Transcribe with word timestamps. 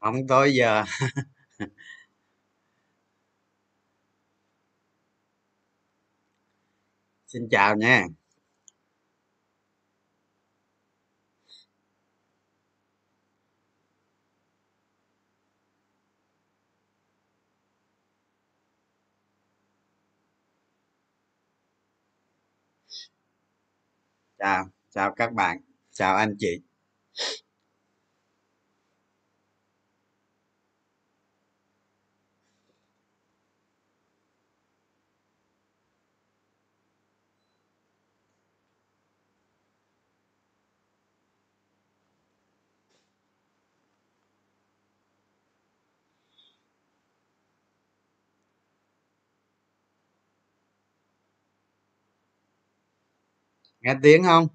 không 0.00 0.26
tối 0.28 0.54
giờ. 0.54 0.84
Xin 7.26 7.48
chào 7.50 7.76
nha 7.76 8.06
chào 24.38 24.68
chào 24.90 25.12
các 25.16 25.32
bạn. 25.32 25.58
Chào 25.90 26.16
anh 26.16 26.34
chị. 26.38 26.67
Nghe 53.80 53.94
tiếng 54.02 54.24
không? 54.24 54.48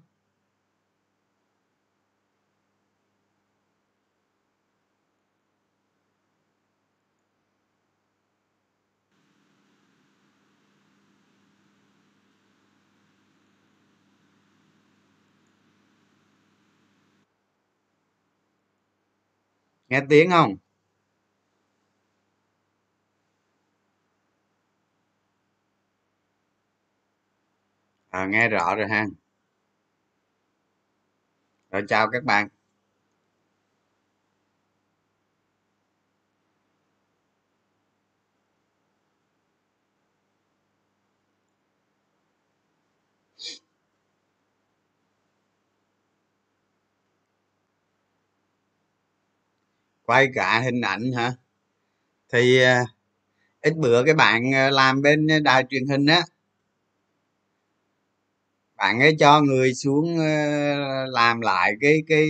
Nghe 19.88 20.00
tiếng 20.08 20.30
không? 20.30 20.56
À, 28.16 28.26
nghe 28.26 28.48
rõ 28.48 28.74
rồi 28.76 28.88
ha. 28.88 29.06
Rồi 31.70 31.82
chào 31.88 32.08
các 32.12 32.24
bạn. 32.24 32.48
Quay 50.06 50.28
cả 50.34 50.60
hình 50.60 50.80
ảnh 50.80 51.12
hả? 51.16 51.32
Thì 52.32 52.60
à, 52.62 52.84
ít 53.62 53.74
bữa 53.76 54.04
cái 54.04 54.14
bạn 54.14 54.54
à, 54.54 54.70
làm 54.70 55.02
bên 55.02 55.28
đài 55.44 55.64
truyền 55.70 55.88
hình 55.88 56.06
á 56.06 56.22
bạn 58.84 59.00
ấy 59.00 59.16
cho 59.18 59.40
người 59.40 59.74
xuống 59.74 60.18
ờ, 60.18 61.06
làm 61.06 61.40
lại 61.40 61.72
cái 61.80 62.02
cái 62.08 62.26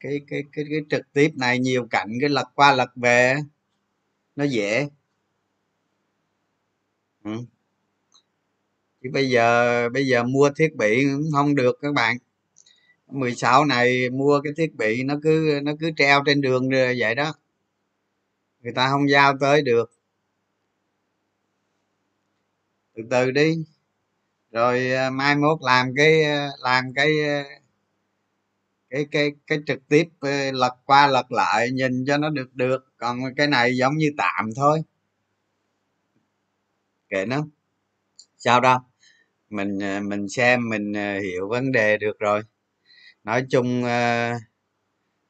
cái 0.00 0.20
cái 0.28 0.42
cái, 0.52 0.64
cái 0.70 0.80
trực 0.90 1.12
tiếp 1.12 1.30
này 1.36 1.58
nhiều 1.58 1.86
cảnh 1.90 2.08
cái 2.20 2.28
lật 2.30 2.48
qua 2.54 2.72
lật 2.72 2.90
về 2.96 3.36
nó 4.36 4.44
dễ. 4.44 4.88
Ừ. 7.24 7.30
chứ 9.02 9.10
bây 9.12 9.30
giờ 9.30 9.88
bây 9.88 10.06
giờ 10.06 10.24
mua 10.24 10.50
thiết 10.56 10.76
bị 10.76 11.04
cũng 11.04 11.30
không 11.32 11.54
được 11.54 11.78
các 11.82 11.94
bạn. 11.94 12.16
16 13.08 13.64
này 13.64 14.10
mua 14.10 14.40
cái 14.44 14.52
thiết 14.56 14.74
bị 14.76 15.02
nó 15.04 15.14
cứ 15.22 15.60
nó 15.64 15.72
cứ 15.80 15.90
treo 15.96 16.22
trên 16.26 16.40
đường 16.40 16.68
rồi 16.70 16.96
vậy 16.98 17.14
đó. 17.14 17.34
Người 18.62 18.72
ta 18.72 18.88
không 18.90 19.10
giao 19.10 19.34
tới 19.40 19.62
được. 19.62 19.90
Từ 22.94 23.02
từ 23.10 23.30
đi 23.30 23.64
rồi 24.54 24.90
ờ, 24.90 25.10
mai 25.10 25.36
mốt 25.36 25.58
làm 25.62 25.86
cái 25.96 26.24
ờ, 26.24 26.48
làm 26.62 26.84
cái 26.94 27.08
ờ, 27.28 27.42
cái 28.90 29.06
cái 29.10 29.30
cái 29.46 29.58
trực 29.66 29.88
tiếp 29.88 30.08
lật 30.52 30.76
qua 30.86 31.06
lật 31.06 31.32
lại, 31.32 31.70
nhìn 31.70 32.04
cho 32.06 32.16
nó 32.18 32.30
được 32.30 32.54
được. 32.54 32.84
Còn 32.96 33.18
cái 33.36 33.46
này 33.46 33.76
giống 33.76 33.96
như 33.96 34.10
tạm 34.18 34.50
thôi. 34.56 34.82
Kệ 37.08 37.26
nó. 37.26 37.46
Sao 38.38 38.60
đâu? 38.60 38.78
Mình 39.50 39.78
mình 40.08 40.28
xem, 40.28 40.68
mình 40.70 40.94
hiểu 41.22 41.48
vấn 41.48 41.72
đề 41.72 41.98
được 41.98 42.18
rồi. 42.18 42.42
Nói 43.24 43.46
chung 43.50 43.82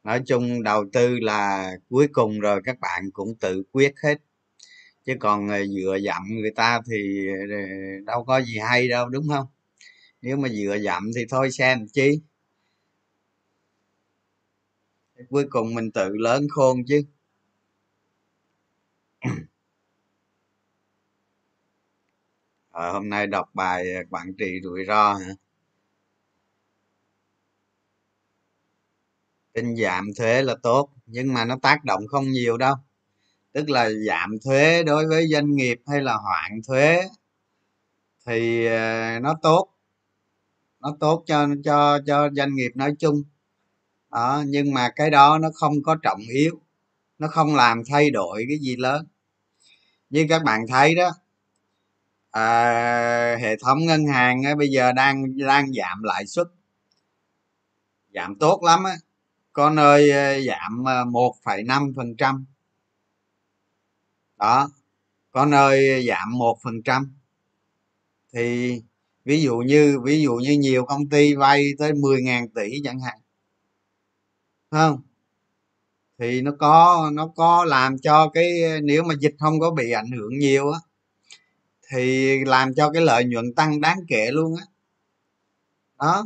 nói 0.04 0.22
chung 0.26 0.62
đầu 0.62 0.84
tư 0.92 1.18
là 1.20 1.72
cuối 1.90 2.08
cùng 2.12 2.40
rồi, 2.40 2.60
các 2.64 2.80
bạn 2.80 3.10
cũng 3.12 3.34
tự 3.40 3.62
quyết 3.72 3.94
hết 4.04 4.14
chứ 5.06 5.14
còn 5.20 5.48
ờ, 5.48 5.66
dựa 5.66 5.98
dặm 6.06 6.22
người 6.40 6.50
ta 6.56 6.80
thì 6.90 7.26
ờ, 7.50 7.56
đâu 8.06 8.24
có 8.24 8.42
gì 8.42 8.58
hay 8.58 8.88
đâu 8.88 9.08
đúng 9.08 9.28
không? 9.28 9.46
Nếu 10.22 10.38
mà 10.38 10.48
dựa 10.48 10.78
dặm 10.84 11.10
thì 11.16 11.22
thôi 11.30 11.52
xem 11.52 11.86
chi. 11.94 12.20
Cuối 15.30 15.46
cùng 15.50 15.74
mình 15.74 15.90
tự 15.92 16.08
lớn 16.16 16.46
khôn 16.50 16.78
chứ. 16.88 17.02
À, 22.72 22.90
hôm 22.92 23.08
nay 23.08 23.26
đọc 23.26 23.50
bài 23.54 23.86
quản 24.10 24.32
trị 24.38 24.60
rủi 24.62 24.84
ro 24.86 25.14
hả? 25.14 25.34
Tinh 29.52 29.76
giảm 29.76 30.04
thuế 30.18 30.42
là 30.42 30.54
tốt 30.62 30.88
nhưng 31.06 31.34
mà 31.34 31.44
nó 31.44 31.56
tác 31.62 31.84
động 31.84 32.06
không 32.06 32.30
nhiều 32.30 32.56
đâu 32.56 32.74
tức 33.54 33.70
là 33.70 33.90
giảm 34.08 34.38
thuế 34.44 34.82
đối 34.82 35.06
với 35.06 35.26
doanh 35.32 35.54
nghiệp 35.54 35.80
hay 35.86 36.00
là 36.02 36.14
hoãn 36.14 36.60
thuế 36.68 37.08
thì 38.26 38.66
ờ, 38.66 39.20
nó 39.20 39.34
tốt. 39.42 39.68
Nó 40.80 40.96
tốt 41.00 41.24
cho 41.26 41.46
cho 41.64 41.98
cho 42.06 42.30
doanh 42.36 42.54
nghiệp 42.54 42.72
nói 42.74 42.94
chung. 42.98 43.22
Đó 44.10 44.42
nhưng 44.46 44.74
mà 44.74 44.90
cái 44.96 45.10
đó 45.10 45.38
nó 45.38 45.48
không 45.54 45.82
có 45.82 45.96
trọng 46.02 46.20
yếu. 46.20 46.60
Nó 47.18 47.28
không 47.28 47.56
làm 47.56 47.82
thay 47.90 48.10
đổi 48.10 48.44
cái 48.48 48.58
gì 48.58 48.76
lớn. 48.76 49.06
Như 50.10 50.26
các 50.28 50.42
bạn 50.44 50.60
thấy 50.68 50.94
đó 50.94 51.10
à, 52.30 53.36
hệ 53.40 53.56
thống 53.56 53.78
ngân 53.86 54.06
hàng 54.06 54.42
ấy, 54.42 54.54
bây 54.54 54.68
giờ 54.68 54.92
đang 54.92 55.38
đang 55.38 55.66
giảm 55.72 56.02
lãi 56.02 56.26
suất. 56.26 56.46
Giảm 58.14 58.34
tốt 58.38 58.62
lắm 58.64 58.84
á. 58.84 58.96
Có 59.52 59.70
nơi 59.70 60.10
ờ, 60.10 60.40
giảm 60.40 60.84
ờ, 60.86 61.04
một 61.04 61.34
phẩy 61.44 61.62
năm 61.62 61.92
phần 61.96 62.16
trăm 62.16 62.46
đó, 64.44 64.70
có 65.30 65.46
nơi 65.46 66.06
giảm 66.08 66.38
một 66.38 66.58
phần 66.62 66.82
trăm. 66.82 67.16
Thì 68.32 68.80
ví 69.24 69.42
dụ 69.42 69.58
như, 69.58 70.00
ví 70.04 70.22
dụ 70.22 70.34
như 70.34 70.52
nhiều 70.58 70.84
công 70.84 71.08
ty 71.08 71.34
vay 71.34 71.72
tới 71.78 71.92
10.000 71.92 72.48
tỷ 72.54 72.80
chẳng 72.84 73.00
hạn. 73.00 73.18
Không? 74.70 75.02
Thì 76.18 76.40
nó 76.42 76.52
có 76.58 77.10
nó 77.14 77.26
có 77.36 77.64
làm 77.64 77.98
cho 77.98 78.28
cái, 78.34 78.50
nếu 78.82 79.02
mà 79.02 79.14
dịch 79.20 79.34
không 79.38 79.60
có 79.60 79.70
bị 79.70 79.90
ảnh 79.90 80.10
hưởng 80.10 80.38
nhiều 80.38 80.70
á, 80.72 80.78
thì 81.90 82.38
làm 82.44 82.74
cho 82.74 82.90
cái 82.90 83.02
lợi 83.02 83.24
nhuận 83.24 83.54
tăng 83.54 83.80
đáng 83.80 83.98
kể 84.08 84.30
luôn 84.30 84.54
á. 84.56 84.64
Đó. 85.98 86.06
đó 86.06 86.24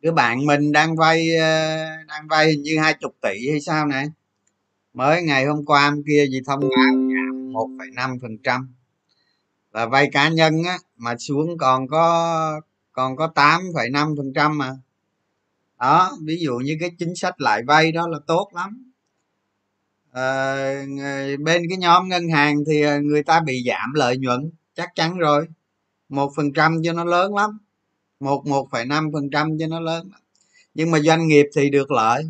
đứa 0.00 0.12
bạn 0.12 0.46
mình 0.46 0.72
đang 0.72 0.96
vay 0.96 1.36
ờ, 1.36 1.76
đang 2.08 2.28
vay 2.28 2.56
như 2.56 2.78
hai 2.82 2.94
chục 2.94 3.12
tỷ 3.22 3.50
hay 3.50 3.60
sao 3.60 3.86
này 3.86 4.06
mới 4.98 5.22
ngày 5.22 5.44
hôm 5.44 5.64
qua 5.64 5.90
hôm 5.90 6.02
kia 6.06 6.26
gì 6.30 6.40
thông 6.46 6.60
báo 6.60 6.92
giảm 6.94 7.52
một 7.52 7.68
phẩy 7.78 7.88
năm 7.94 8.18
phần 8.22 8.38
trăm. 8.38 8.74
Là 9.72 9.86
vay 9.86 10.08
cá 10.12 10.28
nhân 10.28 10.64
á 10.64 10.78
mà 10.96 11.16
xuống 11.16 11.58
còn 11.58 11.88
có 11.88 12.60
còn 12.92 13.16
có 13.16 13.26
tám 13.26 13.60
phẩy 13.74 13.90
năm 13.90 14.14
phần 14.16 14.32
trăm 14.34 14.58
mà. 14.58 14.72
Đó 15.80 16.18
ví 16.24 16.38
dụ 16.40 16.56
như 16.56 16.76
cái 16.80 16.90
chính 16.98 17.14
sách 17.14 17.40
lại 17.40 17.62
vay 17.66 17.92
đó 17.92 18.08
là 18.08 18.18
tốt 18.26 18.50
lắm. 18.54 18.92
À, 20.12 20.54
bên 21.40 21.62
cái 21.68 21.78
nhóm 21.78 22.08
ngân 22.08 22.28
hàng 22.28 22.56
thì 22.66 22.82
ờ, 22.82 23.00
người 23.00 23.22
ta 23.22 23.40
bị 23.40 23.64
giảm 23.66 23.92
lợi 23.94 24.16
nhuận 24.16 24.50
chắc 24.74 24.94
chắn 24.94 25.18
rồi. 25.18 25.46
một 26.08 26.32
phần 26.36 26.52
trăm 26.52 26.82
cho 26.84 26.92
nó 26.92 27.04
lớn 27.04 27.34
lắm. 27.34 27.58
Một 28.20 28.46
một 28.46 28.68
phẩy 28.70 28.84
năm 28.86 29.10
phần 29.12 29.30
trăm 29.30 29.58
cho 29.58 29.66
nó 29.66 29.80
lớn 29.80 30.10
nhưng 30.74 30.90
mà 30.90 31.00
doanh 31.00 31.28
nghiệp 31.28 31.46
thì 31.56 31.70
được 31.70 31.90
lợi 31.90 32.24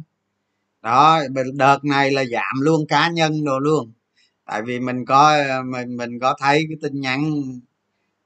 đó 0.82 1.22
đợt 1.54 1.84
này 1.84 2.10
là 2.10 2.24
giảm 2.24 2.60
luôn 2.60 2.86
cá 2.86 3.08
nhân 3.10 3.44
đồ 3.44 3.58
luôn. 3.58 3.92
Tại 4.44 4.62
vì 4.62 4.80
mình 4.80 5.04
có, 5.04 5.38
mình 5.64 5.96
mình 5.96 6.18
có 6.20 6.36
thấy 6.40 6.64
cái 6.68 6.78
tin 6.82 7.00
nhắn, 7.00 7.42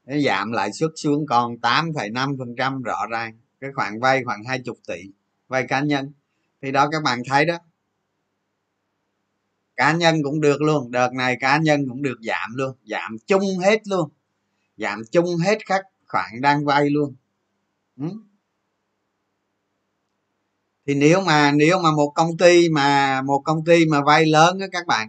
nó 0.07 0.19
giảm 0.19 0.53
lãi 0.53 0.73
suất 0.73 0.91
xuống 0.97 1.27
còn 1.27 1.59
tám 1.59 1.93
phẩy 1.95 2.11
năm 2.11 2.37
phần 2.39 2.55
trăm 2.57 2.83
rõ 2.83 3.07
ràng. 3.11 3.39
Cái 3.61 3.71
khoản 3.75 4.01
vay 4.01 4.25
khoảng 4.25 4.45
hai 4.45 4.59
chục 4.59 4.79
tỷ 4.87 5.03
vay 5.49 5.67
cá 5.69 5.81
nhân. 5.81 6.13
Thì 6.63 6.73
đó, 6.73 6.89
các 6.93 7.03
bạn 7.03 7.23
thấy 7.29 7.45
đó. 7.45 7.59
Cá 9.77 9.93
nhân 9.93 10.23
cũng 10.23 10.41
được 10.41 10.63
luôn, 10.63 10.91
đợt 10.91 11.13
này 11.13 11.37
cá 11.41 11.59
nhân 11.59 11.89
cũng 11.89 12.03
được 12.03 12.19
giảm 12.23 12.55
luôn, 12.55 12.77
giảm 12.85 13.17
chung 13.27 13.59
hết 13.63 13.89
luôn. 13.89 14.11
Giảm 14.77 15.03
chung 15.13 15.37
hết 15.37 15.59
các 15.67 15.85
khoản 16.07 16.41
đang 16.41 16.65
vay 16.65 16.91
luôn. 16.91 17.15
Ừ 17.97 18.07
thì 20.87 20.95
nếu 20.95 21.21
mà 21.21 21.53
nếu 21.53 21.79
mà 21.83 21.91
một 21.93 22.13
công 22.15 22.37
ty 22.37 22.69
mà 22.69 23.23
một 23.23 23.43
công 23.45 23.65
ty 23.65 23.87
mà 23.87 24.01
vay 24.07 24.27
lớn 24.27 24.59
á 24.61 24.67
các 24.73 24.87
bạn 24.87 25.09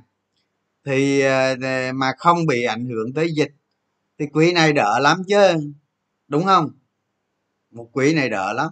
thì 0.86 1.22
ờ, 1.22 1.56
mà 1.96 2.14
không 2.18 2.46
bị 2.46 2.64
ảnh 2.64 2.86
hưởng 2.90 3.14
tới 3.14 3.34
dịch 3.34 3.52
thì 4.20 4.26
quý 4.34 4.54
này 4.54 4.74
đỡ 4.74 5.00
lắm 5.00 5.24
chứ 5.28 5.38
đúng 6.28 6.44
không? 6.46 6.72
Một 7.72 7.90
quý 7.94 8.14
này 8.14 8.30
đỡ 8.30 8.54
lắm 8.54 8.72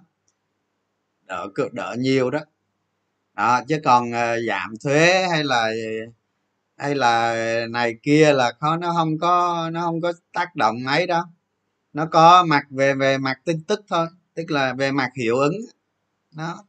đỡ 1.27 1.47
cực 1.55 1.73
đỡ 1.73 1.95
nhiều 1.99 2.29
đó. 2.31 2.39
Đó 3.33 3.61
chứ 3.67 3.79
còn 3.83 4.09
uh, 4.09 4.39
giảm 4.47 4.73
thuế 4.83 5.27
hay 5.27 5.43
là 5.43 5.71
hay 6.77 6.95
là 6.95 7.35
này 7.69 7.95
kia 8.03 8.33
là 8.33 8.51
khó 8.59 8.77
nó 8.77 8.93
không 8.93 9.17
có 9.17 9.69
nó 9.73 9.81
không 9.81 10.01
có 10.01 10.13
tác 10.33 10.55
động 10.55 10.75
mấy 10.85 11.07
đâu 11.07 11.23
nó 11.93 12.05
có 12.05 12.43
mặt 12.43 12.63
về 12.69 12.93
về 12.93 13.17
mặt 13.17 13.39
tin 13.45 13.63
tức 13.63 13.81
thôi 13.89 14.07
tức 14.33 14.51
là 14.51 14.73
về 14.73 14.91
mặt 14.91 15.09
hiệu 15.17 15.37
ứng 15.37 15.53
nó 16.31 16.63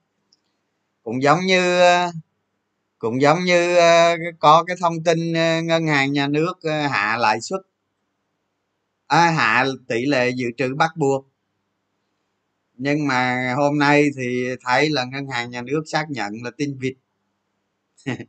cũng 1.03 1.23
giống 1.23 1.41
như 1.47 1.81
ờ, 1.81 2.11
cũng 2.99 3.23
giống 3.23 3.39
như 3.45 3.77
ờ, 3.77 4.17
có 4.41 4.65
cái 4.69 4.77
thông 4.81 5.05
tin 5.05 5.35
ờ, 5.35 5.63
ngân 5.63 5.87
hàng 5.87 6.13
nhà 6.13 6.29
nước 6.29 6.55
hạ 6.91 7.17
lãi 7.21 7.41
suất 7.41 7.61
à, 9.09 9.31
hạ 9.31 9.65
tỷ 9.89 10.07
lệ 10.07 10.31
dự 10.31 10.47
trữ 10.57 10.75
bắt 10.75 10.91
buộc. 10.97 11.27
Nhưng 12.77 13.07
mà 13.07 13.55
hôm 13.57 13.79
nay 13.79 14.05
thì 14.17 14.49
thấy 14.65 14.91
là 14.91 15.05
ngân 15.05 15.27
hàng 15.29 15.51
nhà 15.51 15.63
nước 15.63 15.83
xác 15.87 16.07
nhận 16.11 16.33
là 16.45 16.51
tin 16.57 16.79
vịt. 16.81 16.95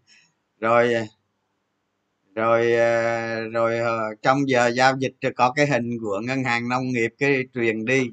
Rồi 0.62 0.94
rồi 2.36 2.72
rồi 3.52 3.80
trong 4.22 4.50
giờ 4.50 4.68
giao 4.68 4.98
dịch 5.00 5.14
có 5.36 5.52
cái 5.52 5.68
hình 5.68 5.98
của 6.02 6.20
ngân 6.28 6.44
hàng 6.44 6.70
nông 6.70 6.88
nghiệp 6.88 7.10
cái 7.18 7.44
truyền 7.54 7.86
đi 7.86 8.04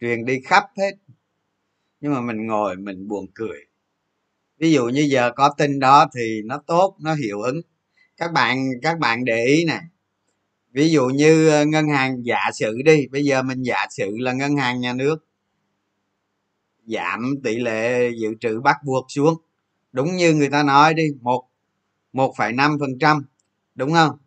truyền 0.00 0.24
đi 0.24 0.40
khắp 0.44 0.64
hết. 0.78 0.92
Nhưng 2.00 2.14
mà 2.14 2.20
mình 2.20 2.46
ngồi 2.46 2.76
mình 2.76 3.08
buồn 3.08 3.26
cười 3.34 3.65
ví 4.58 4.72
dụ 4.72 4.84
như 4.88 5.00
giờ 5.10 5.30
có 5.36 5.54
tin 5.58 5.80
đó 5.80 6.06
thì 6.14 6.42
nó 6.44 6.58
tốt, 6.66 6.96
nó 7.00 7.14
hiệu 7.14 7.40
ứng. 7.42 7.60
Các 8.16 8.32
bạn 8.32 8.68
các 8.82 8.98
bạn 8.98 9.24
để 9.24 9.44
ý 9.44 9.64
nè. 9.64 9.80
Ví 10.72 10.90
dụ 10.90 11.06
như 11.06 11.48
ờ, 11.48 11.64
ngân 11.66 11.88
hàng 11.88 12.26
giả 12.26 12.50
sử 12.54 12.82
đi, 12.84 13.06
bây 13.06 13.24
giờ 13.24 13.42
mình 13.42 13.62
giả 13.62 13.86
sử 13.90 14.10
là 14.18 14.32
ngân 14.32 14.56
hàng 14.56 14.80
nhà 14.80 14.92
nước 14.92 15.16
giảm 16.86 17.34
tỷ 17.44 17.56
lệ 17.56 18.10
dự 18.20 18.28
trữ 18.40 18.60
bắt 18.60 18.76
buộc 18.84 19.06
xuống. 19.08 19.34
Đúng 19.92 20.16
như 20.16 20.34
người 20.34 20.50
ta 20.50 20.62
nói 20.62 20.94
đi, 20.94 21.08
một 21.20 21.44
một 22.12 22.34
phẩy 22.36 22.52
năm 22.52 22.76
phần 22.80 22.98
trăm, 23.00 23.26
đúng 23.74 23.92
không? 23.92 24.18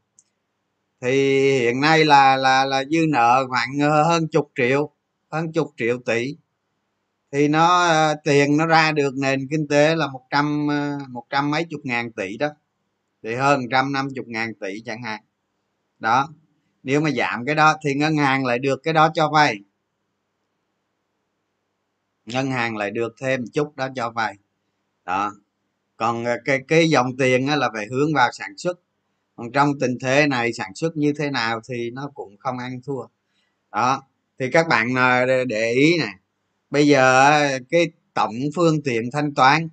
Thì 1.02 1.12
hiện 1.60 1.82
nay 1.82 2.06
là 2.06 2.38
là 2.38 2.66
là 2.66 2.84
dư 2.92 3.00
nợ 3.10 3.46
khoảng 3.50 3.70
ờ, 3.82 4.04
hơn 4.04 4.28
chục 4.28 4.52
triệu, 4.56 4.92
hơn 5.32 5.52
chục 5.52 5.74
triệu 5.78 5.98
tỷ 6.06 6.36
thì 7.32 7.48
nó 7.48 7.88
ờ, 7.88 8.16
tiền 8.24 8.58
nó 8.58 8.66
ra 8.66 8.92
được 8.92 9.14
nền 9.18 9.48
kinh 9.52 9.68
tế 9.68 9.96
là 9.96 10.08
một 10.08 10.22
trăm 10.30 10.68
ờ, 10.70 10.98
một 11.10 11.24
trăm 11.30 11.52
mấy 11.52 11.64
chục 11.64 11.82
ngàn 11.84 12.12
tỷ 12.12 12.38
đó. 12.38 12.50
Thì 13.24 13.36
hơn 13.36 13.62
trăm 13.72 13.94
năm 13.94 14.08
chục 14.16 14.28
ngàn 14.28 14.54
tỷ 14.56 14.82
chẳng 14.86 15.04
hạn. 15.04 15.22
Đó. 16.00 16.30
Nếu 16.84 17.02
mà 17.02 17.12
giảm 17.12 17.46
cái 17.46 17.56
đó 17.56 17.78
thì 17.86 17.94
ngân 17.94 18.18
hàng 18.18 18.46
lại 18.46 18.60
được 18.60 18.80
cái 18.84 18.94
đó 18.94 19.10
cho 19.14 19.30
vay. 19.30 19.60
Ngân 22.26 22.52
hàng 22.52 22.78
lại 22.78 22.92
được 22.92 23.16
thêm 23.22 23.46
chút 23.54 23.76
đó 23.76 23.88
cho 23.96 24.12
vay. 24.12 24.36
Đó. 25.06 25.32
Còn 25.98 26.26
ờ, 26.26 26.38
cái 26.46 26.60
cái 26.68 26.90
dòng 26.90 27.18
tiền 27.18 27.50
là 27.50 27.70
phải 27.74 27.88
hướng 27.92 28.14
vào 28.16 28.30
sản 28.34 28.58
xuất. 28.58 28.80
Còn 29.36 29.52
trong 29.52 29.80
tình 29.80 29.98
thế 30.02 30.28
này, 30.28 30.54
sản 30.54 30.76
xuất 30.76 30.98
như 30.98 31.14
thế 31.18 31.30
nào 31.30 31.62
thì 31.70 31.92
nó 31.92 32.12
cũng 32.14 32.38
không 32.38 32.58
ăn 32.58 32.82
thua. 32.86 33.04
Đó. 33.72 34.04
Thì 34.40 34.52
các 34.52 34.68
bạn 34.68 34.96
để 35.48 35.72
ý 35.72 35.98
nè 36.00 36.10
bây 36.70 36.88
giờ 36.88 37.60
cái 37.70 37.92
tổng 38.14 38.36
phương 38.56 38.82
tiện 38.82 39.12
thanh 39.12 39.34
toán 39.34 39.70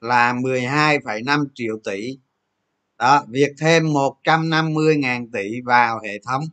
là 0.00 0.32
12,5 0.32 1.46
triệu 1.54 1.78
tỷ. 1.84 2.18
Đó 2.98 3.24
việc 3.28 3.52
thêm 3.58 3.84
150.000 3.84 5.28
tỷ 5.32 5.60
vào 5.60 6.00
hệ 6.04 6.18
thống. 6.26 6.44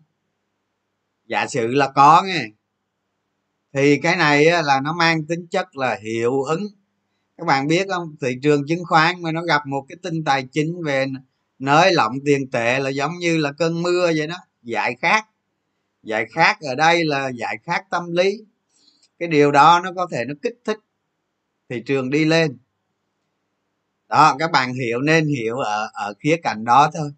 Giả 1.28 1.48
sử 1.48 1.68
là 1.68 1.92
có 1.96 2.24
nghe 2.26 2.46
thì 3.74 3.98
cái 3.98 4.16
này 4.16 4.46
là 4.64 4.82
nó 4.84 4.94
mang 4.94 5.26
tính 5.26 5.48
chất 5.48 5.76
là 5.76 6.00
hiệu 6.04 6.44
ứng. 6.44 6.68
Các 7.38 7.48
bạn 7.48 7.68
biết 7.68 7.88
không 7.90 8.16
thị 8.22 8.36
trường 8.44 8.68
chứng 8.68 8.86
khoán 8.86 9.22
mà 9.22 9.32
nó 9.32 9.42
gặp 9.42 9.68
một 9.68 9.86
cái 9.90 9.98
tin 10.04 10.24
tài 10.24 10.48
chính 10.52 10.84
về 10.84 11.06
nới 11.60 11.94
lỏng 11.94 12.14
tiền 12.26 12.52
tệ 12.52 12.80
là 12.80 12.90
giống 12.90 13.18
như 13.20 13.38
là 13.38 13.52
cơn 13.52 13.82
mưa 13.82 14.12
vậy 14.18 14.28
đó 14.28 14.38
giải 14.64 14.96
khát. 15.02 15.26
Giải 16.04 16.26
khát 16.36 16.58
ở 16.62 16.76
đây 16.76 17.06
là 17.06 17.30
giải 17.30 17.58
khát 17.64 17.90
tâm 17.90 18.12
lý 18.12 18.38
cái 19.20 19.28
điều 19.30 19.52
đó 19.52 19.82
nó 19.84 19.92
có 19.96 20.08
thể 20.12 20.26
nó 20.26 20.34
kích 20.42 20.60
thích 20.66 20.78
thị 21.70 21.84
trường 21.86 22.10
đi 22.10 22.26
lên. 22.26 22.58
Đó, 24.08 24.36
các 24.40 24.52
bạn 24.52 24.74
hiểu 24.74 25.02
nên 25.02 25.28
hiểu 25.28 25.58
ở 25.58 25.90
ở 25.94 26.14
khía 26.20 26.38
cạnh 26.44 26.66
đó 26.66 26.90
thôi. 26.94 27.12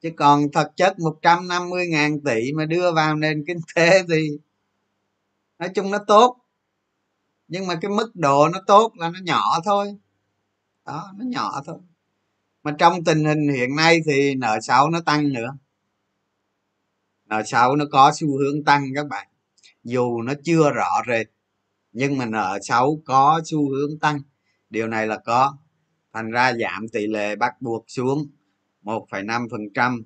Chứ 0.00 0.10
còn 0.16 0.52
thực 0.52 0.76
chất 0.76 0.98
150 0.98 1.86
ngàn 1.86 2.20
tỷ 2.20 2.52
mà 2.52 2.64
đưa 2.64 2.92
vào 2.92 3.16
nền 3.16 3.44
kinh 3.46 3.60
tế 3.74 4.02
thì 4.08 4.28
nói 5.58 5.68
chung 5.74 5.90
nó 5.90 5.98
tốt. 6.06 6.36
Nhưng 7.48 7.66
mà 7.66 7.74
cái 7.80 7.90
mức 7.90 8.10
độ 8.14 8.48
nó 8.48 8.58
tốt 8.66 8.92
là 8.96 9.10
nó 9.10 9.18
nhỏ 9.22 9.60
thôi. 9.64 9.96
Đó, 10.86 11.12
nó 11.16 11.24
nhỏ 11.28 11.62
thôi. 11.66 11.78
Mà 12.62 12.74
trong 12.78 13.04
tình 13.04 13.24
hình 13.24 13.48
hiện 13.48 13.76
nay 13.76 14.00
thì 14.06 14.34
nợ 14.34 14.58
xấu 14.62 14.90
nó 14.90 15.00
tăng 15.00 15.32
nữa. 15.32 15.56
Nợ 17.24 17.42
xấu 17.46 17.76
nó 17.76 17.84
có 17.92 18.12
xu 18.14 18.38
hướng 18.38 18.64
tăng 18.64 18.84
các 18.94 19.06
bạn. 19.08 19.28
Dù 19.84 20.22
nó 20.22 20.32
chưa 20.44 20.70
rõ 20.70 21.02
rệt 21.08 21.26
nhưng 21.92 22.18
mà 22.18 22.26
nợ 22.26 22.58
xấu 22.62 23.02
có 23.04 23.40
xu 23.44 23.70
hướng 23.70 23.98
tăng. 23.98 24.20
Điều 24.70 24.88
này 24.88 25.06
là 25.06 25.18
có. 25.18 25.56
Thành 26.12 26.30
ra 26.30 26.52
giảm 26.52 26.88
tỷ 26.88 27.06
lệ 27.06 27.36
bắt 27.36 27.62
buộc 27.62 27.84
xuống 27.88 28.26
1,5 28.82 29.48
phần 29.50 29.60
trăm 29.74 30.02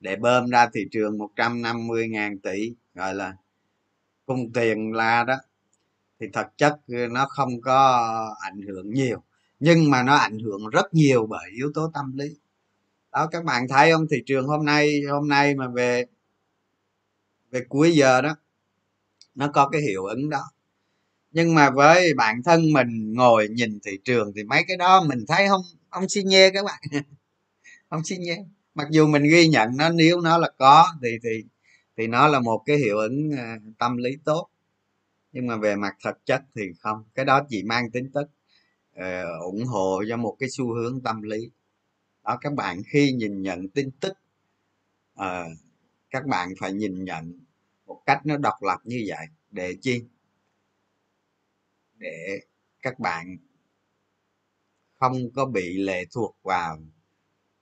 để 0.00 0.16
bơm 0.16 0.50
ra 0.50 0.68
thị 0.74 0.80
trường 0.90 1.18
150.000 1.18 2.38
tỷ 2.42 2.74
gọi 2.94 3.14
là 3.14 3.36
cung 4.26 4.52
tiền 4.52 4.92
là 4.92 5.24
đó. 5.24 5.34
Thì 6.20 6.26
thật 6.32 6.46
chất 6.56 6.80
nó 7.10 7.26
không 7.28 7.60
có 7.60 8.08
ảnh 8.40 8.62
hưởng 8.62 8.90
nhiều 8.90 9.22
nhưng 9.60 9.90
mà 9.90 10.02
nó 10.02 10.14
ảnh 10.14 10.38
hưởng 10.38 10.68
rất 10.68 10.94
nhiều 10.94 11.26
bởi 11.26 11.50
yếu 11.56 11.72
tố 11.74 11.90
tâm 11.94 12.12
lý. 12.16 12.26
Đó 13.12 13.26
các 13.26 13.44
bạn 13.44 13.68
thấy 13.68 13.92
không? 13.92 14.06
Thị 14.10 14.16
trường 14.26 14.46
hôm 14.46 14.64
nay 14.64 15.02
hôm 15.10 15.28
nay 15.28 15.54
mà 15.54 15.68
về 15.68 16.04
về 17.50 17.64
cuối 17.68 17.92
giờ 17.92 18.22
đó 18.22 18.36
nó 19.34 19.48
có 19.48 19.68
cái 19.68 19.82
hiệu 19.82 20.04
ứng 20.04 20.30
đó 20.30 20.50
nhưng 21.34 21.54
mà 21.54 21.70
với 21.70 22.14
bản 22.14 22.42
thân 22.42 22.72
mình 22.72 23.12
ngồi 23.12 23.48
nhìn 23.48 23.78
thị 23.84 23.98
trường 24.04 24.32
thì 24.36 24.44
mấy 24.44 24.64
cái 24.68 24.76
đó 24.76 25.04
mình 25.08 25.24
thấy 25.28 25.48
không 25.48 25.62
không 25.90 26.08
xin 26.08 26.26
nhê 26.26 26.50
các 26.50 26.64
bạn. 26.64 26.82
Không 27.90 28.04
xin 28.04 28.20
nhê. 28.20 28.36
Mặc 28.74 28.88
dù 28.90 29.06
mình 29.06 29.22
ghi 29.22 29.48
nhận 29.48 29.76
nó 29.76 29.88
nếu 29.88 30.20
nó 30.20 30.38
là 30.38 30.50
có 30.58 30.86
thì 31.02 31.08
thì 31.22 31.44
thì 31.96 32.06
nó 32.06 32.28
là 32.28 32.40
một 32.40 32.62
cái 32.66 32.76
hiệu 32.78 32.98
ứng 32.98 33.30
ờ, 33.38 33.44
tâm 33.78 33.96
lý 33.96 34.16
tốt. 34.24 34.48
Nhưng 35.32 35.46
mà 35.46 35.56
về 35.56 35.76
mặt 35.76 35.94
thực 36.04 36.26
chất 36.26 36.42
thì 36.54 36.62
không. 36.80 37.04
Cái 37.14 37.24
đó 37.24 37.46
chỉ 37.48 37.62
mang 37.62 37.90
tính 37.90 38.10
chất 38.14 38.30
uh, 38.98 39.42
ủng 39.42 39.64
hộ 39.64 40.02
cho 40.08 40.16
một 40.16 40.36
cái 40.38 40.48
xu 40.50 40.74
hướng 40.74 41.00
tâm 41.00 41.22
lý. 41.22 41.50
Đó 42.24 42.38
các 42.40 42.54
bạn 42.54 42.82
khi 42.86 43.12
nhìn 43.12 43.42
nhận 43.42 43.68
tin 43.68 43.90
tức 44.00 44.12
uh, 45.20 45.58
các 46.10 46.26
bạn 46.26 46.48
phải 46.60 46.72
nhìn 46.72 47.04
nhận 47.04 47.40
một 47.86 48.02
cách 48.06 48.26
nó 48.26 48.36
độc 48.36 48.62
lập 48.62 48.78
như 48.84 49.04
vậy. 49.08 49.26
Để 49.50 49.76
chi? 49.82 50.02
Để 52.04 52.40
các 52.82 52.98
bạn 52.98 53.36
không 54.94 55.30
có 55.34 55.46
bị 55.46 55.78
lệ 55.78 56.04
thuộc 56.14 56.36
vào 56.42 56.78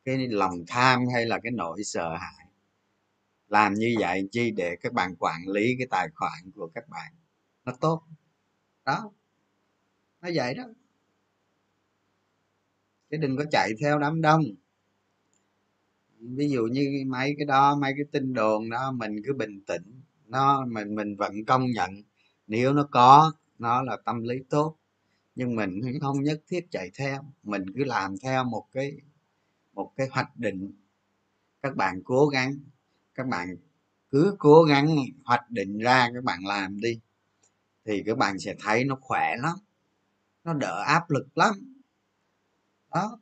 cái 0.05 0.29
lòng 0.29 0.65
tham 0.67 1.01
hay 1.15 1.27
là 1.27 1.39
cái 1.43 1.53
nỗi 1.53 1.85
sợ 1.85 2.17
hãi. 2.17 2.47
Làm 3.49 3.75
như 3.75 3.97
vậy 4.01 4.29
chi 4.31 4.51
để 4.51 4.77
các 4.77 4.93
bạn 4.93 5.17
quản 5.19 5.49
lý 5.49 5.75
cái 5.79 5.87
tài 5.91 6.09
khoản 6.15 6.51
của 6.55 6.71
các 6.75 6.89
bạn. 6.89 7.13
Nó 7.65 7.73
tốt. 7.81 8.03
Đó. 8.85 9.11
Nó 10.21 10.29
vậy 10.35 10.55
đó. 10.55 10.65
Chứ 13.11 13.17
đừng 13.17 13.37
có 13.37 13.45
chạy 13.51 13.71
theo 13.81 13.99
đám 13.99 14.21
đông. 14.21 14.43
Ví 16.19 16.49
dụ 16.49 16.63
như 16.63 17.05
mấy 17.07 17.35
cái 17.39 17.47
đó, 17.47 17.77
mấy 17.77 17.93
cái 17.97 18.05
tin 18.13 18.33
đồn 18.33 18.71
đó, 18.71 18.93
mình 18.93 19.17
cứ 19.25 19.33
bình 19.33 19.61
tĩnh. 19.67 20.03
Nó, 20.27 20.67
mình 20.67 20.95
mình 20.95 21.17
vẫn 21.17 21.45
công 21.45 21.71
nhận. 21.71 22.03
Nếu 22.47 22.73
nó 22.73 22.89
có 22.91 23.33
nó 23.63 23.83
là 23.83 23.97
tâm 24.05 24.23
lý 24.23 24.35
tốt. 24.51 24.77
Nhưng 25.35 25.57
mình 25.57 25.81
không 26.01 26.23
nhất 26.23 26.43
thiết 26.49 26.67
chạy 26.71 26.91
theo. 26.99 27.33
Mình 27.43 27.65
cứ 27.77 27.85
làm 27.85 28.15
theo 28.23 28.45
một 28.45 28.69
cái 28.73 28.93
một 29.73 29.93
cái 29.97 30.09
hoạch 30.11 30.37
định. 30.37 30.73
Các 31.63 31.77
bạn 31.77 32.03
cố 32.05 32.27
gắng. 32.29 32.57
Các 33.15 33.27
bạn 33.27 33.57
cứ 34.11 34.37
cố 34.39 34.65
gắng 34.65 34.97
hoạch 35.25 35.51
định 35.51 35.79
ra 35.79 36.11
các 36.15 36.25
bạn 36.25 36.47
làm 36.47 36.81
đi. 36.81 37.01
Thì 37.85 38.03
các 38.07 38.19
bạn 38.19 38.39
sẽ 38.39 38.55
thấy 38.61 38.85
nó 38.85 38.99
khỏe 39.01 39.37
lắm. 39.43 39.57
Nó 40.45 40.55
đỡ 40.55 40.83
áp 40.87 41.11
lực 41.11 41.39
lắm. 41.39 41.55
Đó. 42.95 43.19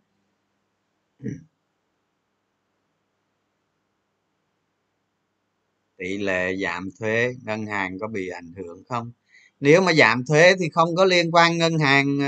Tỷ 5.97 6.18
lệ 6.18 6.56
giảm 6.56 6.88
thuế, 6.99 7.35
ngân 7.42 7.66
hàng 7.66 7.99
có 8.00 8.09
bị 8.09 8.28
ảnh 8.28 8.52
hưởng 8.56 8.85
không? 8.88 9.12
Nếu 9.61 9.81
mà 9.83 9.93
giảm 9.93 10.25
thuế 10.26 10.55
thì 10.61 10.69
không 10.75 10.97
có 10.97 11.05
liên 11.05 11.31
quan 11.33 11.59
ngân 11.59 11.79
hàng 11.79 12.19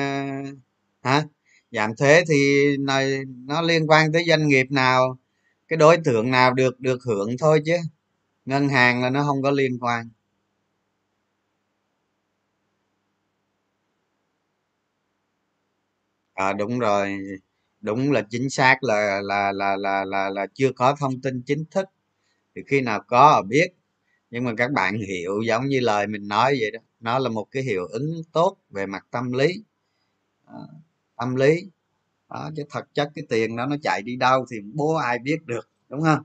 ờ, 1.02 1.10
hả? 1.10 1.22
Giảm 1.70 1.96
thuế 1.96 2.24
thì 2.28 2.36
này 2.80 3.20
nó 3.46 3.62
liên 3.62 3.86
quan 3.90 4.12
tới 4.12 4.24
doanh 4.28 4.48
nghiệp 4.48 4.66
nào 4.70 5.18
cái 5.68 5.76
đối 5.76 5.96
tượng 6.04 6.30
nào 6.30 6.54
được 6.54 6.80
được 6.80 6.98
hưởng 7.06 7.36
thôi 7.38 7.62
chứ. 7.66 7.76
Ngân 8.46 8.68
hàng 8.70 9.02
là 9.02 9.10
nó 9.10 9.24
không 9.24 9.42
có 9.42 9.50
liên 9.52 9.78
quan. 9.80 10.10
À 16.34 16.52
đúng 16.52 16.78
rồi. 16.78 17.18
Đúng 17.80 18.12
là 18.12 18.22
chính 18.30 18.50
xác 18.50 18.84
là 18.84 19.20
là 19.24 19.52
là 19.52 19.76
là 19.76 20.04
là, 20.04 20.30
là 20.30 20.46
chưa 20.54 20.72
có 20.76 20.96
thông 21.00 21.20
tin 21.22 21.42
chính 21.46 21.64
thức. 21.70 21.86
Thì 22.56 22.62
khi 22.68 22.80
nào 22.80 23.04
có 23.08 23.42
biết. 23.48 23.68
Nhưng 24.30 24.44
mà 24.44 24.52
các 24.58 24.72
bạn 24.72 24.98
hiểu 25.00 25.42
giống 25.48 25.66
như 25.68 25.80
lời 25.80 26.06
mình 26.06 26.28
nói 26.28 26.56
vậy 26.60 26.70
đó 26.72 26.80
nó 27.02 27.18
là 27.18 27.28
một 27.28 27.46
cái 27.50 27.62
hiệu 27.62 27.86
ứng 27.86 28.22
tốt 28.32 28.56
về 28.70 28.86
mặt 28.86 29.06
tâm 29.10 29.32
lý. 29.32 29.64
À, 30.46 30.54
tâm 31.16 31.36
lý. 31.36 31.62
Đó, 32.30 32.50
chứ 32.56 32.64
thật 32.70 32.84
chất 32.94 33.10
cái 33.14 33.24
tiền 33.28 33.56
đó 33.56 33.66
nó 33.66 33.76
chạy 33.82 34.02
đi 34.02 34.16
đâu 34.16 34.46
thì 34.50 34.56
bố 34.74 34.94
ai 34.94 35.18
biết 35.18 35.38
được 35.46 35.70
đúng 35.88 36.02
không? 36.02 36.24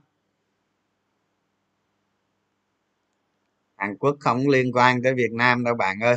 Hàn 3.76 3.96
quốc 3.98 4.16
không 4.20 4.48
liên 4.48 4.72
quan 4.72 5.02
tới 5.02 5.14
việt 5.14 5.32
nam 5.32 5.64
đâu 5.64 5.74
bạn 5.74 6.00
ơi. 6.00 6.16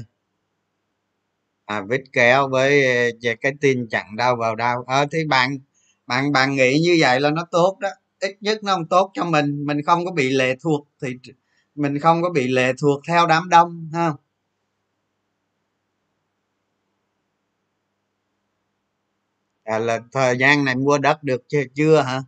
À, 1.66 1.82
vít 1.90 2.02
kéo 2.14 2.50
với 2.50 2.86
ờ, 3.24 3.34
cái 3.42 3.54
tin 3.62 3.88
chặn 3.90 4.16
đau 4.16 4.36
vào 4.36 4.56
đau. 4.56 4.84
ờ 4.88 5.06
thì 5.12 5.26
bạn 5.26 5.58
bạn 6.08 6.32
bạn 6.32 6.56
nghĩ 6.56 6.80
như 6.84 6.98
vậy 7.00 7.20
là 7.20 7.30
nó 7.32 7.46
tốt 7.52 7.78
đó. 7.80 7.90
Ít 8.20 8.38
nhất 8.42 8.64
nó 8.64 8.74
không 8.76 8.88
tốt 8.88 9.12
cho 9.14 9.26
mình. 9.26 9.66
Mình 9.66 9.82
không 9.86 10.06
có 10.06 10.12
bị 10.12 10.30
lệ 10.30 10.56
thuộc 10.64 10.88
thì 11.02 11.10
mình 11.76 12.00
không 12.00 12.22
có 12.22 12.30
bị 12.30 12.48
lệ 12.48 12.74
thuộc 12.82 13.02
theo 13.08 13.28
đám 13.28 13.50
đông 13.50 13.90
ha? 13.94 14.12
À, 19.72 19.80
là 19.80 20.00
thời 20.12 20.38
gian 20.38 20.66
này 20.66 20.76
mua 20.76 20.98
đất 20.98 21.24
được 21.24 21.42
chưa, 21.48 21.64
chưa 21.76 22.02
hả? 22.02 22.24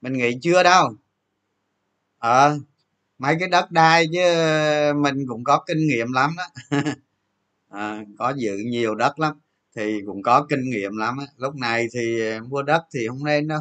Mình 0.00 0.12
nghĩ 0.12 0.38
chưa 0.42 0.62
đâu? 0.62 0.94
Ờ 2.18 2.48
à, 2.48 2.56
mấy 3.18 3.36
cái 3.40 3.48
đất 3.48 3.70
đai 3.70 4.06
chứ 4.12 4.20
ờ, 4.22 4.94
mình 4.94 5.16
cũng 5.28 5.44
có 5.44 5.64
kinh 5.66 5.78
nghiệm 5.88 6.12
lắm 6.12 6.30
đó 6.36 6.44
à, 6.70 6.84
ờ, 7.68 7.98
có 8.18 8.34
dự 8.36 8.56
nhiều 8.66 8.94
đất 8.94 9.18
lắm 9.20 9.40
thì 9.76 10.00
cũng 10.06 10.22
có 10.22 10.46
kinh 10.50 10.70
nghiệm 10.70 10.96
lắm 10.96 11.18
á. 11.18 11.26
Lúc 11.36 11.54
này 11.56 11.86
thì 11.94 12.22
mua 12.48 12.62
đất 12.62 12.82
thì 12.94 13.08
không 13.08 13.24
nên 13.24 13.48
đâu. 13.48 13.60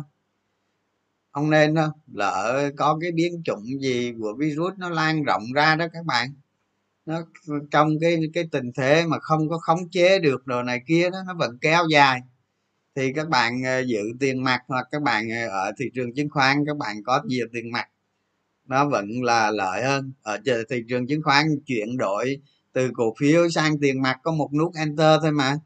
Không 1.32 1.50
nên 1.50 1.74
đâu 1.74 1.90
lỡ 2.14 2.72
có 2.78 2.98
cái 3.02 3.12
biến 3.12 3.42
chủng 3.46 3.66
gì 3.82 4.14
của 4.20 4.34
virus 4.40 4.74
nó 4.78 4.90
lan 4.90 5.24
rộng 5.24 5.44
ra 5.56 5.76
đó 5.76 5.86
các 5.94 6.06
bạn. 6.06 6.34
Nó 7.06 7.22
trong 7.72 7.90
cái 8.02 8.18
cái 8.34 8.46
tình 8.52 8.72
thế 8.76 9.06
mà 9.08 9.20
không 9.20 9.50
có 9.50 9.58
khống 9.58 9.90
chế 9.92 10.20
được 10.20 10.48
đồ 10.48 10.64
này 10.64 10.82
kia 10.88 11.10
đó 11.10 11.18
nó 11.28 11.34
vẫn 11.34 11.58
kéo 11.62 11.84
dài 11.92 12.22
thì 12.96 13.14
các 13.14 13.30
bạn 13.30 13.64
ờ, 13.64 13.80
giữ 13.80 14.00
tiền 14.20 14.44
mặt 14.44 14.64
hoặc 14.68 14.88
các 14.92 15.02
bạn 15.02 15.30
ờ, 15.30 15.48
ở 15.48 15.72
thị 15.80 15.86
trường 15.94 16.14
chứng 16.16 16.30
khoán, 16.30 16.66
các 16.68 16.78
bạn 16.78 17.04
có 17.06 17.22
nhiều 17.26 17.48
tiền 17.54 17.72
mặt, 17.72 17.90
nó 18.66 18.90
vẫn 18.90 19.24
là 19.24 19.52
lợi 19.52 19.84
hơn. 19.84 20.14
Ở 20.24 20.38
thị 20.70 20.84
trường 20.90 21.08
chứng 21.08 21.24
khoán 21.24 21.46
chuyển 21.66 21.98
đổi 21.98 22.42
từ 22.74 22.92
cổ 22.94 23.14
phiếu 23.20 23.50
sang 23.50 23.80
tiền 23.82 24.02
mặt, 24.02 24.20
có 24.24 24.32
một 24.32 24.50
nút 24.54 24.76
enter 24.76 25.22
thôi 25.22 25.32
mà. 25.32 25.58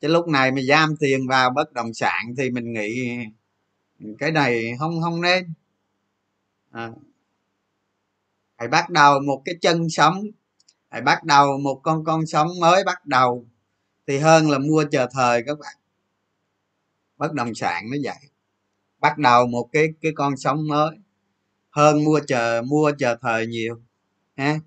Chứ 0.00 0.08
lúc 0.08 0.28
này 0.28 0.50
mà 0.52 0.62
giam 0.62 0.96
tiền 1.00 1.28
vào 1.28 1.50
bất 1.50 1.72
động 1.72 1.94
sản 1.94 2.34
thì 2.38 2.50
mình 2.50 2.72
nghĩ 2.72 3.18
cái 4.18 4.32
này 4.32 4.72
không 4.78 5.02
không 5.02 5.20
nên. 5.20 5.52
À. 6.70 6.90
hãy 8.58 8.68
bắt 8.68 8.90
đầu 8.90 9.20
một 9.20 9.42
cái 9.44 9.54
chân 9.60 9.90
sống, 9.90 10.24
hãy 10.90 11.00
bắt 11.02 11.24
đầu 11.24 11.58
một 11.58 11.80
con 11.82 12.04
con 12.04 12.26
sống 12.26 12.48
mới 12.60 12.84
bắt 12.84 13.06
đầu. 13.06 13.46
Thì 14.06 14.18
hơn 14.18 14.50
là 14.50 14.58
mua 14.58 14.84
chờ 14.90 15.08
thời 15.12 15.42
các 15.42 15.58
bạn 15.58 15.79
bất 17.20 17.34
động 17.34 17.54
sản 17.56 17.84
nó 17.92 17.98
vậy. 18.04 18.30
Bắt 19.00 19.18
đầu 19.18 19.46
một 19.46 19.68
cái 19.72 19.88
cái 20.02 20.12
con 20.16 20.38
sống 20.38 20.68
mới. 20.68 20.96
Hơn 21.70 22.04
mua 22.04 22.20
chờ 22.28 22.62
mua 22.66 22.92
chờ 22.98 23.16
thời 23.22 23.46
nhiều, 23.48 23.82
ha. 24.36 24.60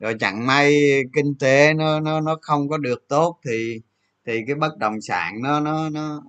Rồi 0.00 0.16
chẳng 0.20 0.46
may 0.46 0.80
kinh 1.14 1.34
tế 1.40 1.74
nó 1.74 2.00
nó 2.00 2.20
nó 2.20 2.38
không 2.42 2.68
có 2.68 2.78
được 2.78 3.08
tốt 3.08 3.40
thì 3.46 3.80
thì 4.26 4.40
cái 4.46 4.56
bất 4.56 4.78
động 4.78 5.00
sản 5.02 5.42
nó 5.42 5.60
nó 5.60 5.90
nó 5.90 6.22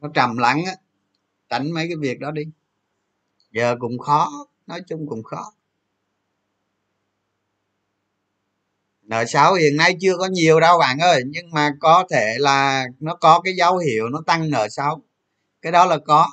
nó 0.00 0.08
trầm 0.14 0.38
lắng 0.38 0.64
á. 0.66 0.72
Tránh 1.50 1.72
mấy 1.72 1.88
cái 1.88 1.96
việc 2.00 2.20
đó 2.20 2.30
đi. 2.30 2.42
Giờ 3.52 3.76
cũng 3.80 3.98
khó, 3.98 4.30
nói 4.66 4.82
chung 4.88 5.06
cũng 5.08 5.22
khó. 5.22 5.52
Nợ 9.12 9.24
xấu 9.24 9.54
hiện 9.54 9.76
nay 9.76 9.96
chưa 10.00 10.16
có 10.16 10.26
nhiều 10.26 10.60
đâu 10.60 10.78
bạn 10.78 10.98
ơi, 10.98 11.22
nhưng 11.26 11.50
mà 11.50 11.70
có 11.80 12.04
thể 12.10 12.34
là 12.38 12.86
nó 13.00 13.14
có 13.14 13.40
cái 13.40 13.54
dấu 13.56 13.78
hiệu 13.78 14.08
nó 14.08 14.22
tăng 14.26 14.50
nợ 14.50 14.68
xấu. 14.68 15.02
Cái 15.62 15.72
đó 15.72 15.86
là 15.86 15.98
có. 15.98 16.28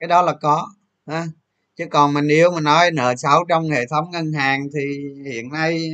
Cái 0.00 0.08
đó 0.08 0.22
là 0.22 0.32
có, 0.32 0.68
ha. 1.06 1.26
Chứ 1.76 1.84
còn 1.90 2.14
mình 2.14 2.26
nếu 2.26 2.50
mà 2.50 2.60
nói 2.60 2.90
nợ 2.90 3.14
xấu 3.16 3.44
trong 3.48 3.70
hệ 3.70 3.86
thống 3.86 4.10
ngân 4.10 4.32
hàng 4.32 4.68
thì 4.74 5.08
hiện 5.24 5.48
nay 5.52 5.92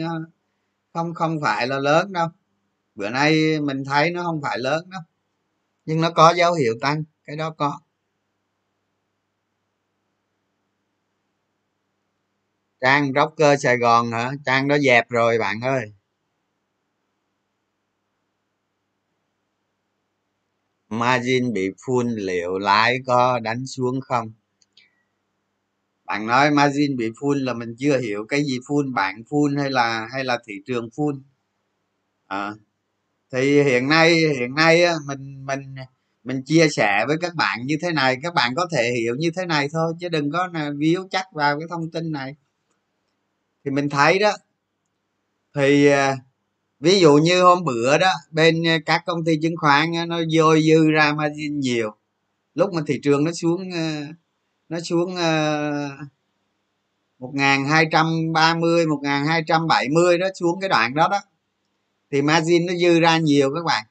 không 0.95 1.15
không 1.15 1.41
phải 1.43 1.67
là 1.67 1.79
lớn 1.79 2.13
đâu. 2.13 2.29
Bữa 2.95 3.11
nay 3.11 3.61
mình 3.61 3.85
thấy 3.85 4.11
nó 4.11 4.23
không 4.23 4.43
phải 4.43 4.59
lớn 4.59 4.91
đâu, 4.91 5.01
nhưng 5.85 6.01
nó 6.01 6.11
có 6.11 6.31
dấu 6.31 6.55
hiệu 6.55 6.75
tăng, 6.81 7.05
cái 7.25 7.37
đó 7.37 7.51
có. 7.51 7.81
Trang 12.87 13.13
rocker 13.15 13.63
sài 13.63 13.77
gòn 13.77 14.13
hả? 14.13 14.33
Trang 14.45 14.69
đó 14.69 14.79
dẹp 14.79 15.09
rồi 15.09 15.39
bạn 15.39 15.61
ơi. 15.61 15.93
Margin 20.89 21.53
bị 21.53 21.71
full 21.71 22.15
liệu 22.17 22.59
lãi 22.59 22.97
có 23.07 23.39
đánh 23.39 23.67
xuống 23.67 24.01
không? 24.01 24.33
Bạn 26.05 26.27
nói 26.27 26.51
margin 26.51 26.97
bị 26.97 27.11
full 27.11 27.45
là 27.45 27.55
mình 27.55 27.75
chưa 27.79 27.99
hiểu 27.99 28.25
cái 28.29 28.45
gì 28.45 28.59
full 28.69 28.95
bạn 28.95 29.23
full 29.31 29.61
hay 29.61 29.71
là 29.71 30.09
hay 30.13 30.25
là 30.25 30.39
thị 30.47 30.55
trường 30.67 30.89
full? 30.97 31.21
À, 32.27 32.53
thì 33.33 33.63
hiện 33.63 33.89
nay 33.89 34.15
hiện 34.15 34.55
nay 34.55 34.83
mình 35.07 35.47
mình 35.47 35.75
mình 36.25 36.43
chia 36.45 36.69
sẻ 36.69 37.05
với 37.09 37.17
các 37.21 37.35
bạn 37.35 37.67
như 37.67 37.77
thế 37.83 37.93
này 37.93 38.17
các 38.23 38.35
bạn 38.35 38.55
có 38.57 38.69
thể 38.73 38.93
hiểu 38.93 39.15
như 39.19 39.31
thế 39.37 39.47
này 39.47 39.69
thôi 39.73 39.93
chứ 40.01 40.09
đừng 40.09 40.31
có 40.31 40.49
víu 40.79 41.09
chắc 41.11 41.27
vào 41.33 41.59
cái 41.59 41.69
thông 41.71 41.91
tin 41.91 42.13
này 42.13 42.37
thì 43.67 43.73
mình 43.73 43.89
thấy 43.89 44.19
đó 44.19 44.33
thì 45.55 45.87
à, 45.87 46.17
ví 46.81 47.01
dụ 47.01 47.15
như 47.15 47.43
hôm 47.43 47.65
bữa 47.65 47.99
đó 47.99 48.13
bên 48.31 48.67
à, 48.67 48.79
các 48.87 49.03
công 49.07 49.25
ty 49.25 49.37
chứng 49.43 49.57
khoán 49.57 49.91
nó 50.09 50.21
dôi 50.29 50.63
dư 50.63 50.91
ra 50.91 51.13
margin 51.13 51.61
nhiều. 51.61 51.95
Lúc 52.55 52.73
mà 52.73 52.83
thị 52.87 53.01
trường 53.03 53.25
nó 53.25 53.33
xuống 53.33 53.71
à, 53.71 54.09
nó 54.69 54.81
xuống 54.81 55.15
một 57.19 57.31
nghìn 57.35 57.65
hai 57.69 57.87
trăm 57.93 58.33
ba 58.33 58.55
mươi 58.55 58.87
một 58.87 58.99
nghìn 59.03 59.27
hai 59.27 59.43
trăm 59.47 59.67
bảy 59.67 59.89
mươi 59.89 60.19
đó 60.19 60.27
xuống 60.35 60.61
cái 60.61 60.69
đoạn 60.69 60.95
đó 60.95 61.09
đó 61.11 61.21
thì 62.11 62.23
margin 62.23 62.67
nó 62.67 62.73
dư 62.75 63.01
ra 63.01 63.19
nhiều 63.19 63.55
các 63.55 63.65
bạn. 63.65 63.87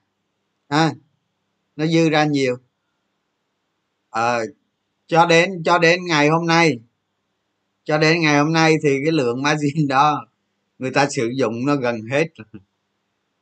À, 0.67 0.91
nó 1.75 1.85
dư 1.85 2.09
ra 2.09 2.25
nhiều. 2.25 2.57
À, 4.09 4.39
cho 5.07 5.25
đến 5.25 5.63
cho 5.65 5.77
đến 5.77 6.05
ngày 6.05 6.29
hôm 6.29 6.47
nay 6.47 6.79
cho 7.85 7.97
đến 7.97 8.21
ngày 8.21 8.37
hôm 8.37 8.53
nay 8.53 8.75
thì 8.83 8.99
cái 9.03 9.11
lượng 9.11 9.41
margin 9.41 9.87
đó 9.87 10.27
người 10.79 10.91
ta 10.91 11.09
sử 11.09 11.29
dụng 11.35 11.65
nó 11.65 11.75
gần 11.75 12.01
hết 12.11 12.27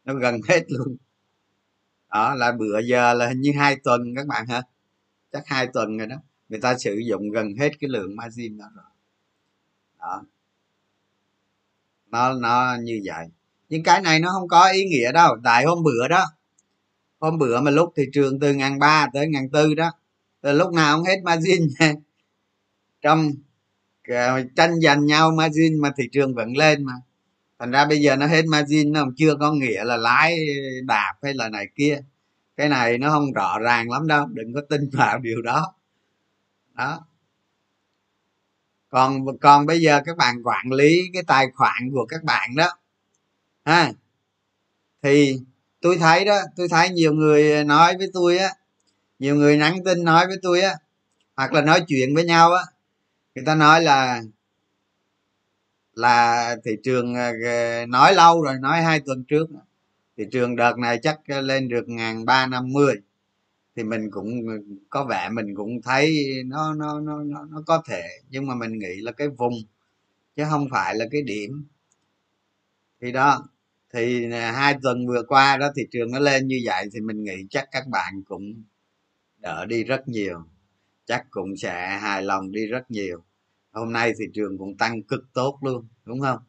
nó 0.06 0.14
gần 0.14 0.42
hết 0.50 0.64
luôn. 0.68 0.98
Đó, 2.10 2.36
là 2.36 2.52
bữa 2.52 2.80
giờ 2.80 3.14
là 3.14 3.28
hình 3.28 3.42
như 3.42 3.52
hai 3.58 3.76
tuần 3.84 4.16
các 4.16 4.28
bạn 4.28 4.48
hả? 4.48 4.62
Chắc 5.32 5.44
hai 5.46 5.68
tuần 5.74 5.98
rồi 5.98 6.08
đó. 6.08 6.16
Người 6.50 6.60
ta 6.60 6.78
sử 6.78 6.96
dụng 6.96 7.30
gần 7.30 7.56
hết 7.60 7.70
cái 7.80 7.90
lượng 7.90 8.16
margin 8.16 8.58
đó 8.58 8.66
rồi. 8.76 8.86
Đó. 10.00 10.24
Nó 12.08 12.34
nó 12.34 12.78
như 12.82 13.02
vậy. 13.06 13.28
Nhưng 13.70 13.84
cái 13.84 14.02
này 14.02 14.20
nó 14.20 14.30
không 14.32 14.48
có 14.48 14.72
ý 14.72 14.86
nghĩa 14.86 15.12
đâu. 15.12 15.36
Tại 15.44 15.66
hôm 15.66 15.84
bữa 15.84 16.08
đó, 16.08 16.26
hôm 17.20 17.38
bữa 17.38 17.62
mà 17.62 17.72
lúc 17.72 17.94
thị 17.96 18.04
trường 18.14 18.40
từ 18.40 18.54
ngàn 18.54 18.80
ba 18.80 19.08
tới 19.14 19.28
ngàn 19.28 19.50
tư 19.50 19.74
đó. 19.74 19.92
Từ 20.42 20.54
lúc 20.54 20.74
nào 20.74 20.98
cũng 20.98 21.06
hết 21.06 21.22
margin 21.24 21.68
trong 23.02 23.32
Ờ, 24.08 24.44
tranh 24.56 24.82
giành 24.82 25.06
nhau, 25.06 25.32
margin 25.32 25.82
mà 25.82 25.92
thị 25.98 26.04
trường 26.12 26.36
vẫn 26.36 26.58
lên 26.58 26.84
mà. 26.84 26.94
Thành 27.60 27.72
ra 27.72 27.86
bây 27.86 28.02
giờ 28.02 28.16
nó 28.16 28.28
hết 28.28 28.46
margin, 28.46 28.92
nó 28.92 29.06
chưa 29.18 29.36
có 29.36 29.54
nghĩa 29.54 29.84
là 29.84 29.98
lái 29.98 30.38
đạp 30.86 31.14
hay 31.24 31.34
là 31.34 31.50
này 31.50 31.68
kia. 31.76 32.00
Cái 32.58 32.70
này 32.70 32.98
nó 32.98 33.10
không 33.10 33.34
rõ 33.34 33.60
ràng 33.60 33.92
lắm 33.92 34.08
đâu, 34.08 34.26
đừng 34.32 34.54
có 34.54 34.62
tin 34.70 34.90
vào 34.94 35.20
điều 35.20 35.42
đó. 35.42 35.74
Đó. 36.74 37.06
Còn 38.90 39.38
còn 39.42 39.66
bây 39.66 39.82
giờ 39.82 40.02
các 40.06 40.18
bạn 40.18 40.36
quản 40.44 40.72
lý 40.72 41.02
cái 41.14 41.24
tài 41.28 41.48
khoản 41.56 41.92
của 41.94 42.06
các 42.06 42.24
bạn 42.24 42.56
đó, 42.56 42.78
ha. 43.66 43.92
Thì 45.04 45.40
tôi 45.82 45.98
thấy 45.98 46.26
đó, 46.26 46.40
tôi 46.56 46.68
thấy 46.68 46.90
nhiều 46.90 47.14
người 47.14 47.64
nói 47.64 47.98
với 47.98 48.08
tôi 48.14 48.38
á, 48.38 48.50
nhiều 49.20 49.36
người 49.36 49.58
nhắn 49.58 49.84
tin 49.86 50.04
nói 50.04 50.28
với 50.28 50.38
tôi 50.42 50.62
á, 50.62 50.76
hoặc 51.36 51.54
là 51.54 51.62
nói 51.62 51.82
chuyện 51.88 52.16
với 52.16 52.26
nhau 52.26 52.54
á 52.54 52.64
người 53.36 53.46
ta 53.46 53.56
nói 53.56 53.82
là 53.84 54.22
là 55.94 56.56
thị 56.66 56.72
trường 56.84 57.16
ờ, 57.16 57.86
nói 57.86 58.14
lâu 58.16 58.42
rồi, 58.42 58.56
nói 58.62 58.82
hai 58.82 59.00
tuần 59.00 59.24
trước 59.24 59.46
thị 60.18 60.26
trường 60.32 60.56
đợt 60.56 60.78
này 60.78 61.00
chắc 61.04 61.20
lên 61.30 61.70
được 61.70 61.90
ngàn 61.90 62.26
ba 62.26 62.48
năm 62.48 62.72
mươi. 62.74 62.96
Thì 63.76 63.84
mình 63.84 64.12
cũng, 64.12 64.30
có 64.90 65.06
vẻ 65.06 65.30
mình 65.34 65.56
cũng 65.56 65.82
thấy 65.82 66.26
nó 66.46 66.74
nó 66.74 67.00
nó 67.00 67.24
nó 67.24 67.46
nó 67.52 67.64
có 67.68 67.84
thể. 67.88 68.04
Nhưng 68.30 68.48
mà 68.48 68.56
mình 68.56 68.80
nghĩ 68.80 69.02
là 69.02 69.12
cái 69.12 69.28
vùng, 69.30 69.54
chứ 70.36 70.44
không 70.50 70.68
phải 70.72 70.96
là 70.96 71.06
cái 71.12 71.22
điểm. 71.22 71.66
Thì 73.02 73.12
đó, 73.12 73.50
thì 73.94 74.32
ờ, 74.32 74.52
hai 74.52 74.76
tuần 74.84 75.08
vừa 75.08 75.24
qua 75.28 75.58
đó 75.58 75.72
thị 75.76 75.84
trường 75.92 76.12
nó 76.12 76.20
lên 76.20 76.48
như 76.48 76.62
vậy 76.66 76.86
thì 76.94 77.02
mình 77.02 77.24
nghĩ 77.24 77.46
chắc 77.50 77.70
các 77.72 77.88
bạn 77.88 78.24
cũng 78.28 78.64
đỡ 79.40 79.66
đi 79.66 79.84
rất 79.84 80.08
nhiều 80.08 80.46
chắc 81.06 81.26
cũng 81.30 81.58
sẽ 81.58 81.98
hài 82.02 82.22
lòng 82.22 82.52
đi 82.52 82.68
rất 82.68 82.92
nhiều. 82.92 83.24
Hôm 83.72 83.94
nay 83.94 84.14
thị 84.20 84.26
trường 84.34 84.58
cũng 84.58 84.78
tăng 84.78 85.04
cực 85.04 85.34
tốt 85.34 85.60
luôn 85.62 85.88
đúng 86.06 86.22
không? 86.22 86.40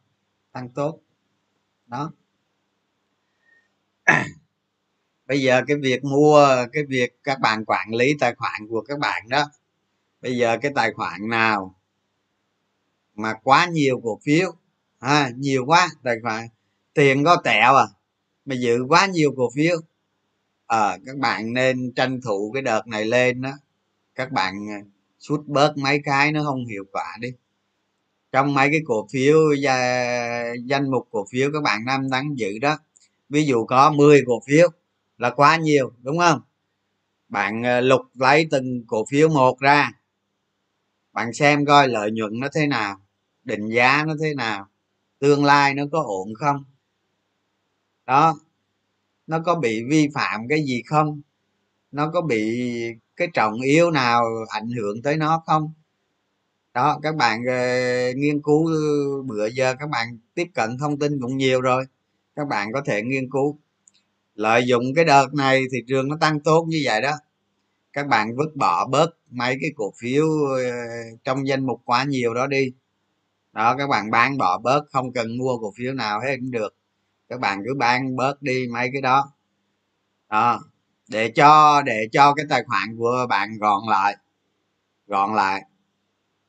Tăng 0.51 0.69
tốt. 0.69 0.99
Đó. 1.87 2.11
Bây 5.27 5.41
giờ 5.41 5.61
cái 5.67 5.77
việc 5.77 6.03
mua 6.03 6.47
cái 6.73 6.83
việc 6.89 7.19
các 7.23 7.39
bạn 7.39 7.65
quản 7.65 7.93
lý 7.93 8.13
tài 8.19 8.35
khoản 8.35 8.67
của 8.69 8.81
các 8.81 8.99
bạn 8.99 9.29
đó 9.29 9.45
bây 10.25 10.37
giờ 10.37 10.57
cái 10.61 10.71
tài 10.75 10.93
khoản 10.93 11.29
nào 11.29 11.75
mà 13.15 13.33
quá 13.43 13.65
nhiều 13.71 14.01
cổ 14.03 14.19
phiếu 14.23 14.51
à, 14.99 15.31
nhiều 15.37 15.65
quá 15.65 15.89
tài 16.03 16.15
khoản 16.21 16.47
tiền 16.93 17.23
có 17.23 17.35
tẹo 17.43 17.75
à 17.75 17.85
mà 18.45 18.55
giữ 18.55 18.85
quá 18.89 19.05
nhiều 19.05 19.33
cổ 19.37 19.49
phiếu 19.55 19.77
ờ 20.65 20.89
à, 20.89 20.97
các 21.05 21.17
bạn 21.17 21.53
nên 21.53 21.93
tranh 21.95 22.21
thủ 22.21 22.51
cái 22.53 22.61
đợt 22.61 22.87
này 22.87 23.05
lên 23.05 23.41
đó 23.41 23.51
các 24.15 24.31
bạn 24.31 24.69
à, 24.69 24.79
sút 25.19 25.45
bớt 25.47 25.77
mấy 25.77 26.01
cái 26.03 26.31
nó 26.31 26.43
không 26.43 26.65
hiệu 26.65 26.83
quả 26.91 27.17
đi. 27.19 27.29
Trong 28.31 28.53
mấy 28.53 28.69
cái 28.71 28.81
cổ 28.85 29.07
phiếu 29.11 29.37
danh 30.65 30.91
mục 30.91 31.07
cổ 31.11 31.25
phiếu 31.31 31.49
các 31.53 31.63
bạn 31.63 31.85
đang 31.85 32.09
nắm 32.09 32.35
giữ 32.35 32.59
đó, 32.59 32.77
ví 33.29 33.45
dụ 33.45 33.65
có 33.65 33.91
10 33.91 34.23
cổ 34.27 34.41
phiếu 34.47 34.69
là 35.17 35.29
quá 35.29 35.57
nhiều, 35.57 35.91
đúng 36.01 36.17
không? 36.19 36.41
Bạn 37.29 37.65
à, 37.65 37.81
lục 37.81 38.01
lấy 38.13 38.47
từng 38.51 38.83
cổ 38.87 39.05
phiếu 39.09 39.29
một 39.29 39.59
ra. 39.59 39.91
Bạn 41.13 41.33
xem 41.33 41.65
coi 41.65 41.87
lợi 41.87 42.11
nhuận 42.11 42.39
nó 42.39 42.47
thế 42.53 42.67
nào, 42.67 43.01
định 43.43 43.67
giá 43.67 44.03
nó 44.07 44.13
thế 44.21 44.33
nào, 44.33 44.67
tương 45.19 45.45
lai 45.45 45.73
nó 45.73 45.83
có 45.91 46.03
ổn 46.05 46.33
không? 46.35 46.63
Đó, 48.05 48.39
nó 49.27 49.39
có 49.45 49.55
bị 49.55 49.83
vi 49.89 50.09
phạm 50.13 50.47
cái 50.47 50.63
gì 50.63 50.81
không? 50.85 51.21
Nó 51.91 52.11
có 52.13 52.21
bị 52.21 52.61
cái 53.17 53.27
trọng 53.33 53.61
yếu 53.61 53.91
nào 53.91 54.25
ảnh 54.49 54.69
hưởng 54.69 55.01
tới 55.01 55.17
nó 55.17 55.43
không? 55.45 55.73
Đó 56.73 56.99
các 57.03 57.15
bạn 57.15 57.41
uh, 57.41 58.17
nghiên 58.17 58.41
cứu 58.41 58.69
bữa 59.25 59.47
giờ 59.47 59.75
các 59.79 59.89
bạn 59.89 60.17
tiếp 60.33 60.47
cận 60.53 60.77
thông 60.77 60.99
tin 60.99 61.21
cũng 61.21 61.37
nhiều 61.37 61.61
rồi. 61.61 61.85
Các 62.35 62.47
bạn 62.47 62.71
có 62.73 62.81
thể 62.85 63.01
nghiên 63.01 63.29
cứu. 63.31 63.59
Lợi 64.35 64.67
dụng 64.67 64.83
cái 64.95 65.05
đợt 65.05 65.33
này 65.33 65.63
thị 65.71 65.77
trường 65.87 66.07
nó 66.07 66.17
tăng 66.21 66.39
tốt 66.39 66.65
như 66.69 66.81
vậy 66.85 67.01
đó. 67.01 67.11
Các 67.93 68.07
bạn 68.07 68.35
vứt 68.35 68.55
bỏ 68.55 68.87
bớt 68.87 69.09
mấy 69.29 69.57
cái 69.61 69.71
cổ 69.75 69.93
phiếu 69.97 70.25
ờ, 70.55 70.71
trong 71.23 71.47
danh 71.47 71.65
mục 71.65 71.81
quá 71.85 72.03
nhiều 72.03 72.33
đó 72.33 72.47
đi. 72.47 72.71
Đó 73.53 73.75
các 73.77 73.87
bạn 73.87 74.11
bán 74.11 74.37
bỏ 74.37 74.57
bớt 74.57 74.81
không 74.91 75.13
cần 75.13 75.37
mua 75.37 75.57
cổ 75.57 75.73
phiếu 75.77 75.93
nào 75.93 76.21
hết 76.21 76.35
cũng 76.39 76.51
được. 76.51 76.75
Các 77.29 77.39
bạn 77.39 77.63
cứ 77.65 77.73
bán 77.77 78.15
bớt 78.15 78.41
đi 78.41 78.67
mấy 78.71 78.89
cái 78.93 79.01
đó. 79.01 79.31
Đó 80.29 80.61
để 81.07 81.31
cho 81.35 81.81
để 81.85 82.07
cho 82.11 82.33
cái 82.33 82.45
tài 82.49 82.63
khoản 82.63 82.97
của 82.97 83.25
bạn 83.29 83.57
gọn 83.59 83.81
lại 83.89 84.17
gọn 85.07 85.35
lại. 85.35 85.65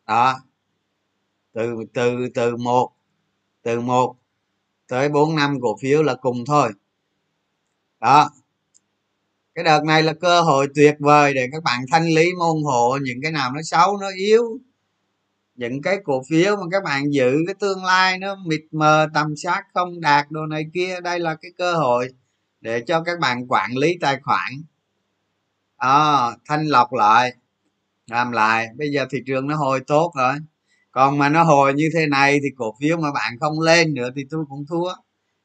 Đó. 0.06 0.38
Từ 1.52 1.76
từ 1.94 2.28
từ 2.34 2.56
một 2.56 2.92
từ 3.62 3.80
một 3.80 4.16
tới 4.88 5.08
bốn 5.08 5.36
năm 5.36 5.58
cổ 5.60 5.76
phiếu 5.80 6.02
là 6.02 6.14
cùng 6.14 6.44
thôi. 6.46 6.72
Đó. 8.00 8.30
Cái 9.54 9.64
đợt 9.64 9.84
này 9.84 10.02
là 10.02 10.12
cơ 10.12 10.40
hội 10.42 10.68
tuyệt 10.74 10.96
vời 10.98 11.34
để 11.34 11.48
các 11.52 11.62
bạn 11.62 11.84
thanh 11.90 12.08
lý, 12.08 12.34
môn 12.38 12.62
hộ 12.64 12.98
những 13.02 13.18
cái 13.22 13.32
nào 13.32 13.52
nó 13.52 13.60
xấu, 13.62 13.96
nó 13.96 14.08
yếu. 14.16 14.58
Những 15.54 15.82
cái 15.82 15.98
cổ 16.04 16.22
phiếu 16.28 16.56
mà 16.56 16.62
các 16.70 16.82
bạn 16.84 17.12
giữ 17.12 17.36
cái 17.46 17.54
tương 17.54 17.84
lai 17.84 18.18
nó 18.18 18.34
mịt 18.46 18.60
mờ, 18.72 19.08
tầm 19.14 19.36
sát 19.36 19.62
không 19.74 20.00
đạt 20.00 20.26
đồ 20.30 20.46
này 20.46 20.64
kia, 20.74 21.00
đây 21.00 21.20
là 21.20 21.34
cái 21.34 21.50
cơ 21.58 21.74
hội 21.76 22.08
để 22.66 22.80
cho 22.86 23.02
các 23.02 23.18
bạn 23.20 23.46
quản 23.48 23.76
lý 23.76 23.98
tài 24.00 24.20
khoản. 24.22 24.52
À, 25.76 26.26
thanh 26.46 26.66
lọc 26.66 26.92
lại 26.92 27.34
làm 28.06 28.32
lại. 28.32 28.68
Bây 28.78 28.90
giờ 28.90 29.06
thị 29.10 29.18
trường 29.26 29.46
nó 29.46 29.56
hồi 29.56 29.80
tốt 29.86 30.12
rồi. 30.16 30.34
Còn 30.90 31.18
mà 31.18 31.28
nó 31.28 31.42
hồi 31.42 31.74
như 31.74 31.88
thế 31.94 32.06
này 32.06 32.38
thì 32.42 32.48
cổ 32.56 32.74
phiếu 32.80 32.96
mà 32.96 33.12
bạn 33.12 33.38
không 33.40 33.60
lên 33.60 33.94
nữa 33.94 34.08
thì 34.16 34.24
tôi 34.30 34.44
cũng 34.48 34.64
thua. 34.68 34.92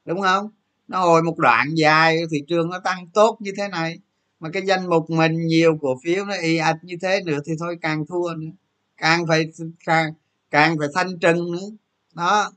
Đúng 0.05 0.21
không? 0.21 0.49
Nó 0.87 0.99
hồi 0.99 1.23
một 1.23 1.37
đoạn 1.37 1.67
dài 1.75 2.17
thị 2.31 2.43
trường 2.47 2.69
nó 2.69 2.79
tăng 2.79 3.07
tốt 3.07 3.37
như 3.39 3.51
thế 3.57 3.67
này. 3.67 3.99
Mà 4.39 4.49
cái 4.53 4.63
danh 4.65 4.89
mục 4.89 5.09
mình 5.09 5.47
nhiều 5.47 5.77
cổ 5.81 5.99
phiếu 6.03 6.25
nó 6.25 6.33
y 6.41 6.57
ạch 6.57 6.77
như 6.83 6.95
thế 7.01 7.21
nữa 7.25 7.39
thì 7.45 7.53
thôi 7.59 7.77
càng 7.81 8.05
thua 8.05 8.33
nữa. 8.37 8.51
Càng 8.97 9.27
phải 9.27 9.51
càng, 9.85 10.13
càng 10.51 10.75
phải 10.79 10.87
thanh 10.93 11.19
trừng 11.19 11.51
nữa. 11.51 11.67
Đó. 12.13 12.51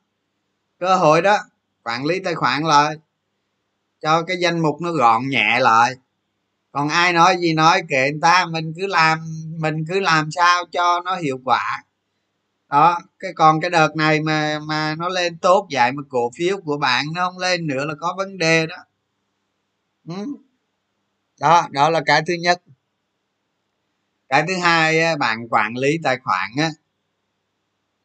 Cơ 0.79 0.96
hội 0.96 1.22
đó 1.22 1.38
quản 1.83 2.05
lý 2.05 2.18
tài 2.24 2.35
khoản 2.35 2.62
lại 2.62 2.96
cho 4.05 4.23
cái 4.23 4.37
danh 4.40 4.61
mục 4.62 4.81
nó 4.83 4.93
gọn 4.93 5.29
nhẹ 5.29 5.59
lại. 5.61 5.93
Còn 6.73 6.88
ai 6.88 7.12
nói 7.12 7.37
gì 7.40 7.53
nói 7.55 7.83
kệ 7.88 8.11
người 8.11 8.21
ta, 8.23 8.47
mình 8.51 8.73
cứ 8.77 8.87
làm, 8.87 9.19
mình 9.59 9.85
cứ 9.88 10.01
làm 10.01 10.31
sao 10.31 10.64
cho 10.73 11.01
nó 11.05 11.17
hiệu 11.17 11.38
quả. 11.45 11.85
Đó, 12.69 12.99
cái 13.19 13.33
còn 13.37 13.61
cái 13.61 13.71
đợt 13.71 13.97
này 13.97 14.21
mà 14.21 14.59
mà 14.59 14.95
nó 14.99 15.09
lên 15.09 15.38
tốt 15.38 15.69
vậy 15.73 15.93
mà 15.93 16.03
cổ 16.09 16.31
phiếu 16.38 16.57
của 16.64 16.79
bạn 16.79 17.07
nó 17.14 17.27
không 17.27 17.38
lên 17.38 17.67
nữa 17.67 17.85
là 17.85 17.95
có 18.01 18.14
vấn 18.17 18.38
đề 18.38 18.67
đó. 18.67 18.77
Ừ. 20.09 20.27
đó 21.40 21.69
đó 21.71 21.90
là 21.90 22.01
cái 22.07 22.23
thứ 22.27 22.35
nhất. 22.35 22.62
Cái 24.29 24.45
thứ 24.49 24.55
hai 24.62 25.17
bạn 25.17 25.49
quản 25.51 25.77
lý 25.77 25.99
tài 26.03 26.19
khoản 26.25 26.51
á. 26.59 26.71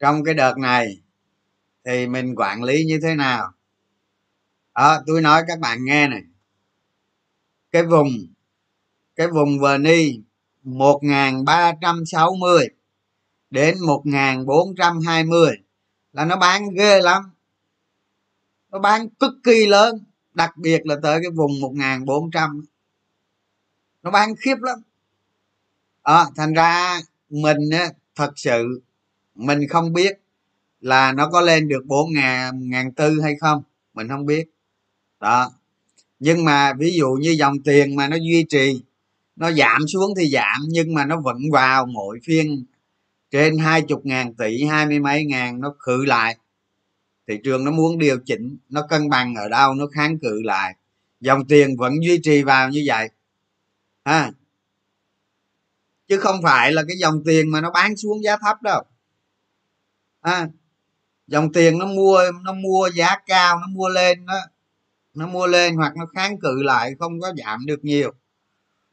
Trong 0.00 0.24
cái 0.24 0.34
đợt 0.34 0.58
này 0.58 0.86
thì 1.84 2.06
mình 2.06 2.34
quản 2.36 2.62
lý 2.62 2.84
như 2.84 3.00
thế 3.02 3.14
nào? 3.14 3.52
À, 4.80 5.00
tôi 5.06 5.20
nói 5.20 5.42
các 5.48 5.58
bạn 5.58 5.84
nghe 5.84 6.08
này. 6.08 6.22
Cái 7.72 7.82
vùng 7.82 8.08
cái 9.16 9.28
vùng 9.28 9.58
vni 9.60 10.20
1360 10.62 12.68
đến 13.50 13.76
1420 13.86 15.50
là 16.12 16.24
nó 16.24 16.36
bán 16.36 16.74
ghê 16.74 17.00
lắm. 17.00 17.22
Nó 18.70 18.78
bán 18.78 19.08
cực 19.08 19.32
kỳ 19.44 19.66
lớn 19.66 20.04
đặc 20.34 20.56
biệt 20.56 20.86
là 20.86 20.96
tới 21.02 21.20
cái 21.22 21.30
vùng 21.30 21.60
1400 21.60 22.64
nó 24.02 24.10
bán 24.10 24.34
khiếp 24.36 24.56
lắm. 24.60 24.78
À, 26.02 26.24
thành 26.36 26.52
ra 26.52 27.00
mình 27.30 27.70
á, 27.72 27.88
thật 28.14 28.32
sự 28.36 28.82
mình 29.34 29.68
không 29.68 29.92
biết 29.92 30.20
là 30.80 31.12
nó 31.12 31.30
có 31.30 31.40
lên 31.40 31.68
được 31.68 31.82
bốn 31.86 32.12
ngàn 32.12 32.70
ngàn 32.70 32.92
tư 32.92 33.20
hay 33.20 33.36
không 33.40 33.62
mình 33.94 34.08
không 34.08 34.26
biết 34.26 34.48
đó. 35.20 35.52
Nhưng 36.18 36.44
mà 36.44 36.72
ví 36.72 36.92
dụ 36.98 37.10
như 37.20 37.30
dòng 37.30 37.62
tiền 37.64 37.96
mà 37.96 38.08
nó 38.08 38.16
duy 38.16 38.44
trì 38.48 38.80
nó 39.36 39.52
giảm 39.52 39.88
xuống 39.88 40.14
thì 40.18 40.30
giảm 40.30 40.60
nhưng 40.68 40.94
mà 40.94 41.04
nó 41.06 41.20
vẫn 41.20 41.38
vào 41.52 41.86
mỗi 41.86 42.18
phiên 42.24 42.64
trên 43.30 43.58
hai 43.58 43.82
chục 43.82 44.06
ngàn 44.06 44.34
tỷ 44.34 44.64
hai 44.64 44.86
mươi 44.86 44.98
mấy 44.98 45.24
ngàn 45.24 45.60
nó 45.60 45.74
khử 45.78 46.04
lại. 46.04 46.36
Thị 47.28 47.34
trường 47.44 47.64
nó 47.64 47.70
muốn 47.70 47.98
điều 47.98 48.18
chỉnh 48.26 48.56
nó 48.68 48.86
cân 48.88 49.08
bằng 49.08 49.34
ở 49.34 49.48
đâu 49.48 49.74
nó 49.74 49.86
kháng 49.86 50.18
cự 50.18 50.42
lại. 50.42 50.76
Dòng 51.20 51.46
tiền 51.46 51.76
vẫn 51.76 51.94
duy 52.02 52.20
trì 52.22 52.42
vào 52.42 52.70
như 52.70 52.82
vậy. 52.86 53.08
Ha. 54.04 54.30
Chứ 56.08 56.18
không 56.18 56.42
phải 56.42 56.72
là 56.72 56.82
cái 56.88 56.96
dòng 56.96 57.22
tiền 57.24 57.50
mà 57.50 57.60
nó 57.60 57.70
bán 57.70 57.96
xuống 57.96 58.22
giá 58.22 58.36
thấp 58.36 58.62
đâu. 58.62 58.82
À, 60.20 60.48
dòng 61.26 61.52
tiền 61.52 61.78
nó 61.78 61.86
mua 61.86 62.20
nó 62.42 62.52
mua 62.52 62.90
giá 62.94 63.16
cao 63.26 63.58
nó 63.60 63.66
mua 63.66 63.88
lên 63.88 64.24
nó 64.24 64.34
nó 65.14 65.26
mua 65.26 65.46
lên 65.46 65.76
hoặc 65.76 65.92
nó 65.96 66.06
kháng 66.06 66.38
cự 66.40 66.62
lại 66.62 66.94
không 66.98 67.20
có 67.20 67.32
giảm 67.44 67.66
được 67.66 67.84
nhiều. 67.84 68.12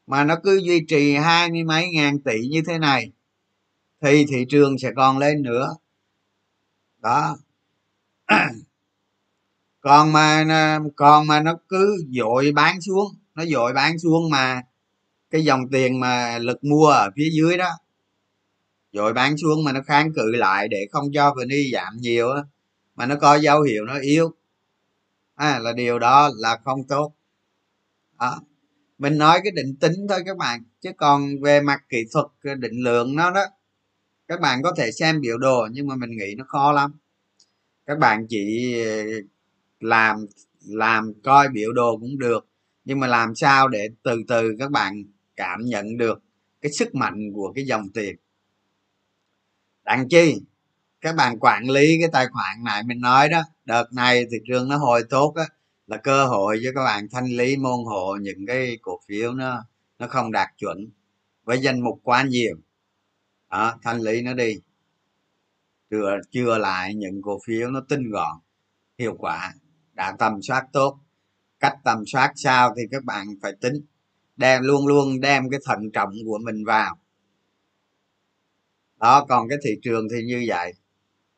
Mà 0.06 0.24
nó 0.24 0.36
cứ 0.44 0.56
duy 0.56 0.84
trì 0.88 1.14
hai 1.14 1.50
mươi 1.50 1.64
mấy 1.64 1.88
ngàn 1.94 2.18
tỷ 2.20 2.48
như 2.50 2.62
thế 2.66 2.78
này, 2.78 3.12
thì 4.02 4.26
thị 4.26 4.46
trường 4.48 4.78
sẽ 4.78 4.90
còn 4.96 5.18
lên 5.18 5.42
nữa. 5.42 5.76
Đó. 6.98 7.36
Còn 9.80 10.12
mà 10.12 10.44
còn 10.96 11.26
mà 11.26 11.40
nó 11.40 11.54
cứ 11.68 11.96
dội 12.10 12.52
bán 12.52 12.80
xuống, 12.80 13.14
nó 13.34 13.44
dội 13.44 13.72
bán 13.72 13.98
xuống 13.98 14.30
mà 14.30 14.62
cái 15.30 15.44
dòng 15.44 15.60
tiền 15.72 16.00
mà 16.00 16.38
lực 16.38 16.64
mua 16.64 16.86
ở 16.86 17.10
phía 17.16 17.30
dưới 17.32 17.56
đó, 17.58 17.70
dội 18.92 19.12
bán 19.12 19.36
xuống 19.36 19.64
mà 19.64 19.72
nó 19.72 19.80
kháng 19.86 20.12
cự 20.14 20.32
lại 20.32 20.68
để 20.68 20.86
không 20.92 21.12
cho 21.14 21.34
vn 21.34 21.48
giảm 21.72 21.96
nhiều 21.96 22.30
á, 22.32 22.42
mà 22.96 23.06
nó 23.06 23.16
có 23.16 23.34
dấu 23.36 23.62
hiệu 23.62 23.84
nó 23.84 23.98
yếu 23.98 24.34
à, 25.38 25.58
là 25.58 25.72
điều 25.72 25.98
đó 25.98 26.30
là 26.36 26.58
không 26.64 26.86
tốt. 26.88 27.14
Đó. 28.18 28.40
Mình 28.98 29.18
nói 29.18 29.40
cái 29.44 29.52
định 29.52 29.76
tính 29.80 30.06
thôi 30.08 30.22
các 30.26 30.36
bạn 30.36 30.62
chứ 30.80 30.90
còn 30.96 31.42
về 31.42 31.60
mặt 31.60 31.84
kỹ 31.88 32.04
thuật 32.12 32.26
định 32.58 32.84
lượng 32.84 33.16
nó 33.16 33.30
đó 33.30 33.44
các 34.28 34.40
bạn 34.40 34.62
có 34.62 34.74
thể 34.76 34.92
xem 34.92 35.20
biểu 35.20 35.38
đồ 35.38 35.68
nhưng 35.72 35.86
mà 35.86 35.96
mình 35.96 36.10
nghĩ 36.10 36.34
nó 36.38 36.44
khó 36.48 36.72
lắm. 36.72 36.92
Các 37.86 37.98
bạn 37.98 38.26
chỉ 38.28 38.74
ờ, 38.84 39.04
làm 39.80 40.26
làm 40.66 41.12
coi 41.24 41.48
biểu 41.48 41.72
đồ 41.72 41.98
cũng 42.00 42.18
được 42.18 42.46
nhưng 42.84 43.00
mà 43.00 43.06
làm 43.06 43.34
sao 43.34 43.68
để 43.68 43.88
từ 44.02 44.22
từ 44.28 44.56
các 44.58 44.70
bạn 44.70 45.04
cảm 45.36 45.60
nhận 45.64 45.96
được 45.96 46.22
cái 46.60 46.72
sức 46.72 46.94
mạnh 46.94 47.32
của 47.34 47.52
cái 47.54 47.64
dòng 47.64 47.88
tiền. 47.94 48.16
Đặng 49.84 50.08
chi 50.08 50.40
các 51.00 51.14
bạn 51.16 51.38
quản 51.40 51.70
lý 51.70 51.96
cái 52.00 52.08
tài 52.12 52.26
khoản 52.28 52.64
này 52.64 52.82
mình 52.82 53.00
nói 53.00 53.28
đó 53.28 53.42
đợt 53.68 53.92
này 53.92 54.24
thị 54.30 54.36
trường 54.46 54.68
nó 54.68 54.76
hồi 54.76 55.02
tốt 55.10 55.34
á 55.36 55.44
là 55.86 55.96
cơ 55.96 56.26
hội 56.26 56.60
cho 56.64 56.70
các 56.74 56.84
bạn 56.84 57.08
thanh 57.10 57.24
lý 57.24 57.56
môn 57.56 57.84
hộ 57.84 58.16
những 58.20 58.46
cái 58.46 58.78
cổ 58.82 59.00
phiếu 59.08 59.32
nó 59.32 59.64
nó 59.98 60.06
không 60.08 60.32
đạt 60.32 60.48
chuẩn 60.58 60.90
với 61.44 61.60
danh 61.60 61.80
mục 61.80 62.00
quá 62.02 62.22
nhiều. 62.22 62.56
Đó, 63.50 63.78
thanh 63.82 64.00
lý 64.00 64.22
nó 64.22 64.34
đi. 64.34 64.60
Chừa 65.90 66.18
chừa 66.30 66.58
lại 66.58 66.94
những 66.94 67.22
cổ 67.22 67.38
phiếu 67.46 67.70
nó 67.70 67.80
tinh 67.88 68.10
gọn 68.10 68.38
hiệu 68.98 69.16
quả 69.18 69.54
đã 69.92 70.16
tầm 70.18 70.42
soát 70.42 70.66
tốt. 70.72 70.98
Cách 71.60 71.78
tầm 71.84 72.04
soát 72.06 72.32
sao 72.36 72.74
thì 72.76 72.82
các 72.90 73.04
bạn 73.04 73.26
phải 73.42 73.52
tính. 73.60 73.74
Đem 74.36 74.62
luôn 74.62 74.86
luôn 74.86 75.20
đem 75.20 75.50
cái 75.50 75.60
thận 75.64 75.90
trọng 75.92 76.12
của 76.26 76.38
mình 76.38 76.64
vào. 76.64 76.98
Đó 78.96 79.26
còn 79.28 79.48
cái 79.48 79.58
thị 79.64 79.70
trường 79.82 80.06
thì 80.12 80.22
như 80.22 80.44
vậy. 80.48 80.72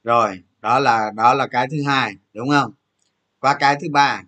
Rồi 0.05 0.43
đó 0.63 0.79
là 0.79 1.11
đó 1.17 1.35
là 1.35 1.47
cái 1.47 1.67
thứ 1.71 1.77
hai 1.87 2.15
đúng 2.35 2.51
không? 2.51 2.73
Qua 3.41 3.57
cái 3.61 3.77
thứ 3.83 3.89
ba. 3.93 4.23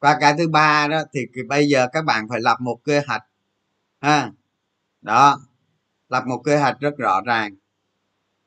Qua 0.00 0.18
cái 0.20 0.34
thứ 0.38 0.48
ba 0.48 0.88
đó 0.88 1.02
thì 1.12 1.20
bây 1.48 1.68
giờ 1.68 1.88
các 1.92 2.04
bạn 2.04 2.28
phải 2.28 2.40
lập 2.40 2.56
một 2.60 2.80
kế 2.84 3.02
hoạch 3.06 3.22
ha? 4.00 4.32
Đó 5.02 5.40
lập 6.08 6.24
một 6.26 6.42
kế 6.44 6.58
hoạch 6.58 6.80
rất 6.80 6.98
rõ 6.98 7.20
ràng. 7.26 7.54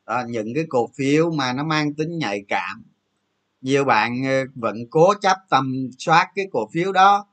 Đó, 0.08 0.24
những 0.30 0.48
cái 0.56 0.66
cổ 0.70 0.90
phiếu 0.98 1.32
mà 1.32 1.54
nó 1.54 1.64
mang 1.64 1.94
tính 1.94 2.18
nhạy 2.20 2.46
cảm 2.48 2.84
nhiều 3.62 3.86
bạn 3.86 4.24
ờ, 4.26 4.46
vẫn 4.56 4.78
cố 4.90 5.14
chấp 5.22 5.38
tầm 5.50 5.90
soát 5.98 6.32
cái 6.36 6.46
cổ 6.52 6.70
phiếu 6.74 6.92
đó 6.92 7.28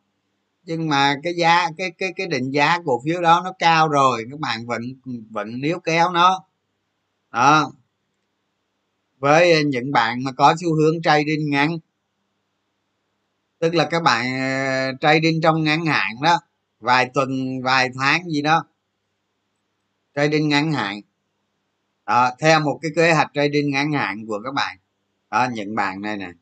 nhưng 0.65 0.89
mà 0.89 1.17
cái 1.23 1.35
giá 1.35 1.69
cái 1.79 1.91
cái 1.99 2.13
cái 2.17 2.27
định 2.27 2.51
giá 2.51 2.79
cổ 2.85 3.03
phiếu 3.05 3.23
đó 3.23 3.41
nó 3.45 3.53
cao 3.59 3.89
rồi 3.89 4.25
các 4.31 4.41
bạn 4.41 4.67
vẫn 4.67 4.83
vẫn 5.31 5.61
níu 5.61 5.81
kéo 5.81 6.11
nó. 6.11 6.45
Đó 7.33 7.73
với 9.25 9.65
những 9.65 9.93
bạn 9.93 10.25
mà 10.25 10.33
có 10.33 10.55
xu 10.61 10.75
hướng 10.75 11.03
trading 11.03 11.51
ngắn. 11.51 11.79
Tức 13.59 13.75
là 13.75 13.89
các 13.91 14.03
bạn 14.03 14.27
ờ, 14.41 14.93
trading 15.01 15.41
trong 15.43 15.65
ngắn 15.65 15.87
hạn 15.87 16.11
đó 16.23 16.41
vài 16.81 17.11
tuần 17.15 17.31
vài 17.63 17.89
tháng 18.01 18.31
gì 18.31 18.43
đó. 18.43 18.65
Trading 20.15 20.49
ngắn 20.49 20.73
hạn. 20.73 21.01
Đó, 22.07 22.31
theo 22.41 22.61
một 22.61 22.79
cái 22.83 22.91
kế 22.97 23.13
hoạch 23.13 23.31
trading 23.35 23.71
ngắn 23.71 23.93
hạn 23.93 24.27
của 24.27 24.41
các 24.45 24.55
bạn. 24.55 24.77
Đó 25.31 25.49
những 25.53 25.75
bạn 25.75 26.01
này 26.01 26.17
nè. 26.17 26.33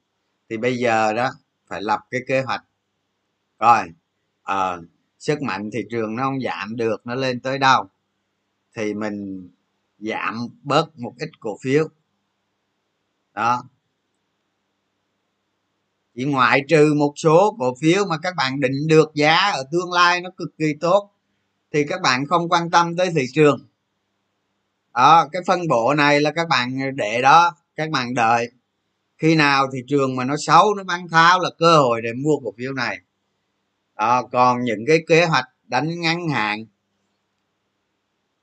Thì 0.51 0.57
bây 0.57 0.79
giờ 0.79 1.13
đó 1.13 1.31
phải 1.69 1.83
lập 1.83 2.01
cái 2.11 2.21
kế 2.29 2.43
hoạch. 2.43 2.65
Coi 3.59 3.79
à, 3.81 3.87
ờ, 4.43 4.83
sức 5.19 5.43
mạnh 5.43 5.71
thị 5.73 5.81
trường 5.91 6.17
nó 6.17 6.23
không 6.23 6.41
giảm 6.41 6.77
được 6.77 7.07
nó 7.07 7.15
lên 7.15 7.41
tới 7.41 7.59
đâu 7.59 7.89
thì 8.77 8.95
mình 8.95 9.49
giảm 9.99 10.35
bớt 10.63 10.99
một 10.99 11.13
ít 11.19 11.31
cổ 11.41 11.59
phiếu 11.63 11.89
đó. 13.35 13.63
Chỉ 16.15 16.25
ngoại 16.25 16.61
trừ 16.69 16.95
một 16.97 17.13
số 17.17 17.57
cổ 17.59 17.75
phiếu 17.81 18.05
mà 18.07 18.19
các 18.19 18.35
bạn 18.37 18.61
định 18.61 18.87
được 18.87 19.11
giá 19.15 19.37
ở 19.37 19.65
tương 19.73 19.93
lai 19.93 20.21
nó 20.21 20.31
cực 20.37 20.49
kỳ 20.59 20.75
tốt 20.81 21.11
thì 21.73 21.85
các 21.89 22.01
bạn 22.03 22.27
không 22.27 22.49
quan 22.49 22.71
tâm 22.71 22.97
tới 22.97 23.11
thị 23.11 23.27
trường. 23.35 23.67
Đó 24.95 25.29
cái 25.33 25.43
phân 25.47 25.69
bổ 25.69 25.95
này 25.95 26.21
là 26.21 26.33
các 26.33 26.49
bạn 26.49 26.79
để 26.95 27.23
đó 27.23 27.57
các 27.77 27.91
bạn 27.91 28.15
đợi. 28.15 28.51
Khi 29.19 29.35
nào 29.35 29.67
thị 29.73 29.79
trường 29.89 30.17
mà 30.17 30.25
nó 30.25 30.35
xấu 30.39 30.75
nó 30.75 30.85
bán 30.85 31.09
tháo 31.09 31.41
là 31.41 31.51
cơ 31.59 31.79
hội 31.79 32.03
để 32.03 32.11
mua 32.13 32.37
cổ 32.45 32.53
phiếu 32.59 32.73
này. 32.73 32.99
Đó, 33.97 34.23
còn 34.33 34.65
những 34.65 34.85
cái 34.87 34.99
kế 35.09 35.25
hoạch 35.27 35.45
đánh 35.65 36.01
ngắn 36.01 36.29
hạn. 36.29 36.65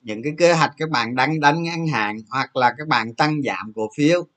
Những 0.02 0.24
cái 0.24 0.34
kế 0.38 0.54
hoạch 0.54 0.72
các 0.78 0.90
bạn 0.90 1.16
đánh 1.16 1.40
đánh 1.40 1.64
ngắn 1.64 1.88
hạn 1.88 2.18
hoặc 2.30 2.56
là 2.56 2.74
các 2.78 2.88
bạn 2.88 3.16
tăng 3.16 3.42
giảm 3.42 3.74
cổ 3.76 3.90
phiếu 3.98 4.28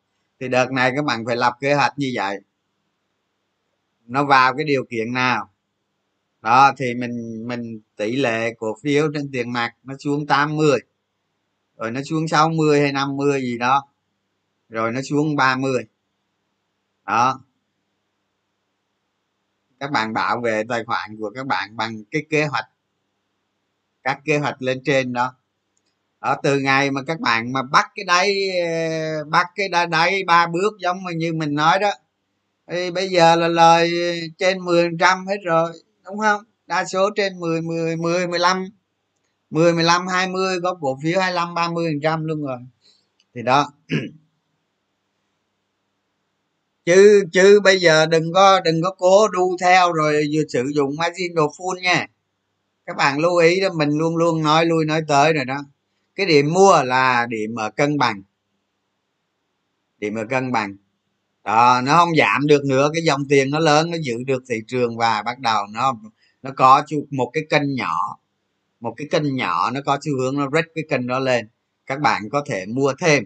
thì 0.43 0.49
đợt 0.49 0.73
này 0.73 0.93
các 0.97 1.05
bạn 1.05 1.25
phải 1.27 1.37
lập 1.37 1.57
kế 1.61 1.75
hoạch 1.75 1.93
như 1.97 2.13
vậy. 2.15 2.41
Nó 4.07 4.25
vào 4.25 4.55
cái 4.57 4.65
điều 4.65 4.85
kiện 4.91 5.13
nào? 5.13 5.51
Đó, 6.41 6.73
thì 6.79 6.95
mình 6.95 7.45
mình, 7.49 7.81
tỷ 7.97 8.17
lệ 8.17 8.55
cổ 8.59 8.77
phiếu 8.83 9.11
trên 9.15 9.31
tiền 9.33 9.53
mặt 9.53 9.75
nó 9.83 9.95
xuống 9.99 10.27
80 10.27 10.79
rồi 11.77 11.91
nó 11.91 12.01
xuống 12.03 12.29
60 12.29 12.81
hay 12.81 12.93
50 12.93 13.41
gì 13.41 13.59
đó, 13.59 13.89
rồi 14.69 14.93
nó 14.93 15.01
xuống 15.03 15.37
30 15.37 15.85
đó. 17.07 17.41
Các 19.81 19.91
bạn 19.91 20.13
bảo 20.13 20.41
vệ 20.41 20.63
tài 20.69 20.85
khoản 20.85 21.17
của 21.19 21.31
các 21.35 21.47
bạn 21.47 21.77
bằng 21.77 22.05
cái 22.11 22.23
kế 22.31 22.47
hoạch, 22.47 22.69
các 24.03 24.21
kế 24.25 24.39
hoạch 24.39 24.63
lên 24.63 24.83
trên 24.85 25.13
đó 25.13 25.35
ở 26.23 26.37
từ 26.43 26.59
ngày 26.61 26.91
mà 26.91 27.01
các 27.07 27.21
bạn 27.21 27.53
mà 27.53 27.63
bắt 27.63 27.87
cái 27.95 28.05
đáy 28.05 28.35
ờ, 28.67 29.25
bắt 29.25 29.47
cái 29.57 29.69
đáy, 29.69 29.87
đáy 29.87 30.23
ba 30.27 30.47
bước 30.47 30.73
giống 30.79 30.99
như 31.17 31.33
mình 31.33 31.55
nói 31.55 31.79
đó 31.79 31.91
thì 32.71 32.91
bây 32.91 33.09
giờ 33.09 33.37
là 33.37 33.49
lời 33.49 33.91
trên 34.39 34.65
10 34.65 34.91
trăm 35.01 35.27
hết 35.27 35.37
rồi 35.45 35.73
đúng 36.05 36.19
không? 36.19 36.43
Đa 36.67 36.85
số 36.85 37.11
trên 37.17 37.41
10 37.41 37.63
10 37.63 37.97
10 37.97 38.27
15 38.27 38.65
10 39.51 39.73
15 39.75 40.07
20 40.07 40.61
có 40.63 40.75
cổ 40.81 40.99
phiếu 41.03 41.21
25 41.21 41.55
30 41.55 41.93
trăm 42.03 42.25
luôn 42.25 42.43
rồi. 42.43 42.59
Thì 43.35 43.43
đó. 43.43 43.73
Chứ 46.87 47.25
chứ 47.33 47.61
bây 47.65 47.81
giờ 47.81 48.07
đừng 48.07 48.33
có 48.33 48.61
đừng 48.61 48.83
có 48.83 48.95
cố 48.99 49.29
đu 49.29 49.57
theo 49.61 49.93
rồi 49.93 50.25
vừa 50.35 50.43
sử 50.49 50.65
dụng 50.75 50.97
margin 50.99 51.35
đồ 51.35 51.47
full 51.59 51.81
nha. 51.81 52.07
Các 52.87 52.97
bạn 52.97 53.19
lưu 53.21 53.37
ý 53.37 53.61
đó 53.61 53.69
mình 53.77 53.91
luôn 53.91 54.17
luôn 54.17 54.43
nói 54.43 54.67
lui 54.67 54.85
nói 54.85 55.03
tới 55.09 55.33
rồi 55.33 55.45
đó 55.45 55.59
cái 56.15 56.27
điểm 56.27 56.53
mua 56.53 56.83
là 56.83 57.27
điểm 57.27 57.55
ở 57.55 57.71
cân 57.71 57.99
bằng. 57.99 58.23
Điểm 59.99 60.15
ở 60.15 60.25
cân 60.25 60.53
bằng. 60.53 60.77
Đó, 61.45 61.81
nó 61.85 61.97
không 61.97 62.17
giảm 62.19 62.47
được 62.47 62.65
nữa, 62.65 62.91
cái 62.95 63.03
dòng 63.03 63.23
tiền 63.29 63.51
nó 63.51 63.59
lớn, 63.59 63.91
nó 63.91 63.99
giữ 64.03 64.15
được 64.27 64.43
thị 64.49 64.57
trường 64.69 64.97
và 64.97 65.23
bắt 65.23 65.39
đầu 65.39 65.67
nó 65.67 65.95
nó 66.43 66.51
có 66.57 66.83
một 67.11 67.31
cái 67.33 67.45
kênh 67.51 67.75
nhỏ. 67.75 68.19
Một 68.81 68.95
cái 68.97 69.09
kênh 69.11 69.37
nhỏ 69.37 69.71
nó 69.71 69.81
có 69.87 69.99
xu 70.03 70.19
hướng 70.19 70.37
nó 70.37 70.49
rách 70.53 70.65
cái 70.75 70.85
kênh 70.91 71.07
đó 71.07 71.19
lên. 71.19 71.49
Các 71.87 72.01
bạn 72.01 72.23
có 72.33 72.45
thể 72.47 72.67
mua 72.67 72.93
thêm 73.01 73.25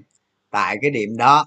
tại 0.50 0.76
cái 0.82 0.90
điểm 0.90 1.16
đó. 1.16 1.46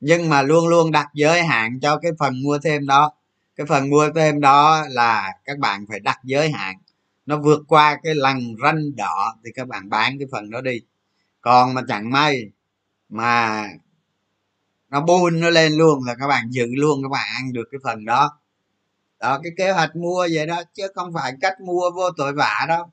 Nhưng 0.00 0.28
mà 0.28 0.42
luôn 0.42 0.68
luôn 0.68 0.92
đặt 0.92 1.06
giới 1.14 1.42
hạn 1.42 1.80
cho 1.80 1.98
cái 1.98 2.12
phần 2.18 2.42
mua 2.42 2.58
thêm 2.58 2.86
đó. 2.86 3.12
Cái 3.56 3.66
phần 3.66 3.90
mua 3.90 4.10
thêm 4.14 4.40
đó 4.40 4.84
là 4.88 5.32
các 5.44 5.58
bạn 5.58 5.84
phải 5.88 6.00
đặt 6.00 6.18
giới 6.24 6.50
hạn 6.50 6.76
nó 7.26 7.40
vượt 7.40 7.60
qua 7.68 8.00
cái 8.02 8.14
lằn 8.14 8.56
ranh 8.62 8.96
đỏ 8.96 9.36
thì 9.44 9.50
các 9.54 9.68
bạn 9.68 9.88
bán 9.88 10.18
cái 10.18 10.28
phần 10.32 10.50
đó 10.50 10.60
đi. 10.60 10.80
Còn 11.40 11.74
mà 11.74 11.82
chẳng 11.88 12.10
may 12.10 12.50
mà 13.08 13.64
nó 14.90 15.00
buôn 15.00 15.40
nó 15.40 15.50
lên 15.50 15.72
luôn 15.72 16.04
là 16.04 16.14
các 16.20 16.26
bạn 16.28 16.50
giữ 16.50 16.66
luôn 16.76 17.02
các 17.02 17.08
bạn 17.08 17.28
ăn 17.36 17.52
được 17.52 17.68
cái 17.70 17.78
phần 17.84 18.04
đó. 18.04 18.38
Đó 19.20 19.40
cái 19.42 19.52
kế 19.56 19.72
hoạch 19.72 19.96
mua 19.96 20.28
vậy 20.32 20.46
đó 20.46 20.62
chứ 20.74 20.86
không 20.94 21.12
phải 21.14 21.32
cách 21.40 21.60
mua 21.60 21.90
vô 21.90 22.10
tội 22.16 22.32
vạ 22.32 22.66
đâu. 22.68 22.84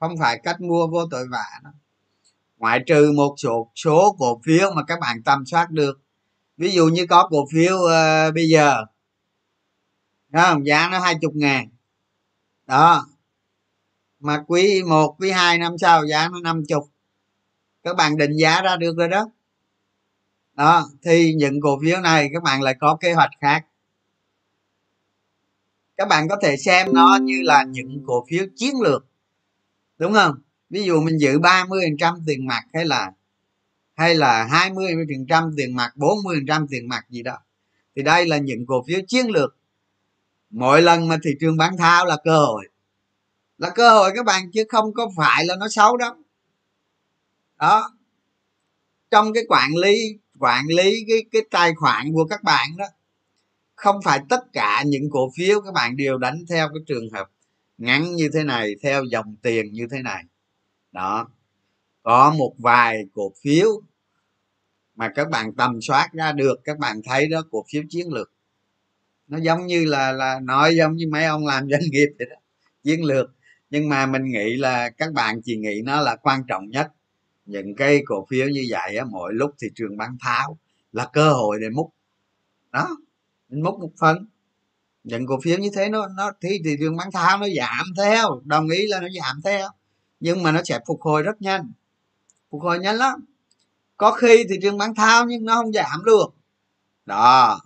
Không 0.00 0.18
phải 0.18 0.40
cách 0.44 0.60
mua 0.60 0.86
vô 0.86 1.06
tội 1.10 1.26
vạ 1.30 1.60
đâu 1.64 1.72
ngoại 2.64 2.80
trừ 2.86 3.12
một 3.16 3.34
số 3.36 3.70
số 3.74 4.16
cổ 4.18 4.40
phiếu 4.44 4.70
mà 4.74 4.82
các 4.84 5.00
bạn 5.00 5.22
tầm 5.22 5.46
soát 5.46 5.70
được. 5.70 6.00
Ví 6.56 6.70
dụ 6.70 6.86
như 6.86 7.06
có 7.06 7.28
cổ 7.30 7.46
phiếu 7.52 7.74
uh, 7.74 8.34
bây 8.34 8.48
giờ 8.48 8.84
đó, 10.34 10.58
giá 10.64 10.88
nó 10.92 10.98
hai 10.98 11.14
chục 11.20 11.32
ngàn. 11.36 11.68
Đó. 12.66 13.06
Mà 14.20 14.44
quý 14.46 14.82
một 14.82 15.16
quý 15.18 15.30
hai 15.30 15.58
năm 15.58 15.78
sau 15.78 16.06
giá 16.06 16.28
nó 16.28 16.40
năm 16.40 16.62
chục. 16.68 16.90
Các 17.82 17.96
bạn 17.96 18.16
định 18.16 18.32
giá 18.36 18.62
ra 18.62 18.76
được 18.76 18.96
rồi 18.96 19.08
đó. 19.08 19.30
Đó 20.54 20.88
thì 21.02 21.34
những 21.34 21.60
cổ 21.60 21.78
phiếu 21.82 22.00
này 22.00 22.30
các 22.32 22.42
bạn 22.42 22.62
lại 22.62 22.74
có 22.80 22.96
kế 23.00 23.12
hoạch 23.12 23.30
khác. 23.40 23.66
Các 25.96 26.08
bạn 26.08 26.28
có 26.28 26.36
thể 26.42 26.56
xem 26.56 26.88
nó 26.92 27.18
như 27.22 27.40
là 27.42 27.64
những 27.68 28.02
cổ 28.06 28.26
phiếu 28.30 28.44
chiến 28.56 28.74
lược. 28.80 29.06
Đúng 29.98 30.12
không? 30.12 30.34
Ví 30.70 30.82
dụ 30.82 31.00
mình 31.00 31.18
giữ 31.18 31.38
30 31.38 31.80
phần 31.86 31.96
trăm 31.98 32.14
tiền 32.26 32.46
mặt 32.46 32.62
hay 32.72 32.84
là 32.84 33.12
hay 33.94 34.14
là 34.14 34.44
20 34.44 34.94
phần 34.94 35.26
trăm 35.28 35.54
tiền 35.56 35.76
mặt 35.76 35.92
40 35.96 36.36
phần 36.36 36.46
trăm 36.46 36.66
tiền 36.68 36.88
mặt 36.88 37.04
gì 37.10 37.22
đó. 37.22 37.38
Thì 37.96 38.02
đây 38.02 38.26
là 38.26 38.38
những 38.38 38.66
cổ 38.66 38.84
phiếu 38.88 39.00
chiến 39.08 39.30
lược 39.30 39.56
mỗi 40.54 40.82
lần 40.82 41.08
mà 41.08 41.18
thị 41.24 41.30
trường 41.40 41.56
bán 41.56 41.76
tháo 41.76 42.06
là 42.06 42.16
cơ 42.24 42.38
hội. 42.38 42.68
Là 43.58 43.70
cơ 43.70 43.90
hội 43.90 44.10
các 44.14 44.24
bạn, 44.24 44.50
chứ 44.52 44.64
không 44.68 44.94
có 44.94 45.10
phải 45.16 45.44
là 45.46 45.56
nó 45.56 45.68
xấu 45.68 45.96
đâu. 45.96 46.12
Đó. 47.58 47.90
Trong 49.10 49.32
cái 49.32 49.44
quản 49.48 49.70
lý 49.76 50.18
quản 50.38 50.64
lý 50.76 51.04
cái 51.08 51.24
cái 51.32 51.42
tài 51.50 51.74
khoản 51.74 52.12
của 52.12 52.24
các 52.24 52.42
bạn 52.42 52.76
đó, 52.76 52.84
không 53.74 54.02
phải 54.04 54.20
tất 54.28 54.52
cả 54.52 54.82
những 54.86 55.10
cổ 55.10 55.30
phiếu 55.36 55.60
các 55.60 55.74
bạn 55.74 55.96
đều 55.96 56.18
đánh 56.18 56.44
theo 56.48 56.68
cái 56.68 56.82
trường 56.86 57.10
hợp 57.10 57.30
ngắn 57.78 58.14
như 58.16 58.30
thế 58.34 58.44
này, 58.44 58.74
theo 58.82 59.04
dòng 59.04 59.36
tiền 59.42 59.72
như 59.72 59.86
thế 59.90 60.02
này. 60.02 60.24
Đó. 60.92 61.28
Có 62.02 62.34
một 62.38 62.54
vài 62.58 63.04
cổ 63.14 63.32
phiếu 63.42 63.68
mà 64.94 65.12
các 65.14 65.30
bạn 65.30 65.54
tầm 65.54 65.80
soát 65.82 66.08
ra 66.12 66.32
được, 66.32 66.60
các 66.64 66.78
bạn 66.78 67.00
thấy 67.04 67.28
đó, 67.28 67.42
cổ 67.50 67.64
phiếu 67.72 67.82
chiến 67.90 68.12
lược 68.12 68.33
nó 69.28 69.38
giống 69.38 69.66
như 69.66 69.84
là 69.84 70.12
là 70.12 70.40
nói 70.40 70.76
giống 70.76 70.96
như 70.96 71.08
mấy 71.12 71.24
ông 71.24 71.46
làm 71.46 71.68
doanh 71.70 71.82
nghiệp 71.90 72.08
vậy 72.18 72.28
đó, 72.30 72.36
chiến 72.82 73.04
lược. 73.04 73.30
Nhưng 73.70 73.88
mà 73.88 74.06
mình 74.06 74.24
nghĩ 74.24 74.56
là 74.56 74.90
các 74.90 75.12
bạn 75.12 75.40
chỉ 75.44 75.56
nghĩ 75.56 75.82
nó 75.84 76.00
là 76.00 76.16
quan 76.16 76.42
trọng 76.48 76.70
nhất. 76.70 76.88
Những 77.46 77.76
cái 77.76 78.02
cổ 78.06 78.26
phiếu 78.30 78.48
như 78.48 78.66
vậy 78.70 78.96
á, 78.96 79.04
mỗi 79.04 79.34
lúc 79.34 79.54
thị 79.62 79.68
trường 79.74 79.96
bán 79.96 80.16
tháo 80.20 80.58
là 80.92 81.08
cơ 81.12 81.32
hội 81.32 81.58
để 81.60 81.70
múc. 81.70 81.94
Đó 82.72 82.96
mình 83.48 83.62
múc 83.62 83.78
một 83.80 83.90
phần. 84.00 84.26
Những 85.04 85.26
cổ 85.26 85.40
phiếu 85.42 85.58
như 85.58 85.70
thế 85.74 85.88
nó 85.88 86.08
nó, 86.16 86.32
thì 86.40 86.48
thị 86.64 86.76
trường 86.80 86.96
bán 86.96 87.12
tháo 87.12 87.38
nó 87.38 87.46
giảm 87.56 87.86
theo, 87.96 88.42
đồng 88.44 88.68
ý 88.68 88.86
là 88.86 89.00
nó 89.00 89.08
giảm 89.20 89.40
theo. 89.44 89.68
Nhưng 90.20 90.42
mà 90.42 90.52
nó 90.52 90.60
sẽ 90.64 90.78
phục 90.86 91.00
hồi 91.02 91.22
rất 91.22 91.42
nhanh. 91.42 91.72
Phục 92.50 92.62
hồi 92.62 92.78
nhanh 92.78 92.96
lắm. 92.96 93.24
Có 93.96 94.10
khi 94.10 94.44
thị 94.48 94.56
trường 94.62 94.78
bán 94.78 94.94
tháo 94.94 95.24
nhưng 95.26 95.44
nó 95.44 95.54
không 95.54 95.72
giảm 95.72 96.04
được. 96.04 96.26
Đó 97.06 97.60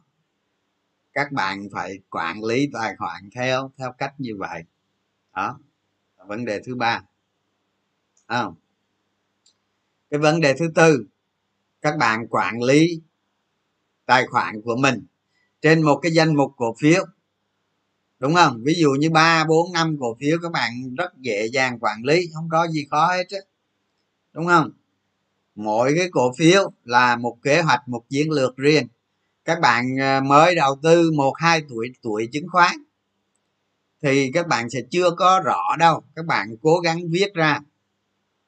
các 1.12 1.32
bạn 1.32 1.68
phải 1.72 1.98
quản 2.10 2.44
lý 2.44 2.70
tài 2.72 2.96
khoản 2.96 3.30
theo 3.34 3.70
theo 3.78 3.92
cách 3.98 4.14
như 4.18 4.36
vậy. 4.38 4.62
Đó 5.34 5.58
vấn 6.26 6.44
đề 6.44 6.60
thứ 6.64 6.74
ba. 6.74 7.02
Không? 8.26 8.54
Cái 10.10 10.20
vấn 10.20 10.40
đề 10.40 10.54
thứ 10.58 10.68
tư, 10.74 11.06
các 11.80 11.96
bạn 11.98 12.26
quản 12.30 12.62
lý 12.62 13.00
tài 14.06 14.26
khoản 14.26 14.62
của 14.62 14.76
mình 14.76 15.06
trên 15.62 15.82
một 15.82 15.98
cái 16.02 16.12
danh 16.12 16.36
mục 16.36 16.52
cổ 16.56 16.74
phiếu. 16.80 17.04
Đúng 18.18 18.34
không? 18.34 18.62
Ví 18.64 18.74
dụ 18.76 18.90
như 18.90 19.10
ba, 19.10 19.44
bốn, 19.44 19.72
năm 19.72 19.96
cổ 20.00 20.16
phiếu, 20.20 20.38
các 20.42 20.52
bạn 20.52 20.94
rất 20.98 21.18
dễ 21.18 21.46
dàng 21.52 21.78
quản 21.80 22.04
lý, 22.04 22.30
không 22.34 22.48
có 22.50 22.68
gì 22.68 22.86
khó 22.90 23.06
hết 23.06 23.26
á 23.30 23.38
đúng 24.32 24.46
không? 24.46 24.70
Mỗi 25.54 25.94
cái 25.96 26.08
cổ 26.12 26.32
phiếu 26.38 26.72
là 26.84 27.16
một 27.16 27.38
kế 27.42 27.62
hoạch, 27.62 27.88
một 27.88 28.04
chiến 28.08 28.30
lược 28.30 28.56
riêng 28.56 28.88
các 29.48 29.60
bạn 29.60 30.00
à, 30.00 30.20
mới 30.20 30.54
đầu 30.54 30.76
tư 30.82 31.10
một 31.16 31.32
hai 31.36 31.62
tuổi 31.68 31.92
tuổi 32.02 32.28
chứng 32.32 32.48
khoán 32.48 32.74
thì 34.02 34.30
các 34.32 34.46
bạn 34.46 34.70
sẽ 34.70 34.80
chưa 34.90 35.10
có 35.10 35.40
rõ 35.44 35.76
đâu. 35.78 36.02
Các 36.16 36.26
bạn 36.26 36.56
cố 36.62 36.80
gắng 36.80 36.98
viết 37.10 37.34
ra. 37.34 37.60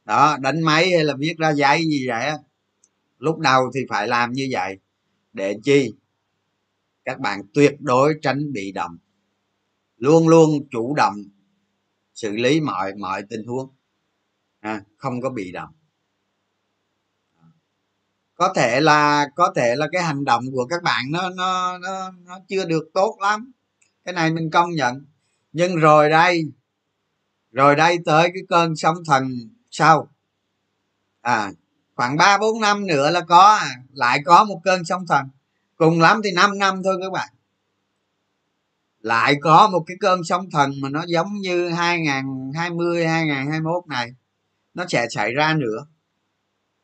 Đó 0.04 0.36
đánh 0.40 0.62
máy 0.62 0.90
hay 0.90 1.04
là 1.04 1.14
viết 1.18 1.34
ra 1.38 1.50
giấy 1.50 1.84
gì 1.84 2.08
vậy 2.08 2.26
á. 2.26 2.38
Lúc 3.18 3.38
đầu 3.38 3.70
thì 3.74 3.80
phải 3.88 4.08
làm 4.08 4.32
như 4.32 4.48
vậy. 4.50 4.78
Để 5.32 5.56
chi? 5.64 5.92
Các 7.04 7.20
bạn 7.20 7.40
tuyệt 7.54 7.76
đối 7.78 8.14
tránh 8.22 8.52
bị 8.52 8.72
động. 8.72 8.98
Luôn 9.96 10.28
luôn 10.28 10.50
chủ 10.70 10.94
động 10.94 11.14
xử 12.14 12.30
lý 12.36 12.60
mọi 12.60 12.94
mọi 12.94 13.22
tình 13.30 13.46
huống. 13.46 13.70
À, 14.60 14.82
không 14.96 15.20
có 15.20 15.30
bị 15.30 15.52
động 15.52 15.70
có 18.40 18.52
thể 18.54 18.80
là 18.80 19.26
có 19.36 19.52
thể 19.56 19.76
là 19.76 19.86
cái 19.92 20.02
hành 20.02 20.24
động 20.24 20.44
của 20.52 20.66
các 20.66 20.82
bạn 20.82 21.04
nó 21.10 21.30
nó 21.30 21.78
nó, 21.78 22.10
nó 22.24 22.38
chưa 22.48 22.64
được 22.64 22.84
tốt 22.94 23.16
lắm. 23.20 23.52
Cái 24.04 24.14
này 24.14 24.32
mình 24.32 24.50
công 24.50 24.70
nhận. 24.70 25.06
Nhưng 25.52 25.76
rồi 25.76 26.10
đây 26.10 26.44
rồi 27.52 27.76
đây 27.76 27.98
tới 28.04 28.30
cái 28.34 28.42
cơn 28.48 28.76
sóng 28.76 28.96
thần 29.06 29.24
sau. 29.70 30.08
À 31.20 31.50
khoảng 31.94 32.16
ba 32.16 32.38
bốn 32.38 32.60
năm 32.60 32.86
nữa 32.86 33.10
là 33.10 33.20
có 33.20 33.58
à, 33.60 33.76
lại 33.92 34.20
có 34.24 34.44
một 34.44 34.60
cơn 34.64 34.84
sóng 34.84 35.06
thần. 35.06 35.28
Cùng 35.76 36.00
lắm 36.00 36.20
thì 36.24 36.30
5 36.32 36.58
năm 36.58 36.82
thôi 36.84 36.98
các 37.02 37.12
bạn. 37.12 37.28
Lại 39.00 39.34
có 39.40 39.68
một 39.72 39.84
cái 39.86 39.96
cơn 40.00 40.24
sóng 40.24 40.50
thần 40.50 40.72
mà 40.80 40.88
nó 40.88 41.04
giống 41.08 41.34
như 41.34 41.68
2020 41.68 43.06
2021 43.06 43.86
này. 43.86 44.14
Nó 44.74 44.84
sẽ 44.88 45.06
xảy 45.10 45.34
ra 45.34 45.54
nữa 45.54 45.86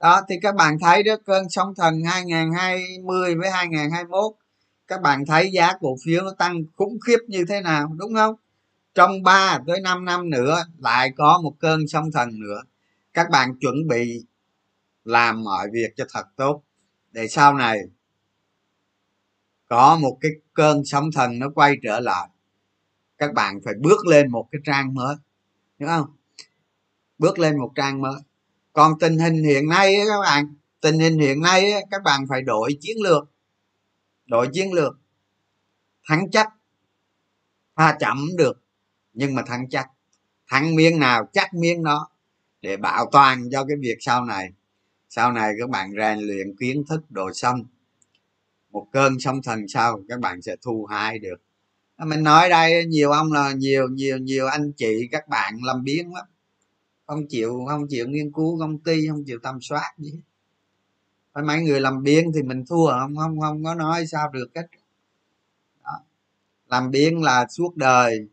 đó, 0.01 0.21
thì 0.29 0.35
các 0.43 0.55
bạn 0.55 0.79
thấy 0.81 1.03
đó, 1.03 1.15
cơn 1.25 1.49
sóng 1.49 1.75
thần 1.75 2.05
2020 2.05 3.35
với 3.35 3.51
2021 3.51 4.33
các 4.89 5.03
bạn 5.03 5.27
thấy 5.27 5.51
giá 5.53 5.73
cổ 5.81 5.97
phiếu 6.05 6.25
nó 6.25 6.31
tăng 6.39 6.65
khủng 6.77 7.01
khiếp 7.07 7.19
như 7.29 7.45
thế 7.49 7.61
nào, 7.61 7.93
đúng 7.97 8.15
không? 8.15 8.35
Trong 8.95 9.23
3 9.23 9.59
tới 9.67 9.81
5 9.81 10.05
năm 10.05 10.31
nữa 10.31 10.65
lại 10.79 11.11
có 11.17 11.41
một 11.43 11.55
cơn 11.59 11.89
sóng 11.89 12.13
thần 12.13 12.41
nữa. 12.41 12.63
Các 13.15 13.31
bạn 13.31 13.59
chuẩn 13.61 13.89
bị 13.89 14.25
làm 15.05 15.45
mọi 15.45 15.69
việc 15.73 15.89
cho 15.97 16.05
thật 16.13 16.27
tốt. 16.37 16.63
Để 17.13 17.29
sau 17.29 17.55
này 17.55 17.79
có 19.69 19.99
một 20.01 20.19
cái 20.21 20.31
cơn 20.55 20.85
sóng 20.85 21.13
thần 21.13 21.39
nó 21.39 21.47
quay 21.55 21.77
trở 21.83 22.01
lại, 22.01 22.29
các 23.19 23.35
bạn 23.35 23.61
phải 23.65 23.75
bước 23.81 24.07
lên 24.07 24.31
một 24.31 24.49
cái 24.53 24.61
trang 24.65 24.95
mới, 24.95 25.17
đúng 25.79 25.89
không? 25.89 26.07
Bước 27.19 27.39
lên 27.39 27.59
một 27.59 27.73
trang 27.75 28.01
mới 28.01 28.21
còn 28.77 28.99
tình 28.99 29.19
hình 29.19 29.45
hiện 29.45 29.69
nay 29.69 29.95
các 30.09 30.21
bạn, 30.21 30.55
tình 30.81 30.99
hình 30.99 31.19
hiện 31.19 31.41
nay 31.41 31.73
các 31.91 32.03
bạn 32.05 32.21
phải 32.29 32.43
đổi 32.43 32.79
chiến 32.81 32.97
lược, 33.03 33.31
đổi 34.27 34.49
chiến 34.53 34.73
lược. 34.73 34.99
Thắng 36.09 36.31
chắc, 36.31 36.49
pha 37.77 37.97
chậm 38.01 38.29
được, 38.37 38.63
nhưng 39.13 39.35
mà 39.35 39.43
thắng 39.43 39.69
chắc. 39.71 39.87
Thắng 40.49 40.75
miếng 40.75 40.99
nào 40.99 41.29
chắc 41.33 41.55
miếng 41.55 41.85
đó, 41.85 42.09
để 42.61 42.77
bảo 42.77 43.09
toàn 43.13 43.51
cho 43.53 43.65
cái 43.65 43.77
việc 43.81 43.97
sau 44.01 44.25
này. 44.25 44.51
Sau 45.09 45.33
này 45.33 45.53
các 45.61 45.71
bạn 45.71 45.91
rèn 45.99 46.19
luyện 46.19 46.57
kiến 46.57 46.85
thức 46.89 47.11
đồ 47.11 47.33
xong, 47.33 47.65
một 48.71 48.87
cơn 48.93 49.17
sóng 49.21 49.43
thần 49.43 49.69
sau 49.69 50.01
các 50.09 50.21
bạn 50.21 50.43
sẽ 50.43 50.57
thu 50.63 50.87
hai 50.91 51.19
được. 51.19 51.37
Mình 51.99 52.23
nói 52.23 52.49
đây, 52.49 52.85
nhiều 52.87 53.11
ông 53.11 53.33
là 53.33 53.53
nhiều 53.53 53.89
nhiều 53.89 54.19
nhiều 54.19 54.47
anh 54.47 54.73
chị, 54.73 55.09
các 55.13 55.29
bạn 55.29 55.55
làm 55.63 55.85
biến 55.85 56.15
lắm 56.15 56.25
không 57.07 57.27
chịu 57.27 57.65
không 57.69 57.87
chịu 57.89 58.09
nghiên 58.09 58.33
cứu 58.33 58.59
công 58.59 58.79
ty 58.79 59.09
không 59.09 59.25
chịu 59.25 59.39
tầm 59.43 59.61
soát 59.61 59.95
gì 59.99 60.21
phải 61.37 61.45
mấy 61.45 61.63
người 61.63 61.81
làm 61.81 62.03
biên 62.03 62.33
thì 62.35 62.43
mình 62.43 62.65
thua, 62.67 62.91
không 63.01 63.17
không 63.17 63.41
không 63.41 63.65
có 63.65 63.75
nói 63.75 64.07
sao 64.07 64.31
được 64.33 64.47
cách 64.55 64.67
Đó. 65.85 66.01
làm 66.69 66.91
biên 66.91 67.21
là 67.21 67.47
suốt 67.51 67.77
đời. 67.77 68.29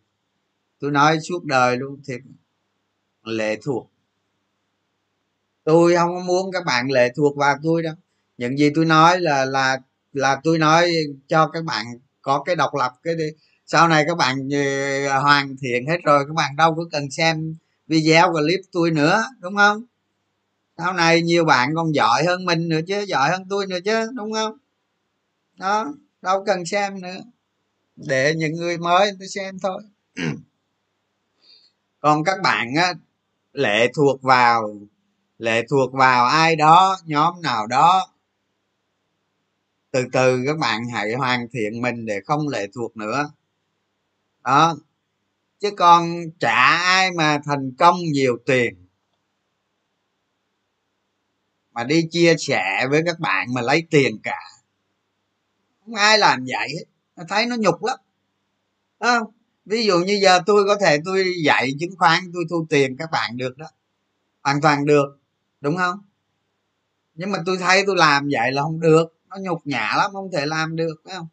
Tôi 0.79 0.91
nói 0.91 1.19
suốt 1.19 1.43
đời 1.45 1.77
luôn 1.77 2.01
thiệt, 2.05 2.21
lệ 3.23 3.59
thuộc. 3.63 3.89
Tôi 5.63 5.95
không 5.95 6.25
muốn 6.25 6.51
các 6.51 6.65
bạn 6.65 6.91
lệ 6.91 7.13
thuộc 7.15 7.37
vào 7.37 7.55
tôi 7.63 7.83
đâu. 7.83 7.93
Những 8.37 8.57
gì 8.57 8.69
tôi 8.75 8.85
nói 8.85 9.19
là 9.19 9.45
là 9.45 9.79
là 10.13 10.41
tôi 10.43 10.59
nói 10.59 10.91
cho 11.27 11.47
các 11.47 11.63
bạn 11.63 11.85
có 12.21 12.43
cái 12.43 12.55
độc 12.55 12.75
lập 12.75 12.93
cái 13.03 13.15
đi. 13.15 13.27
Sau 13.65 13.87
này 13.87 14.03
các 14.07 14.17
bạn 14.17 14.49
ờ, 15.09 15.19
hoàn 15.19 15.55
thiện 15.61 15.87
hết 15.87 15.97
rồi, 16.03 16.25
các 16.27 16.33
bạn 16.35 16.55
đâu 16.55 16.75
có 16.75 16.83
cần 16.91 17.11
xem 17.11 17.55
video 17.93 18.31
clip 18.31 18.59
tôi 18.71 18.91
nữa, 18.91 19.23
đúng 19.39 19.55
không? 19.55 19.83
Sau 20.77 20.93
này 20.93 21.21
nhiều 21.21 21.45
bạn 21.45 21.75
còn 21.75 21.95
giỏi 21.95 22.23
hơn 22.23 22.45
mình 22.45 22.69
nữa 22.69 22.79
chứ, 22.87 23.01
giỏi 23.07 23.29
hơn 23.29 23.43
tôi 23.49 23.67
nữa 23.67 23.79
chứ, 23.85 24.11
đúng 24.15 24.33
không? 24.33 24.57
Đó, 25.55 25.93
đâu 26.21 26.43
cần 26.45 26.65
xem 26.65 27.01
nữa. 27.01 27.17
Để 27.95 28.33
những 28.37 28.53
người 28.53 28.77
mới 28.77 29.11
tôi 29.19 29.27
xem 29.27 29.59
thôi. 29.59 29.83
Còn 31.99 32.23
các 32.23 32.41
bạn 32.43 32.75
á, 32.75 32.93
lệ 33.53 33.91
thuộc 33.95 34.21
vào, 34.21 34.75
lệ 35.37 35.65
thuộc 35.69 35.93
vào 35.93 36.25
ai 36.25 36.55
đó, 36.55 36.97
nhóm 37.05 37.41
nào 37.41 37.67
đó, 37.67 38.07
từ 39.91 40.05
từ 40.13 40.43
các 40.45 40.57
bạn 40.57 40.81
hãy 40.93 41.13
hoàn 41.13 41.47
thiện 41.53 41.81
mình 41.81 42.05
để 42.05 42.19
không 42.25 42.47
lệ 42.47 42.67
thuộc 42.75 42.97
nữa. 42.97 43.31
Đó 44.43 44.75
chứ 45.63 45.71
còn 45.77 46.15
trả 46.39 46.77
ai 46.77 47.11
mà 47.11 47.39
thành 47.45 47.71
công 47.79 47.95
nhiều 47.99 48.37
tiền? 48.45 48.87
Mà 51.71 51.83
đi 51.83 52.07
chia 52.11 52.35
sẻ 52.37 52.87
với 52.89 53.01
các 53.05 53.19
bạn 53.19 53.47
mà 53.53 53.61
lấy 53.61 53.83
tiền 53.89 54.19
cả. 54.23 54.39
Không 55.85 55.95
ai 55.95 56.17
làm 56.17 56.45
vậy 56.45 56.69
hết. 56.69 56.85
Thấy 57.29 57.45
nó 57.45 57.55
nhục 57.55 57.83
lắm. 57.83 57.97
Không? 58.99 59.31
Ví 59.65 59.85
dụ 59.85 59.99
như 59.99 60.19
giờ 60.23 60.39
tôi 60.45 60.63
có 60.67 60.75
thể 60.81 60.97
tôi 61.05 61.33
dạy 61.45 61.71
chứng 61.79 61.95
khoán, 61.97 62.19
tôi 62.33 62.43
thu 62.49 62.65
tiền 62.69 62.97
các 62.97 63.11
bạn 63.11 63.37
được 63.37 63.57
đó. 63.57 63.67
Hoàn 64.43 64.61
toàn 64.61 64.85
được, 64.85 65.19
đúng 65.61 65.77
không? 65.77 65.99
Nhưng 67.15 67.31
mà 67.31 67.39
tôi 67.45 67.57
thấy 67.57 67.83
tôi 67.87 67.95
làm 67.95 68.29
vậy 68.31 68.51
là 68.51 68.61
không 68.61 68.79
được. 68.79 69.05
Nó 69.29 69.37
nhục 69.41 69.67
nhã 69.67 69.93
lắm, 69.97 70.11
không 70.13 70.31
thể 70.31 70.45
làm 70.45 70.75
được 70.75 71.01
phải 71.05 71.15
không? 71.15 71.27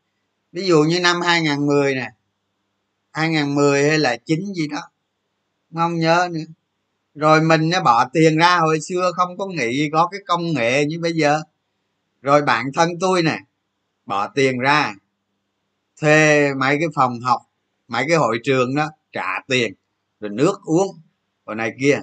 Ví 0.53 0.66
dụ 0.66 0.83
như 0.83 1.01
năm 1.01 1.21
2010 1.21 1.95
nè 1.95 2.12
2010 3.12 3.88
hay 3.88 3.99
là 3.99 4.16
chín 4.16 4.53
gì 4.57 4.68
đó. 4.68 4.81
Không 5.75 5.99
nhớ 5.99 6.29
nữa. 6.33 6.40
Rồi 7.14 7.40
mình 7.40 7.70
nó 7.70 7.81
bỏ 7.83 8.09
tiền 8.12 8.37
ra 8.37 8.59
hồi 8.59 8.81
xưa 8.81 9.12
không 9.16 9.38
có 9.38 9.46
nghĩ 9.46 9.90
có 9.92 10.09
cái 10.12 10.20
công 10.27 10.53
nghệ 10.53 10.85
như 10.85 11.01
bây 11.01 11.12
giờ. 11.12 11.42
Rồi 12.23 12.42
bạn 12.42 12.70
thân 12.75 12.90
tôi 13.01 13.23
nè, 13.23 13.38
bỏ 14.07 14.29
tiền 14.29 14.59
ra, 14.59 14.94
thuê 16.01 16.55
mấy 16.55 16.77
cái 16.81 16.88
phòng 16.94 17.20
học, 17.20 17.40
mấy 17.88 18.05
cái 18.09 18.16
hội 18.16 18.38
trường 18.44 18.75
đó, 18.75 18.90
trả 19.12 19.40
tiền, 19.49 19.75
rồi 20.20 20.31
nước 20.31 20.61
uống, 20.64 21.01
rồi 21.46 21.57
này 21.57 21.73
kia. 21.81 22.01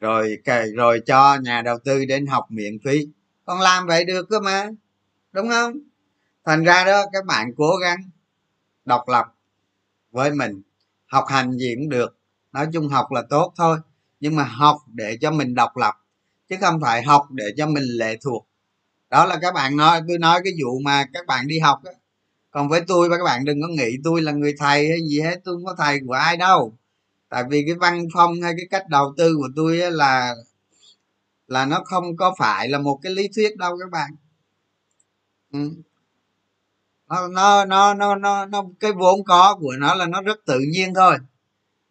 Rồi 0.00 0.36
rồi 0.76 1.00
cho 1.06 1.36
nhà 1.42 1.62
đầu 1.62 1.78
tư 1.84 2.04
đến 2.04 2.26
học 2.26 2.46
miễn 2.48 2.78
phí. 2.84 3.06
Con 3.44 3.60
làm 3.60 3.86
vậy 3.86 4.04
được 4.04 4.26
cơ 4.30 4.40
mà, 4.40 4.68
đúng 5.32 5.48
không? 5.48 5.72
Thành 6.44 6.64
ra 6.64 6.84
đó, 6.84 7.04
các 7.12 7.24
bạn 7.24 7.52
cố 7.56 7.76
gắng 7.82 7.98
độc 8.84 9.08
lập 9.08 9.26
với 10.18 10.30
mình. 10.30 10.62
Học 11.06 11.24
hành 11.28 11.58
gì 11.58 11.74
cũng 11.74 11.88
được. 11.88 12.18
Nói 12.52 12.66
chung 12.72 12.88
học 12.88 13.12
là 13.12 13.22
tốt 13.30 13.52
thôi. 13.56 13.78
Nhưng 14.20 14.36
mà 14.36 14.44
học 14.44 14.78
để 14.86 15.18
cho 15.20 15.30
mình 15.30 15.54
độc 15.54 15.76
lập, 15.76 15.94
chứ 16.48 16.56
không 16.60 16.80
phải 16.80 17.02
học 17.02 17.26
để 17.30 17.44
cho 17.56 17.66
mình 17.66 17.84
lệ 17.84 18.16
thuộc. 18.24 18.48
Đó 19.10 19.26
là 19.26 19.38
các 19.42 19.54
bạn 19.54 19.76
nói 19.76 20.02
tôi 20.08 20.18
nói 20.18 20.40
cái 20.44 20.52
vụ 20.62 20.78
mà 20.84 21.04
các 21.12 21.26
bạn 21.26 21.48
đi 21.48 21.58
học 21.58 21.84
đó. 21.84 21.90
còn 22.50 22.68
với 22.68 22.80
tôi 22.80 23.10
các 23.10 23.24
bạn 23.24 23.44
đừng 23.44 23.62
có 23.62 23.68
nghĩ 23.68 23.98
tôi 24.04 24.22
là 24.22 24.32
người 24.32 24.54
thầy 24.58 24.88
hay 24.88 24.98
gì 25.08 25.20
hết, 25.20 25.40
tôi 25.44 25.56
không 25.56 25.64
có 25.64 25.74
thầy 25.78 25.98
của 26.06 26.12
ai 26.12 26.36
đâu. 26.36 26.78
Tại 27.28 27.44
vì 27.50 27.64
cái 27.66 27.74
văn 27.74 28.08
phong 28.14 28.42
hay 28.42 28.54
cái 28.56 28.66
cách 28.70 28.88
đầu 28.88 29.14
tư 29.16 29.36
của 29.36 29.48
tôi 29.56 29.76
là 29.76 30.34
là 31.46 31.66
nó 31.66 31.82
không 31.84 32.16
có 32.16 32.34
phải 32.38 32.68
là 32.68 32.78
một 32.78 33.00
cái 33.02 33.12
lý 33.12 33.28
thuyết 33.36 33.56
đâu 33.56 33.78
các 33.80 33.90
bạn. 33.90 34.10
Ừ 35.52 35.70
nó, 37.08 37.28
nó 37.28 37.64
nó 37.64 37.94
nó 37.94 38.14
nó 38.16 38.46
nó 38.46 38.64
cái 38.80 38.92
vốn 38.92 39.24
có 39.24 39.56
của 39.60 39.72
nó 39.78 39.94
là 39.94 40.06
nó 40.06 40.22
rất 40.22 40.38
tự 40.46 40.60
nhiên 40.72 40.94
thôi. 40.94 41.18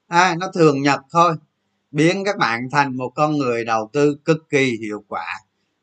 À, 0.07 0.35
nó 0.39 0.47
thường 0.53 0.81
nhật 0.81 0.99
thôi. 1.11 1.35
Biến 1.91 2.23
các 2.25 2.37
bạn 2.37 2.69
thành 2.71 2.97
một 2.97 3.09
con 3.15 3.37
người 3.37 3.65
đầu 3.65 3.89
tư 3.93 4.17
cực 4.25 4.49
kỳ 4.49 4.77
hiệu 4.81 5.03
quả. 5.07 5.25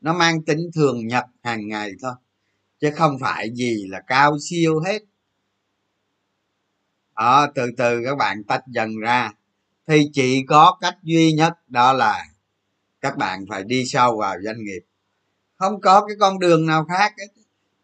Nó 0.00 0.12
mang 0.12 0.42
tính 0.42 0.70
thường 0.74 1.06
nhật 1.06 1.24
hàng 1.42 1.68
ngày 1.68 1.92
thôi 2.02 2.12
chứ 2.80 2.90
không 2.96 3.18
phải 3.20 3.50
gì 3.54 3.86
là 3.88 4.00
cao 4.06 4.36
siêu 4.50 4.80
hết. 4.80 5.02
Đó 7.16 7.46
từ 7.54 7.70
từ 7.76 8.02
các 8.04 8.14
bạn 8.18 8.44
tách 8.44 8.62
dần 8.66 8.96
ra. 8.96 9.32
Thì 9.86 10.10
chỉ 10.12 10.44
có 10.48 10.78
cách 10.80 10.96
duy 11.02 11.32
nhất 11.32 11.52
đó 11.68 11.92
là 11.92 12.24
các 13.00 13.16
bạn 13.16 13.44
phải 13.48 13.64
đi 13.64 13.84
sâu 13.86 14.18
vào 14.18 14.36
doanh 14.44 14.64
nghiệp. 14.64 14.80
Không 15.56 15.80
có 15.80 16.06
cái 16.06 16.16
con 16.20 16.38
đường 16.38 16.66
nào 16.66 16.84
khác 16.88 17.12
ấy 17.16 17.28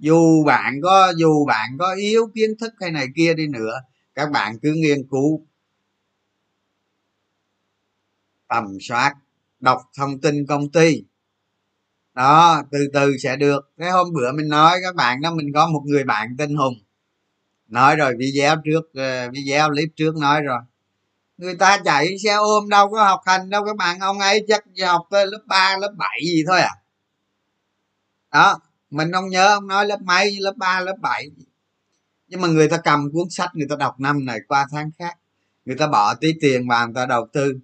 dù 0.00 0.44
bạn 0.44 0.80
có 0.82 1.12
dù 1.16 1.44
bạn 1.46 1.76
có 1.78 1.94
yếu 1.94 2.30
kiến 2.34 2.50
thức 2.60 2.72
hay 2.80 2.90
này 2.90 3.06
kia 3.16 3.34
đi 3.34 3.46
nữa 3.46 3.80
các 4.14 4.30
bạn 4.30 4.58
cứ 4.62 4.72
nghiên 4.76 5.08
cứu 5.10 5.46
tầm 8.48 8.64
soát 8.80 9.14
đọc 9.60 9.82
thông 9.96 10.20
tin 10.20 10.46
công 10.46 10.70
ty. 10.72 11.04
Đó 12.14 12.62
từ 12.70 12.78
từ 12.92 13.16
sẽ 13.18 13.36
được. 13.36 13.72
Cái 13.78 13.90
hôm 13.90 14.12
bữa 14.12 14.32
mình 14.32 14.48
nói 14.48 14.78
các 14.82 14.94
bạn 14.94 15.20
đó 15.20 15.34
mình 15.34 15.52
có 15.54 15.66
một 15.66 15.82
người 15.86 16.04
bạn 16.04 16.36
tên 16.38 16.54
hùng. 16.54 16.74
Nói 17.68 17.96
rồi 17.96 18.14
video 18.18 18.56
trước 18.64 18.94
ờ, 18.94 19.30
video 19.32 19.68
clip 19.68 19.88
trước 19.96 20.16
nói 20.16 20.42
rồi. 20.42 20.60
Người 21.38 21.54
ta 21.54 21.78
chạy 21.84 22.18
xe 22.24 22.34
ôm 22.34 22.68
đâu 22.68 22.90
có 22.90 23.04
học 23.04 23.20
hành 23.26 23.50
đâu 23.50 23.64
các 23.64 23.76
bạn 23.76 24.00
ông 24.00 24.18
ấy 24.18 24.44
chắc 24.48 24.64
học 24.86 25.06
tới 25.10 25.26
lớp 25.26 25.42
3, 25.46 25.76
lớp 25.80 25.92
7 25.98 26.20
gì 26.24 26.42
thôi 26.46 26.60
à. 26.60 26.74
Đó 28.32 28.58
mình 28.90 29.12
không 29.12 29.28
nhớ 29.28 29.46
ông 29.46 29.66
nói 29.66 29.86
lớp 29.86 30.02
mấy 30.02 30.36
lớp 30.40 30.54
3, 30.56 30.80
lớp 30.80 30.96
7 31.02 31.30
nhưng 32.30 32.40
mà 32.40 32.48
người 32.48 32.68
ta 32.68 32.76
cầm 32.84 33.12
cuốn 33.12 33.30
sách 33.30 33.50
người 33.54 33.66
ta 33.70 33.76
đọc 33.76 34.00
năm 34.00 34.24
này 34.24 34.38
qua 34.48 34.66
tháng 34.70 34.90
khác. 34.98 35.18
Người 35.64 35.76
ta 35.76 35.86
bỏ 35.86 36.14
tí 36.14 36.32
tiền 36.40 36.68
vào 36.68 36.86
người 36.86 36.94
ta 36.94 37.06
đầu 37.06 37.26
tư. 37.32 37.58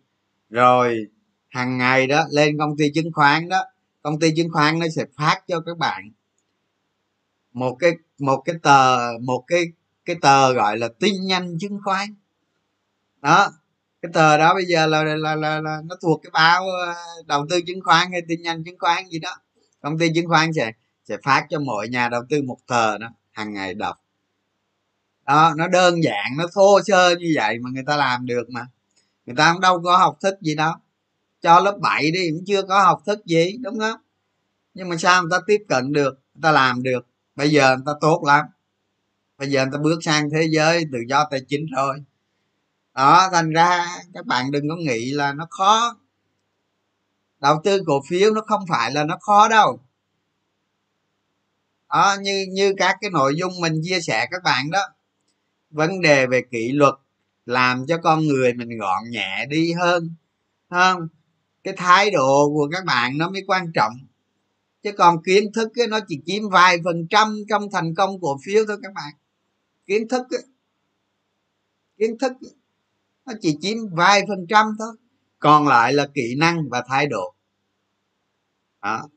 Rồi 0.50 1.06
hàng 1.48 1.78
ngày 1.78 2.06
đó 2.06 2.24
lên 2.30 2.58
công 2.58 2.76
ty 2.76 2.90
chứng 2.94 3.12
khoán 3.12 3.48
đó 3.48 3.64
công 4.02 4.20
ty 4.20 4.30
chứng 4.36 4.50
khoán 4.52 4.78
nó 4.78 4.86
sẽ 4.96 5.04
phát 5.16 5.42
cho 5.48 5.60
các 5.60 5.78
bạn 5.78 6.10
một 7.52 7.76
cái 7.78 7.92
một 8.18 8.42
cái 8.44 8.56
tờ 8.62 8.98
một 9.22 9.44
cái 9.46 9.64
cái 10.04 10.16
tờ 10.22 10.52
gọi 10.52 10.78
là 10.78 10.88
tin 11.00 11.14
nhanh 11.26 11.58
chứng 11.58 11.78
khoán. 11.84 12.14
Đó 13.22 13.48
cái 14.02 14.10
tờ 14.14 14.38
đó 14.38 14.54
bây 14.54 14.64
giờ 14.64 14.86
là 14.86 15.04
là, 15.04 15.16
là, 15.16 15.34
là, 15.34 15.60
là 15.60 15.82
nó 15.84 15.96
thuộc 16.02 16.20
cái 16.22 16.30
báo 16.32 16.68
ờ, 16.68 16.94
đầu 17.26 17.46
tư 17.50 17.60
chứng 17.66 17.80
khoán 17.84 18.12
hay 18.12 18.22
tin 18.28 18.42
nhanh 18.42 18.64
chứng 18.64 18.78
khoán 18.78 19.08
gì 19.08 19.18
đó. 19.18 19.36
Công 19.80 19.98
ty 19.98 20.08
chứng 20.14 20.28
khoán 20.28 20.52
sẽ 20.52 20.72
sẽ 21.09 21.16
phát 21.23 21.47
cho 21.51 21.61
mọi 21.61 21.88
nhà 21.88 22.09
đầu 22.09 22.23
tư 22.29 22.42
một 22.42 22.59
tờ 22.66 22.99
đó 22.99 23.09
hàng 23.33 23.55
ngày 23.55 23.75
đọc. 23.75 24.01
Đó, 25.27 25.55
nó 25.57 25.69
đơn 25.69 26.03
giản, 26.03 26.37
nó 26.38 26.45
thô 26.55 26.81
sơ 26.87 27.14
như 27.19 27.33
vậy 27.37 27.59
mà 27.59 27.71
người 27.73 27.85
ta 27.87 27.97
làm 27.97 28.27
được 28.27 28.51
mà. 28.51 28.66
Người 29.27 29.37
ta 29.37 29.53
không 29.53 29.61
đâu 29.61 29.83
có 29.85 29.97
học 29.97 30.19
thức 30.21 30.35
gì 30.40 30.55
đâu. 30.55 30.73
Cho 31.40 31.61
lớp 31.61 31.79
7 31.81 32.11
đi, 32.11 32.31
cũng 32.31 32.45
chưa 32.47 32.62
có 32.62 32.83
học 32.83 33.03
thức 33.07 33.27
gì, 33.27 33.57
đúng 33.62 33.79
không? 33.79 34.01
Nhưng 34.75 34.88
mà 34.88 34.97
sao 34.97 35.23
người 35.23 35.31
ta 35.31 35.38
tiếp 35.47 35.62
cận 35.69 35.92
được, 35.92 36.21
người 36.35 36.42
ta 36.42 36.53
làm 36.53 36.83
được? 36.83 37.07
Bây 37.37 37.51
giờ 37.51 37.77
người 37.77 37.85
ta 37.87 37.92
tốt 38.01 38.23
lắm. 38.27 38.45
Bây 39.38 39.51
giờ 39.51 39.64
người 39.64 39.73
ta 39.73 39.79
bước 39.79 39.99
sang 40.03 40.31
thế 40.31 40.49
giới, 40.51 40.85
tự 40.92 40.99
do 41.09 41.29
tài 41.31 41.40
chính 41.49 41.66
rồi. 41.77 42.05
Đó, 42.95 43.29
thành 43.33 43.51
ra 43.51 43.87
các 44.14 44.27
bạn 44.27 44.51
đừng 44.51 44.69
có 44.69 44.77
nghĩ 44.77 45.12
là 45.12 45.33
nó 45.33 45.47
khó. 45.51 45.97
Đầu 47.40 47.61
tư 47.64 47.83
cổ 47.87 48.03
phiếu 48.09 48.35
nó 48.35 48.40
không 48.47 48.64
phải 48.69 48.92
là 48.92 49.05
nó 49.05 49.16
khó 49.21 49.49
đâu 49.49 49.81
à, 51.88 52.16
như 52.22 52.46
như 52.53 52.75
các 52.77 52.96
cái 53.01 53.11
nội 53.11 53.35
dung 53.37 53.61
mình 53.61 53.81
chia 53.83 54.01
sẻ 54.01 54.27
các 54.31 54.42
bạn 54.44 54.70
đó 54.70 54.81
vấn 55.70 56.01
đề 56.01 56.27
về 56.27 56.42
kỷ 56.51 56.72
luật 56.72 56.94
làm 57.46 57.87
cho 57.87 57.99
con 57.99 58.27
người 58.27 58.55
mình 58.55 58.79
gọn 58.79 59.11
nhẹ 59.11 59.46
đi 59.49 59.72
hơn 59.72 60.14
không? 60.70 61.09
Cái 61.64 61.75
thái 61.77 62.11
độ 62.11 62.51
của 62.55 62.68
các 62.72 62.85
bạn 62.85 63.18
nó 63.18 63.31
mới 63.31 63.42
quan 63.46 63.72
trọng. 63.75 63.92
Chứ 64.83 64.92
còn 64.92 65.22
kiến 65.22 65.53
thức 65.53 65.68
ấy, 65.79 65.87
nó 65.87 65.99
chỉ 66.09 66.20
chiếm 66.27 66.49
vài 66.49 66.77
phần 66.85 67.07
trăm 67.11 67.37
trong 67.49 67.70
thành 67.72 67.94
công 67.94 68.20
cổ 68.20 68.38
phiếu 68.44 68.64
thôi 68.68 68.77
các 68.83 68.92
bạn. 68.94 69.12
Kiến 69.87 70.09
thức 70.09 70.27
ấy, 70.31 70.44
kiến 71.99 72.18
thức 72.18 72.33
ấy, 72.42 72.55
nó 73.27 73.33
chỉ 73.40 73.57
chiếm 73.61 73.77
vài 73.92 74.22
phần 74.29 74.46
trăm 74.49 74.66
thôi. 74.79 74.96
Còn 75.38 75.68
lại 75.68 75.92
là 75.92 76.07
kỹ 76.14 76.35
năng 76.38 76.68
và 76.68 76.85
thái 76.88 77.07
độ. 77.07 77.35
Đó. 78.83 79.09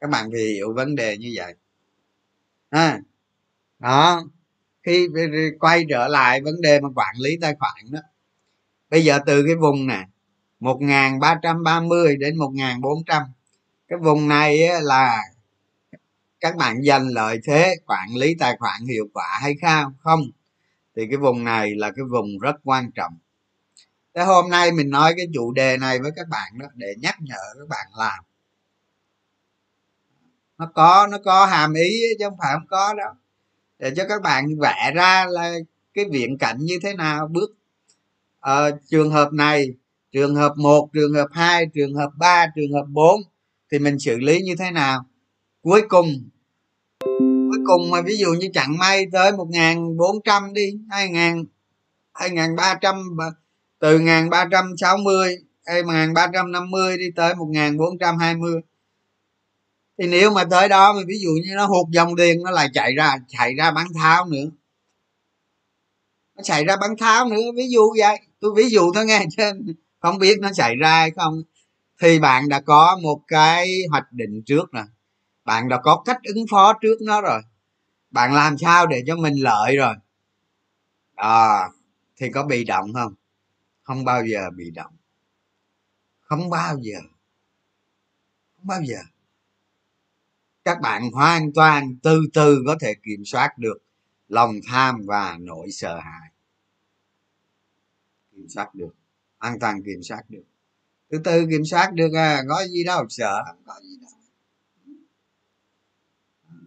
Các 0.00 0.10
bạn 0.10 0.30
thì 0.32 0.52
hiểu 0.52 0.72
vấn 0.74 0.94
đề 0.94 1.18
như 1.18 1.32
vậy 1.36 1.54
à, 2.70 2.98
đó. 3.78 4.22
Khi 4.82 5.08
quay 5.60 5.84
trở 5.88 6.08
lại 6.08 6.40
vấn 6.40 6.60
đề 6.60 6.80
mà 6.80 6.88
quản 6.96 7.14
lý 7.18 7.38
tài 7.40 7.54
khoản 7.58 7.90
đó. 7.90 8.00
Bây 8.90 9.04
giờ 9.04 9.18
từ 9.26 9.42
cái 9.46 9.54
vùng 9.54 9.86
này 9.86 10.06
1330 10.60 12.16
đến 12.16 12.36
1400 12.38 13.22
cái 13.88 13.98
vùng 14.02 14.28
này 14.28 14.58
là 14.82 15.22
các 16.40 16.56
bạn 16.56 16.84
dành 16.84 17.08
lợi 17.08 17.38
thế 17.44 17.74
quản 17.86 18.16
lý 18.16 18.34
tài 18.38 18.56
khoản 18.58 18.86
hiệu 18.86 19.08
quả 19.14 19.38
hay 19.42 19.54
không 19.62 19.94
không? 20.00 20.20
Thì 20.96 21.06
cái 21.10 21.16
vùng 21.16 21.44
này 21.44 21.74
là 21.74 21.90
cái 21.90 22.04
vùng 22.10 22.38
rất 22.38 22.56
quan 22.64 22.90
trọng. 22.92 23.18
Thế 24.14 24.24
hôm 24.24 24.50
nay 24.50 24.72
mình 24.72 24.90
nói 24.90 25.14
cái 25.16 25.26
chủ 25.34 25.52
đề 25.52 25.76
này 25.76 25.98
với 25.98 26.10
các 26.16 26.28
bạn 26.28 26.58
đó 26.58 26.66
để 26.74 26.94
nhắc 26.98 27.16
nhở 27.20 27.54
các 27.58 27.68
bạn 27.68 27.86
làm 27.98 28.24
nó 30.60 30.66
có 30.74 31.08
nó 31.10 31.18
có 31.24 31.46
hàm 31.46 31.74
ý 31.74 32.00
chứ 32.18 32.24
không 32.24 32.38
phải 32.38 32.52
không 32.52 32.66
có 32.68 32.94
đó. 32.94 33.14
Để 33.78 33.92
cho 33.96 34.04
các 34.08 34.22
bạn 34.22 34.58
vẽ 34.58 34.92
ra 34.94 35.26
là 35.30 35.52
cái 35.94 36.04
viễn 36.10 36.38
cảnh 36.38 36.56
như 36.60 36.78
thế 36.82 36.94
nào. 36.94 37.28
Bước 37.28 37.50
ờ, 38.40 38.70
trường 38.90 39.10
hợp 39.10 39.32
này 39.32 39.70
trường 40.12 40.34
hợp 40.34 40.52
1 40.56 40.88
trường 40.92 41.14
hợp 41.14 41.26
2 41.32 41.66
trường 41.74 41.94
hợp 41.94 42.10
3 42.18 42.46
trường 42.54 42.72
hợp 42.72 42.84
4 42.88 43.20
thì 43.72 43.78
mình 43.78 43.98
xử 43.98 44.18
lý 44.18 44.40
như 44.40 44.54
thế 44.58 44.70
nào? 44.70 45.04
Cuối 45.62 45.82
cùng 45.88 46.06
cuối 47.50 47.58
cùng 47.66 47.90
mà 47.90 48.02
ví 48.02 48.16
dụ 48.16 48.28
như 48.32 48.48
chẳng 48.54 48.78
may 48.78 49.06
tới 49.12 49.32
1400 49.32 50.52
đi 50.52 50.78
2000 50.90 51.44
2300 52.14 53.16
từ 53.78 53.98
1360 53.98 55.36
hay 55.66 55.82
1350 55.82 56.98
đi 56.98 57.10
tới 57.16 57.34
1420 57.34 58.60
thì 60.00 60.06
nếu 60.06 60.30
mà 60.30 60.44
tới 60.44 60.68
đó 60.68 60.92
mà 60.92 61.00
ví 61.06 61.18
dụ 61.22 61.30
như 61.30 61.54
nó 61.54 61.66
hụt 61.66 61.88
dòng 61.90 62.16
tiền 62.16 62.42
nó 62.42 62.50
lại 62.50 62.68
chạy 62.72 62.94
ra 62.94 63.16
chạy 63.28 63.54
ra 63.54 63.70
bán 63.70 63.86
tháo 63.94 64.26
nữa. 64.26 64.50
Nó 66.36 66.42
chạy 66.42 66.64
ra 66.64 66.76
bán 66.76 66.96
tháo 66.96 67.28
nữa 67.28 67.42
ví 67.56 67.68
dụ 67.70 67.94
vậy. 67.98 68.20
Tôi 68.40 68.52
ví 68.56 68.70
dụ 68.70 68.92
thôi 68.94 69.06
nghe 69.06 69.24
chứ 69.36 69.42
không 69.98 70.18
biết 70.18 70.38
nó 70.40 70.50
chạy 70.54 70.76
ra 70.76 70.90
hay 70.90 71.10
không. 71.10 71.42
Thì 72.00 72.18
bạn 72.18 72.48
đã 72.48 72.60
có 72.60 72.98
một 73.02 73.20
cái 73.28 73.82
hoạch 73.90 74.12
định 74.12 74.42
trước 74.46 74.74
nè. 74.74 74.82
Bạn 75.44 75.68
đã 75.68 75.80
có 75.82 76.02
cách 76.04 76.18
ứng 76.22 76.46
phó 76.50 76.72
trước 76.82 76.96
nó 77.02 77.20
rồi. 77.20 77.40
Bạn 78.10 78.34
làm 78.34 78.58
sao 78.58 78.86
để 78.86 79.02
cho 79.06 79.16
mình 79.16 79.34
lợi 79.34 79.76
rồi? 79.76 79.94
À, 81.14 81.68
thì 82.16 82.30
có 82.30 82.46
bị 82.46 82.64
động 82.64 82.92
không? 82.94 83.14
Không 83.82 84.04
bao 84.04 84.26
giờ 84.26 84.50
bị 84.56 84.70
động. 84.70 84.92
Không 86.20 86.50
bao 86.50 86.76
giờ. 86.80 86.98
Không 88.56 88.66
bao 88.66 88.80
giờ 88.82 88.98
các 90.64 90.80
bạn 90.80 91.10
hoàn 91.12 91.52
toàn 91.52 91.96
từ 92.02 92.20
từ 92.32 92.62
có 92.66 92.76
thể 92.80 92.94
kiểm 93.02 93.24
soát 93.24 93.58
được 93.58 93.78
lòng 94.28 94.54
tham 94.68 95.02
và 95.06 95.36
nỗi 95.40 95.70
sợ 95.70 96.00
hãi. 96.00 96.30
Kiểm 98.32 98.48
soát 98.48 98.74
được, 98.74 98.94
hoàn 99.38 99.58
toàn 99.58 99.82
kiểm 99.82 100.02
soát 100.02 100.22
được. 100.28 100.42
Từ 101.08 101.18
từ 101.24 101.46
kiểm 101.50 101.64
soát 101.64 101.92
được 101.94 102.12
à 102.14 102.42
có 102.48 102.66
gì 102.66 102.84
đâu, 102.84 103.06
sợ, 103.08 103.42
không 103.46 103.62
có 103.66 103.74
gì 103.82 103.96
đâu. 104.00 104.10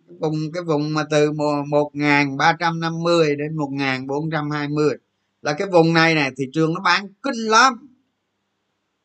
Cái 0.07 0.17
vùng 0.19 0.51
cái 0.53 0.63
vùng 0.63 0.93
mà 0.93 1.03
từ 1.09 1.31
một 1.67 1.91
nghìn 1.93 2.37
ba 2.37 2.53
trăm 2.59 2.79
năm 2.79 3.03
mươi 3.03 3.35
đến 3.35 3.55
một 3.55 3.69
nghìn 3.71 4.07
bốn 4.07 4.31
trăm 4.31 4.51
hai 4.51 4.67
mươi 4.67 4.97
là 5.41 5.53
cái 5.53 5.67
vùng 5.67 5.93
này 5.93 6.15
này 6.15 6.31
thị 6.37 6.43
trường 6.53 6.73
nó 6.73 6.81
bán 6.81 7.07
kinh 7.23 7.47
lắm. 7.49 7.87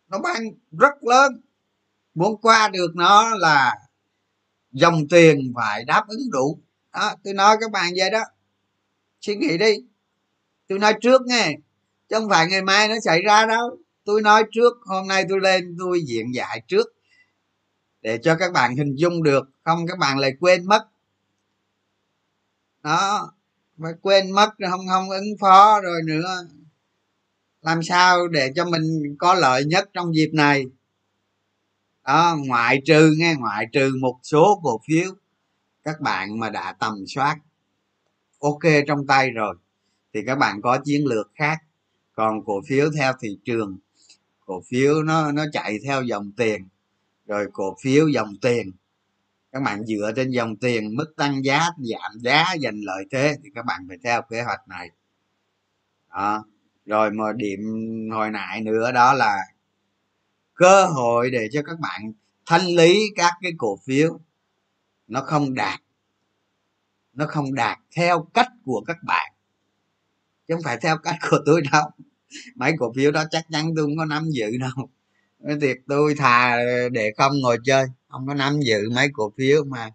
Nó 0.09 0.19
bán 0.19 0.43
rất 0.73 0.95
lớn. 1.03 1.41
Muốn 2.15 2.41
qua 2.41 2.69
được 2.69 2.91
nó 2.95 3.35
là 3.35 3.88
dòng 4.81 5.09
tiền 5.09 5.53
phải 5.57 5.85
đáp 5.85 6.05
ứng 6.09 6.31
đủ. 6.31 6.59
Đó, 6.93 7.15
tôi 7.25 7.35
nói 7.35 7.57
các 7.61 7.71
bạn 7.71 7.93
vậy 7.97 8.11
đó. 8.11 8.23
Suy 9.21 9.37
nghĩ 9.37 9.59
đi. 9.59 9.75
Tôi 10.69 10.79
nói 10.79 10.95
trước 11.01 11.23
nghe. 11.27 11.57
Chứ 12.09 12.17
không 12.19 12.29
phải 12.29 12.47
ngày 12.47 12.63
mai 12.63 12.89
nó 12.89 12.95
xảy 13.05 13.23
ra 13.23 13.47
đâu. 13.47 13.79
Tôi 14.05 14.23
nói 14.23 14.45
trước, 14.53 14.73
hôm 14.87 15.07
nay 15.07 15.25
tôi 15.29 15.41
lên, 15.41 15.77
tôi 15.79 16.01
diện 16.07 16.35
giải 16.35 16.63
trước. 16.69 16.87
Để 18.03 18.19
cho 18.23 18.37
các 18.37 18.53
bạn 18.53 18.77
hình 18.77 18.95
dung 18.95 19.23
được, 19.23 19.51
không 19.65 19.87
các 19.87 19.99
bạn 19.99 20.19
lại 20.19 20.33
quên 20.41 20.67
mất. 20.67 20.89
Đó, 22.83 23.33
phải 23.83 23.93
quên 24.03 24.31
mất, 24.31 24.51
không 24.71 24.89
không 24.89 25.11
ứng 25.11 25.39
phó 25.41 25.81
rồi 25.81 26.01
nữa. 26.07 26.47
Làm 27.63 27.83
sao 27.83 28.29
để 28.29 28.53
cho 28.57 28.65
mình 28.65 29.17
có 29.19 29.35
lợi 29.35 29.65
nhất 29.65 29.91
trong 29.93 30.15
dịp 30.15 30.31
này? 30.33 30.65
Đó, 32.09 32.37
ngoại 32.47 32.81
trừ 32.85 33.15
nghe, 33.19 33.35
ngoại 33.39 33.67
trừ 33.73 33.93
một 34.01 34.19
số 34.23 34.61
cổ 34.63 34.81
phiếu 34.89 35.11
các 35.85 36.01
bạn 36.01 36.39
mà 36.39 36.51
đã 36.51 36.73
tầm 36.73 36.95
soát, 37.07 37.37
ok 38.41 38.61
trong 38.87 39.07
tay 39.07 39.31
rồi, 39.31 39.57
thì 40.15 40.21
các 40.27 40.39
bạn 40.39 40.63
có 40.63 40.79
chiến 40.85 41.07
lược 41.07 41.31
khác. 41.35 41.59
Còn 42.13 42.45
cổ 42.45 42.61
phiếu 42.69 42.91
theo 42.97 43.13
thị 43.21 43.39
trường, 43.45 43.79
cổ 44.47 44.63
phiếu 44.69 45.03
nó 45.03 45.33
nó 45.33 45.45
chạy 45.53 45.79
theo 45.85 46.03
dòng 46.03 46.33
tiền, 46.37 46.69
rồi 47.27 47.49
cổ 47.53 47.77
phiếu 47.83 48.09
dòng 48.09 48.35
tiền. 48.43 48.73
Các 49.53 49.63
bạn 49.63 49.87
dựa 49.87 50.13
trên 50.17 50.31
dòng 50.31 50.57
tiền, 50.57 50.97
mức 50.97 51.15
tăng 51.17 51.45
giá, 51.45 51.69
giảm 51.79 52.19
giá, 52.21 52.45
giành 52.63 52.81
lợi 52.85 53.05
thế, 53.11 53.37
thì 53.45 53.51
các 53.55 53.65
bạn 53.65 53.85
phải 53.89 53.97
theo 54.05 54.23
kế 54.23 54.43
hoạch 54.43 54.69
này. 54.69 54.91
Đó, 56.11 56.45
rồi 56.87 57.11
mà 57.11 57.25
điểm 57.37 57.61
hồi 58.13 58.31
nãy 58.31 58.61
nữa, 58.61 58.93
đó 58.93 59.15
là 59.15 59.39
cơ 60.59 60.87
hội 60.87 61.31
để 61.31 61.49
cho 61.53 61.63
các 61.63 61.79
bạn 61.81 62.13
thanh 62.47 62.67
lý 62.67 63.11
các 63.17 63.33
cái 63.43 63.53
cổ 63.59 63.79
phiếu. 63.87 64.19
Nó 65.07 65.21
không 65.21 65.55
đạt. 65.55 65.81
Nó 67.13 67.27
không 67.29 67.55
đạt 67.55 67.79
theo 67.97 68.27
cách 68.35 68.49
của 68.65 68.85
các 68.87 68.97
bạn. 69.03 69.33
Chứ 70.49 70.55
không 70.55 70.63
phải 70.65 70.79
theo 70.83 70.99
cách 70.99 71.17
của 71.31 71.39
tôi 71.47 71.63
đâu. 71.73 71.83
Mấy 72.55 72.73
cổ 72.79 72.93
phiếu 72.97 73.11
đó 73.11 73.25
chắc 73.31 73.47
chắn 73.51 73.73
tôi 73.77 73.87
không 73.87 73.97
có 73.97 74.05
nắm 74.05 74.31
giữ 74.31 74.47
đâu. 74.61 74.89
Thiệt, 75.61 75.77
tôi 75.89 76.15
thà 76.15 76.57
để 76.93 77.13
không 77.17 77.33
ngồi 77.43 77.59
chơi. 77.65 77.85
Không 78.09 78.27
có 78.27 78.35
nắm 78.35 78.61
giữ 78.61 78.91
mấy 78.95 79.09
cổ 79.13 79.33
phiếu 79.37 79.65
mà 79.65 79.91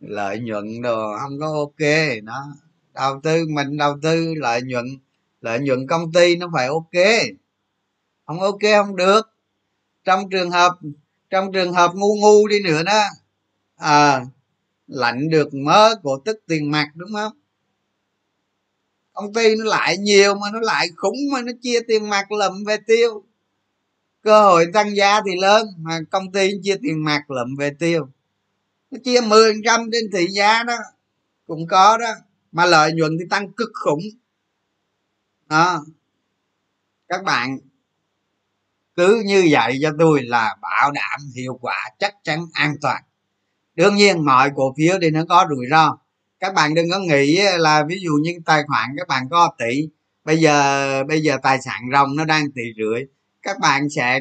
lợi 0.00 0.38
nhuận 0.38 0.82
đồ 0.82 1.16
không 1.20 1.38
có 1.40 1.46
ok. 1.46 1.88
Nó 2.22 2.46
đầu 2.94 3.20
tư 3.22 3.46
mình 3.48 3.76
đầu 3.76 3.98
tư 4.02 4.34
lợi 4.34 4.62
nhuận. 4.62 4.84
Lợi 5.40 5.58
nhuận 5.60 5.86
công 5.86 6.12
ty 6.12 6.36
nó 6.36 6.50
phải 6.52 6.66
ok. 6.66 7.04
Không 8.26 8.40
ok 8.40 8.60
không 8.76 8.96
được 8.96 9.31
trong 10.04 10.30
trường 10.30 10.50
hợp, 10.50 10.72
trong 11.30 11.52
trường 11.52 11.72
hợp 11.72 11.92
ngu 11.94 12.16
ngu 12.16 12.48
đi 12.48 12.62
nữa 12.62 12.82
đó 12.82 13.02
à 13.76 14.20
lạnh 14.86 15.30
được 15.30 15.54
mớ 15.54 15.94
cổ 16.02 16.18
tức 16.24 16.40
tiền 16.46 16.70
mặt, 16.70 16.88
đúng 16.94 17.12
không? 17.12 17.32
Công 19.12 19.32
ty 19.32 19.56
nó 19.56 19.64
lại 19.64 19.96
nhiều 19.98 20.34
mà 20.34 20.46
nó 20.52 20.60
lại 20.60 20.88
khủng 20.96 21.16
mà 21.32 21.42
nó 21.42 21.52
chia 21.62 21.80
tiền 21.88 22.10
mặt 22.10 22.32
lậm 22.32 22.64
về 22.64 22.76
tiêu. 22.86 23.24
Cơ 24.22 24.42
hội 24.42 24.66
tăng 24.72 24.96
giá 24.96 25.20
thì 25.26 25.32
lớn 25.40 25.66
mà 25.78 26.00
công 26.10 26.32
ty 26.32 26.50
chia 26.62 26.76
tiền 26.82 27.04
mặt 27.04 27.30
lậm 27.30 27.56
về 27.56 27.70
tiêu. 27.78 28.08
Nó 28.90 28.98
chia 29.04 29.20
10 29.20 29.54
trăm 29.64 29.80
trên 29.92 30.10
thị 30.12 30.26
giá 30.26 30.62
đó, 30.62 30.76
cũng 31.46 31.66
có 31.66 31.98
đó, 31.98 32.14
mà 32.52 32.66
lợi 32.66 32.92
nhuận 32.92 33.16
thì 33.20 33.24
tăng 33.30 33.52
cực 33.52 33.70
khủng. 33.74 34.02
Đó. 35.46 35.84
Các 37.08 37.24
bạn 37.24 37.58
cứ 38.96 39.22
như 39.26 39.48
vậy 39.50 39.78
cho 39.82 39.90
tôi 39.98 40.22
là 40.22 40.56
bảo 40.62 40.90
đảm 40.90 41.20
hiệu 41.36 41.58
quả 41.60 41.90
chắc 41.98 42.14
chắn 42.24 42.46
an 42.52 42.74
toàn. 42.82 43.02
Đương 43.74 43.94
nhiên, 43.94 44.24
mọi 44.24 44.50
cổ 44.56 44.74
phiếu 44.78 44.98
thì 45.02 45.10
nó 45.10 45.24
có 45.28 45.46
rủi 45.50 45.66
ro. 45.70 45.98
Các 46.40 46.54
bạn 46.54 46.74
đừng 46.74 46.90
có 46.90 46.98
nghĩ 46.98 47.40
là 47.58 47.84
ví 47.88 48.00
dụ 48.00 48.12
như 48.22 48.32
tài 48.46 48.62
khoản 48.66 48.88
các 48.98 49.08
bạn 49.08 49.28
có 49.30 49.52
tỷ, 49.58 49.88
bây 50.24 50.36
giờ 50.36 51.04
bây 51.04 51.20
giờ 51.20 51.36
tài 51.42 51.58
sản 51.62 51.82
ròng 51.92 52.16
nó 52.16 52.24
đang 52.24 52.52
tỷ 52.52 52.62
rưỡi, 52.78 53.02
các 53.42 53.58
bạn 53.60 53.90
sẽ, 53.90 54.20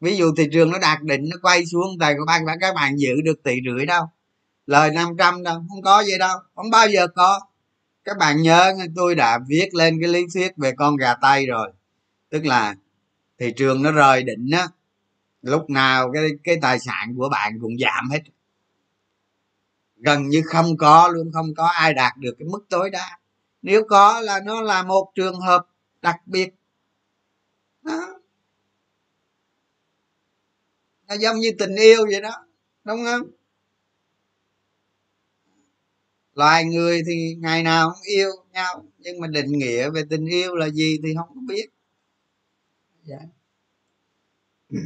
ví 0.00 0.16
dụ 0.16 0.34
thị 0.36 0.48
trường 0.52 0.70
nó 0.70 0.78
đạt 0.78 1.02
đỉnh, 1.02 1.28
nó 1.30 1.36
quay 1.42 1.66
xuống, 1.66 1.98
tài 2.00 2.14
của 2.14 2.24
bạn 2.26 2.42
các 2.60 2.74
bạn 2.74 2.96
giữ 2.96 3.12
được 3.24 3.42
tỷ 3.42 3.54
rưỡi 3.64 3.86
đâu. 3.86 4.04
Lời 4.66 4.90
500 4.90 5.42
đâu, 5.42 5.64
không 5.68 5.82
có 5.82 6.04
gì 6.04 6.18
đâu, 6.18 6.38
không 6.54 6.70
bao 6.70 6.88
giờ 6.88 7.06
có. 7.06 7.40
Các 8.04 8.18
bạn 8.18 8.42
nhớ, 8.42 8.74
tôi 8.96 9.14
đã 9.14 9.38
viết 9.48 9.74
lên 9.74 10.00
cái 10.00 10.08
lý 10.08 10.24
thuyết 10.34 10.52
về 10.56 10.72
con 10.76 10.96
gà 10.96 11.14
tây 11.14 11.46
rồi. 11.46 11.72
Tức 12.30 12.44
là 12.44 12.74
thị 13.44 13.52
trường 13.56 13.82
nó 13.82 13.92
rời 13.92 14.22
đỉnh 14.22 14.50
á, 14.52 14.68
lúc 15.42 15.70
nào 15.70 16.12
cái 16.14 16.22
cái 16.44 16.56
tài 16.62 16.78
sản 16.78 17.14
của 17.16 17.28
bạn 17.28 17.58
cũng 17.60 17.72
giảm 17.78 18.10
hết. 18.10 18.20
Gần 19.96 20.28
như 20.28 20.42
không 20.46 20.76
có 20.76 21.08
luôn, 21.08 21.32
không 21.32 21.54
có 21.56 21.66
ai 21.66 21.94
đạt 21.94 22.16
được 22.16 22.34
cái 22.38 22.48
mức 22.48 22.66
tối 22.68 22.90
đa. 22.90 23.18
Nếu 23.62 23.84
có 23.88 24.20
là 24.20 24.40
nó 24.44 24.62
là 24.62 24.82
một 24.82 25.12
trường 25.14 25.40
hợp 25.40 25.66
đặc 26.02 26.16
biệt. 26.26 26.54
Đó. 27.82 28.18
nó 31.08 31.14
giống 31.14 31.36
như 31.36 31.50
tình 31.58 31.74
yêu 31.74 32.06
vậy 32.10 32.20
đó, 32.20 32.46
đúng 32.84 33.04
không? 33.04 33.30
Loài 36.34 36.64
người 36.64 37.02
thì 37.06 37.34
ngày 37.38 37.62
nào 37.62 37.90
cũng 37.90 38.02
yêu 38.02 38.30
nhau, 38.52 38.84
nhưng 38.98 39.20
mà 39.20 39.26
định 39.26 39.52
nghĩa 39.52 39.90
về 39.90 40.02
tình 40.10 40.26
yêu 40.26 40.54
là 40.54 40.68
gì 40.68 40.98
thì 41.02 41.14
không 41.16 41.28
có 41.34 41.40
biết. 41.46 41.66
Yeah. 43.08 43.33
Ừ. 44.74 44.80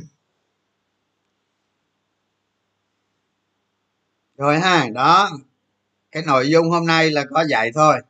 rồi 4.36 4.60
ha, 4.60 4.88
đó. 4.94 5.30
Cái 6.12 6.24
nội 6.26 6.50
dung 6.50 6.70
hôm 6.70 6.86
nay 6.86 7.10
là 7.10 7.24
có 7.30 7.44
dạy 7.50 7.70
thôi. 7.74 8.00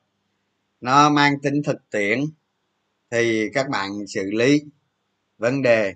Nó 0.82 1.10
mang 1.10 1.40
tính 1.40 1.62
thực 1.66 1.90
tiễn, 1.90 2.20
thì 3.12 3.50
các 3.54 3.68
bạn 3.70 3.90
xử 4.08 4.22
lý 4.32 4.62
vấn 5.38 5.62
đề, 5.62 5.94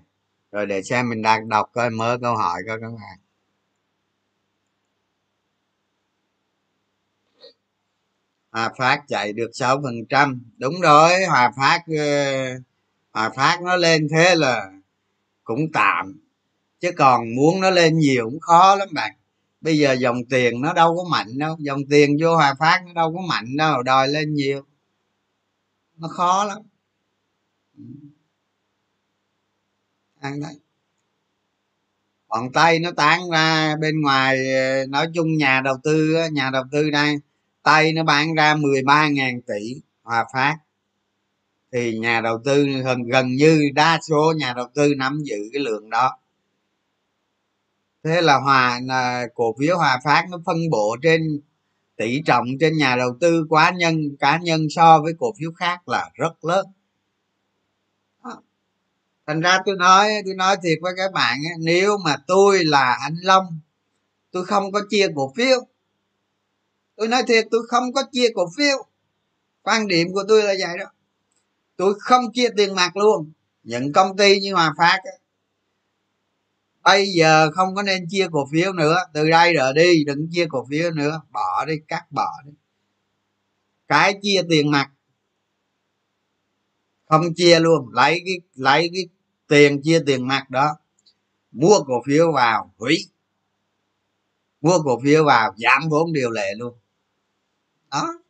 rồi 0.51 0.65
để 0.67 0.83
xem 0.83 1.09
mình 1.09 1.23
đang 1.23 1.49
đọc 1.49 1.69
coi 1.73 1.91
mớ 1.91 2.17
câu 2.21 2.37
hỏi 2.37 2.61
coi 2.67 2.81
các 2.81 2.89
bạn. 2.91 3.19
Hòa 8.51 8.69
phát 8.77 9.01
chạy 9.07 9.33
được 9.33 9.49
6 9.53 9.81
phần 9.83 9.95
trăm. 10.09 10.41
Đúng 10.57 10.81
rồi, 10.81 11.25
hòa 11.25 11.51
phát 11.57 11.79
ờ, 11.97 12.03
hòa 13.13 13.29
phát 13.35 13.59
nó 13.61 13.75
lên 13.75 14.07
thế 14.11 14.35
là 14.35 14.71
cũng 15.43 15.71
tạm. 15.73 16.19
Chứ 16.79 16.91
còn 16.97 17.35
muốn 17.35 17.61
nó 17.61 17.69
lên 17.69 17.97
nhiều 17.97 18.25
cũng 18.29 18.39
khó 18.39 18.75
lắm 18.75 18.87
bạn. 18.91 19.11
Bây 19.61 19.77
giờ 19.77 19.93
dòng 19.93 20.25
tiền 20.29 20.61
nó 20.61 20.73
đâu 20.73 20.95
có 20.97 21.03
mạnh 21.09 21.37
đâu, 21.37 21.55
dòng 21.59 21.79
tiền 21.89 22.17
vô 22.21 22.35
hòa 22.35 22.53
phát 22.59 22.81
nó 22.85 22.93
đâu 22.93 23.13
có 23.15 23.21
mạnh 23.21 23.57
đâu, 23.57 23.83
đòi 23.83 24.07
lên 24.07 24.33
nhiều. 24.33 24.65
Nó 25.97 26.07
khó 26.07 26.43
lắm. 26.43 26.57
Ăn 30.19 30.41
đấy. 30.41 30.53
Còn 32.27 32.51
tay 32.51 32.79
nó 32.79 32.91
tán 32.91 33.29
ra 33.29 33.75
bên 33.75 34.01
ngoài, 34.01 34.37
nói 34.89 35.07
chung 35.13 35.37
nhà 35.37 35.61
đầu 35.61 35.75
tư 35.83 36.15
nhà 36.31 36.49
đầu 36.49 36.63
tư 36.71 36.89
đây, 36.89 37.15
tay 37.63 37.93
nó 37.93 38.03
bán 38.03 38.33
ra 38.35 38.55
13.000 38.55 39.41
tỷ 39.47 39.81
hòa 40.01 40.25
phát 40.33 40.57
thì 41.73 41.97
nhà 41.97 42.21
đầu 42.21 42.41
tư 42.45 42.65
gần 42.85 43.03
gần 43.03 43.35
như 43.35 43.61
đa 43.75 43.99
số 44.09 44.33
nhà 44.37 44.53
đầu 44.55 44.67
tư 44.75 44.93
nắm 44.97 45.19
giữ 45.23 45.35
cái 45.53 45.61
lượng 45.61 45.89
đó. 45.89 46.17
Thế 48.03 48.21
là 48.21 48.39
hòa, 48.39 48.79
là 48.83 49.27
cổ 49.35 49.55
phiếu 49.59 49.77
hòa 49.77 49.99
phát 50.03 50.25
nó 50.29 50.37
phân 50.45 50.69
bổ 50.69 50.95
trên, 51.01 51.41
tỷ 51.95 52.21
trọng 52.25 52.45
trên 52.59 52.77
nhà 52.77 52.95
đầu 52.95 53.17
tư 53.19 53.47
cá 53.51 53.71
nhân 53.71 54.15
cá 54.19 54.37
nhân 54.37 54.67
so 54.69 55.01
với 55.01 55.13
cổ 55.19 55.33
phiếu 55.39 55.51
khác 55.51 55.89
là 55.89 56.09
rất 56.13 56.45
lớn. 56.45 56.65
Thành 59.27 59.41
ra 59.41 59.59
tôi 59.65 59.75
nói 59.75 60.09
tôi 60.25 60.33
nói 60.33 60.57
thiệt 60.63 60.77
với 60.81 60.93
các 60.97 61.11
bạn 61.13 61.37
nếu 61.59 61.97
mà 61.97 62.17
tôi 62.27 62.65
là 62.65 62.97
anh 63.01 63.15
long, 63.21 63.59
tôi 64.31 64.45
không 64.45 64.71
có 64.71 64.81
chia 64.89 65.07
cổ 65.15 65.33
phiếu. 65.35 65.67
Tôi 66.95 67.07
nói 67.07 67.23
thiệt, 67.27 67.47
tôi 67.51 67.61
không 67.67 67.93
có 67.93 68.03
chia 68.11 68.27
cổ 68.35 68.45
phiếu. 68.57 68.85
Quan 69.61 69.87
điểm 69.87 70.13
của 70.13 70.23
tôi 70.27 70.43
là 70.43 70.53
vậy 70.59 70.77
đó 70.79 70.85
tôi 71.75 71.93
không 71.99 72.31
chia 72.33 72.49
tiền 72.57 72.75
mặt 72.75 72.97
luôn. 72.97 73.31
Những 73.63 73.93
công 73.93 74.17
ty 74.17 74.39
như 74.39 74.53
hòa 74.53 74.73
phát 74.77 74.99
ấy, 75.03 75.19
bây 76.83 77.07
giờ 77.07 77.51
không 77.51 77.75
có 77.75 77.83
nên 77.83 78.07
chia 78.09 78.27
cổ 78.31 78.47
phiếu 78.51 78.73
nữa. 78.73 78.97
Từ 79.13 79.29
đây 79.29 79.53
rồi 79.53 79.73
đi 79.73 80.03
đừng 80.03 80.27
chia 80.31 80.45
cổ 80.49 80.65
phiếu 80.69 80.91
nữa. 80.91 81.21
Bỏ 81.31 81.65
đi 81.65 81.73
cắt 81.87 82.11
bỏ 82.11 82.31
đi. 82.45 82.51
Cái 83.87 84.19
chia 84.21 84.41
tiền 84.49 84.71
mặt 84.71 84.89
không 87.05 87.33
chia 87.35 87.59
luôn. 87.59 87.89
Lấy 87.91 88.21
cái 88.25 88.35
lấy 88.55 88.89
cái 88.93 89.07
tiền 89.47 89.81
chia 89.81 90.03
tiền 90.05 90.27
mặt 90.27 90.49
đó 90.49 90.77
mua 91.51 91.79
cổ 91.87 92.01
phiếu 92.05 92.31
vào 92.31 92.73
hủy. 92.77 92.97
Mua 94.61 94.79
cổ 94.83 94.99
phiếu 95.03 95.25
vào 95.25 95.53
giảm 95.57 95.89
vốn 95.89 96.13
điều 96.13 96.29
lệ 96.31 96.53
luôn. 96.57 96.73
Đó. 97.91 98.22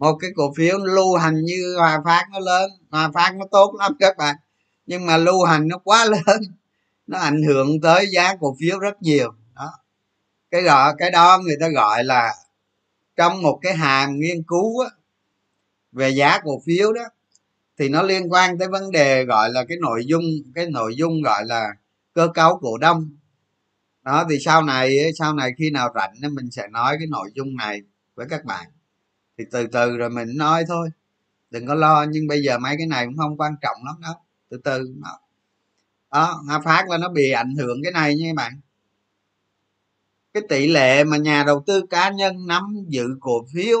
Một 0.00 0.16
cái 0.20 0.30
cổ 0.36 0.52
phiếu 0.56 0.78
lưu 0.78 1.16
hành 1.16 1.44
như 1.44 1.74
hòa 1.78 2.02
phát 2.04 2.26
nó 2.32 2.38
lớn. 2.38 2.70
Hòa 2.90 3.10
phát 3.14 3.34
nó 3.36 3.46
tốt 3.50 3.74
lắm 3.78 3.96
các 3.98 4.16
bạn. 4.16 4.36
Nhưng 4.86 5.06
mà 5.06 5.16
lưu 5.16 5.44
hành 5.44 5.68
nó 5.68 5.78
quá 5.78 6.04
lớn. 6.04 6.40
Nó 7.06 7.18
ảnh 7.18 7.42
hưởng 7.42 7.80
tới 7.80 8.06
giá 8.12 8.34
cổ 8.40 8.56
phiếu 8.60 8.78
rất 8.78 9.02
nhiều. 9.02 9.32
Đó. 9.54 9.72
Cái 10.50 10.62
gọi 10.62 10.94
cái 10.98 11.10
đó 11.10 11.38
người 11.44 11.56
ta 11.60 11.68
gọi 11.68 12.04
là 12.04 12.34
trong 13.16 13.42
một 13.42 13.58
cái 13.62 13.74
hàm 13.74 14.18
nghiên 14.18 14.42
cứu 14.42 14.80
á, 14.80 14.90
về 15.92 16.10
giá 16.10 16.38
cổ 16.44 16.62
phiếu 16.66 16.92
đó 16.92 17.02
thì 17.78 17.88
nó 17.88 18.02
liên 18.02 18.32
quan 18.32 18.58
tới 18.58 18.68
vấn 18.68 18.90
đề 18.90 19.24
gọi 19.24 19.50
là 19.50 19.64
cái 19.68 19.76
nội 19.80 20.06
dung 20.06 20.22
cái 20.54 20.66
nội 20.66 20.96
dung 20.96 21.22
gọi 21.22 21.44
là 21.44 21.68
cơ 22.12 22.28
cấu 22.34 22.58
cổ 22.58 22.78
đông. 22.78 23.10
Đó 24.02 24.26
thì 24.30 24.36
sau 24.44 24.62
này 24.62 24.96
sau 25.18 25.34
này 25.34 25.50
khi 25.58 25.70
nào 25.70 25.92
rảnh 25.94 26.34
mình 26.34 26.50
sẽ 26.50 26.68
nói 26.68 26.96
cái 26.98 27.06
nội 27.06 27.30
dung 27.34 27.56
này 27.56 27.82
với 28.14 28.26
các 28.30 28.44
bạn 28.44 28.66
thì 29.40 29.46
từ 29.50 29.66
từ 29.66 29.96
rồi 29.96 30.10
mình 30.10 30.36
nói 30.36 30.64
thôi. 30.68 30.88
Đừng 31.50 31.66
có 31.66 31.74
lo 31.74 32.06
nhưng 32.10 32.28
bây 32.28 32.42
giờ 32.42 32.58
mấy 32.58 32.74
cái 32.78 32.86
này 32.86 33.06
cũng 33.06 33.16
không 33.16 33.36
quan 33.36 33.54
trọng 33.62 33.76
lắm 33.84 33.94
đâu. 34.00 34.14
Từ 34.48 34.56
từ 34.64 34.94
đó, 35.02 35.20
đó 36.12 36.42
hà 36.48 36.60
phát 36.60 36.88
là 36.88 36.98
nó 36.98 37.08
bị 37.08 37.30
ảnh 37.30 37.54
hưởng 37.54 37.82
cái 37.82 37.92
này 37.92 38.14
nha 38.14 38.28
các 38.28 38.36
bạn. 38.36 38.60
Cái 40.32 40.42
tỷ 40.48 40.68
lệ 40.68 41.04
mà 41.04 41.16
nhà 41.16 41.44
đầu 41.46 41.62
tư 41.66 41.86
cá 41.90 42.10
nhân 42.10 42.46
nắm 42.46 42.84
giữ 42.88 43.06
cổ 43.20 43.46
phiếu 43.54 43.78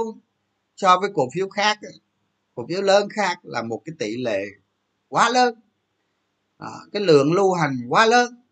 so 0.76 0.98
với 1.00 1.10
cổ 1.14 1.28
phiếu 1.34 1.48
khác 1.48 1.78
cổ 2.54 2.66
phiếu 2.68 2.82
lớn 2.82 3.08
khác 3.10 3.38
là 3.42 3.62
một 3.62 3.82
cái 3.84 3.94
tỷ 3.98 4.16
lệ 4.16 4.44
quá 5.08 5.30
lớn. 5.30 5.54
Đó, 6.58 6.80
cái 6.92 7.02
lượng 7.02 7.32
lưu 7.32 7.52
hành 7.52 7.80
quá 7.88 8.06
lớn. 8.06 8.42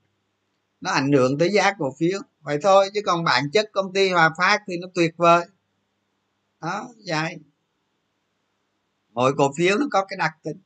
Nó 0.81 0.91
ảnh 0.91 1.13
hưởng 1.13 1.39
tới 1.39 1.51
giá 1.53 1.73
cổ 1.79 1.95
phiếu. 1.99 2.21
Vậy 2.41 2.59
thôi 2.63 2.91
chứ 2.95 3.01
còn 3.07 3.25
bản 3.25 3.51
chất 3.53 3.71
công 3.73 3.93
ty 3.93 4.09
hòa 4.09 4.31
phát 4.39 4.63
thì 4.67 4.77
nó 4.81 4.89
tuyệt 4.95 5.15
vời 5.17 5.47
đó, 6.61 6.89
vậy. 7.07 7.37
Mỗi 9.13 9.33
cổ 9.37 9.53
phiếu 9.57 9.79
nó 9.79 9.87
có 9.91 10.05
cái 10.05 10.17
đặc 10.17 10.33
tính. 10.43 10.61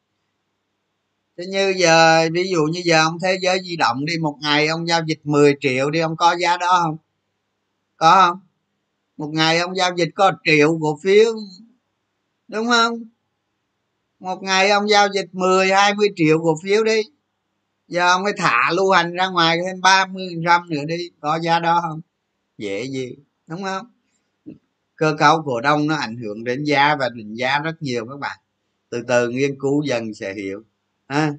Thế 1.39 1.47
như 1.47 1.75
giờ, 1.77 2.29
ví 2.33 2.51
dụ 2.51 2.63
như 2.73 2.83
giờ 2.85 3.03
ông 3.05 3.19
thế 3.23 3.39
giới 3.43 3.59
di 3.63 3.77
động 3.77 4.05
đi, 4.05 4.19
một 4.19 4.39
ngày 4.43 4.67
ông 4.67 4.89
giao 4.89 5.01
dịch 5.07 5.21
10 5.25 5.57
triệu 5.61 5.91
đi, 5.91 6.01
ông 6.01 6.17
có 6.17 6.37
giá 6.37 6.57
đó 6.57 6.81
không? 6.83 6.97
Có 7.97 8.27
không? 8.27 8.41
Một 9.17 9.29
ngày 9.33 9.59
ông 9.59 9.77
giao 9.77 9.91
dịch 9.97 10.09
có 10.15 10.33
triệu 10.45 10.79
cổ 10.83 10.99
phiếu, 11.03 11.35
đúng 12.49 12.67
không? 12.67 13.03
Một 14.21 14.43
ngày 14.43 14.71
ông 14.71 14.89
giao 14.89 15.09
dịch 15.15 15.29
10 15.33 15.69
20 15.69 16.09
triệu 16.17 16.39
cổ 16.43 16.55
phiếu 16.63 16.85
đi, 16.85 17.03
giờ 17.89 18.09
ông 18.09 18.25
phải 18.25 18.33
thả 18.37 18.71
lưu 18.73 18.91
hành 18.91 19.13
ra 19.13 19.29
ngoài 19.29 19.59
thêm 19.67 19.81
30 19.81 20.29
trăm 20.47 20.71
nữa 20.71 20.85
đi, 20.89 21.11
có 21.21 21.39
giá 21.43 21.59
đó 21.59 21.81
không? 21.83 22.01
Dễ 22.59 22.85
gì, 22.85 23.17
đúng 23.47 23.63
không? 23.63 23.87
Cơ 25.03 25.17
cấu 25.19 25.43
cổ 25.43 25.61
đông 25.61 25.87
nó 25.87 25.97
ảnh 25.97 26.17
hưởng 26.17 26.45
đến 26.45 26.65
giá 26.65 26.97
và 26.97 27.09
định 27.09 27.35
giá 27.35 27.59
rất 27.59 27.83
nhiều 27.83 28.07
các 28.11 28.19
bạn. 28.21 28.39
Từ 28.91 29.03
từ 29.09 29.29
nghiên 29.29 29.59
cứu 29.61 29.83
dần 29.83 30.15
sẽ 30.15 30.35
hiểu. 30.35 30.63
Ha? 31.09 31.33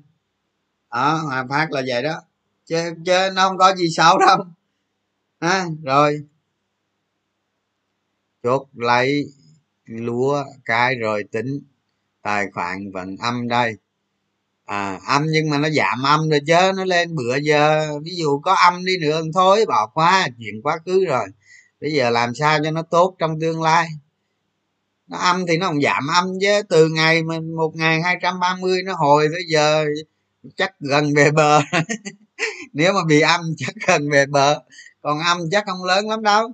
Đó 0.91 1.15
hòa 1.15 1.45
phát 1.49 1.71
là 1.71 1.81
vậy 1.87 2.03
đó. 2.03 2.21
Chứ 2.65 2.93
chứ 3.05 3.29
nó 3.35 3.47
không 3.47 3.57
có 3.57 3.75
gì 3.75 3.89
xấu 3.89 4.17
đâu. 4.17 4.37
Ha? 5.41 5.65
Rồi. 5.83 6.23
Chốt 8.43 8.67
lấy 8.73 9.25
lúa 9.85 10.43
cái 10.65 10.95
rồi 10.95 11.23
tính. 11.31 11.59
Tài 12.21 12.45
khoản 12.53 12.91
vẫn 12.91 13.15
âm 13.17 13.47
đây. 13.47 13.73
À 14.65 14.99
âm 15.07 15.25
nhưng 15.31 15.49
mà 15.49 15.57
nó 15.57 15.69
giảm 15.69 16.03
âm 16.03 16.29
rồi 16.29 16.39
chứ. 16.47 16.71
Nó 16.77 16.85
lên 16.85 17.15
bữa 17.15 17.37
giờ, 17.37 17.91
ví 18.03 18.15
dụ 18.15 18.39
có 18.39 18.53
âm 18.53 18.85
đi 18.85 18.97
nữa 19.01 19.21
thôi 19.33 19.65
bỏ 19.67 19.91
qua 19.93 20.27
chuyện 20.39 20.61
quá 20.63 20.77
khứ 20.85 21.05
rồi 21.05 21.27
bây 21.83 21.91
giờ 21.91 22.09
làm 22.09 22.35
sao 22.35 22.59
cho 22.63 22.71
nó 22.71 22.81
tốt 22.81 23.15
trong 23.19 23.39
tương 23.39 23.61
lai? 23.61 23.87
Nó 25.07 25.17
âm 25.17 25.45
thì 25.47 25.57
nó 25.57 25.67
không 25.67 25.81
giảm 25.81 26.07
âm 26.15 26.25
chứ. 26.41 26.61
Từ 26.69 26.87
ngày 26.89 27.23
mà 27.23 27.39
một 27.39 27.75
ngày 27.75 28.01
hai 28.01 28.17
trăm 28.21 28.39
ba 28.39 28.55
mươi 28.55 28.83
nó 28.83 28.93
hồi 28.95 29.27
tới 29.31 29.41
giờ 29.47 29.85
chắc 30.55 30.79
gần 30.79 31.13
về 31.15 31.31
bờ. 31.31 31.61
Nếu 32.73 32.93
mà 32.93 32.99
bị 33.07 33.19
âm 33.19 33.41
chắc 33.57 33.75
gần 33.87 34.09
về 34.09 34.25
bờ. 34.25 34.61
Còn 35.01 35.19
âm 35.19 35.37
chắc 35.51 35.63
không 35.67 35.83
lớn 35.83 36.09
lắm 36.09 36.23
đâu. 36.23 36.51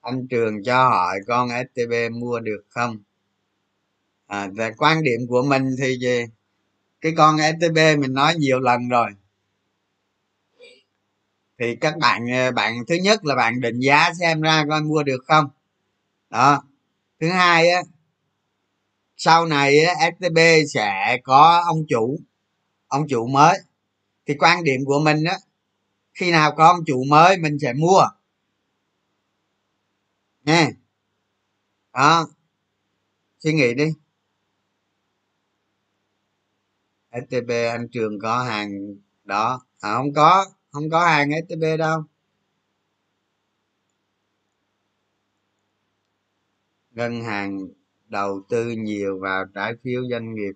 Anh 0.00 0.28
trường 0.28 0.62
cho 0.64 0.88
hỏi 0.88 1.18
con 1.26 1.48
stb 1.48 1.92
mua 2.20 2.40
được 2.40 2.62
không? 2.68 2.98
À, 4.26 4.48
về 4.54 4.72
quan 4.78 5.02
điểm 5.02 5.20
của 5.28 5.42
mình 5.42 5.76
thì 5.78 5.98
gì? 6.00 6.24
Cái 7.00 7.12
con 7.16 7.36
stb 7.38 7.78
mình 7.98 8.12
nói 8.12 8.34
nhiều 8.34 8.60
lần 8.60 8.88
rồi 8.88 9.10
thì 11.58 11.76
các 11.76 11.94
bạn 11.98 12.26
ờ, 12.32 12.52
bạn 12.52 12.74
thứ 12.88 12.94
nhất 12.94 13.24
là 13.24 13.34
bạn 13.34 13.60
định 13.60 13.80
giá 13.80 14.10
xem 14.20 14.40
ra 14.40 14.64
coi 14.68 14.82
mua 14.82 15.02
được 15.02 15.24
không. 15.26 15.48
Đó. 16.30 16.62
Thứ 17.20 17.30
hai 17.30 17.70
á 17.70 17.82
sau 19.16 19.46
này 19.46 19.84
á, 19.84 20.10
stb 20.18 20.38
sẽ 20.74 21.18
có 21.24 21.62
ông 21.66 21.84
chủ 21.88 22.18
ông 22.88 23.06
chủ 23.08 23.26
mới. 23.26 23.58
Thì 24.26 24.34
quan 24.38 24.64
điểm 24.64 24.80
của 24.86 25.00
mình 25.04 25.24
á 25.24 25.36
khi 26.14 26.30
nào 26.32 26.52
có 26.56 26.66
ông 26.68 26.84
chủ 26.86 27.04
mới 27.04 27.38
mình 27.38 27.58
sẽ 27.62 27.72
mua. 27.72 28.02
Nha. 30.44 30.68
Đó. 31.92 32.26
Suy 33.44 33.52
nghĩ 33.52 33.74
đi. 33.74 33.84
Stb 37.12 37.50
anh 37.70 37.88
trường 37.92 38.18
có 38.22 38.42
hàng 38.42 38.70
đó. 39.24 39.60
À, 39.80 39.94
không 39.94 40.12
có 40.14 40.46
không 40.72 40.90
có 40.90 41.06
hàng 41.06 41.30
stb 41.48 41.62
đâu. 41.78 42.04
Ngân 46.90 47.22
hàng 47.22 47.58
đầu 48.08 48.42
tư 48.48 48.70
nhiều 48.70 49.18
vào 49.20 49.44
trái 49.54 49.72
phiếu 49.82 50.02
doanh 50.10 50.34
nghiệp 50.34 50.52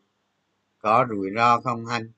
có 0.78 1.06
rủi 1.10 1.30
ro 1.36 1.60
không 1.60 1.86
anh? 1.86 2.12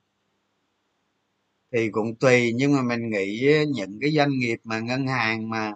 Thì 1.71 1.89
cũng 1.89 2.15
tùy, 2.15 2.53
nhưng 2.55 2.73
mà 2.75 2.81
mình 2.81 3.09
nghĩ 3.09 3.49
những 3.75 3.99
cái 4.01 4.11
doanh 4.11 4.29
nghiệp 4.39 4.59
mà 4.63 4.79
ngân 4.79 5.07
hàng 5.07 5.49
mà 5.49 5.73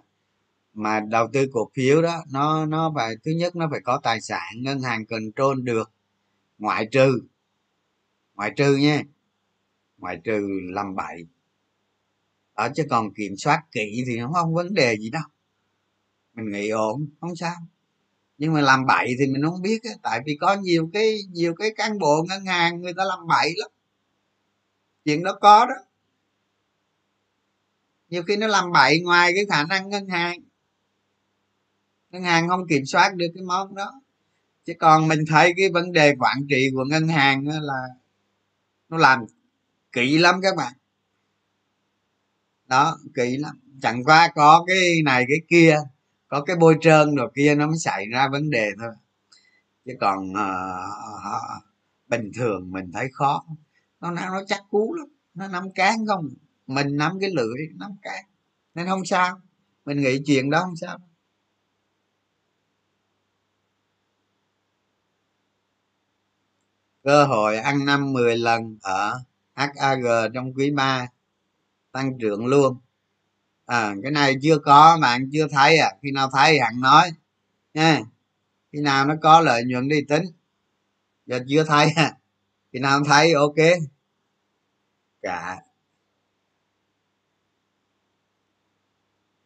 mà 0.74 1.00
đầu 1.00 1.28
tư 1.32 1.46
cổ 1.52 1.70
phiếu 1.74 2.02
đó, 2.02 2.24
nó 2.32 2.66
nó 2.66 2.92
phải, 2.96 3.14
thứ 3.24 3.30
nhất 3.30 3.56
nó 3.56 3.68
phải 3.70 3.80
có 3.84 4.00
tài 4.02 4.20
sản, 4.20 4.52
ngân 4.56 4.80
hàng 4.80 5.06
control 5.06 5.62
được, 5.62 5.90
ngoại 6.58 6.86
trừ 6.92 7.20
ngoại 8.34 8.50
trừ 8.56 8.76
nha, 8.76 9.02
ngoại 9.98 10.18
trừ 10.24 10.48
làm 10.74 10.94
bậy 10.94 11.26
ở 12.60 12.68
chứ 12.74 12.86
còn 12.90 13.14
kiểm 13.14 13.36
soát 13.36 13.62
kỹ 13.72 14.04
thì 14.06 14.16
nó 14.16 14.30
không 14.34 14.54
vấn 14.54 14.74
đề 14.74 14.96
gì 14.96 15.10
đâu. 15.10 15.22
Mình 16.34 16.52
nghĩ 16.52 16.68
ổn, 16.68 17.06
không 17.20 17.36
sao. 17.36 17.56
Nhưng 18.38 18.52
mà 18.52 18.60
làm 18.60 18.86
bậy 18.86 19.06
thì 19.18 19.26
mình 19.26 19.42
không 19.44 19.62
biết 19.62 19.82
tại 20.02 20.20
vì 20.26 20.36
có 20.40 20.54
nhiều 20.54 20.90
cái 20.92 21.18
nhiều 21.30 21.54
cái 21.54 21.70
cán 21.76 21.98
bộ 21.98 22.24
ngân 22.28 22.46
hàng 22.46 22.80
người 22.80 22.92
ta 22.94 23.04
làm 23.04 23.18
bậy 23.28 23.54
lắm. 23.56 23.70
Chuyện 25.04 25.22
đó 25.22 25.38
có 25.40 25.66
đó. 25.66 25.74
Nhiều 28.08 28.22
khi 28.22 28.36
nó 28.36 28.46
làm 28.46 28.72
bậy 28.72 29.00
ngoài 29.00 29.32
cái 29.34 29.44
khả 29.50 29.64
năng 29.64 29.90
ngân 29.90 30.08
hàng. 30.08 30.40
Ngân 32.10 32.22
hàng 32.22 32.48
không 32.48 32.66
kiểm 32.68 32.86
soát 32.86 33.14
được 33.14 33.28
cái 33.34 33.42
món 33.42 33.74
đó. 33.74 34.00
Chứ 34.64 34.72
còn 34.78 35.08
mình 35.08 35.24
thấy 35.28 35.52
cái 35.56 35.70
vấn 35.70 35.92
đề 35.92 36.14
quản 36.18 36.46
trị 36.48 36.68
của 36.74 36.84
ngân 36.84 37.08
hàng 37.08 37.48
là 37.48 37.82
nó 38.88 38.96
làm 38.96 39.24
kỹ 39.92 40.18
lắm 40.18 40.40
các 40.42 40.56
bạn 40.56 40.72
đó 42.70 42.98
kỹ 43.14 43.36
lắm. 43.36 43.60
Chẳng 43.82 44.04
qua 44.04 44.28
có 44.34 44.64
cái 44.66 45.02
này 45.04 45.24
cái 45.28 45.38
kia 45.48 45.76
có 46.28 46.40
cái 46.42 46.56
bôi 46.56 46.76
trơn 46.80 47.14
rồi 47.14 47.30
kia 47.34 47.54
nó 47.54 47.66
mới 47.66 47.78
xảy 47.78 48.06
ra 48.06 48.28
vấn 48.28 48.50
đề 48.50 48.70
thôi. 48.78 48.92
Chứ 49.84 49.92
còn 50.00 50.32
uh, 50.32 51.62
bình 52.08 52.30
thường 52.34 52.72
mình 52.72 52.92
thấy 52.92 53.08
khó. 53.12 53.44
Nó 54.00 54.10
nó 54.10 54.42
chắc 54.46 54.60
cú 54.70 54.94
lắm. 54.94 55.06
Nó 55.34 55.48
nắm 55.48 55.72
cán 55.74 56.06
không? 56.06 56.28
Mình 56.66 56.96
nắm 56.96 57.18
cái 57.20 57.30
lưỡi 57.30 57.58
nắm 57.74 57.90
cán. 58.02 58.24
Nên 58.74 58.86
không 58.86 59.04
sao. 59.04 59.40
Mình 59.84 60.00
nghĩ 60.00 60.22
chuyện 60.26 60.50
đó 60.50 60.60
không 60.60 60.76
sao. 60.76 60.98
Cơ 67.02 67.24
hội 67.26 67.56
ăn 67.56 67.84
năm 67.84 68.12
10 68.12 68.36
lần 68.38 68.78
ở 68.82 69.20
HAG 69.54 70.02
trong 70.34 70.54
quý 70.54 70.70
3 70.70 71.06
tăng 71.92 72.18
trưởng 72.18 72.46
luôn. 72.46 72.78
À 73.66 73.94
cái 74.02 74.10
này 74.10 74.34
chưa 74.42 74.58
có 74.58 74.98
bạn 75.02 75.30
chưa 75.32 75.48
thấy 75.48 75.78
à. 75.78 75.92
Khi 76.02 76.10
nào 76.10 76.30
thấy 76.32 76.60
hẳn 76.60 76.80
nói, 76.80 77.12
nha. 77.74 78.00
Khi 78.72 78.80
nào 78.80 79.06
nó 79.06 79.14
có 79.22 79.40
lợi 79.40 79.62
nhuận 79.66 79.88
đi 79.88 80.02
tính. 80.08 80.24
Giờ 81.26 81.40
chưa 81.48 81.64
thấy 81.64 81.92
à. 81.96 82.16
Khi 82.72 82.78
nào 82.78 83.00
thấy 83.06 83.32
ok. 83.32 83.56
Cả. 85.22 85.62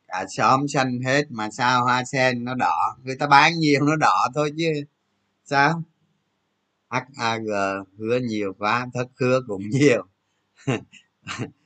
Cả 0.09 0.27
xóm 0.29 0.69
xanh 0.69 1.01
hết 1.01 1.25
mà 1.31 1.51
sao 1.51 1.85
hoa 1.85 2.05
sen 2.05 2.45
nó 2.45 2.55
đỏ? 2.55 2.97
Người 3.03 3.17
ta 3.17 3.27
bán 3.27 3.59
nhiều 3.59 3.85
nó 3.85 3.97
đỏ 3.97 4.29
thôi 4.35 4.53
chứ. 4.59 4.73
Sao? 5.45 5.83
HAG 6.89 7.47
hứa 7.99 8.19
nhiều 8.19 8.55
quá, 8.59 8.87
thất 8.95 9.07
hứa 9.21 9.41
cũng 9.47 9.63
nhiều. 9.71 10.07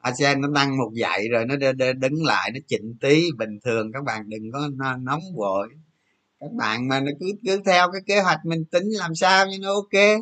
ASEAN 0.00 0.40
nó 0.40 0.48
tăng 0.54 0.78
một 0.78 0.90
dạy 0.94 1.28
rồi 1.28 1.44
nó 1.46 1.56
đứng 1.98 2.24
lại, 2.24 2.50
nó 2.54 2.60
chỉnh 2.68 2.94
tí 3.00 3.22
bình 3.38 3.60
thường. 3.64 3.92
Các 3.92 4.04
bạn 4.04 4.28
đừng 4.28 4.52
có 4.52 4.68
nóng 5.00 5.22
vội. 5.36 5.68
Các 6.40 6.52
bạn 6.52 6.88
mà 6.88 7.00
nó 7.00 7.10
cứ 7.20 7.26
cứ 7.46 7.60
theo 7.66 7.92
cái 7.92 8.00
kế 8.06 8.20
hoạch 8.20 8.40
mình 8.44 8.64
tính 8.64 8.88
làm 8.90 9.14
sao 9.14 9.46
cho 9.46 9.52
nó 9.60 9.74
ok. 9.74 10.20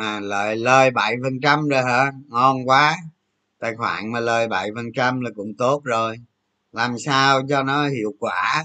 À 0.00 0.20
lợi 0.20 0.56
lời 0.56 0.90
bảy 0.90 1.16
phần 1.22 1.40
trăm 1.42 1.68
rồi 1.68 1.82
hả? 1.82 2.12
Ngon 2.28 2.68
quá. 2.68 2.96
Tài 3.58 3.74
khoản 3.76 4.12
mà 4.12 4.20
lời 4.20 4.48
bảy 4.48 4.70
phần 4.74 4.86
trăm 4.94 5.20
là 5.20 5.30
cũng 5.36 5.56
tốt 5.58 5.80
rồi. 5.84 6.16
Làm 6.72 6.98
sao 6.98 7.42
cho 7.48 7.62
nó 7.62 7.88
hiệu 7.88 8.14
quả? 8.18 8.64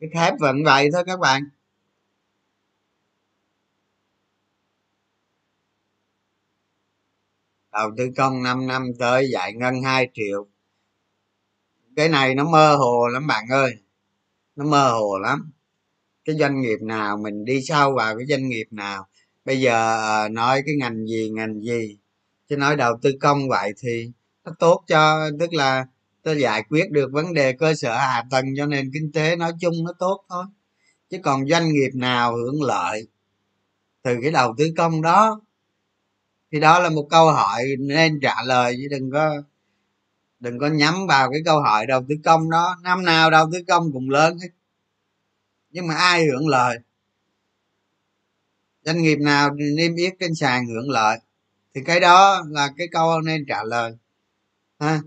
Cái 0.00 0.10
thép 0.14 0.34
vẫn 0.40 0.64
vậy 0.64 0.88
thôi 0.92 1.02
các 1.06 1.20
bạn. 1.20 1.42
Đầu 7.72 7.90
tư 7.96 8.08
công 8.16 8.42
5 8.42 8.66
năm 8.66 8.86
tới 8.98 9.30
giải 9.32 9.52
ngân 9.54 9.82
2 9.84 10.08
triệu. 10.14 10.46
Cái 11.96 12.08
này 12.08 12.34
nó 12.34 12.44
mơ 12.44 12.76
hồ 12.76 13.08
lắm 13.08 13.26
bạn 13.26 13.44
ơi. 13.50 13.74
Nó 14.56 14.64
mơ 14.64 14.90
hồ 14.92 15.18
lắm. 15.18 15.52
Cái 16.24 16.36
doanh 16.36 16.60
nghiệp 16.60 16.78
nào 16.82 17.16
mình 17.18 17.44
đi 17.44 17.62
sâu 17.62 17.94
vào 17.96 18.16
cái 18.18 18.26
doanh 18.26 18.48
nghiệp 18.48 18.66
nào. 18.70 19.08
Bây 19.44 19.60
giờ 19.60 19.98
ờ, 19.98 20.28
nói 20.28 20.62
cái 20.66 20.74
ngành 20.78 21.06
gì 21.06 21.30
ngành 21.30 21.60
gì. 21.60 21.98
Chứ 22.48 22.56
nói 22.56 22.76
đầu 22.76 22.98
tư 23.02 23.12
công 23.20 23.48
vậy 23.48 23.72
thì 23.78 24.12
nó 24.44 24.52
tốt 24.58 24.84
cho, 24.88 25.30
tức 25.40 25.54
là 25.54 25.86
ta 26.28 26.32
giải 26.32 26.64
quyết 26.68 26.90
được 26.90 27.12
vấn 27.12 27.34
đề 27.34 27.52
cơ 27.52 27.74
sở 27.74 27.96
hạ 27.96 28.24
tầng, 28.30 28.44
cho 28.56 28.66
nền 28.66 28.90
kinh 28.94 29.12
tế 29.12 29.36
nói 29.36 29.52
chung 29.60 29.74
nó 29.84 29.92
tốt 29.98 30.24
thôi. 30.28 30.44
Chứ 31.10 31.18
còn 31.22 31.48
doanh 31.48 31.68
nghiệp 31.68 31.90
nào 31.94 32.36
hưởng 32.36 32.62
lợi 32.62 33.06
từ 34.02 34.16
cái 34.22 34.30
đầu 34.30 34.54
tư 34.58 34.72
công 34.76 35.02
đó? 35.02 35.40
Thì 36.52 36.60
đó 36.60 36.78
là 36.78 36.90
một 36.90 37.06
câu 37.10 37.32
hỏi 37.32 37.64
nên 37.78 38.20
trả 38.22 38.34
lời, 38.46 38.76
chứ 38.76 38.88
đừng 38.90 39.10
có 39.10 39.42
đừng 40.40 40.58
có 40.58 40.66
nhắm 40.66 41.06
vào 41.06 41.30
cái 41.30 41.40
câu 41.44 41.60
hỏi 41.60 41.86
đầu 41.86 42.04
tư 42.08 42.14
công 42.24 42.50
đó. 42.50 42.76
Năm 42.82 43.04
nào 43.04 43.30
đầu 43.30 43.46
tư 43.52 43.58
công 43.68 43.92
cũng 43.92 44.10
lớn 44.10 44.38
hết. 44.42 44.48
Nhưng 45.70 45.86
mà 45.86 45.94
ai 45.94 46.24
hưởng 46.26 46.48
lợi? 46.48 46.78
Doanh 48.82 49.02
nghiệp 49.02 49.16
nào 49.16 49.50
niêm 49.76 49.94
yết 49.94 50.12
trên 50.20 50.34
sàn 50.34 50.66
hưởng 50.66 50.90
lợi? 50.90 51.18
Thì 51.74 51.80
cái 51.84 52.00
đó 52.00 52.42
là 52.48 52.70
cái 52.76 52.88
câu 52.92 53.20
nên 53.20 53.44
trả 53.48 53.64
lời. 53.64 53.92
Ha? 54.78 55.00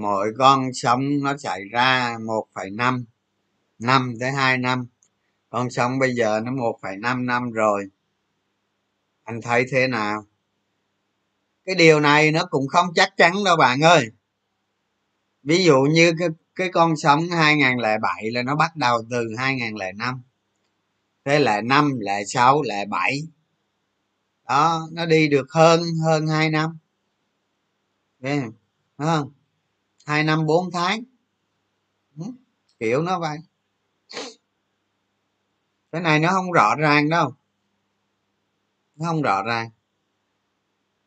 Mỗi 0.00 0.32
con 0.38 0.74
sống 0.74 1.22
nó 1.22 1.36
xảy 1.36 1.64
ra 1.72 2.18
một 2.26 2.46
phẩy 2.54 2.70
năm 2.70 3.04
năm 3.78 4.14
tới 4.20 4.32
2 4.32 4.58
năm. 4.58 4.86
Con 5.50 5.70
sống 5.70 5.98
bây 5.98 6.14
giờ 6.14 6.40
nó 6.44 6.52
một 6.52 6.78
phẩy 6.82 6.96
năm 6.96 7.50
rồi. 7.50 7.84
Anh 9.24 9.40
thấy 9.42 9.66
thế 9.70 9.86
nào? 9.88 10.24
Cái 11.64 11.74
điều 11.74 12.00
này 12.00 12.32
nó 12.32 12.44
cũng 12.44 12.68
không 12.68 12.86
chắc 12.94 13.16
chắn 13.16 13.32
đâu 13.44 13.56
bạn 13.56 13.80
ơi. 13.80 14.10
Ví 15.42 15.64
dụ 15.64 15.80
như 15.80 16.12
cái 16.18 16.28
cái 16.54 16.68
con 16.72 16.96
sống 16.96 17.28
2007 17.28 18.30
là 18.30 18.42
nó 18.42 18.56
bắt 18.56 18.76
đầu 18.76 19.02
từ 19.10 19.28
2005 19.38 20.22
thế 21.24 21.38
là 21.38 21.60
năm, 21.60 22.00
là 22.00 22.20
sáu, 22.26 22.62
là 22.62 22.84
bảy. 22.88 23.22
Đó, 24.48 24.88
nó 24.92 25.06
đi 25.06 25.28
được 25.28 25.52
hơn 25.52 25.80
hơn 26.04 26.26
hai 26.26 26.50
năm. 26.50 26.78
Nghe 28.18 28.42
không? 28.98 29.32
Hai 30.10 30.24
năm, 30.24 30.46
bốn 30.46 30.70
tháng. 30.72 31.00
Ừ, 32.16 32.22
Kiểu 32.80 33.02
nó 33.02 33.20
vậy. 33.20 33.38
Cái 35.92 36.00
này 36.00 36.18
nó 36.20 36.28
không 36.32 36.52
rõ 36.52 36.74
ràng 36.78 37.08
đâu. 37.08 37.32
Nó 38.96 39.06
không 39.06 39.22
rõ 39.22 39.42
ràng. 39.42 39.70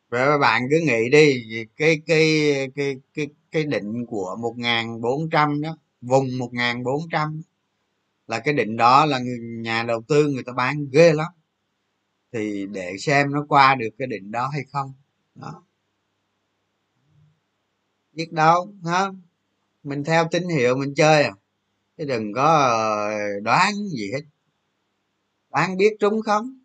Vậy 0.08 0.38
bạn 0.38 0.62
cứ 0.70 0.76
nghĩ 0.86 1.08
đi 1.10 1.34
cái 1.76 2.00
cái 2.06 2.28
cái 2.74 2.96
cái 3.14 3.26
cái 3.50 3.64
định 3.64 4.06
của 4.08 4.36
một 4.40 4.54
ngàn 4.58 5.00
bốn 5.00 5.30
trăm 5.30 5.60
đó, 5.60 5.76
vùng 6.00 6.38
một 6.38 6.48
ngàn 6.52 6.84
bốn 6.84 7.00
trăm 7.12 7.42
là 8.26 8.40
cái 8.40 8.54
định 8.54 8.76
đó 8.76 9.06
là 9.06 9.20
nhà 9.64 9.82
đầu 9.82 10.02
tư 10.08 10.28
người 10.28 10.42
ta 10.46 10.52
bán 10.52 10.86
ghê 10.92 11.12
lắm. 11.12 11.26
Thì 12.32 12.66
để 12.72 12.96
xem 12.98 13.32
nó 13.32 13.44
qua 13.48 13.74
được 13.74 13.88
cái 13.98 14.08
định 14.08 14.30
đó 14.30 14.48
hay 14.52 14.64
không. 14.72 14.92
Đó 15.34 15.62
biết 18.14 18.32
đâu 18.32 18.74
ha 18.84 19.10
mình 19.84 20.04
theo 20.04 20.28
tín 20.30 20.48
hiệu 20.48 20.76
mình 20.76 20.94
chơi 20.94 21.22
à. 21.22 21.32
Chứ 21.98 22.04
đừng 22.04 22.32
có 22.32 22.44
ờ, 22.44 23.40
đoán 23.42 23.74
gì 23.88 24.10
hết. 24.12 24.22
Đoán 25.50 25.76
biết 25.76 25.96
trúng 26.00 26.22
không? 26.22 26.58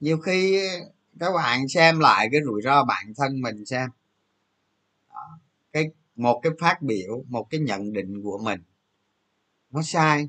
Nhiều 0.00 0.18
khi 0.18 0.60
các 1.20 1.32
bạn 1.32 1.68
xem 1.68 2.00
lại 2.00 2.28
cái 2.32 2.40
rủi 2.44 2.62
ro 2.62 2.84
bản 2.84 3.12
thân 3.16 3.40
mình 3.40 3.64
xem. 3.66 3.90
Cái, 5.72 5.90
một 6.16 6.40
cái 6.42 6.52
phát 6.60 6.82
biểu, 6.82 7.24
một 7.28 7.46
cái 7.50 7.60
nhận 7.60 7.92
định 7.92 8.22
của 8.22 8.38
mình, 8.38 8.60
nó 9.70 9.82
sai. 9.82 10.28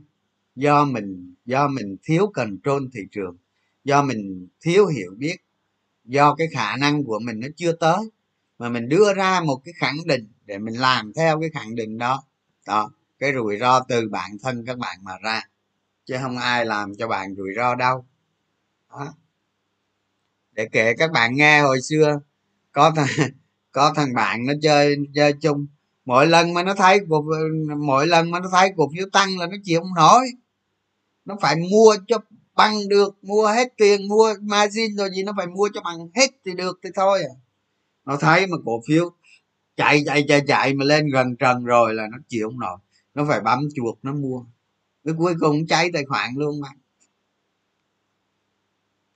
Do 0.56 0.86
mình 0.86 1.36
do 1.46 1.68
mình 1.68 1.98
thiếu 2.04 2.32
cần 2.34 2.58
trôn 2.64 2.90
thị 2.94 3.00
trường, 3.12 3.38
do 3.84 4.04
mình 4.04 4.48
thiếu 4.62 4.88
hiểu 4.88 5.12
biết, 5.18 5.36
do 6.06 6.36
cái 6.36 6.48
khả 6.54 6.78
năng 6.78 7.04
của 7.04 7.20
mình 7.20 7.40
nó 7.40 7.48
chưa 7.56 7.72
tới 7.72 8.10
mà 8.62 8.70
mình 8.70 8.90
đưa 8.90 9.14
ra 9.14 9.42
một 9.42 9.62
cái 9.66 9.74
khẳng 9.78 9.98
định 10.06 10.32
để 10.46 10.58
mình 10.58 10.74
làm 10.74 11.14
theo 11.14 11.40
cái 11.42 11.50
khẳng 11.54 11.76
định 11.76 11.98
đó. 11.98 12.24
Đó 12.68 12.92
cái 13.20 13.34
rủi 13.34 13.58
ro 13.60 13.80
từ 13.80 14.10
bản 14.10 14.32
thân 14.44 14.66
các 14.66 14.78
bạn 14.78 14.98
mà 15.04 15.18
ra. 15.24 15.42
Chứ 16.06 16.18
không 16.22 16.38
ai 16.38 16.66
làm 16.66 16.96
cho 16.96 17.08
bạn 17.08 17.36
rủi 17.36 17.50
ro 17.56 17.76
đâu. 17.76 18.06
Đó. 18.90 19.14
để 20.52 20.68
kể 20.72 20.94
các 20.98 21.12
bạn 21.12 21.36
nghe 21.36 21.62
hồi 21.62 21.82
xưa 21.82 22.20
có 22.72 22.92
thằng 22.96 23.08
có 23.72 23.94
thằng 23.96 24.14
bạn 24.14 24.46
nó 24.46 24.54
chơi 24.62 24.96
chơi 25.16 25.34
chung. 25.42 25.68
Mỗi 26.06 26.28
lần 26.28 26.54
mà 26.54 26.64
nó 26.64 26.76
thấy 26.76 27.00
cuộc, 27.10 27.26
mỗi 27.78 28.08
lần 28.08 28.32
mà 28.32 28.40
nó 28.40 28.50
thấy 28.52 28.72
cuộc 28.76 28.92
phiếu 28.98 29.08
tăng 29.14 29.38
là 29.40 29.48
nó 29.48 29.58
chịu 29.64 29.80
không 29.80 29.94
nổi. 29.96 30.26
Nó 31.26 31.38
phải 31.42 31.56
mua 31.72 31.96
cho 32.08 32.18
bằng 32.56 32.90
được 32.90 33.24
mua 33.24 33.48
hết 33.48 33.74
tiền 33.78 34.08
mua 34.08 34.34
margin 34.42 34.96
rồi 34.98 35.10
gì 35.16 35.24
nó 35.24 35.34
phải 35.38 35.48
mua 35.48 35.70
cho 35.74 35.82
bằng 35.82 35.98
hết 36.16 36.28
thì 36.46 36.54
được 36.54 36.80
thì 36.84 36.90
thôi 36.96 37.24
à 37.24 37.34
nó 38.06 38.18
thấy 38.18 38.48
mà 38.48 38.58
cổ 38.66 38.82
phiếu 38.88 39.12
chạy 39.78 40.04
chạy 40.06 40.26
chạy 40.28 40.42
chạy 40.48 40.74
mà 40.74 40.86
lên 40.86 41.10
gần 41.10 41.36
trần 41.36 41.66
rồi 41.66 41.94
là 41.94 42.08
nó 42.12 42.18
chịu 42.28 42.50
không 42.50 42.60
nổi. 42.60 42.78
Nó 43.14 43.26
phải 43.30 43.42
bấm 43.42 43.60
chuột, 43.76 43.98
nó 44.04 44.14
mua. 44.14 44.46
Cái 45.06 45.14
cuối 45.18 45.34
cùng 45.40 45.68
cháy 45.68 45.90
tài 45.94 46.06
khoản 46.06 46.32
luôn 46.36 46.62
mà. 46.62 46.70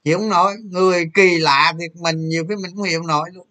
Chịu 0.04 0.18
không 0.20 0.30
nổi. 0.30 0.56
Người 0.64 1.12
kỳ 1.14 1.38
lạ 1.38 1.74
thì 1.80 1.86
mình 2.02 2.30
nhiều 2.30 2.46
cái 2.50 2.58
mình 2.58 2.76
không 2.76 2.84
hiểu 2.86 3.04
nổi 3.04 3.30
luôn. 3.34 3.48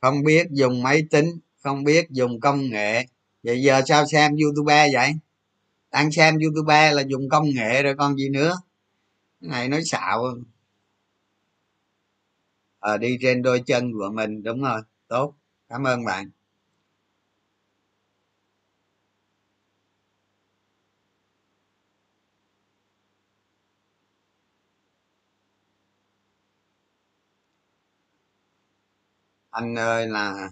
Không 0.00 0.24
biết 0.24 0.46
dùng 0.50 0.82
máy 0.82 1.02
tính, 1.10 1.38
không 1.62 1.84
biết 1.84 2.10
dùng 2.10 2.40
công 2.40 2.70
nghệ. 2.70 3.06
Vậy 3.42 3.62
giờ 3.62 3.82
sao 3.86 4.06
xem 4.06 4.36
youtube 4.42 4.88
vậy? 4.92 5.12
Đang 5.92 6.12
xem 6.12 6.38
youtube 6.38 6.92
là 6.92 7.02
dùng 7.08 7.28
công 7.28 7.44
nghệ 7.54 7.82
rồi 7.82 7.94
con 7.98 8.16
gì 8.16 8.28
nữa. 8.28 8.54
Cái 9.40 9.50
này 9.50 9.68
nói 9.68 9.82
xạo. 9.84 10.24
À, 12.80 12.96
đi 12.96 13.18
trên 13.22 13.42
đôi 13.42 13.60
chân 13.66 13.92
của 13.92 14.10
mình 14.14 14.42
đúng 14.42 14.62
rồi 14.62 14.80
tốt. 15.08 15.34
Cảm 15.68 15.84
ơn 15.86 16.04
bạn. 16.04 16.30
Anh 29.50 29.74
ơi 29.78 30.06
là 30.06 30.48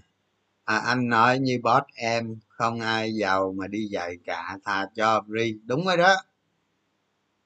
à, 0.66 0.76
anh 0.76 1.08
nói 1.08 1.38
như 1.38 1.60
boss 1.62 1.86
em 1.94 2.36
không 2.48 2.80
ai 2.80 3.14
giàu 3.14 3.54
mà 3.58 3.66
đi 3.66 3.88
dạy 3.90 4.16
cả 4.26 4.58
thà 4.64 4.86
cho 4.96 5.24
free 5.28 5.58
đúng 5.64 5.86
rồi 5.86 5.96
đó. 5.96 6.16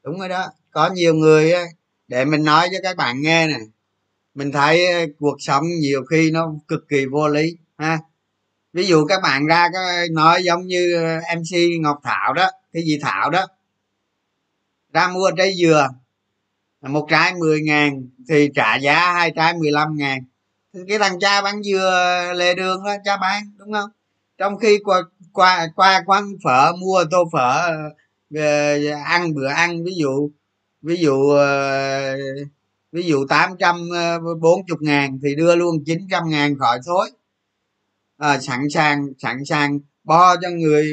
Đúng 0.05 0.19
rồi 0.19 0.29
đó. 0.29 0.47
Có 0.71 0.91
nhiều 0.95 1.15
người 1.15 1.53
để 2.09 2.25
mình 2.25 2.45
nói 2.45 2.69
cho 2.73 2.79
các 2.83 2.97
bạn 2.97 3.23
nghe 3.23 3.47
nè. 3.47 3.59
Mình 4.35 4.53
thấy 4.53 4.93
ờ, 4.93 5.07
cuộc 5.19 5.37
sống 5.39 5.65
nhiều 5.81 6.05
khi 6.11 6.31
nó 6.31 6.53
cực 6.69 6.89
kỳ 6.89 7.07
vô 7.07 7.29
lý 7.29 7.57
ha. 7.79 7.99
Ví 8.73 8.87
dụ 8.87 9.07
các 9.07 9.21
bạn 9.23 9.47
ra 9.47 9.69
cái 9.73 10.09
nói 10.09 10.43
giống 10.45 10.67
như 10.67 10.95
ờ, 10.95 11.37
mc 11.37 11.81
ngọc 11.81 12.01
thảo 12.03 12.33
đó 12.35 12.51
cái 12.73 12.83
gì 12.83 12.99
thảo 13.03 13.31
đó. 13.31 13.47
Ra 14.93 15.09
mua 15.09 15.31
trái 15.37 15.55
dừa 15.61 15.89
một 16.81 17.07
trái 17.11 17.35
10 17.35 17.61
ngàn 17.63 18.09
thì 18.29 18.49
trả 18.55 18.77
giá 18.77 19.13
hai 19.13 19.33
trái 19.37 19.55
15 19.55 19.97
ngàn 19.97 20.25
cái 20.89 20.99
thằng 20.99 21.19
cha 21.21 21.43
bán 21.43 21.63
dừa 21.63 22.33
lề 22.37 22.55
đường 22.55 22.85
đó 22.85 22.95
cha 23.05 23.17
bán 23.17 23.43
đúng 23.57 23.73
không? 23.73 23.91
Trong 24.39 24.59
khi 24.59 24.79
qua 24.85 25.03
qua 25.33 25.67
qua 25.77 26.03
quán 26.07 26.25
phở 26.45 26.73
mua 26.81 27.05
tô 27.11 27.25
phở 27.33 27.71
về 28.31 28.87
ăn 29.05 29.35
bữa 29.35 29.49
ăn 29.49 29.85
ví 29.85 29.93
dụ 29.97 30.31
ví 30.83 30.97
dụ 30.97 31.31
ờ, 31.31 32.17
ví 32.93 33.03
dụ 33.03 33.27
tám 33.29 33.53
trăm 33.59 33.89
ờ, 33.95 34.19
bốn 34.41 34.67
chục 34.67 34.79
ngàn 34.83 35.19
thì 35.23 35.35
đưa 35.35 35.57
luôn 35.57 35.85
chín 35.87 35.99
trăm 36.11 36.29
ngàn 36.29 36.59
khỏi 36.59 36.79
thối. 36.87 37.11
À, 38.19 38.39
sẵn 38.39 38.61
sàng 38.71 39.07
sẵn 39.19 39.45
sàng 39.45 39.79
bo 40.05 40.37
cho 40.43 40.51
người 40.51 40.85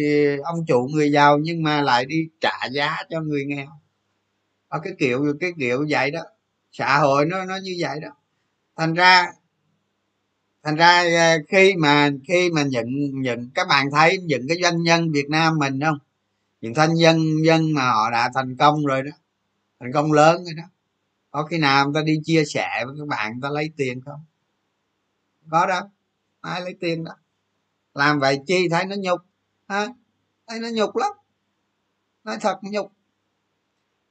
ông 0.43 0.65
chủ 0.67 0.88
người 0.93 1.11
giàu 1.11 1.38
nhưng 1.38 1.63
mà 1.63 1.82
lại 1.82 2.05
đi 2.05 2.15
trả 2.41 2.65
giá 2.71 2.97
cho 3.09 3.21
người 3.21 3.45
nghèo. 3.45 3.67
Ở 4.67 4.80
cái 4.84 4.93
kiểu 4.99 5.25
cái 5.39 5.51
kiểu 5.59 5.86
vậy 5.89 6.11
đó. 6.11 6.21
Xã 6.71 6.97
hội 6.97 7.25
nó 7.25 7.45
nó 7.45 7.57
như 7.63 7.75
vậy 7.80 7.99
đó. 8.01 8.09
Thành 8.78 8.93
ra 8.93 9.32
thành 10.68 10.76
ra 10.76 11.03
ờ, 11.18 11.38
khi 11.47 11.74
mà 11.76 12.09
khi 12.28 12.49
mà 12.51 12.63
nhận 12.63 12.86
nhận, 13.22 13.49
các 13.55 13.68
bạn 13.68 13.91
thấy 13.91 14.18
những 14.18 14.47
cái 14.47 14.57
doanh 14.61 14.84
nhân 14.84 15.11
việt 15.11 15.30
nam 15.30 15.57
mình 15.59 15.80
không? 15.82 15.97
Những 16.61 16.74
thanh 16.74 16.95
dân 16.95 17.20
dân 17.45 17.74
mà 17.74 17.91
họ 17.91 18.11
đã 18.11 18.32
thành 18.36 18.57
công 18.57 18.86
rồi 18.86 19.03
đó, 19.03 19.11
thành 19.80 19.91
công 19.93 20.11
lớn 20.11 20.43
rồi 20.45 20.53
đó, 20.57 20.63
có 21.32 21.43
khi 21.43 21.57
nào 21.57 21.86
người 21.86 21.93
ta 21.95 22.05
đi 22.05 22.20
chia 22.24 22.45
sẻ 22.45 22.84
với 22.86 22.95
các 22.99 23.07
bạn, 23.07 23.32
người 23.32 23.39
ta 23.43 23.49
lấy 23.49 23.72
tiền 23.78 24.01
không? 24.01 24.26
Có 25.49 25.65
đâu, 25.65 25.84
ai 26.41 26.61
lấy 26.61 26.76
tiền 26.80 27.03
đó 27.03 27.11
làm 27.93 28.20
vậy 28.20 28.39
chi 28.47 28.70
thấy 28.70 28.86
nó 28.86 28.95
nhục 28.99 29.20
ha 29.68 29.88
thấy 30.47 30.59
nó 30.59 30.68
nhục 30.70 30.95
lắm, 30.95 31.11
nói 32.24 32.38
thật 32.41 32.59
nhục. 32.61 32.91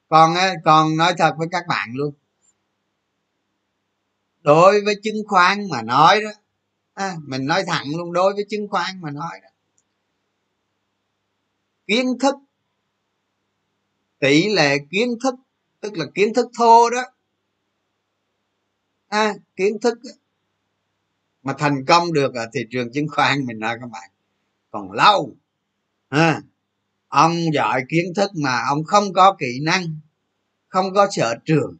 Còn 0.08 0.34
ờ, 0.34 0.54
còn 0.64 0.96
nói 0.96 1.14
thật 1.18 1.34
với 1.38 1.48
các 1.50 1.64
bạn 1.68 1.88
luôn, 1.94 2.14
đối 4.42 4.80
với 4.84 4.94
chứng 5.02 5.22
khoán 5.28 5.58
mà 5.70 5.82
nói 5.82 6.20
đó 6.20 6.30
à, 6.96 7.16
mình 7.26 7.46
nói 7.46 7.64
thẳng 7.66 7.86
luôn 7.96 8.12
đối 8.12 8.34
với 8.34 8.44
chứng 8.48 8.68
khoán 8.68 9.00
mà 9.00 9.10
nói 9.10 9.40
đó. 9.42 9.48
Kiến 11.86 12.18
thức 12.20 12.34
tỷ 14.18 14.48
lệ 14.48 14.76
kiến 14.90 15.08
thức 15.22 15.34
tức 15.80 15.96
là 15.96 16.06
kiến 16.14 16.34
thức 16.34 16.46
thô 16.58 16.90
đó. 16.90 17.02
À, 19.08 19.34
kiến 19.56 19.78
thức 19.82 19.98
mà 21.42 21.54
thành 21.58 21.84
công 21.86 22.12
được 22.12 22.34
ở 22.34 22.46
thị 22.52 22.60
trường 22.70 22.92
chứng 22.92 23.08
khoán 23.08 23.46
mình 23.46 23.58
nói 23.58 23.76
các 23.80 23.86
bạn 23.86 24.10
còn 24.70 24.92
lâu. 24.92 25.36
À, 26.08 26.40
ông 27.08 27.34
giỏi 27.54 27.82
kiến 27.88 28.04
thức 28.16 28.30
mà 28.34 28.62
ông 28.68 28.84
không 28.84 29.12
có 29.12 29.36
kỹ 29.38 29.60
năng 29.62 30.00
không 30.68 30.94
có 30.94 31.08
sở 31.10 31.34
trường. 31.44 31.76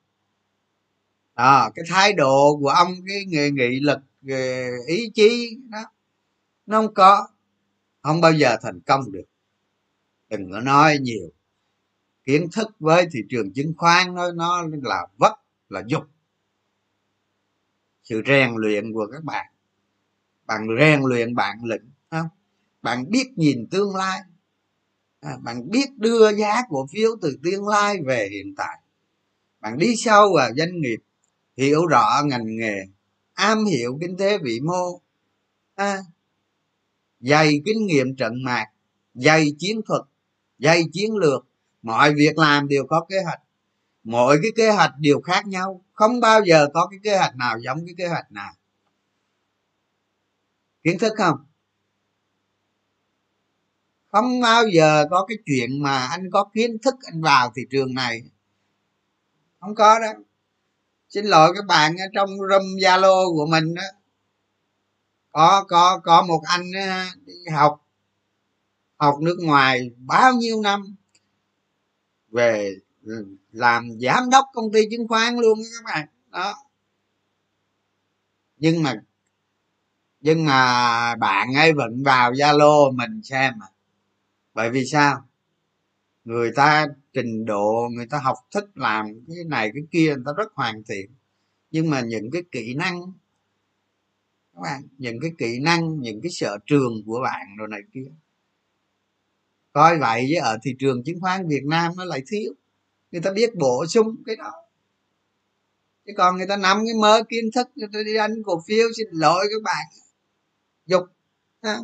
À, 1.35 1.71
cái 1.75 1.85
thái 1.89 2.13
độ 2.13 2.59
của 2.61 2.69
ông 2.69 2.95
cái 3.07 3.25
nghề 3.27 3.51
nghị 3.51 3.81
lực 3.81 3.99
về 4.27 4.71
ý 4.87 5.11
chí 5.15 5.59
đó. 5.69 5.85
Nó 6.67 6.83
không 6.83 6.95
có. 6.95 7.29
Không 8.03 8.21
bao 8.21 8.33
giờ 8.33 8.57
thành 8.63 8.81
công 8.81 9.13
được. 9.13 9.25
Đừng 10.29 10.53
có 10.53 10.61
nói 10.61 10.99
nhiều. 11.01 11.33
Kiến 12.25 12.49
thức 12.53 12.69
với 12.79 13.07
thị 13.13 13.21
trường 13.31 13.53
chứng 13.53 13.75
khoán 13.77 14.15
nó 14.15 14.33
nó 14.33 14.67
là 14.83 15.07
vất 15.17 15.33
là 15.69 15.83
dục. 15.87 16.03
Sự 18.03 18.23
rèn 18.27 18.55
luyện 18.57 18.93
của 18.93 19.07
các 19.13 19.25
bạn. 19.25 19.47
Bạn 20.47 20.67
rèn 20.81 21.03
luyện 21.03 21.35
bạn 21.35 21.65
lĩnh 21.65 21.91
không? 22.11 22.29
Bạn 22.83 23.11
biết 23.11 23.27
nhìn 23.37 23.67
tương 23.71 23.97
lai. 23.97 24.21
À, 25.21 25.37
bạn 25.43 25.71
biết 25.71 25.87
đưa 25.97 26.33
giá 26.37 26.63
cổ 26.69 26.87
phiếu 26.93 27.11
từ 27.23 27.39
tương 27.45 27.69
lai 27.69 27.97
về 28.07 28.29
hiện 28.31 28.55
tại. 28.57 28.79
Bạn 29.61 29.79
đi 29.79 29.97
sâu 29.97 30.33
vào 30.37 30.51
doanh 30.57 30.81
nghiệp 30.81 30.99
hiểu 31.57 31.87
rõ 31.87 32.23
ngành 32.25 32.57
nghề 32.57 32.96
am 33.37 33.65
hiểu 33.65 33.99
kinh 34.01 34.17
tế 34.17 34.39
vĩ 34.39 34.61
mô. 34.61 35.01
À, 35.75 35.99
dày 37.21 37.61
kinh 37.65 37.87
nghiệm 37.87 38.17
trận 38.17 38.45
mạc 38.45 38.67
dày 39.15 39.47
chiến 39.59 39.81
thuật 39.87 40.03
dày 40.59 40.83
chiến 40.93 41.17
lược. 41.17 41.47
Mọi 41.83 42.15
việc 42.15 42.39
làm 42.39 42.69
đều 42.69 42.87
có 42.87 43.07
kế 43.09 43.23
hoạch. 43.23 43.41
Mỗi 44.05 44.39
cái 44.43 44.51
kế 44.57 44.71
hoạch 44.71 44.93
đều 44.99 45.21
khác 45.21 45.47
nhau. 45.47 45.85
Không 45.93 46.21
bao 46.21 46.41
giờ 46.45 46.69
có 46.75 46.87
cái 46.91 47.01
kế 47.03 47.17
hoạch 47.17 47.37
nào 47.37 47.59
giống 47.59 47.87
cái 47.87 47.95
kế 47.99 48.09
hoạch 48.09 48.33
nào 48.33 48.53
kiến 50.85 50.99
thức 50.99 51.13
không? 51.17 51.37
Không 54.09 54.41
bao 54.41 54.69
giờ 54.69 55.07
có 55.11 55.25
cái 55.29 55.39
chuyện 55.47 55.83
mà 55.83 56.07
anh 56.07 56.31
có 56.33 56.45
kiến 56.55 56.79
thức 56.83 56.95
anh 57.13 57.23
vào 57.23 57.53
thị 57.57 57.63
trường 57.71 57.95
này. 57.95 58.23
Không 59.61 59.75
có 59.75 59.99
đó 59.99 60.13
xin 61.09 61.25
lỗi 61.25 61.53
các 61.55 61.67
bạn 61.67 61.97
trong 62.15 62.31
room 62.51 62.63
zalo 62.63 63.37
của 63.37 63.47
mình 63.47 63.75
đó. 63.75 63.83
Có 65.33 65.65
có 65.69 66.01
có 66.05 66.23
một 66.23 66.41
anh 66.45 66.63
đi 67.25 67.35
học 67.53 67.81
học 68.97 69.15
nước 69.21 69.37
ngoài 69.41 69.91
bao 69.97 70.33
nhiêu 70.33 70.63
năm, 70.63 70.97
về 72.29 72.77
ừ, 73.05 73.27
làm 73.53 73.91
giám 74.01 74.31
đốc 74.31 74.45
công 74.53 74.73
ty 74.73 74.81
chứng 74.91 75.09
khoán 75.09 75.37
luôn 75.37 75.59
các 75.59 75.85
bạn. 75.85 76.09
Đó. 76.31 76.55
Nhưng 78.57 78.83
mà 78.83 78.95
nhưng 80.21 80.45
mà 80.45 81.15
bạn 81.15 81.55
ấy 81.55 81.73
vẫn 81.73 82.03
vào 82.03 82.33
zalo 82.33 82.93
mình 82.97 83.23
xem 83.23 83.55
mà 83.57 83.67
bởi 84.55 84.71
vì 84.71 84.85
sao? 84.85 85.29
Người 86.27 86.53
ta 86.57 86.87
trình 87.13 87.45
độ, 87.45 87.89
người 87.93 88.07
ta 88.07 88.19
học 88.19 88.37
thích 88.55 88.65
làm 88.75 89.07
cái 89.29 89.45
này 89.47 89.71
cái 89.75 89.83
kia, 89.91 90.15
người 90.15 90.25
ta 90.27 90.33
rất 90.37 90.53
hoàn 90.55 90.83
thiện. 90.89 91.11
Nhưng 91.71 91.91
mà 91.91 92.01
những 92.01 92.31
cái 92.31 92.43
kỹ 92.53 92.75
năng, 92.75 93.01
các 94.55 94.61
bạn, 94.63 94.83
những 94.99 95.21
cái 95.21 95.31
kỹ 95.39 95.61
năng, 95.61 96.01
những 96.01 96.21
cái 96.23 96.31
sở 96.31 96.59
trường 96.67 97.03
của 97.07 97.21
bạn 97.23 97.47
rồi 97.59 97.69
này 97.69 97.81
kia. 97.93 98.11
Coi 99.73 99.99
vậy 99.99 100.27
với 100.29 100.37
ở 100.37 100.59
thị 100.63 100.71
trường 100.79 101.05
chứng 101.05 101.21
khoán 101.21 101.49
việt 101.49 101.65
nam 101.65 101.93
nó 101.97 102.05
lại 102.05 102.23
thiếu. 102.31 102.53
Người 103.13 103.21
ta 103.21 103.33
biết 103.33 103.55
bổ 103.55 103.87
sung 103.87 104.17
cái 104.27 104.37
đó. 104.37 104.53
Chứ 106.07 106.13
còn 106.17 106.37
người 106.37 106.47
ta 106.47 106.57
nắm 106.57 106.77
cái 106.87 106.95
mớ 107.01 107.23
kiến 107.29 107.45
thức, 107.55 107.69
người 107.75 107.89
ta 107.93 107.99
đi 108.07 108.15
đánh 108.15 108.43
cổ 108.45 108.63
phiếu, 108.67 108.89
xin 108.97 109.07
lỗi 109.11 109.47
các 109.51 109.63
bạn. 109.65 109.87
Dục, 110.87 111.05
ha. 111.63 111.79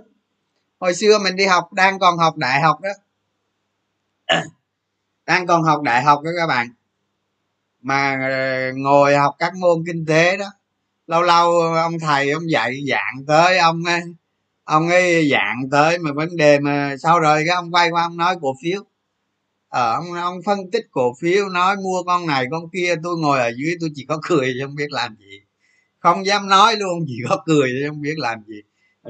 hồi 0.79 0.95
xưa 0.95 1.19
mình 1.19 1.37
đi 1.37 1.45
học, 1.45 1.73
đang 1.73 1.99
còn 1.99 2.19
học 2.19 2.37
đại 2.37 2.61
học 2.61 2.81
đó. 2.81 2.91
đang 5.27 5.47
còn 5.47 5.63
học 5.63 5.83
đại 5.83 6.03
học 6.03 6.21
đó 6.25 6.31
các 6.37 6.47
bạn. 6.47 6.69
Mà 7.83 8.19
ờ, 8.31 8.73
ngồi 8.77 9.17
học 9.17 9.35
các 9.39 9.55
môn 9.55 9.85
kinh 9.87 10.07
tế 10.07 10.37
đó, 10.37 10.47
lâu 11.07 11.23
lâu 11.23 11.53
ông 11.61 11.99
thầy 11.99 12.31
ông 12.31 12.51
dạy 12.51 12.75
dạng 12.89 13.27
tới, 13.27 13.59
ông 13.59 13.85
ấy 13.85 14.03
ông 14.65 14.89
ấy 14.89 15.29
dạng 15.33 15.71
tới 15.71 15.99
mà 15.99 16.13
vấn 16.13 16.37
đề 16.37 16.59
mà 16.61 16.97
sau 16.99 17.21
rồi 17.21 17.43
cái 17.47 17.57
ông 17.57 17.71
quay 17.75 17.91
qua 17.91 18.03
ông 18.03 18.17
nói 18.17 18.37
cổ 18.41 18.55
phiếu. 18.63 18.85
Ờ 19.69 19.95
ông 19.95 20.13
ông 20.13 20.43
phân 20.47 20.59
tích 20.73 20.87
cổ 20.91 21.15
phiếu, 21.21 21.49
nói 21.49 21.77
mua 21.77 22.03
con 22.07 22.27
này, 22.27 22.47
con 22.51 22.69
kia, 22.73 22.95
tôi 23.03 23.19
ngồi 23.19 23.41
ở 23.41 23.53
dưới 23.57 23.77
tôi 23.81 23.91
chỉ 23.95 24.05
có 24.09 24.19
cười 24.23 24.53
chứ 24.55 24.67
không 24.67 24.75
biết 24.75 24.91
làm 24.93 25.17
gì. 25.17 25.41
Không 25.99 26.27
dám 26.27 26.49
nói 26.49 26.77
luôn, 26.77 27.05
chỉ 27.09 27.15
có 27.29 27.43
cười 27.47 27.71
chứ 27.81 27.89
không 27.89 28.01
biết 28.03 28.19
làm 28.19 28.39
gì. 28.47 28.63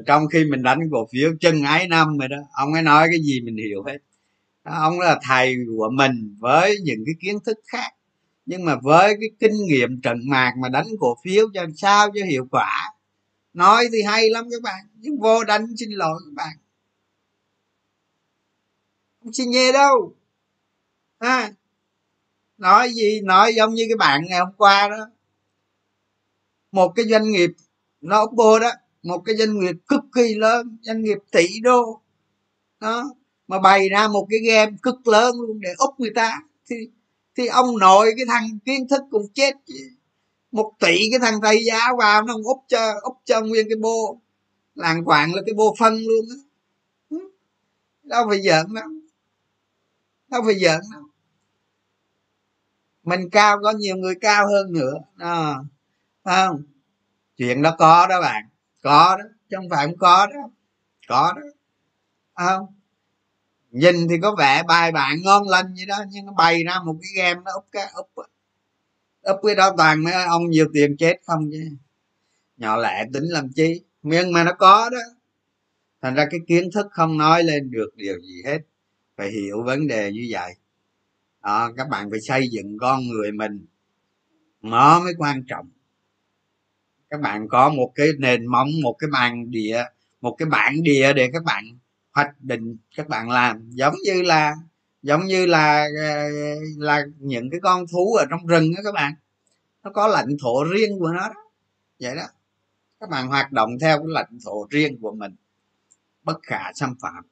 Trong 0.06 0.28
khi 0.28 0.44
mình 0.44 0.62
đánh 0.62 0.78
cổ 0.92 1.08
phiếu 1.12 1.32
chân 1.40 1.62
ái 1.62 1.88
năm 1.88 2.18
rồi 2.18 2.28
đó, 2.28 2.36
ông 2.52 2.72
ấy 2.72 2.82
nói 2.82 3.08
cái 3.10 3.20
gì 3.20 3.40
mình 3.40 3.56
hiểu 3.56 3.82
hết 3.86 3.98
ông 4.62 5.00
là 5.00 5.20
thầy 5.22 5.56
của 5.76 5.90
mình 5.92 6.36
với 6.40 6.76
những 6.82 7.02
cái 7.06 7.14
kiến 7.20 7.38
thức 7.44 7.58
khác. 7.66 7.90
Nhưng 8.46 8.64
mà 8.64 8.76
với 8.82 9.14
cái 9.20 9.30
kinh 9.40 9.66
nghiệm 9.66 10.00
trận 10.00 10.18
mạc 10.28 10.52
mà 10.58 10.68
đánh 10.68 10.86
cổ 11.00 11.16
phiếu 11.24 11.48
cho 11.54 11.66
sao 11.76 12.10
cho 12.14 12.24
hiệu 12.24 12.46
quả. 12.50 12.94
Nói 13.52 13.88
thì 13.92 14.02
hay 14.02 14.30
lắm 14.30 14.48
các 14.50 14.62
bạn 14.62 14.84
nhưng 14.94 15.18
vô 15.20 15.44
đánh 15.44 15.66
xin 15.76 15.90
lỗi 15.90 16.20
các 16.24 16.34
bạn. 16.34 16.56
Không 19.20 19.32
xin 19.32 19.50
nghe 19.50 19.72
đâu. 19.72 20.14
À, 21.18 21.52
nói 22.58 22.92
gì 22.92 23.20
nói 23.20 23.54
giống 23.54 23.74
như 23.74 23.84
cái 23.88 23.96
bạn 23.96 24.22
ngày 24.28 24.38
hôm 24.40 24.52
qua 24.56 24.88
đó. 24.88 25.10
Một 26.72 26.92
cái 26.96 27.04
doanh 27.06 27.30
nghiệp 27.30 27.50
nó 28.00 28.26
bô 28.26 28.58
đó 28.58 28.70
một 29.02 29.22
cái 29.24 29.36
doanh 29.36 29.60
nghiệp 29.60 29.76
cực 29.88 30.00
kỳ 30.14 30.34
lớn 30.34 30.76
doanh 30.82 31.02
nghiệp 31.02 31.18
tỷ 31.30 31.60
đô. 31.60 32.00
Đó 32.80 33.14
mà 33.52 33.58
bày 33.58 33.88
ra 33.88 34.08
một 34.08 34.26
cái 34.30 34.38
game 34.38 34.72
cực 34.82 35.08
lớn 35.08 35.34
luôn 35.40 35.60
để 35.60 35.68
úp 35.78 36.00
người 36.00 36.12
ta. 36.14 36.40
Thì 36.70 36.76
thì 37.36 37.46
ông 37.46 37.78
nội 37.78 38.12
cái 38.16 38.26
thằng 38.28 38.58
kiến 38.64 38.88
thức 38.88 39.02
cũng 39.10 39.28
chết. 39.34 39.54
Một 40.52 40.72
tỷ 40.78 40.96
cái 41.10 41.20
thằng 41.20 41.40
thầy 41.42 41.64
giá 41.64 41.88
vào 41.98 42.22
nó 42.22 42.34
úp 42.44 42.64
cho 42.68 42.94
úp 43.02 43.16
cho 43.24 43.40
nguyên 43.40 43.66
cái 43.68 43.76
bô. 43.76 44.20
Làng 44.74 45.04
quạng 45.04 45.34
là 45.34 45.42
cái 45.46 45.54
bô 45.54 45.74
phân 45.78 45.94
luôn 45.94 46.24
á. 46.30 46.36
Ừ. 47.10 47.18
Đâu 48.02 48.26
phải 48.28 48.42
giỡn 48.42 48.74
đâu. 48.74 48.88
Đâu 50.28 50.42
phải 50.44 50.54
giỡn 50.54 50.80
đâu. 50.92 51.02
Mình 53.02 53.30
cao 53.30 53.58
có 53.62 53.72
nhiều 53.72 53.96
người 53.96 54.14
cao 54.20 54.46
hơn 54.46 54.72
nữa. 54.72 54.94
À, 55.16 55.54
không? 56.24 56.62
Chuyện 57.36 57.62
đó 57.62 57.76
có 57.78 58.06
đó 58.06 58.20
bạn. 58.20 58.44
Có 58.82 59.16
đó. 59.18 59.24
Chứ 59.50 59.56
không 59.56 59.68
phải 59.70 59.86
không 59.86 59.98
có 59.98 60.26
đó. 60.26 60.50
Có 61.08 61.32
đó. 61.36 61.42
Không? 62.34 62.81
Nhìn 63.72 64.08
thì 64.08 64.16
có 64.22 64.34
vẻ 64.38 64.62
bài 64.68 64.92
bạn 64.92 65.22
ngon 65.22 65.48
lành 65.48 65.74
vậy 65.76 65.86
đó 65.86 66.04
nhưng 66.10 66.26
nó 66.26 66.32
bày 66.32 66.64
ra 66.64 66.80
một 66.84 66.96
cái 67.02 67.10
game 67.16 67.40
nó 67.44 67.52
úp 67.52 67.64
cái 67.72 67.86
úp 67.94 68.10
úp 69.22 69.36
cái 69.46 69.54
đó 69.54 69.74
toàn 69.76 70.02
mấy 70.02 70.12
ông 70.12 70.50
nhiều 70.50 70.68
tiền 70.74 70.96
chết 70.96 71.16
không 71.26 71.50
chứ. 71.52 71.70
Nhỏ 72.56 72.76
lẻ 72.76 73.04
tính 73.12 73.24
làm 73.24 73.48
chi. 73.52 73.80
Nhưng 74.02 74.32
mà 74.32 74.44
nó 74.44 74.52
có 74.52 74.90
đó. 74.90 74.98
Thành 76.02 76.14
ra 76.14 76.26
cái 76.30 76.40
kiến 76.48 76.70
thức 76.74 76.86
không 76.90 77.18
nói 77.18 77.42
lên 77.42 77.70
được 77.70 77.90
điều 77.96 78.20
gì 78.20 78.42
hết. 78.46 78.58
Phải 79.16 79.30
hiểu 79.30 79.62
vấn 79.62 79.86
đề 79.86 80.12
như 80.12 80.26
vậy. 80.30 80.54
Đó, 81.42 81.72
các 81.76 81.88
bạn 81.88 82.10
phải 82.10 82.20
xây 82.20 82.48
dựng 82.48 82.78
con 82.80 83.08
người 83.08 83.32
mình. 83.32 83.66
Nó 84.62 85.00
mới 85.00 85.14
quan 85.18 85.44
trọng. 85.48 85.70
Các 87.10 87.20
bạn 87.20 87.48
có 87.48 87.68
một 87.70 87.92
cái 87.94 88.08
nền 88.18 88.46
móng 88.46 88.68
một 88.82 88.96
cái 88.98 89.10
bàn 89.12 89.50
địa 89.50 89.84
một 90.22 90.34
cái 90.38 90.48
bản 90.48 90.82
địa 90.82 91.12
để 91.12 91.30
các 91.32 91.44
bạn 91.44 91.64
hoạch 92.12 92.40
định 92.40 92.76
các 92.96 93.08
bạn 93.08 93.30
làm. 93.30 93.70
Giống 93.70 93.94
như 94.04 94.22
là 94.22 94.54
giống 95.02 95.26
như 95.26 95.46
là 95.46 95.88
ờ, 95.98 96.28
là 96.76 97.02
những 97.18 97.50
cái 97.50 97.60
con 97.60 97.86
thú 97.86 98.14
ở 98.14 98.26
trong 98.30 98.46
rừng 98.46 98.74
đó 98.74 98.80
các 98.84 98.94
bạn. 98.94 99.14
Nó 99.82 99.90
có 99.90 100.08
lãnh 100.08 100.36
thổ 100.42 100.64
riêng 100.64 100.98
của 100.98 101.08
nó 101.08 101.28
đó. 101.28 101.44
Vậy 102.00 102.16
đó. 102.16 102.26
Các 103.00 103.10
bạn 103.10 103.28
hoạt 103.28 103.52
động 103.52 103.78
theo 103.80 103.98
cái 103.98 104.06
lãnh 104.08 104.38
thổ 104.44 104.66
riêng 104.70 104.98
của 105.00 105.12
mình. 105.12 105.34
Bất 106.22 106.42
khả 106.42 106.72
xâm 106.74 106.94
phạm. 107.00 107.24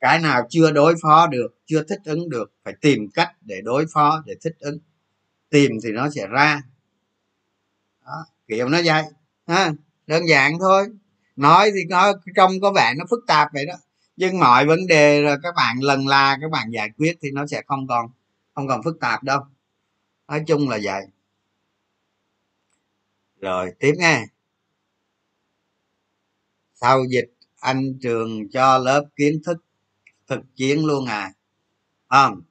Cái 0.00 0.18
nào 0.18 0.46
chưa 0.50 0.70
đối 0.70 0.94
phó 1.02 1.26
được 1.26 1.54
chưa 1.66 1.82
thích 1.82 2.00
ứng 2.04 2.30
được 2.30 2.52
phải 2.64 2.74
tìm 2.80 3.08
cách 3.14 3.36
để 3.40 3.60
đối 3.64 3.86
phó 3.92 4.22
để 4.26 4.34
thích 4.40 4.56
ứng. 4.58 4.78
Tìm 5.50 5.72
thì 5.84 5.90
nó 5.92 6.10
sẽ 6.10 6.26
ra. 6.26 6.62
Đó, 8.06 8.26
kiểu 8.48 8.68
nó 8.68 8.78
vậy. 8.84 9.02
Ha 9.46 9.72
đơn 10.06 10.28
giản 10.28 10.52
thôi 10.60 10.88
nói 11.40 11.70
thì 11.74 11.84
nó 11.88 12.12
trong 12.36 12.52
có 12.62 12.72
vẻ 12.72 12.94
nó 12.98 13.04
phức 13.10 13.20
tạp 13.26 13.48
vậy 13.52 13.66
đó. 13.66 13.74
Nhưng 14.16 14.38
mọi 14.38 14.66
vấn 14.66 14.86
đề 14.86 15.22
rồi 15.22 15.36
các 15.42 15.54
bạn 15.56 15.76
lần 15.82 16.06
la, 16.06 16.38
các 16.40 16.50
bạn 16.50 16.70
giải 16.70 16.90
quyết 16.98 17.18
thì 17.22 17.30
nó 17.30 17.46
sẽ 17.46 17.62
không 17.66 17.86
còn 17.88 18.10
không 18.54 18.68
còn 18.68 18.82
phức 18.82 19.00
tạp 19.00 19.22
đâu. 19.22 19.40
Nói 20.28 20.44
chung 20.46 20.68
là 20.68 20.78
vậy. 20.82 21.02
Rồi, 23.40 23.72
tiếp 23.78 23.92
nghe. 23.98 24.26
Sau 26.74 27.04
dịch, 27.10 27.30
anh 27.60 27.98
trường 28.02 28.50
cho 28.50 28.78
lớp 28.78 29.04
kiến 29.16 29.40
thức 29.46 29.64
thực 30.28 30.40
chiến 30.56 30.86
luôn 30.86 31.06
à? 31.06 31.32
Không. 32.08 32.42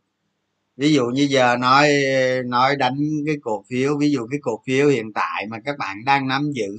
Ví 0.78 0.94
dụ 0.94 1.06
như 1.06 1.28
giờ 1.30 1.58
nói 1.58 1.90
nói 2.46 2.76
đánh 2.76 2.98
cái 3.26 3.36
cổ 3.42 3.66
phiếu, 3.70 3.98
ví 3.98 4.12
dụ 4.12 4.28
cái 4.32 4.40
cổ 4.44 4.62
phiếu 4.66 4.88
hiện 4.88 5.14
tại 5.14 5.46
mà 5.48 5.58
các 5.66 5.78
bạn 5.78 6.06
đang 6.06 6.28
nắm 6.28 6.52
giữ 6.52 6.78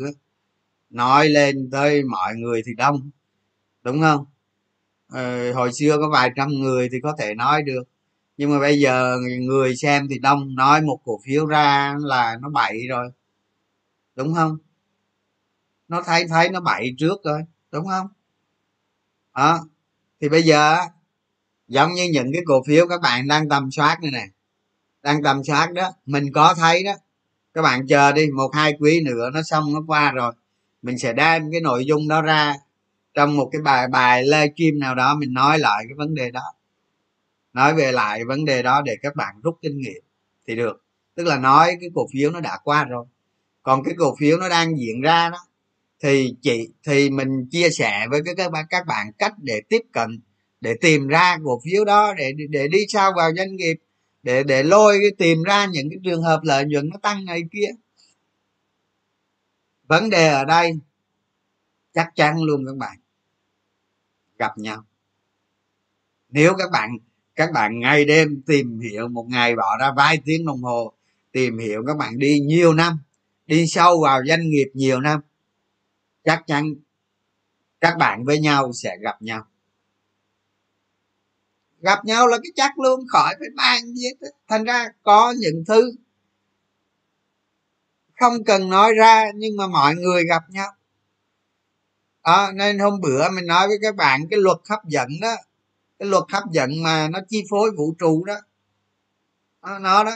nói 0.91 1.28
lên 1.28 1.70
tới 1.72 2.03
mọi 2.05 2.34
người 2.36 2.62
thì 2.66 2.74
đông 2.74 3.11
đúng 3.84 4.01
không? 4.01 4.26
Ờ, 5.09 5.53
hồi 5.53 5.72
xưa 5.72 5.99
có 5.99 6.11
vài 6.12 6.30
trăm 6.36 6.49
người 6.49 6.88
thì 6.93 6.99
có 7.03 7.16
thể 7.18 7.34
nói 7.34 7.62
được. 7.62 7.82
Nhưng 8.36 8.51
mà 8.51 8.61
bây 8.61 8.80
giờ 8.80 9.16
người 9.41 9.76
xem 9.76 10.09
thì 10.11 10.18
đông 10.18 10.55
nói 10.55 10.82
một 10.82 11.01
cổ 11.05 11.20
phiếu 11.26 11.47
ra 11.47 11.97
là 12.01 12.38
nó 12.43 12.51
bậy 12.51 12.86
rồi 12.88 13.11
đúng 14.16 14.34
không? 14.34 14.59
Nó 15.88 16.03
thấy 16.03 16.26
thấy 16.28 16.49
nó 16.49 16.61
bậy 16.61 16.95
trước 16.99 17.24
rồi 17.24 17.41
đúng 17.72 17.86
không? 17.88 18.09
Đó 19.36 19.61
thì 20.20 20.28
bây 20.28 20.43
giờ 20.43 20.76
giống 21.68 21.93
như 21.93 22.11
những 22.12 22.32
cái 22.32 22.43
cổ 22.47 22.62
phiếu 22.66 22.88
các 22.88 23.01
bạn 23.01 23.28
đang 23.28 23.49
tầm 23.49 23.70
soát 23.70 23.99
này 24.03 24.11
nè 24.11 24.28
đang 25.03 25.22
tầm 25.22 25.45
soát 25.45 25.72
đó 25.72 25.93
mình 26.07 26.32
có 26.32 26.55
thấy 26.55 26.84
đó 26.84 26.93
các 27.55 27.62
bạn 27.62 27.86
chờ 27.88 28.12
đi 28.12 28.26
một 28.36 28.51
hai 28.55 28.74
quý 28.80 29.01
nữa 29.05 29.30
nó 29.34 29.43
xong 29.43 29.74
nó 29.74 29.80
qua 29.86 30.12
rồi 30.12 30.32
mình 30.83 30.99
sẽ 30.99 31.12
đem 31.12 31.51
cái 31.53 31.61
nội 31.61 31.85
dung 31.87 32.09
đó 32.09 32.22
ra 32.22 32.55
trong 33.14 33.37
một 33.37 33.49
cái 33.53 33.62
bài 33.62 33.89
bài 33.89 34.22
livestream 34.22 34.78
nào 34.78 34.95
đó, 34.95 35.14
mình 35.14 35.33
nói 35.33 35.59
lại 35.59 35.85
cái 35.89 35.95
vấn 35.97 36.14
đề 36.14 36.31
đó. 36.31 36.43
Nói 37.53 37.74
về 37.74 37.93
lại 37.93 38.24
vấn 38.24 38.45
đề 38.45 38.62
đó 38.62 38.83
để 38.85 38.97
các 39.03 39.16
bạn 39.16 39.35
rút 39.43 39.59
kinh 39.62 39.78
nghiệm 39.78 40.03
thì 40.47 40.57
được. 40.57 40.85
Tức 41.14 41.26
là 41.26 41.39
nói 41.39 41.76
cái 41.81 41.91
cổ 41.95 42.07
phiếu 42.12 42.31
nó 42.31 42.41
đã 42.41 42.59
qua 42.64 42.85
rồi. 42.85 43.07
Còn 43.62 43.85
cái 43.85 43.95
cổ 43.99 44.16
phiếu 44.20 44.39
nó 44.39 44.49
đang 44.49 44.78
diễn 44.78 45.01
ra 45.01 45.28
đó, 45.28 45.39
thì 46.03 46.35
chị, 46.43 46.68
thì 46.87 47.11
mình 47.11 47.47
chia 47.51 47.70
sẻ 47.70 48.07
với 48.11 48.20
các 48.37 48.51
bạn 48.53 48.64
các 48.70 48.87
bạn 48.87 49.12
cách 49.18 49.33
để 49.39 49.61
tiếp 49.68 49.83
cận, 49.93 50.20
để 50.61 50.74
tìm 50.81 51.09
ra 51.09 51.39
cổ 51.45 51.61
phiếu 51.64 51.85
đó, 51.85 52.14
để 52.18 52.33
để 52.51 52.68
đi 52.68 52.78
sao 52.89 53.12
vào 53.16 53.31
doanh 53.37 53.57
nghiệp, 53.57 53.76
để 54.22 54.43
để 54.43 54.62
lôi 54.62 54.99
cái 55.01 55.11
tìm 55.18 55.43
ra 55.43 55.66
những 55.66 55.91
cái 55.91 55.99
trường 56.05 56.22
hợp 56.22 56.41
lợi 56.43 56.64
nhuận 56.64 56.89
nó 56.89 56.99
tăng 57.03 57.24
này 57.24 57.43
kia 57.53 57.68
vấn 59.91 60.11
đề 60.11 60.28
ở 60.28 60.45
đây 60.45 60.78
chắc 61.95 62.09
chắn 62.14 62.43
luôn 62.43 62.66
các 62.66 62.76
bạn. 62.76 62.99
Gặp 64.38 64.59
nhau. 64.59 64.84
Nếu 66.28 66.55
các 66.59 66.70
bạn 66.70 66.99
các 67.34 67.53
bạn 67.53 67.80
ngày 67.80 68.05
đêm 68.05 68.43
tìm 68.47 68.80
hiểu 68.80 69.09
một 69.09 69.26
ngày 69.28 69.57
bỏ 69.57 69.76
ra 69.80 69.93
vài 69.97 70.18
tiếng 70.24 70.47
đồng 70.47 70.62
hồ, 70.62 70.93
tìm 71.32 71.59
hiểu 71.59 71.84
các 71.86 71.97
bạn 71.97 72.18
đi 72.18 72.41
nhiều 72.41 72.72
năm, 72.72 72.99
đi 73.47 73.66
sâu 73.66 74.01
vào 74.03 74.20
doanh 74.28 74.49
nghiệp 74.49 74.70
nhiều 74.74 75.01
năm, 75.01 75.20
chắc 76.24 76.43
chắn 76.47 76.74
các 77.80 77.97
bạn 77.99 78.24
với 78.24 78.41
nhau 78.41 78.72
sẽ 78.72 78.97
gặp 79.01 79.22
nhau. 79.22 79.47
Gặp 81.80 82.05
nhau 82.05 82.28
là 82.28 82.36
cái 82.36 82.51
chắc 82.55 82.78
luôn, 82.78 83.01
khỏi 83.09 83.34
phải 83.38 83.49
bàn 83.57 83.95
gì 83.95 84.05
hết 84.05 84.30
thành 84.49 84.64
ra 84.64 84.88
có 85.03 85.34
những 85.38 85.64
thứ 85.66 85.93
không 88.21 88.45
cần 88.45 88.71
nói 88.71 88.93
ra 88.95 89.25
nhưng 89.35 89.57
mà 89.57 89.66
mọi 89.66 89.95
người 89.95 90.25
gặp 90.25 90.43
nhau. 90.51 90.73
Đó 92.25 92.51
nên 92.55 92.79
hôm 92.79 93.01
bữa 93.01 93.31
mình 93.31 93.47
nói 93.47 93.68
với 93.68 93.77
các 93.83 93.97
bạn 93.97 94.21
cái 94.31 94.39
luật 94.41 94.59
hấp 94.68 94.85
dẫn 94.85 95.09
đó 95.21 95.37
cái 95.99 96.09
luật 96.09 96.25
hấp 96.33 96.43
dẫn 96.53 96.83
mà 96.83 97.09
nó 97.09 97.18
chi 97.29 97.45
phối 97.51 97.71
vũ 97.71 97.95
trụ 97.99 98.25
đó. 98.25 98.37
Nó, 99.62 99.79
nó 99.79 100.05
đó 100.05 100.12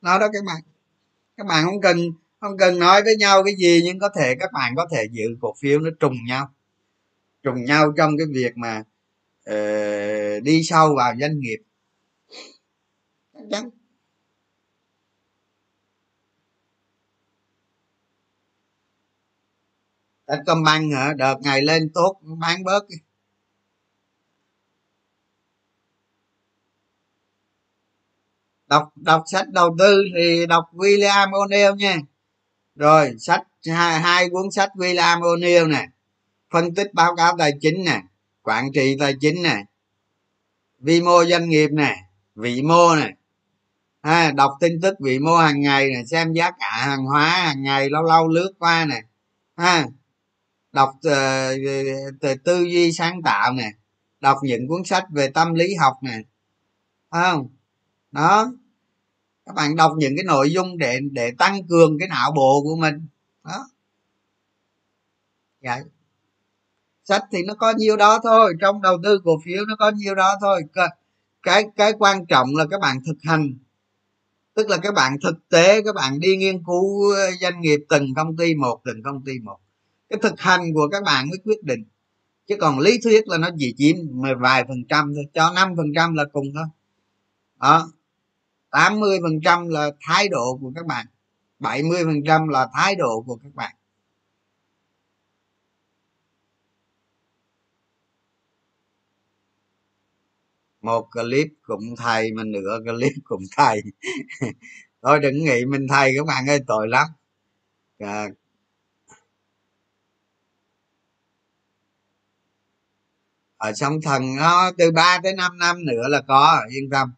nó 0.00 0.18
đó 0.18 0.28
các 0.32 0.44
bạn. 0.46 0.62
Các 1.36 1.46
bạn 1.46 1.64
không 1.64 1.80
cần 1.80 1.98
không 2.40 2.58
cần 2.58 2.78
nói 2.78 3.02
với 3.02 3.16
nhau 3.16 3.44
cái 3.44 3.54
gì 3.54 3.80
nhưng 3.84 3.98
có 3.98 4.08
thể 4.16 4.34
các 4.40 4.52
bạn 4.52 4.74
có 4.76 4.86
thể 4.92 5.08
giữ 5.10 5.24
cổ 5.40 5.54
phiếu 5.60 5.78
nó 5.78 5.90
trùng 6.00 6.16
nhau. 6.28 6.50
Trùng 7.42 7.64
nhau 7.64 7.92
trong 7.96 8.12
cái 8.18 8.26
việc 8.34 8.56
mà 8.56 8.84
uh, 9.50 10.42
đi 10.42 10.62
sâu 10.62 10.94
vào 10.96 11.14
doanh 11.20 11.40
nghiệp. 11.40 11.58
Chắc 13.34 13.42
chắn. 13.50 13.70
Công 20.30 20.38
Techcombank 20.38 20.92
hả? 20.92 21.12
Đợt 21.16 21.36
ngày 21.40 21.62
lên 21.62 21.90
tốt 21.94 22.16
bán 22.38 22.64
bớt 22.64 22.84
đọc 28.66 28.92
đọc 28.96 29.22
sách 29.26 29.48
đầu 29.48 29.76
tư 29.78 30.04
thì 30.16 30.46
đọc 30.46 30.64
William 30.72 31.30
O'Neill 31.30 31.76
nha. 31.76 31.96
Rồi 32.74 33.14
sách 33.18 33.42
hai, 33.66 34.00
hai 34.00 34.28
cuốn 34.30 34.50
sách 34.50 34.70
William 34.74 35.20
O'Neill 35.20 35.68
nè. 35.70 35.86
Phân 36.50 36.74
tích 36.74 36.94
báo 36.94 37.16
cáo 37.16 37.36
tài 37.38 37.52
chính 37.60 37.84
nè. 37.84 38.02
Quản 38.42 38.72
trị 38.72 38.96
tài 39.00 39.14
chính 39.20 39.42
nè. 39.42 39.64
Vi 40.78 41.02
mô 41.02 41.24
doanh 41.24 41.48
nghiệp 41.48 41.68
nè. 41.72 41.96
Vị 42.34 42.62
mô 42.62 42.96
nè. 42.96 43.10
Ha, 44.02 44.32
đọc 44.32 44.50
tin 44.60 44.80
tức 44.82 44.94
vị 45.00 45.18
mô 45.18 45.36
hàng 45.36 45.60
ngày 45.60 45.88
nè. 45.88 46.04
Xem 46.04 46.32
giá 46.32 46.50
cả 46.50 46.70
hàng 46.70 47.04
hóa 47.04 47.30
hàng 47.30 47.62
ngày 47.62 47.90
lâu 47.90 48.02
lâu 48.02 48.28
lướt 48.28 48.52
qua 48.58 48.84
nè. 48.84 49.02
Ha 49.56 49.86
đọc 50.72 50.90
uh, 51.06 52.42
tư 52.44 52.62
duy 52.62 52.92
sáng 52.92 53.22
tạo 53.22 53.52
nè. 53.52 53.72
Đọc 54.20 54.38
những 54.42 54.68
cuốn 54.68 54.84
sách 54.84 55.04
về 55.10 55.30
tâm 55.30 55.54
lý 55.54 55.74
học 55.74 55.96
nè. 56.02 56.18
Không? 57.10 57.48
Đó. 58.12 58.52
Các 59.46 59.54
bạn 59.54 59.76
đọc 59.76 59.92
những 59.96 60.16
cái 60.16 60.24
nội 60.24 60.52
dung 60.52 60.78
để 60.78 61.00
để 61.12 61.32
tăng 61.38 61.68
cường 61.68 61.98
cái 61.98 62.08
não 62.08 62.32
bộ 62.32 62.60
của 62.62 62.76
mình. 62.76 63.06
Đó. 63.44 63.66
Vậy. 65.62 65.80
Sách 67.04 67.24
thì 67.32 67.42
nó 67.42 67.54
có 67.54 67.72
nhiêu 67.76 67.96
đó 67.96 68.20
thôi 68.22 68.54
trong 68.60 68.82
đầu 68.82 68.98
tư 69.02 69.20
cổ 69.24 69.40
phiếu 69.44 69.64
nó 69.64 69.76
có 69.78 69.90
nhiêu 69.90 70.14
đó 70.14 70.34
thôi. 70.40 70.62
Cái 71.42 71.64
cái 71.76 71.92
quan 71.98 72.26
trọng 72.26 72.56
là 72.56 72.66
các 72.70 72.80
bạn 72.80 72.96
thực 73.06 73.16
hành. 73.22 73.54
Tức 74.54 74.68
là 74.68 74.76
các 74.76 74.94
bạn 74.94 75.16
thực 75.22 75.48
tế 75.48 75.82
các 75.82 75.94
bạn 75.94 76.20
đi 76.20 76.36
nghiên 76.36 76.64
cứu 76.64 77.12
ờ, 77.12 77.30
doanh 77.40 77.60
nghiệp 77.60 77.80
từng 77.88 78.14
công 78.16 78.36
ty 78.36 78.54
một 78.54 78.80
từng 78.84 79.02
công 79.02 79.24
ty 79.24 79.32
một 79.38 79.58
cái 80.10 80.18
thực 80.22 80.40
hành 80.40 80.74
của 80.74 80.88
các 80.92 81.02
bạn 81.02 81.28
mới 81.28 81.38
quyết 81.44 81.62
định. 81.62 81.84
Chứ 82.46 82.56
còn 82.60 82.78
lý 82.78 82.98
thuyết 83.04 83.28
là 83.28 83.38
nó 83.38 83.50
chỉ 83.58 83.74
chiếm 83.78 83.96
mười 84.10 84.34
vài 84.34 84.64
phần 84.68 84.84
trăm 84.88 85.14
thôi. 85.14 85.24
Cho 85.34 85.52
năm 85.54 85.74
phần 85.76 85.86
trăm 85.96 86.14
là 86.14 86.24
cùng 86.32 86.46
thôi. 86.54 86.64
Đó. 87.60 87.92
80 88.70 89.18
phần 89.22 89.40
trăm 89.44 89.68
là 89.68 89.90
thái 90.00 90.28
độ 90.28 90.58
của 90.60 90.72
các 90.74 90.86
bạn. 90.86 91.06
70 91.58 92.04
phần 92.04 92.24
trăm 92.26 92.48
là 92.48 92.68
thái 92.74 92.94
độ 92.96 93.22
của 93.26 93.36
các 93.42 93.54
bạn. 93.54 93.74
Một 100.80 101.08
clip 101.12 101.46
cũng 101.62 101.96
thầy 101.96 102.32
mà 102.32 102.42
nửa 102.44 102.78
clip 102.84 103.12
cũng 103.24 103.42
thầy. 103.56 103.80
Thôi 105.02 105.20
đừng 105.20 105.44
nghĩ 105.44 105.64
mình 105.64 105.86
thầy 105.88 106.12
các 106.16 106.26
bạn 106.26 106.46
ơi 106.46 106.60
tội 106.66 106.88
lắm. 106.88 107.06
À, 107.98 108.28
Ờ, 113.60 113.68
ở 113.68 113.72
sông 113.72 114.00
thần 114.02 114.36
nó 114.36 114.70
từ 114.78 114.90
3 114.90 115.18
tới 115.22 115.32
5 115.32 115.58
năm 115.58 115.84
nữa 115.86 116.08
là 116.08 116.22
có, 116.28 116.60
yên 116.70 116.90
tâm. 116.90 117.12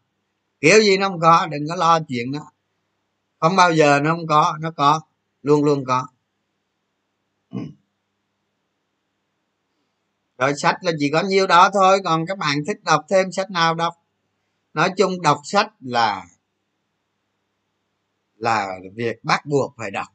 Kiểu 0.61 0.81
gì 0.83 0.97
nó 0.99 1.09
không 1.09 1.21
có, 1.21 1.47
đừng 1.51 1.69
có 1.69 1.77
lo 1.77 1.99
chuyện 2.09 2.33
đó. 2.33 2.53
Không 3.41 3.57
bao 3.57 3.73
giờ 3.73 4.01
nó 4.01 4.11
không 4.11 4.27
có, 4.27 4.59
nó 4.61 4.71
có, 4.71 5.01
luôn 5.43 5.65
luôn 5.65 5.85
có. 5.85 6.07
Ừ. 7.51 7.59
Rồi 10.39 10.55
sách 10.57 10.77
là 10.83 10.93
chỉ 10.99 11.11
có 11.11 11.23
nhiêu 11.23 11.47
đó 11.47 11.71
thôi, 11.75 12.01
còn 12.05 12.27
các 12.27 12.39
bạn 12.39 12.59
thích 12.67 12.85
đọc 12.85 13.05
thêm 13.11 13.33
sách 13.33 13.51
nào 13.51 13.75
đọc? 13.75 13.95
Nói 14.75 14.91
chung 14.97 15.23
đọc 15.23 15.41
sách 15.45 15.73
là 15.81 16.27
là 18.37 18.79
việc 18.95 19.25
bắt 19.25 19.47
buộc 19.47 19.75
phải 19.77 19.91
đọc. 19.91 20.09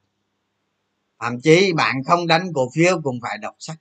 Thậm 1.19 1.41
chí 1.41 1.73
bạn 1.73 1.95
không 2.07 2.27
đánh 2.27 2.53
cổ 2.53 2.69
phiếu 2.75 3.01
cũng 3.03 3.19
phải 3.21 3.37
đọc 3.37 3.55
sách 3.59 3.77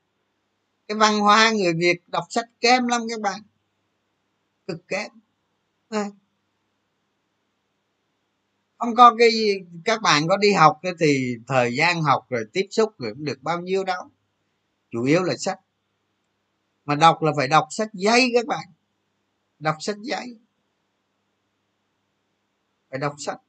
cái 0.89 0.99
văn 0.99 1.18
hóa 1.18 1.53
người 1.57 1.72
việt 1.74 2.09
đọc 2.09 2.24
sách 2.30 2.45
kém 2.61 2.87
lắm 2.87 3.01
các 3.11 3.20
bạn. 3.20 3.41
Cực 4.66 4.89
kém. 4.89 5.11
Không? 5.91 6.11
Có 8.97 9.14
cái 9.18 9.30
gì, 9.30 9.55
các 9.84 10.03
bạn 10.03 10.28
có 10.28 10.37
đi 10.37 10.53
học 10.53 10.80
thì 11.01 11.37
thời 11.47 11.76
gian 11.76 12.03
học 12.03 12.26
rồi 12.28 12.45
tiếp 12.53 12.66
xúc 12.70 12.93
rồi 12.99 13.12
cũng 13.14 13.24
được 13.24 13.43
bao 13.43 13.61
nhiêu 13.61 13.84
đâu. 13.84 14.11
Chủ 14.91 15.05
yếu 15.05 15.22
là 15.22 15.37
sách. 15.37 15.61
Mà 16.84 16.95
đọc 16.95 17.22
là 17.22 17.32
phải 17.37 17.49
đọc 17.49 17.66
sách 17.70 17.89
giấy 17.93 18.30
các 18.34 18.47
bạn. 18.47 18.68
Đọc 19.59 19.76
sách 19.80 19.97
giấy. 20.03 20.39
Phải 22.91 22.99
đọc 22.99 23.14
sách. 23.18 23.41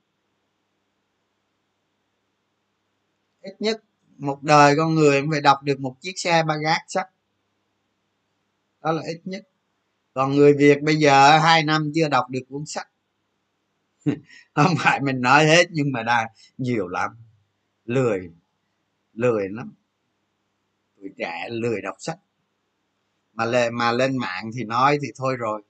Ít 3.41 3.55
nhất 3.59 3.83
một 4.17 4.43
đời 4.43 4.75
con 4.77 4.95
người 4.95 5.23
phải 5.31 5.41
đọc 5.41 5.63
được 5.63 5.79
một 5.79 5.95
chiếc 6.01 6.13
xe 6.19 6.43
ba 6.43 6.55
gác 6.57 6.81
sách 6.88 7.09
đó 8.88 8.93
là 8.93 9.01
ít 9.07 9.21
nhất. 9.25 9.47
Còn 10.13 10.35
người 10.35 10.53
việt 10.53 10.81
bây 10.81 10.95
giờ 10.95 11.38
hai 11.38 11.63
năm 11.63 11.91
chưa 11.95 12.09
đọc 12.09 12.29
được 12.29 12.39
cuốn 12.49 12.65
sách. 12.65 12.88
Không 14.53 14.73
phải 14.79 15.01
mình 15.01 15.21
nói 15.21 15.45
hết 15.45 15.67
nhưng 15.71 15.91
mà 15.91 16.03
đa 16.03 16.29
nhiều 16.57 16.88
lắm. 16.88 17.11
Lười 17.85 18.29
lười 19.13 19.49
lắm. 19.49 19.73
Tuổi 20.97 21.09
trẻ 21.17 21.47
lười 21.49 21.81
đọc 21.81 21.95
sách. 21.99 22.19
Mà 23.33 23.45
lên 23.45 23.75
mà 23.75 23.91
lên 23.91 24.17
mạng 24.17 24.51
thì 24.57 24.63
nói 24.63 24.99
thì 25.01 25.07
thôi 25.15 25.35
rồi. 25.38 25.61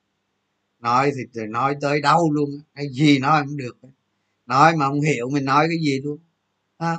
Nói 0.80 1.12
thì, 1.16 1.22
thì 1.36 1.42
nói 1.50 1.76
tới 1.82 2.02
đâu 2.02 2.32
luôn 2.32 2.50
cái 2.76 2.86
gì 2.90 3.20
nói 3.20 3.44
cũng 3.46 3.58
được. 3.58 3.78
Nói 4.46 4.76
mà 4.76 4.88
không 4.88 5.02
hiểu 5.02 5.30
mình 5.30 5.46
nói 5.46 5.68
cái 5.70 5.78
gì 5.78 6.02
luôn. 6.04 6.18
À, 6.78 6.98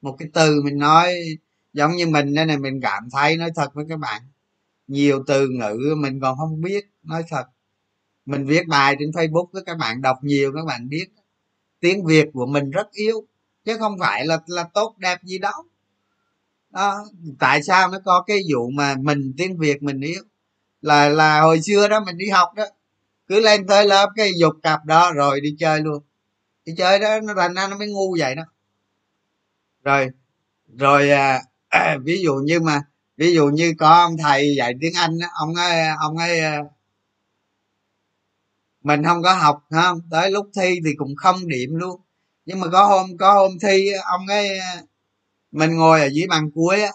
một 0.00 0.16
cái 0.18 0.28
từ 0.32 0.62
mình 0.62 0.78
nói 0.78 1.14
giống 1.72 1.92
như 1.92 2.06
mình 2.06 2.34
đây 2.34 2.46
này 2.46 2.58
mình 2.58 2.80
cảm 2.82 3.08
thấy 3.12 3.36
nói 3.36 3.50
thật 3.54 3.74
với 3.74 3.84
các 3.88 3.98
bạn 3.98 4.22
nhiều 4.88 5.24
từ 5.26 5.48
ngữ 5.48 5.94
mình 5.96 6.20
còn 6.20 6.38
không 6.38 6.60
biết 6.60 6.84
nói 7.02 7.24
thật. 7.28 7.44
Mình 8.26 8.46
viết 8.46 8.66
bài 8.68 8.96
trên 8.98 9.10
facebook 9.10 9.46
với 9.52 9.62
các 9.66 9.78
bạn 9.78 10.02
đọc 10.02 10.18
nhiều 10.22 10.52
các 10.54 10.64
bạn 10.66 10.88
biết. 10.88 11.06
Tiếng 11.80 12.04
việt 12.04 12.28
của 12.32 12.46
mình 12.46 12.70
rất 12.70 12.92
yếu 12.92 13.26
chứ 13.64 13.78
không 13.78 13.96
phải 14.00 14.26
là 14.26 14.38
là 14.46 14.64
tốt 14.74 14.94
đẹp 14.98 15.18
gì 15.22 15.38
đâu. 15.38 15.62
Đó 16.70 17.04
tại 17.38 17.62
sao 17.62 17.88
nó 17.88 17.98
có 18.04 18.24
cái 18.26 18.40
vụ 18.52 18.70
mà 18.70 18.94
mình 19.00 19.34
tiếng 19.36 19.58
việt 19.58 19.82
mình 19.82 20.00
yếu? 20.00 20.22
Là 20.82 21.08
là 21.08 21.40
hồi 21.40 21.62
xưa 21.62 21.88
đó 21.88 22.00
mình 22.06 22.18
đi 22.18 22.28
học 22.28 22.54
đó 22.56 22.64
cứ 23.26 23.40
lên 23.40 23.66
tới 23.66 23.86
lớp 23.86 24.10
cái 24.16 24.30
dục 24.40 24.54
cặp 24.62 24.84
đó 24.84 25.12
rồi 25.12 25.40
đi 25.40 25.56
chơi 25.58 25.80
luôn. 25.80 26.02
Đi 26.64 26.74
chơi 26.78 26.98
đó 26.98 27.20
nó 27.20 27.34
thành 27.36 27.54
ra 27.54 27.68
nó 27.68 27.78
mới 27.78 27.88
ngu 27.88 28.16
vậy 28.18 28.34
đó. 28.34 28.42
Rồi 29.84 30.10
rồi 30.78 31.10
à, 31.10 31.42
ví 32.04 32.22
dụ 32.22 32.34
như 32.34 32.60
mà 32.60 32.82
ví 33.16 33.34
dụ 33.34 33.46
như 33.48 33.74
có 33.78 33.90
ông 33.90 34.16
thầy 34.16 34.54
dạy 34.56 34.74
tiếng 34.80 34.94
anh 34.94 35.18
ông 35.40 35.54
ấy 35.54 35.86
ông 36.00 36.16
ấy 36.16 36.40
ờ, 36.40 36.58
mình 38.82 39.04
không 39.04 39.22
có 39.22 39.34
học 39.34 39.64
không? 39.70 40.00
Tới 40.10 40.30
lúc 40.30 40.50
thi 40.56 40.80
thì 40.84 40.94
cũng 40.98 41.16
không 41.16 41.48
điểm 41.48 41.74
luôn. 41.74 42.00
Nhưng 42.46 42.60
mà 42.60 42.66
có 42.72 42.86
hôm 42.86 43.16
có 43.18 43.34
hôm 43.34 43.50
thi 43.62 43.92
ông 44.04 44.26
ấy 44.26 44.58
ờ, 44.58 44.66
mình 45.52 45.76
ngồi 45.76 46.00
ở 46.00 46.06
dưới 46.12 46.26
bàn 46.28 46.50
cuối 46.54 46.82
á, 46.82 46.90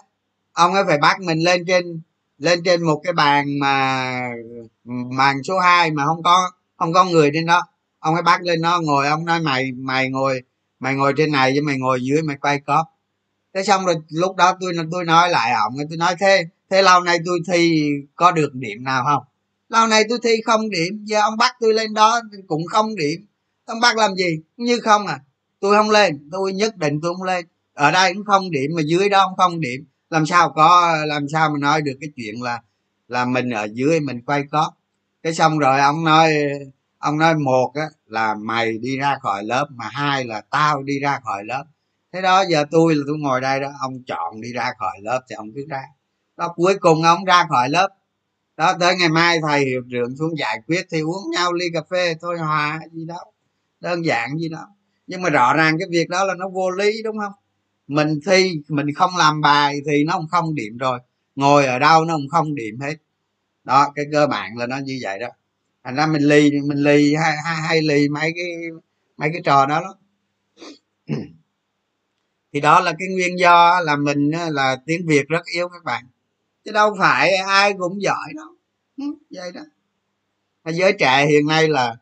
ông 0.52 0.74
ấy 0.74 0.84
phải 0.86 0.98
bắt 0.98 1.20
mình 1.20 1.38
lên 1.38 1.64
trên 1.66 2.02
lên 2.38 2.60
trên 2.64 2.82
một 2.82 3.00
cái 3.04 3.12
bàn 3.12 3.58
mà 3.60 4.30
màn 4.84 5.42
số 5.44 5.58
2 5.58 5.90
mà 5.90 6.04
không 6.06 6.22
có 6.22 6.50
không 6.76 6.92
có 6.92 7.04
người 7.04 7.30
trên 7.34 7.46
đó. 7.46 7.62
Ông 8.00 8.14
ấy 8.14 8.22
bắt 8.22 8.42
lên 8.42 8.60
nó 8.62 8.80
ngồi, 8.80 9.08
ông 9.08 9.24
nói, 9.24 9.40
mày 9.40 9.72
mày 9.72 10.10
ngồi 10.10 10.42
mày 10.80 10.94
ngồi 10.94 11.12
trên 11.16 11.32
này 11.32 11.52
với 11.52 11.60
mày 11.60 11.78
ngồi 11.78 12.00
dưới, 12.02 12.22
mày 12.22 12.36
quay 12.36 12.60
cóp 12.60 12.86
thế 13.54 13.62
xong 13.64 13.86
rồi 13.86 13.94
lúc 14.08 14.36
đó 14.36 14.56
tôi 14.60 14.72
tôi 14.92 15.04
nói 15.04 15.30
lại 15.30 15.52
ông 15.52 15.74
tôi 15.88 15.96
nói 15.96 16.14
thế 16.20 16.44
thế 16.70 16.82
lâu 16.82 17.00
nay 17.00 17.18
tôi 17.26 17.40
thi 17.52 17.90
có 18.14 18.32
được 18.32 18.54
điểm 18.54 18.84
nào 18.84 19.04
không? 19.04 19.22
Lâu 19.68 19.86
nay 19.86 20.04
tôi 20.08 20.18
thi 20.22 20.36
không 20.44 20.70
điểm, 20.70 21.04
giờ 21.04 21.20
ông 21.20 21.36
bắt 21.36 21.56
tôi 21.60 21.74
lên 21.74 21.94
đó 21.94 22.20
cũng 22.46 22.66
không 22.66 22.96
điểm. 22.96 23.26
Ông 23.64 23.80
bắt 23.80 23.96
làm 23.96 24.14
gì? 24.14 24.40
Như 24.56 24.80
không 24.80 25.06
à 25.06 25.20
tôi 25.60 25.76
không 25.76 25.90
lên, 25.90 26.28
tôi 26.32 26.52
nhất 26.52 26.76
định 26.76 27.00
tôi 27.02 27.14
không 27.14 27.22
lên. 27.22 27.46
Ở 27.74 27.90
đây 27.90 28.14
cũng 28.14 28.24
không 28.24 28.50
điểm 28.50 28.70
mà 28.76 28.82
dưới 28.82 29.08
đó 29.08 29.26
cũng 29.28 29.36
không 29.36 29.60
điểm. 29.60 29.84
Làm 30.10 30.26
sao 30.26 30.50
có, 30.56 30.96
làm 31.06 31.28
sao 31.28 31.50
mà 31.50 31.58
nói 31.58 31.82
được 31.82 31.94
cái 32.00 32.10
chuyện 32.16 32.42
là 32.42 32.62
là 33.08 33.24
mình 33.24 33.50
ở 33.50 33.68
dưới 33.72 34.00
mình 34.00 34.20
quay 34.26 34.44
có 34.50 34.72
cái 35.22 35.34
xong 35.34 35.58
rồi 35.58 35.80
ông 35.80 36.04
nói 36.04 36.34
ông 36.98 37.18
nói 37.18 37.34
một 37.34 37.72
á, 37.74 37.86
là 38.06 38.34
mày 38.34 38.78
đi 38.78 38.98
ra 38.98 39.16
khỏi 39.22 39.44
lớp 39.44 39.66
mà 39.70 39.88
hai 39.92 40.24
là 40.24 40.40
tao 40.40 40.82
đi 40.82 41.00
ra 41.00 41.20
khỏi 41.24 41.44
lớp 41.44 41.64
thế 42.12 42.22
đó 42.22 42.44
giờ 42.50 42.64
tôi 42.70 42.94
là 42.94 43.02
tôi 43.06 43.16
ngồi 43.18 43.40
đây 43.40 43.60
đó 43.60 43.68
ông 43.80 44.02
chọn 44.06 44.40
đi 44.40 44.52
ra 44.52 44.70
khỏi 44.78 44.98
lớp 45.02 45.20
thì 45.30 45.34
ông 45.34 45.52
cứ 45.54 45.66
ra. 45.68 45.82
Đó 46.36 46.52
cuối 46.56 46.74
cùng 46.80 47.02
ông 47.02 47.24
ra 47.24 47.46
khỏi 47.48 47.68
lớp. 47.68 47.88
Đó 48.56 48.74
tới 48.80 48.96
ngày 48.96 49.08
mai 49.08 49.38
thầy 49.48 49.64
hiệu 49.64 49.82
trưởng 49.90 50.16
xuống 50.16 50.38
giải 50.38 50.60
quyết 50.66 50.86
thì 50.90 51.00
uống 51.00 51.30
nhau 51.32 51.52
ly 51.52 51.66
cà 51.74 51.80
phê 51.90 52.14
thôi 52.20 52.38
hòa 52.38 52.80
gì 52.92 53.04
đó 53.04 53.24
đơn 53.80 54.04
giản 54.04 54.38
gì 54.38 54.48
đó. 54.48 54.68
Nhưng 55.06 55.22
mà 55.22 55.30
rõ 55.30 55.54
ràng 55.54 55.76
cái 55.78 55.88
việc 55.90 56.08
đó 56.08 56.24
là 56.24 56.34
nó 56.34 56.48
vô 56.48 56.70
lý 56.70 57.02
đúng 57.02 57.18
không? 57.18 57.32
Mình 57.86 58.20
thi 58.26 58.52
mình 58.68 58.94
không 58.94 59.10
làm 59.18 59.40
bài 59.40 59.80
thì 59.86 60.04
nó 60.04 60.16
cũng 60.16 60.28
không 60.28 60.54
điểm 60.54 60.76
rồi. 60.78 60.98
Ngồi 61.36 61.66
ở 61.66 61.78
đâu 61.78 62.04
nó 62.04 62.14
cũng 62.16 62.28
không 62.28 62.54
điểm 62.54 62.80
hết. 62.80 62.94
Đó 63.64 63.92
cái 63.94 64.04
cơ 64.12 64.26
bản 64.26 64.56
là 64.56 64.66
nó 64.66 64.78
như 64.78 64.98
vậy 65.02 65.18
đó. 65.18 65.28
Thành 65.84 65.94
ra 65.94 66.06
mình 66.06 66.22
lì 66.22 66.50
mình 66.50 66.78
lì 66.78 67.14
hay 67.14 67.36
hay, 67.44 67.56
hay 67.56 67.82
lì 67.82 68.08
mấy 68.08 68.32
cái 68.36 68.46
mấy 69.16 69.30
cái 69.32 69.42
trò 69.44 69.66
đó 69.66 69.80
đó 69.80 69.94
thì 72.52 72.60
đó 72.60 72.80
là 72.80 72.92
cái 72.98 73.08
nguyên 73.08 73.38
do 73.38 73.80
là 73.80 73.96
mình 73.96 74.30
là 74.50 74.76
tiếng 74.86 75.06
việt 75.06 75.28
rất 75.28 75.42
yếu 75.54 75.68
các 75.68 75.84
bạn. 75.84 76.04
Chứ 76.64 76.72
đâu 76.72 76.96
phải 76.98 77.36
ai 77.36 77.72
cũng 77.78 78.02
giỏi 78.02 78.32
đâu. 78.34 78.54
Ừ, 78.96 79.04
vậy 79.30 79.52
đó. 79.52 79.60
Giới 80.64 80.92
trẻ 80.98 81.26
hiện 81.26 81.46
nay 81.46 81.68
là 81.68 81.96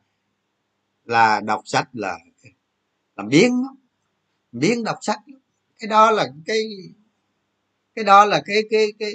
là 1.05 1.41
đọc 1.41 1.63
sách 1.65 1.89
là 1.93 2.19
là 3.17 3.25
biến 3.25 3.63
biến 4.53 4.85
đọc 4.85 4.99
sách 5.01 5.19
cái 5.79 5.89
đó 5.89 6.11
là 6.11 6.27
cái 6.47 6.63
cái 7.95 8.05
đó 8.05 8.25
là 8.25 8.43
cái 8.47 8.63
cái 8.71 8.87
cái 8.99 9.13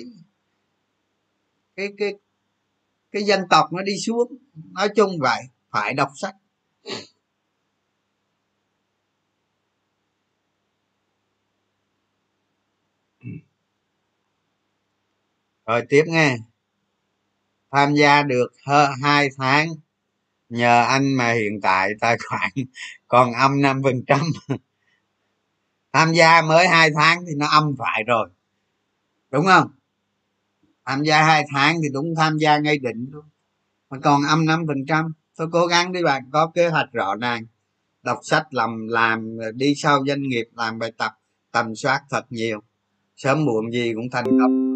cái 1.75 1.87
cái 1.97 2.13
cái 3.11 3.23
dân 3.23 3.41
tộc 3.49 3.73
nó 3.73 3.81
đi 3.81 3.93
xuống. 4.05 4.37
Nói 4.71 4.89
chung 4.95 5.17
vậy, 5.19 5.41
phải 5.71 5.93
đọc 5.93 6.09
sách. 6.15 6.35
Rồi 15.65 15.81
tiếp 15.89 16.03
nghe. 16.07 16.37
Tham 17.71 17.93
gia 17.93 18.23
được 18.23 18.47
hơn 18.65 18.91
hai 19.03 19.29
tháng, 19.37 19.67
nhờ 20.49 20.83
anh 20.83 21.13
mà 21.13 21.31
hiện 21.31 21.61
tại 21.61 21.89
tài 21.99 22.17
khoản 22.29 22.51
còn 23.07 23.33
âm 23.33 23.61
năm 23.61 23.81
phần 23.83 24.03
trăm. 24.07 24.21
Tham 25.93 26.13
gia 26.13 26.41
mới 26.41 26.67
hai 26.67 26.89
tháng 26.95 27.25
thì 27.27 27.33
nó 27.37 27.47
âm 27.47 27.75
phải 27.79 28.03
rồi, 28.03 28.29
đúng 29.31 29.45
không? 29.45 29.67
Tham 30.85 31.03
gia 31.03 31.23
hai 31.23 31.43
tháng 31.53 31.75
thì 31.83 31.89
đúng 31.93 32.13
tham 32.17 32.37
gia 32.37 32.57
ngay 32.57 32.77
định 32.77 33.09
luôn, 33.11 33.25
mà 33.89 33.97
còn 34.03 34.23
âm 34.23 34.45
năm 34.45 34.63
phần 34.67 34.85
trăm. 34.87 35.13
Tôi 35.37 35.47
cố 35.51 35.67
gắng 35.67 35.91
đi 35.91 36.03
bạn, 36.03 36.23
có 36.31 36.51
kế 36.55 36.69
hoạch 36.69 36.91
rõ 36.93 37.15
ràng, 37.15 37.45
đọc 38.03 38.19
sách 38.23 38.53
làm 38.53 38.87
làm, 38.87 39.37
đi 39.55 39.73
sau 39.75 40.03
doanh 40.07 40.21
nghiệp, 40.21 40.45
làm 40.55 40.79
bài 40.79 40.91
tập, 40.97 41.11
tầm 41.51 41.75
soát 41.75 42.01
thật 42.09 42.25
nhiều. 42.29 42.59
Sớm 43.17 43.45
muộn 43.45 43.71
gì 43.71 43.93
cũng 43.95 44.09
thành 44.11 44.25
công 44.25 44.72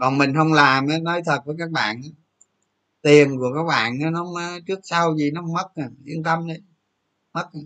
còn 0.00 0.18
mình 0.18 0.34
không 0.34 0.52
làm 0.52 0.86
nói 1.02 1.22
thật 1.24 1.42
với 1.44 1.56
các 1.58 1.70
bạn 1.70 2.00
tiền 3.02 3.38
của 3.38 3.52
các 3.54 3.62
bạn 3.62 3.98
nó 4.12 4.58
trước 4.66 4.80
sau 4.82 5.16
gì 5.16 5.30
nó 5.30 5.42
mất 5.42 5.74
à. 5.74 5.90
yên 6.04 6.22
tâm 6.22 6.46
đi, 6.48 6.54
mất 7.32 7.48
à. 7.52 7.60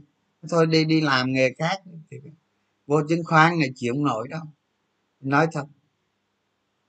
thôi 0.49 0.67
đi 0.67 0.85
đi 0.85 1.01
làm 1.01 1.33
nghề 1.33 1.55
khác 1.59 1.83
thì 2.11 2.17
vô 2.87 3.01
chứng 3.09 3.25
khoán 3.25 3.59
này 3.59 3.71
chịu 3.75 3.95
không 3.95 4.05
nổi 4.05 4.29
đâu. 4.29 4.43
Nói 5.21 5.49
thật, 5.53 5.65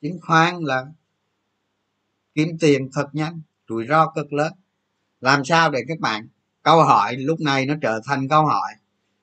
chứng 0.01 0.19
khoán 0.21 0.59
là 0.59 0.85
kiếm 2.35 2.57
tiền 2.59 2.89
thật 2.93 3.09
nhanh, 3.13 3.41
rủi 3.69 3.87
ro 3.87 4.11
cực 4.15 4.33
lớn. 4.33 4.53
Làm 5.21 5.45
sao 5.45 5.71
để 5.71 5.83
các 5.87 5.99
bạn, 5.99 6.27
câu 6.63 6.83
hỏi 6.83 7.15
lúc 7.17 7.41
này 7.41 7.65
nó 7.65 7.73
trở 7.81 8.01
thành 8.05 8.27
câu 8.29 8.45
hỏi, 8.45 8.73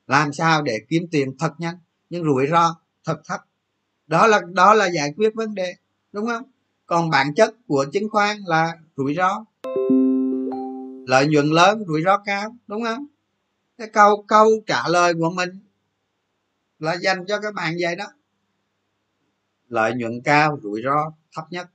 làm 0.07 0.33
sao 0.33 0.63
để 0.63 0.79
kiếm 0.89 1.03
tiền 1.11 1.37
thật 1.39 1.53
nhanh 1.59 1.77
nhưng 2.11 2.25
rủi 2.25 2.47
ro 2.47 2.77
thật 3.05 3.21
thấp? 3.25 3.41
Đó 4.07 4.27
là 4.27 4.41
đó 4.53 4.75
là 4.75 4.91
giải 4.91 5.13
quyết 5.17 5.35
vấn 5.35 5.55
đề 5.55 5.75
đúng 6.13 6.27
không? 6.27 6.43
Còn 6.87 7.11
bản 7.11 7.35
chất 7.35 7.55
của 7.67 7.87
chứng 7.93 8.09
khoán 8.11 8.37
là 8.47 8.79
rủi 8.97 9.15
ro. 9.15 9.45
Lợi 11.07 11.27
nhuận 11.27 11.47
lớn 11.47 11.85
rủi 11.87 12.03
ro 12.05 12.19
cao 12.19 12.57
đúng 12.67 12.85
không? 12.85 13.07
Cái 13.79 13.89
câu 13.93 14.25
câu 14.29 14.49
trả 14.67 14.89
lời 14.89 15.15
của 15.15 15.31
mình 15.31 15.51
là 16.79 16.97
dành 16.97 17.27
cho 17.27 17.41
các 17.41 17.55
bạn 17.55 17.75
vậy 17.81 17.97
đó. 17.97 18.07
Lợi 19.69 19.93
nhuận 19.95 20.21
cao 20.25 20.59
rủi 20.63 20.83
ro 20.85 21.13
thấp 21.33 21.45
nhất. 21.51 21.71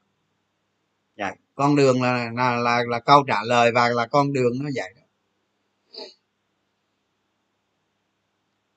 Vậy 1.17 1.35
con 1.55 1.75
đường 1.75 2.01
là 2.01 2.31
là 2.35 2.55
là, 2.55 2.83
là 2.87 2.99
câu 2.99 3.23
trả 3.27 3.43
lời 3.43 3.71
và 3.71 3.89
là 3.89 4.07
con 4.07 4.33
đường 4.33 4.53
nó 4.59 4.69
vậy 4.75 4.93
đó. 4.95 5.01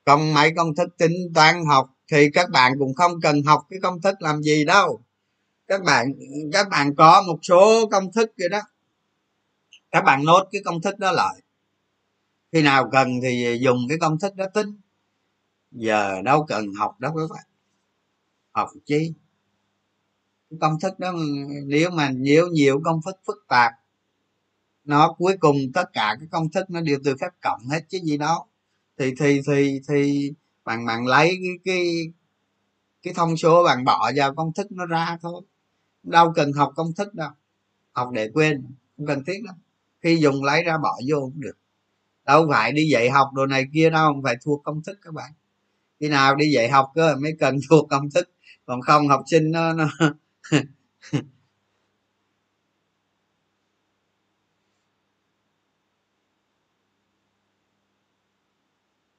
Còn 0.04 0.34
mấy 0.34 0.52
công 0.56 0.74
thức 0.74 0.88
tính 0.98 1.32
toán 1.34 1.64
học 1.66 1.90
thì 2.08 2.30
các 2.34 2.50
bạn 2.50 2.72
cũng 2.78 2.94
không 2.94 3.20
cần 3.20 3.42
học 3.42 3.66
cái 3.70 3.78
công 3.82 4.00
thức 4.00 4.14
làm 4.20 4.42
gì 4.42 4.64
đâu 4.64 5.02
các 5.70 5.82
bạn 5.82 6.12
các 6.52 6.68
bạn 6.70 6.94
có 6.94 7.22
một 7.26 7.38
số 7.42 7.88
công 7.90 8.12
thức 8.12 8.30
kia 8.38 8.48
đó. 8.48 8.60
Các 9.90 10.00
bạn 10.00 10.24
nốt 10.24 10.48
cái 10.52 10.62
công 10.64 10.80
thức 10.80 10.98
đó 10.98 11.12
lại. 11.12 11.42
Khi 12.52 12.62
nào 12.62 12.88
cần 12.92 13.08
thì 13.22 13.58
dùng 13.60 13.78
cái 13.88 13.98
công 13.98 14.18
thức 14.18 14.34
đó 14.36 14.46
tính. 14.54 14.76
Giờ 15.70 16.22
đâu 16.22 16.44
cần 16.48 16.66
học 16.78 17.00
đâu 17.00 17.12
các 17.16 17.36
bạn. 17.36 17.44
Học 18.52 18.68
chi? 18.86 19.12
Cái 20.50 20.58
công 20.60 20.80
thức 20.80 20.98
đó, 20.98 21.12
nếu 21.66 21.90
mà 21.90 22.10
nhiều 22.10 22.48
nhiều 22.48 22.80
công 22.84 23.00
thức 23.06 23.16
phức 23.26 23.44
tạp, 23.48 23.72
nó 24.84 25.12
cuối 25.18 25.36
cùng 25.40 25.56
tất 25.74 25.92
cả 25.92 26.16
cái 26.20 26.28
công 26.30 26.50
thức 26.50 26.70
nó 26.70 26.80
đều 26.80 26.98
từ 27.04 27.16
phép 27.20 27.30
cộng 27.42 27.68
hết 27.68 27.80
chứ 27.88 27.98
gì 28.02 28.16
đó 28.16 28.46
thì 28.98 29.14
thì 29.20 29.40
thì 29.46 29.80
thì 29.88 30.32
bạn 30.64 30.86
bạn 30.86 31.06
lấy 31.06 31.28
cái 31.28 31.58
cái 31.64 32.12
cái 33.02 33.14
thông 33.14 33.36
số 33.36 33.64
bạn 33.64 33.84
bỏ 33.84 34.10
vào 34.16 34.34
công 34.34 34.52
thức 34.52 34.72
nó 34.72 34.86
ra 34.86 35.18
thôi 35.22 35.42
đâu 36.02 36.32
cần 36.36 36.52
học 36.52 36.72
công 36.76 36.92
thức 36.96 37.14
đâu. 37.14 37.30
Học 37.92 38.10
để 38.12 38.30
quên 38.34 38.62
không 38.96 39.06
cần 39.06 39.24
thiết 39.24 39.42
đâu 39.46 39.54
khi 40.00 40.16
dùng 40.16 40.44
lấy 40.44 40.62
ra 40.62 40.78
bỏ 40.78 40.98
vô 41.08 41.20
cũng 41.20 41.40
được. 41.40 41.58
Đâu 42.24 42.48
phải 42.50 42.72
đi 42.72 42.88
dạy 42.92 43.10
học 43.10 43.30
đồ 43.34 43.46
này 43.46 43.64
kia 43.74 43.90
đâu 43.90 44.12
không 44.12 44.22
phải 44.22 44.36
thuộc 44.44 44.62
công 44.64 44.82
thức 44.82 44.98
các 45.02 45.14
bạn. 45.14 45.32
Khi 46.00 46.08
nào 46.08 46.36
đi 46.36 46.50
dạy 46.52 46.68
học 46.68 46.92
cơ 46.94 47.16
mới 47.16 47.36
cần 47.40 47.56
thuộc 47.70 47.88
công 47.90 48.10
thức. 48.10 48.30
Còn 48.66 48.80
không 48.82 49.08
học 49.08 49.22
sinh 49.26 49.50
nó, 49.52 49.72
nó 49.72 49.88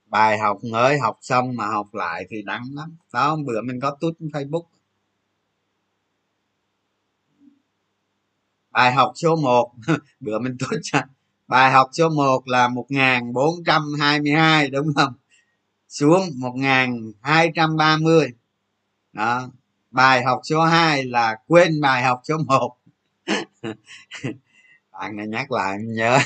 bài 0.05 0.37
học 0.37 0.59
mới 0.71 0.99
học 0.99 1.17
xong 1.21 1.55
mà 1.55 1.67
học 1.67 1.93
lại 1.93 2.25
thì 2.29 2.41
đắng 2.41 2.63
lắm. 2.73 2.97
Đó 3.13 3.37
bữa 3.45 3.61
mình 3.61 3.79
có 3.81 3.97
tút 3.99 4.17
facebook. 4.19 4.63
Bài 8.71 8.93
học 8.93 9.11
số 9.15 9.35
1 9.35 9.71
bữa 10.19 10.39
mình 10.39 10.57
tốt 10.59 10.77
ra 10.83 11.03
bài 11.51 11.71
học 11.71 11.89
số 11.93 12.09
1 12.09 12.47
là 12.47 12.67
1422 12.67 14.69
đúng 14.69 14.93
không? 14.95 15.13
Xuống 15.89 16.29
1230 16.35 18.27
đó. 19.13 19.49
Bài 19.91 20.23
học 20.23 20.41
số 20.43 20.63
2 20.63 21.03
là 21.03 21.37
quên 21.47 21.81
bài 21.81 22.03
học 22.03 22.21
số 22.23 22.37
1 22.37 22.77
bạn 24.91 25.15
này 25.15 25.27
nhắc 25.27 25.51
lại 25.51 25.77
mình 25.77 25.93
nhớ. 25.93 26.19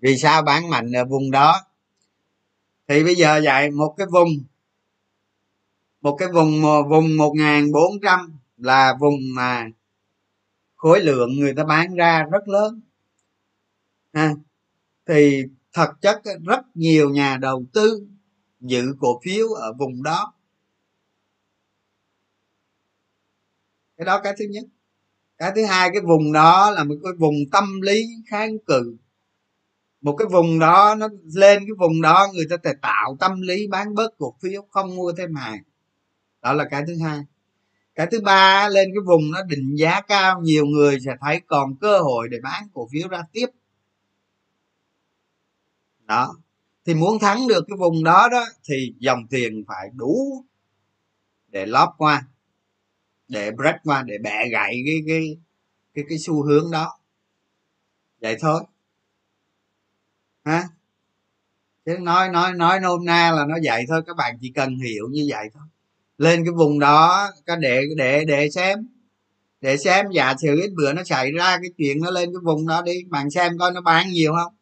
Vì 0.00 0.16
sao 0.16 0.42
bán 0.42 0.70
mạnh 0.70 0.92
ở 0.92 1.04
vùng 1.04 1.30
đó? 1.30 1.60
Thì 2.88 3.04
bây 3.04 3.14
giờ 3.14 3.40
vậy 3.44 3.70
một 3.70 3.94
cái 3.98 4.06
vùng 4.12 4.28
một 6.06 6.16
cái 6.18 6.28
vùng 6.32 6.62
vùng 6.88 7.16
một 7.16 7.32
nghìn 7.36 7.72
bốn 7.72 8.00
trăm 8.02 8.38
là 8.56 8.94
vùng 9.00 9.20
mà 9.34 9.68
khối 10.76 11.00
lượng 11.00 11.36
người 11.36 11.54
ta 11.54 11.64
bán 11.64 11.94
ra 11.94 12.22
rất 12.32 12.48
lớn. 12.48 12.80
Ha, 14.12 14.34
thì 15.06 15.42
thật 15.72 15.92
chất 16.00 16.22
rất 16.44 16.60
nhiều 16.74 17.10
nhà 17.10 17.36
đầu 17.36 17.64
tư 17.72 18.06
giữ 18.60 18.94
cổ 19.00 19.20
phiếu 19.24 19.48
ở 19.48 19.72
vùng 19.72 20.02
đó. 20.02 20.32
Cái 23.96 24.04
đó 24.04 24.20
cái 24.24 24.34
thứ 24.38 24.44
nhất. 24.50 24.64
Cái 25.38 25.52
thứ 25.56 25.64
hai, 25.64 25.90
cái 25.92 26.02
vùng 26.02 26.32
đó 26.32 26.70
là 26.70 26.84
một 26.84 26.94
cái 27.04 27.12
vùng 27.18 27.34
tâm 27.52 27.80
lý 27.80 28.02
kháng 28.26 28.58
cự. 28.58 28.96
Một 30.00 30.16
cái 30.16 30.28
vùng 30.28 30.58
đó 30.58 30.94
nó, 30.98 31.08
lên 31.34 31.58
cái 31.58 31.74
vùng 31.78 32.02
đó 32.02 32.28
người 32.34 32.46
ta 32.50 32.56
sẽ 32.64 32.74
tạo 32.82 33.16
tâm 33.20 33.40
lý 33.40 33.66
bán 33.66 33.94
bớt 33.94 34.18
cổ 34.18 34.34
phiếu, 34.42 34.62
không 34.70 34.96
mua 34.96 35.12
thêm 35.12 35.34
hàng 35.34 35.62
đó 36.46 36.52
là 36.52 36.64
cái 36.70 36.82
thứ 36.86 36.96
hai. 37.04 37.20
Cái 37.94 38.06
thứ 38.10 38.20
ba 38.20 38.68
lên 38.68 38.88
cái 38.94 39.00
vùng 39.06 39.30
nó 39.30 39.42
định 39.42 39.74
giá 39.76 40.00
cao, 40.00 40.40
nhiều 40.40 40.66
người 40.66 40.98
sẽ 41.04 41.10
thấy 41.20 41.40
còn 41.46 41.76
cơ 41.76 41.98
hội 41.98 42.28
để 42.30 42.38
bán 42.42 42.68
cổ 42.74 42.88
phiếu 42.92 43.08
ra 43.08 43.22
tiếp. 43.32 43.46
Đó. 46.04 46.36
Thì 46.84 46.94
muốn 46.94 47.18
thắng 47.18 47.48
được 47.48 47.64
cái 47.68 47.76
vùng 47.78 48.04
đó 48.04 48.28
đó 48.32 48.44
thì 48.64 48.94
dòng 48.98 49.26
tiền 49.30 49.64
phải 49.68 49.88
đủ 49.94 50.44
để 51.48 51.66
lóp 51.66 51.88
qua, 51.98 52.26
để 53.28 53.50
break 53.50 53.76
qua, 53.84 54.02
để 54.02 54.18
bẻ 54.18 54.48
gãy 54.48 54.82
cái 54.86 55.00
cái 55.06 55.38
cái 55.94 56.04
cái 56.08 56.18
xu 56.18 56.42
hướng 56.42 56.70
đó. 56.70 56.98
Vậy 58.20 58.36
thôi. 58.40 58.62
Ha 60.44 60.68
chứ 61.86 61.96
nói 62.00 62.28
nói 62.28 62.54
nói 62.54 62.80
nôm 62.80 63.04
na 63.04 63.30
là 63.30 63.46
nó 63.46 63.56
vậy 63.64 63.84
thôi, 63.88 64.02
các 64.06 64.16
bạn 64.16 64.38
chỉ 64.40 64.52
cần 64.54 64.76
hiểu 64.76 65.08
như 65.10 65.26
vậy 65.28 65.48
thôi 65.54 65.62
lên 66.18 66.44
cái 66.44 66.52
vùng 66.52 66.78
đó 66.78 67.30
có 67.46 67.56
để 67.56 67.82
để 67.96 68.24
để 68.24 68.50
xem. 68.50 68.88
Để 69.60 69.76
xem, 69.76 70.06
giả 70.12 70.34
sử 70.42 70.60
ít 70.60 70.70
bữa 70.76 70.92
nó 70.92 71.04
xảy 71.04 71.32
ra 71.32 71.58
cái 71.62 71.70
chuyện 71.78 72.00
nó 72.02 72.10
lên 72.10 72.28
cái 72.34 72.40
vùng 72.44 72.66
đó 72.66 72.82
đi, 72.82 73.04
bạn 73.08 73.30
xem 73.30 73.58
coi 73.58 73.72
nó 73.72 73.80
bán 73.80 74.08
nhiều 74.08 74.32
không. 74.32 74.54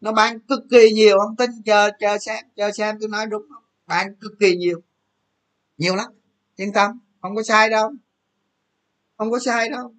Nó 0.00 0.12
bán 0.12 0.40
cực 0.40 0.60
kỳ 0.70 0.92
nhiều 0.92 1.18
không? 1.18 1.36
Tin 1.36 1.50
chờ 1.64 1.90
chờ 2.00 2.18
xem 2.18 2.44
chờ 2.56 2.72
xem 2.72 2.96
tôi 3.00 3.08
nói 3.08 3.26
đúng 3.26 3.42
không? 3.54 3.62
Bán 3.86 4.14
cực 4.20 4.32
kỳ 4.40 4.56
nhiều. 4.56 4.80
Nhiều 5.78 5.96
lắm, 5.96 6.06
yên 6.56 6.72
tâm, 6.72 6.90
không 7.22 7.36
có 7.36 7.42
sai 7.42 7.70
đâu. 7.70 7.92
Không 9.16 9.30
có 9.30 9.38
sai 9.38 9.68
đâu. 9.68 9.94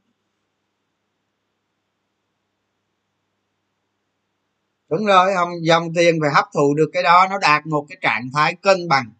Đúng 4.89 5.05
rồi, 5.05 5.33
không, 5.35 5.49
dòng 5.65 5.93
tiền 5.95 6.15
phải 6.21 6.29
hấp 6.33 6.45
thụ 6.53 6.73
được 6.73 6.89
cái 6.93 7.03
đó, 7.03 7.27
nó 7.29 7.37
đạt 7.37 7.65
một 7.65 7.85
cái 7.89 7.97
trạng 8.01 8.29
thái 8.33 8.55
cân 8.61 8.87
bằng 8.87 9.11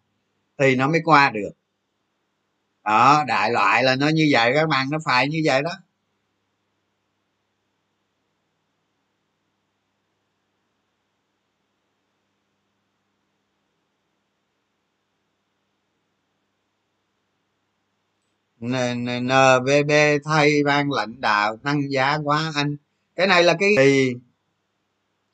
thì 0.58 0.76
nó 0.76 0.88
mới 0.88 1.00
qua 1.04 1.30
được 1.30 1.50
đó, 2.84 3.24
đại 3.28 3.50
loại 3.50 3.82
là 3.82 3.96
nó 3.96 4.08
như 4.08 4.28
vậy 4.32 4.52
các 4.54 4.68
bạn 4.68 4.86
nó 4.90 4.98
phải 5.04 5.28
như 5.28 5.38
vậy 5.44 5.62
đó. 5.62 5.70
Nvb 18.60 19.90
thay 20.24 20.50
ban 20.64 20.90
lãnh 20.90 21.20
đạo, 21.20 21.56
tăng 21.56 21.90
giá 21.90 22.18
quá 22.24 22.52
anh. 22.54 22.76
Cái 23.16 23.26
này 23.26 23.42
là 23.42 23.54
cái 23.60 23.70
gì? 23.78 24.14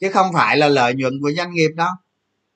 Chứ 0.00 0.10
không 0.12 0.32
phải 0.34 0.56
là 0.56 0.68
lợi 0.68 0.94
nhuận 0.94 1.12
của 1.22 1.32
doanh 1.36 1.54
nghiệp 1.54 1.70
đó. 1.76 1.98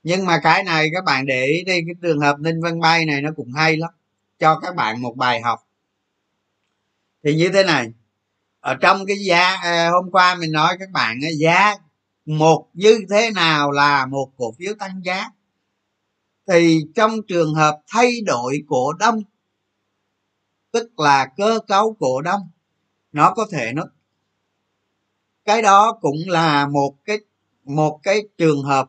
Nhưng 0.03 0.27
mà 0.27 0.41
cái 0.43 0.65
này 0.65 0.89
các 0.95 1.05
bạn 1.05 1.27
để 1.27 1.45
ý 1.45 1.65
đi, 1.65 1.73
cái 1.87 1.95
trường 2.03 2.21
hợp 2.21 2.41
ninh 2.41 2.63
vân 2.63 2.81
bay 2.81 3.07
này 3.07 3.23
nó 3.23 3.31
cũng 3.37 3.53
hay 3.53 3.77
lắm 3.77 3.91
cho 4.39 4.59
các 4.63 4.75
bạn 4.77 5.03
một 5.03 5.17
bài 5.17 5.41
học. 5.41 5.61
Thì 7.25 7.35
như 7.35 7.51
thế 7.55 7.65
này, 7.65 7.93
ở 8.61 8.75
trong 8.75 9.07
cái 9.07 9.17
giá 9.25 9.57
à, 9.63 9.91
hôm 9.91 10.11
qua 10.11 10.35
mình 10.35 10.53
nói 10.53 10.77
các 10.79 10.91
bạn 10.91 11.19
giá 11.39 11.77
một 12.25 12.69
như 12.73 12.99
thế 13.11 13.31
nào 13.31 13.71
là 13.71 14.07
một 14.07 14.33
cổ 14.37 14.55
phiếu 14.59 14.75
tăng 14.79 15.05
giá. 15.05 15.31
Thì 16.49 16.81
trong 16.95 17.23
trường 17.29 17.55
hợp 17.55 17.81
thay 17.87 18.21
đổi 18.27 18.63
cổ 18.69 18.93
đông, 18.93 19.23
tức 20.73 21.01
là 21.01 21.27
cơ 21.37 21.59
cấu 21.69 21.97
cổ 22.01 22.21
đông, 22.21 22.41
nó 23.13 23.33
có 23.35 23.47
thể 23.53 23.73
nó, 23.73 23.83
cái 25.45 25.63
đó 25.63 25.99
cũng 26.01 26.17
là 26.27 26.69
một 26.69 26.95
cái 27.05 27.19
một 27.65 28.01
cái 28.03 28.23
trường 28.39 28.63
hợp, 28.63 28.89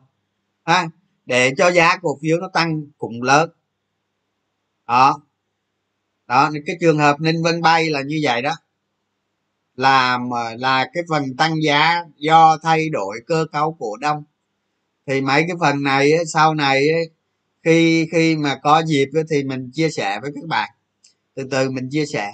ha, 0.64 0.88
để 1.26 1.54
cho 1.58 1.70
giá 1.70 1.96
cổ 1.96 2.18
phiếu 2.22 2.40
nó 2.40 2.48
tăng 2.48 2.86
cũng 2.98 3.22
lớn. 3.22 3.50
Đó 4.86 5.20
đó 6.26 6.50
cái 6.66 6.76
trường 6.80 6.98
hợp 6.98 7.20
ninh 7.20 7.42
vân 7.42 7.62
bay 7.62 7.90
là 7.90 8.02
như 8.02 8.20
vậy 8.22 8.42
đó. 8.42 8.52
Là 9.76 10.18
ờ, 10.32 10.54
là 10.54 10.90
cái 10.94 11.02
phần 11.08 11.36
tăng 11.36 11.62
giá 11.62 12.04
do 12.16 12.58
thay 12.62 12.88
đổi 12.88 13.20
cơ 13.26 13.46
cấu 13.52 13.76
cổ 13.78 13.96
đông. 13.96 14.24
Thì 15.06 15.20
mấy 15.20 15.44
cái 15.48 15.56
phần 15.60 15.82
này 15.82 16.12
sau 16.26 16.54
này 16.54 16.88
khi 17.62 18.08
khi 18.12 18.36
mà 18.36 18.60
có 18.62 18.82
dịp 18.86 19.08
thì 19.30 19.44
mình 19.44 19.70
chia 19.74 19.90
sẻ 19.90 20.20
với 20.20 20.30
các 20.34 20.44
bạn. 20.48 20.70
Từ 21.34 21.44
từ 21.50 21.70
mình 21.70 21.88
chia 21.90 22.06
sẻ. 22.06 22.32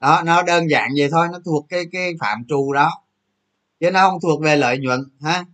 Đó, 0.00 0.22
nó 0.24 0.42
đơn 0.42 0.70
giản 0.70 0.90
vậy 0.96 1.08
thôi, 1.10 1.26
nó 1.32 1.38
thuộc 1.44 1.66
cái 1.68 1.84
cái 1.92 2.12
phạm 2.20 2.44
trù 2.48 2.72
đó. 2.72 2.90
Chứ 3.80 3.90
nó 3.90 4.10
không 4.10 4.20
thuộc 4.20 4.42
về 4.42 4.56
lợi 4.56 4.78
nhuận, 4.78 5.00
ha. 5.20 5.44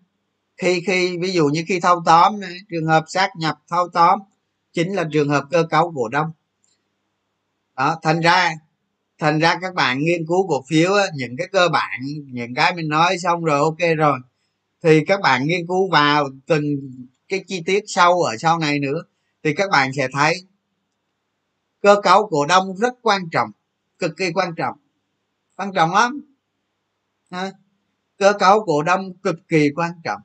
Khi 0.56 0.82
khi, 0.86 1.18
ví 1.18 1.32
dụ 1.32 1.46
như 1.46 1.64
khi 1.68 1.80
thâu 1.80 2.02
tóm 2.06 2.40
trường 2.70 2.86
hợp 2.86 3.04
sát 3.08 3.30
nhập 3.36 3.58
thâu 3.68 3.88
tóm, 3.88 4.18
chính 4.72 4.92
là 4.92 5.04
trường 5.12 5.28
hợp 5.28 5.44
cơ 5.50 5.66
cấu 5.70 5.92
cổ 5.96 6.08
đông 6.08 6.32
đó 7.76 7.98
thành 8.02 8.20
ra 8.20 8.50
thành 9.18 9.38
ra 9.38 9.58
các 9.62 9.74
bạn 9.74 9.98
nghiên 9.98 10.26
cứu 10.26 10.48
cổ 10.48 10.64
phiếu 10.68 10.94
á, 10.94 11.04
những 11.14 11.36
cái 11.38 11.48
cơ 11.52 11.68
bản 11.68 12.00
những 12.26 12.54
cái 12.54 12.74
mình 12.74 12.88
nói 12.88 13.18
xong 13.18 13.44
rồi 13.44 13.58
ok 13.58 13.96
rồi. 13.98 14.18
Thì 14.82 15.04
các 15.06 15.20
bạn 15.20 15.46
nghiên 15.46 15.66
cứu 15.66 15.90
vào 15.90 16.28
từng 16.46 16.64
cái 17.28 17.44
chi 17.46 17.62
tiết 17.66 17.84
sâu 17.86 18.22
ở 18.22 18.36
sau 18.36 18.58
này 18.58 18.78
nữa 18.78 19.02
thì 19.44 19.54
các 19.54 19.70
bạn 19.70 19.92
sẽ 19.92 20.08
thấy 20.12 20.34
cơ 21.82 22.00
cấu 22.02 22.26
cổ 22.26 22.46
đông 22.46 22.76
rất 22.76 22.94
quan 23.02 23.22
trọng 23.32 23.50
cực 23.98 24.16
kỳ 24.16 24.32
quan 24.32 24.54
trọng. 24.56 24.76
Quan 25.56 25.72
trọng 25.74 25.94
lắm. 25.94 26.20
Ha. 27.30 27.52
cơ 28.18 28.32
cấu 28.38 28.64
cổ 28.64 28.82
đông 28.82 29.14
cực 29.22 29.36
kỳ 29.48 29.70
quan 29.76 29.92
trọng. 30.04 30.20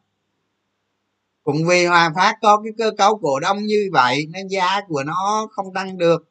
Cũng 1.43 1.67
vì 1.67 1.85
hòa 1.85 2.11
phát 2.15 2.35
có 2.41 2.61
cái 2.63 2.73
cơ 2.77 2.91
cấu 2.97 3.17
cổ 3.17 3.39
đông 3.39 3.63
như 3.63 3.89
vậy 3.93 4.27
nên 4.29 4.47
giá 4.47 4.81
của 4.87 5.03
nó 5.03 5.47
không 5.51 5.73
tăng 5.73 5.97
được 5.97 6.28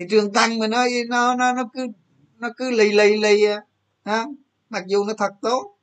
thị 0.00 0.06
trường 0.10 0.32
tăng 0.32 0.58
mà 0.58 0.66
nó 0.66 0.84
nó 1.08 1.34
nó 1.34 1.52
nó 1.52 1.70
cứ 1.72 1.86
nó 2.38 2.48
cứ 2.56 2.70
lì 2.70 2.92
lì 2.92 3.16
lì 3.16 3.44
à, 3.44 3.62
ha 4.04 4.26
mặc 4.70 4.84
dù 4.86 5.04
nó 5.04 5.12
thật 5.18 5.32
tốt. 5.42 5.76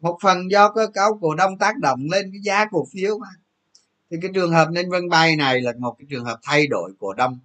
Một 0.00 0.18
phần 0.22 0.50
do 0.50 0.72
cơ 0.72 0.86
cấu 0.94 1.18
cổ 1.20 1.34
đông 1.34 1.58
tác 1.58 1.78
động 1.78 2.00
lên 2.10 2.30
cái 2.32 2.40
giá 2.42 2.64
cổ 2.70 2.86
phiếu 2.92 3.18
mà. 3.18 3.28
Thì 4.10 4.16
cái 4.22 4.30
trường 4.34 4.52
hợp 4.52 4.68
nên 4.70 4.90
vân 4.90 5.08
bay 5.08 5.36
này 5.36 5.60
là 5.60 5.72
một 5.78 5.94
cái 5.98 6.06
trường 6.10 6.24
hợp 6.24 6.38
thay 6.42 6.66
đổi 6.66 6.92
cổ 6.98 7.12
đông 7.12 7.38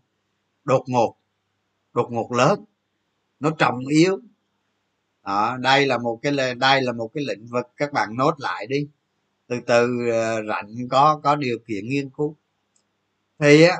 đột 0.63 0.83
ngột 0.87 1.15
đột 1.93 2.07
ngột 2.11 2.31
lớn. 2.31 2.65
Nó 3.39 3.49
trọng 3.57 3.87
yếu. 3.87 4.19
Đó, 5.23 5.57
đây 5.57 5.85
là 5.85 5.97
một 5.97 6.19
cái 6.21 6.33
đây 6.57 6.81
là 6.81 6.91
một 6.91 7.11
cái 7.13 7.23
lĩnh 7.23 7.47
vực 7.47 7.65
các 7.77 7.93
bạn 7.93 8.15
nốt 8.17 8.33
lại 8.37 8.67
đi. 8.67 8.87
Từ 9.47 9.59
từ 9.67 10.09
ờ, 10.11 10.43
rảnh 10.47 10.75
có 10.89 11.19
có 11.23 11.35
điều 11.35 11.57
kiện 11.67 11.87
nghiên 11.87 12.09
cứu. 12.09 12.35
Thì 13.39 13.63
á 13.63 13.77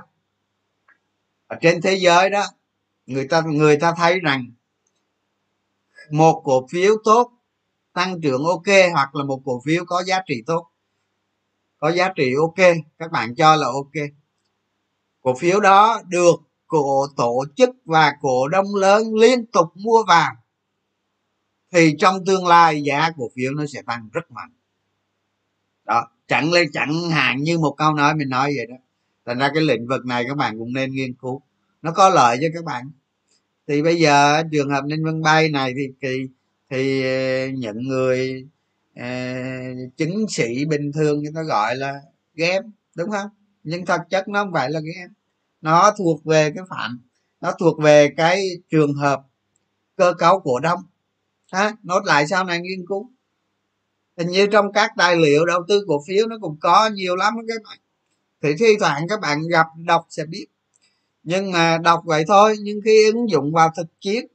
ở 1.52 1.58
trên 1.62 1.82
thế 1.82 1.96
giới 1.96 2.30
đó, 2.30 2.46
người 3.06 3.28
ta 3.28 3.42
người 3.42 3.78
ta 3.78 3.94
thấy 3.98 4.20
rằng 4.20 4.52
một 6.12 6.42
cổ 6.46 6.68
phiếu 6.72 6.96
tốt 7.04 7.32
tăng 7.94 8.22
trưởng 8.22 8.46
ok 8.46 8.92
hoặc 8.94 9.16
là 9.16 9.24
một 9.24 9.42
cổ 9.46 9.62
phiếu 9.66 9.86
có 9.86 10.04
giá 10.04 10.22
trị 10.28 10.44
tốt, 10.46 10.68
có 11.78 11.92
giá 11.92 12.10
trị 12.16 12.34
ok, 12.40 12.76
các 12.98 13.12
bạn 13.12 13.36
cho 13.36 13.56
là 13.56 13.68
ok. 13.68 14.08
Cổ 15.22 15.36
phiếu 15.36 15.60
đó 15.60 16.02
được 16.08 16.36
cổ 16.68 17.08
tổ 17.18 17.44
chức 17.56 17.70
và 17.86 18.14
cổ 18.22 18.48
đông 18.48 18.76
lớn 18.76 19.16
liên 19.16 19.46
tục 19.46 19.68
mua 19.76 20.04
vào, 20.08 20.32
thì 21.72 21.96
trong 22.00 22.26
tương 22.26 22.48
lai 22.48 22.84
giá 22.84 23.12
cổ 23.18 23.30
phiếu 23.36 23.52
nó 23.52 23.66
sẽ 23.66 23.82
tăng 23.82 24.10
rất 24.14 24.32
mạnh. 24.32 24.52
Đó, 25.86 26.08
chẳng 26.28 26.52
lên 26.52 26.70
chẳng 26.74 27.10
hạn 27.10 27.38
như 27.44 27.60
một 27.60 27.76
câu 27.78 27.94
nói 27.94 28.16
mình 28.16 28.30
nói 28.30 28.54
vậy 28.58 28.66
đó 28.70 28.76
thành 29.26 29.40
ra 29.40 29.52
cái 29.54 29.64
lĩnh 29.64 29.88
vực 29.88 30.06
này 30.06 30.26
các 30.28 30.38
bạn 30.38 30.60
cũng 30.60 30.74
nên 30.74 30.92
nghiên 30.92 31.14
cứu. 31.14 31.42
Nó 31.82 31.92
có 31.92 32.10
lợi 32.10 32.38
cho 32.42 32.48
các 32.54 32.64
bạn. 32.64 32.92
Thì 33.68 33.82
bây 33.82 33.96
giờ 33.96 34.44
trường 34.52 34.70
hợp 34.70 34.86
ninh 34.86 35.04
vân 35.06 35.22
bay 35.22 35.50
này 35.50 35.74
thì 35.78 35.88
thì, 36.02 36.28
thì 36.70 37.04
ờ, 37.04 37.48
những 37.48 37.88
người 37.88 38.48
uh, 39.00 39.98
chứng 39.98 40.26
sĩ 40.30 40.66
bình 40.66 40.92
thường 40.92 41.22
người 41.22 41.32
ta 41.36 41.44
gọi 41.44 41.76
là 41.76 41.94
game 42.34 42.68
đúng 42.96 43.12
không? 43.12 43.30
Nhưng 43.64 43.86
thực 43.86 44.02
chất 44.10 44.28
nó 44.28 44.44
không 44.44 44.54
phải 44.54 44.70
là 44.70 44.80
game. 44.80 45.14
Nó 45.62 45.92
thuộc 45.98 46.26
về 46.26 46.52
cái 46.56 46.64
phạm 46.70 47.00
nó 47.42 47.52
thuộc 47.60 47.82
về 47.82 48.10
cái 48.18 48.50
trường 48.70 48.94
hợp 48.94 49.22
cơ 49.96 50.14
cấu 50.14 50.40
cổ 50.40 50.60
đông. 50.60 50.80
Ha 51.52 51.72
nốt 51.84 52.02
lại 52.06 52.28
sau 52.28 52.44
này 52.44 52.60
nghiên 52.60 52.86
cứu. 52.88 53.12
Hình 54.18 54.28
như 54.28 54.48
trong 54.48 54.72
các 54.74 54.92
tài 54.98 55.16
liệu 55.16 55.46
đầu 55.46 55.62
tư 55.68 55.86
cổ 55.88 56.04
phiếu 56.08 56.28
nó 56.28 56.38
cũng 56.42 56.58
có 56.62 56.90
nhiều 56.94 57.16
lắm 57.16 57.34
các 57.48 57.62
bạn 57.64 57.80
thì 58.42 58.50
thi 58.60 58.78
thoảng 58.80 59.08
các 59.10 59.20
bạn 59.22 59.48
gặp 59.48 59.68
đọc 59.78 60.06
sẽ 60.10 60.26
biết. 60.26 60.48
Nhưng 61.24 61.52
mà 61.52 61.78
đọc 61.78 62.02
vậy 62.06 62.24
thôi, 62.28 62.56
nhưng 62.62 62.80
khi 62.86 63.06
ứng 63.06 63.30
dụng 63.30 63.52
vào 63.54 63.72
thực 63.78 63.88
chiến, 64.02 64.28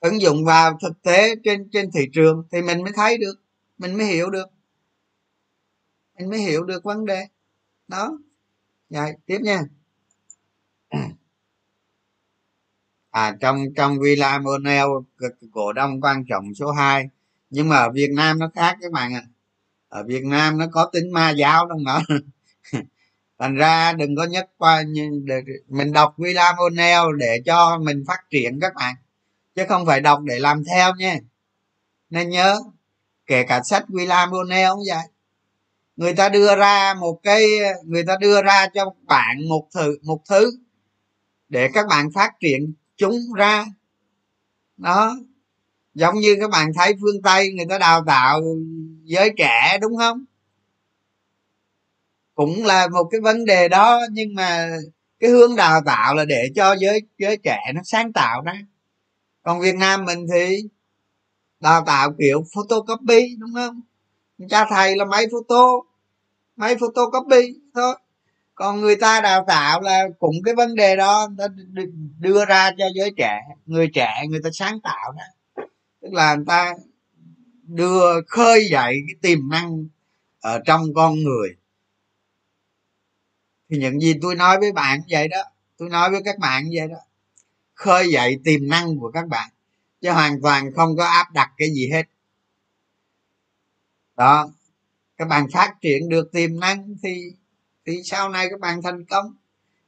ứng 0.00 0.20
dụng 0.20 0.44
vào 0.44 0.78
thực 0.82 1.02
tế 1.02 1.34
trên 1.44 1.68
trên 1.72 1.90
thị 1.90 2.08
trường 2.12 2.44
thì 2.52 2.62
mình 2.62 2.82
mới 2.82 2.92
thấy 2.96 3.18
được, 3.18 3.34
mình 3.78 3.98
mới 3.98 4.06
hiểu 4.06 4.30
được. 4.30 4.46
Mình 6.18 6.30
mới 6.30 6.38
hiểu 6.38 6.64
được 6.64 6.84
vấn 6.84 7.06
đề. 7.06 7.26
Đó. 7.88 8.18
Rồi 8.90 9.12
tiếp 9.26 9.38
nha. 9.42 9.62
À 13.10 13.36
trong 13.40 13.64
trong 13.76 13.98
Villa 14.00 14.38
Monel 14.38 14.86
cổ 15.52 15.72
đông 15.72 16.00
quan 16.00 16.24
trọng 16.28 16.54
số 16.54 16.70
2 16.72 17.08
nhưng 17.50 17.68
mà 17.68 17.76
ở 17.76 17.90
Việt 17.90 18.10
Nam 18.16 18.38
nó 18.38 18.50
khác 18.54 18.76
các 18.82 18.92
bạn 18.92 19.14
ạ. 19.14 19.22
à 19.24 19.33
ở 19.94 20.02
Việt 20.02 20.24
Nam 20.24 20.58
nó 20.58 20.66
có 20.72 20.90
tính 20.92 21.12
ma 21.12 21.30
giáo 21.30 21.66
đâu 21.66 21.78
mà 21.84 22.00
thành 23.38 23.54
ra 23.54 23.92
đừng 23.92 24.16
có 24.16 24.24
nhất 24.24 24.50
qua 24.58 24.82
mình 25.68 25.92
đọc 25.92 26.14
William 26.16 26.54
O'Neill 26.54 27.16
để 27.16 27.42
cho 27.46 27.78
mình 27.78 28.04
phát 28.06 28.18
triển 28.30 28.60
các 28.60 28.74
bạn, 28.74 28.94
chứ 29.54 29.64
không 29.68 29.86
phải 29.86 30.00
đọc 30.00 30.20
để 30.24 30.38
làm 30.38 30.62
theo 30.64 30.94
nha. 30.94 31.18
Nên 32.10 32.28
nhớ, 32.28 32.60
kể 33.26 33.44
cả 33.48 33.60
sách 33.64 33.84
William 33.88 34.30
O'Neill 34.30 34.74
cũng 34.74 34.84
vậy. 34.88 35.06
Người 35.96 36.14
ta 36.14 36.28
đưa 36.28 36.56
ra 36.56 36.94
một 36.94 37.20
cái, 37.22 37.46
người 37.84 38.04
ta 38.06 38.16
đưa 38.20 38.42
ra 38.42 38.66
cho 38.74 38.94
bạn 39.02 39.48
một 39.48 39.68
thứ 39.74 39.98
một 40.02 40.20
thứ 40.28 40.50
để 41.48 41.70
các 41.74 41.86
bạn 41.88 42.12
phát 42.14 42.32
triển 42.40 42.72
chúng 42.96 43.18
ra. 43.36 43.64
Đó 44.76 45.16
giống 45.94 46.14
như 46.14 46.36
các 46.40 46.50
bạn 46.50 46.72
thấy 46.74 46.94
phương 47.00 47.22
tây 47.22 47.52
người 47.52 47.66
ta 47.68 47.78
đào 47.78 48.04
tạo 48.06 48.40
giới 49.02 49.30
trẻ, 49.36 49.78
đúng 49.80 49.96
không? 49.96 50.24
Cũng 52.34 52.64
là 52.64 52.88
một 52.88 53.04
cái 53.10 53.20
vấn 53.20 53.44
đề 53.44 53.68
đó, 53.68 54.00
nhưng 54.10 54.34
mà 54.34 54.68
cái 55.20 55.30
hướng 55.30 55.56
đào 55.56 55.80
tạo 55.86 56.14
là 56.14 56.24
để 56.24 56.48
cho 56.54 56.76
giới 56.80 57.00
giới 57.18 57.36
trẻ 57.36 57.58
nó 57.74 57.80
sáng 57.84 58.12
tạo 58.12 58.42
ra. 58.42 58.54
Còn 59.42 59.60
việt 59.60 59.74
nam 59.74 60.04
mình 60.04 60.26
thì 60.34 60.68
đào 61.60 61.82
tạo 61.86 62.12
kiểu 62.18 62.44
photocopy, 62.54 63.36
đúng 63.38 63.50
không? 63.54 63.80
Cha 64.50 64.66
thầy 64.70 64.96
là 64.96 65.04
máy 65.04 65.26
photo, 65.32 65.66
máy 66.56 66.76
photocopy 66.80 67.54
thôi. 67.74 67.96
Còn 68.54 68.80
người 68.80 68.96
ta 68.96 69.20
đào 69.20 69.44
tạo 69.48 69.80
là 69.80 70.04
cũng 70.18 70.34
cái 70.44 70.54
vấn 70.54 70.74
đề 70.74 70.96
đó 70.96 71.28
ta 71.38 71.44
đưa 72.18 72.44
ra 72.44 72.70
cho 72.78 72.84
giới 72.94 73.12
trẻ, 73.16 73.40
người 73.66 73.88
trẻ 73.94 74.26
người 74.28 74.40
ta 74.44 74.50
sáng 74.52 74.80
tạo 74.80 75.12
đó 75.12 75.22
tức 76.04 76.12
là 76.12 76.34
người 76.34 76.44
ta 76.48 76.74
đưa, 77.62 78.22
khơi 78.28 78.68
dậy 78.70 78.96
cái 79.06 79.16
tiềm 79.22 79.48
năng 79.48 79.86
ở 80.40 80.62
trong 80.66 80.94
con 80.94 81.14
người. 81.22 81.56
Thì 83.70 83.78
những 83.78 84.00
gì 84.00 84.14
tôi 84.22 84.34
nói 84.34 84.60
với 84.60 84.72
bạn 84.72 85.00
vậy 85.10 85.28
đó, 85.28 85.42
tôi 85.76 85.88
nói 85.88 86.10
với 86.10 86.20
các 86.24 86.38
bạn 86.38 86.64
vậy 86.74 86.88
đó, 86.88 86.96
khơi 87.74 88.08
dậy 88.12 88.38
tiềm 88.44 88.68
năng 88.68 88.98
của 88.98 89.10
các 89.10 89.28
bạn, 89.28 89.50
chứ 90.00 90.10
hoàn 90.10 90.42
toàn 90.42 90.72
không 90.74 90.96
có 90.96 91.04
áp 91.04 91.32
đặt 91.32 91.50
cái 91.56 91.68
gì 91.74 91.88
hết. 91.92 92.02
Đó, 94.16 94.48
các 95.16 95.28
bạn 95.28 95.46
phát 95.52 95.74
triển 95.80 96.08
được 96.08 96.32
tiềm 96.32 96.60
năng 96.60 96.94
thì 97.02 97.32
thì 97.86 98.02
sau 98.04 98.28
này 98.28 98.46
các 98.50 98.60
bạn 98.60 98.82
thành 98.82 99.04
công. 99.04 99.34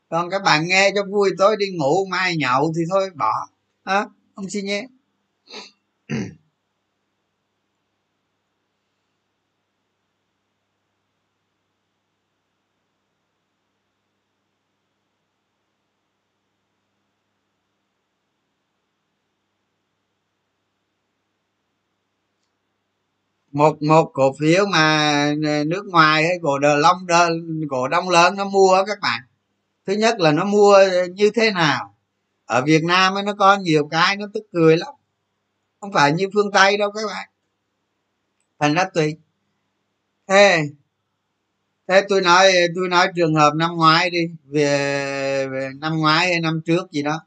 Còn 0.09 0.31
các 0.31 0.43
bạn 0.43 0.67
nghe 0.67 0.91
cho 0.95 1.05
vui, 1.11 1.31
tối 1.39 1.57
đi 1.59 1.67
ngủ, 1.71 2.07
mai 2.07 2.37
nhậu 2.37 2.73
thì 2.77 2.83
thôi, 2.91 3.11
bỏ. 3.15 3.49
Hả? 3.85 4.07
Không 4.35 4.51
xin 4.51 4.67
nhé 4.67 4.87
một 23.53 23.83
một 23.83 24.11
cổ 24.15 24.33
phiếu 24.41 24.67
mà 24.67 25.35
nước 25.67 25.87
ngoài 25.87 26.25
ấy, 26.25 26.39
cổ 26.43 26.59
đờ 26.59 26.77
long 26.77 27.07
đờ 27.07 27.29
cổ 27.71 27.89
đông 27.89 28.09
lớn 28.09 28.37
nó 28.37 28.45
mua 28.45 28.85
các 28.87 28.99
bạn. 29.03 29.21
Thứ 29.87 29.93
nhất 29.93 30.21
là 30.21 30.33
nó 30.33 30.45
mua 30.45 30.79
như 31.15 31.31
thế 31.35 31.51
nào? 31.51 31.95
Ở 32.47 32.63
việt 32.67 32.85
nam 32.85 33.15
ấy 33.15 33.23
nó 33.23 33.35
có 33.35 33.57
nhiều 33.57 33.89
cái 33.91 34.17
nó 34.17 34.27
tức 34.35 34.45
cười 34.53 34.77
lắm 34.77 34.96
không 35.81 35.93
phải 35.93 36.13
như 36.13 36.27
phương 36.35 36.53
tây 36.53 36.77
đâu 36.77 36.91
các 36.93 37.03
bạn. 37.07 37.29
Thành 38.59 38.75
ra 38.75 38.85
tùy. 38.95 39.17
Thế 40.29 40.63
thế 41.89 42.03
tôi 42.09 42.21
nói 42.21 42.53
tôi 42.77 42.89
nói 42.89 43.09
trường 43.17 43.35
hợp 43.35 43.55
năm 43.55 43.71
ngoái 43.77 44.11
đi 44.11 44.29
về, 44.45 45.49
về 45.49 45.71
năm 45.81 45.97
ngoái 45.97 46.29
hay 46.29 46.41
năm 46.41 46.61
trước 46.67 46.93
gì 46.93 47.03
đó. 47.03 47.21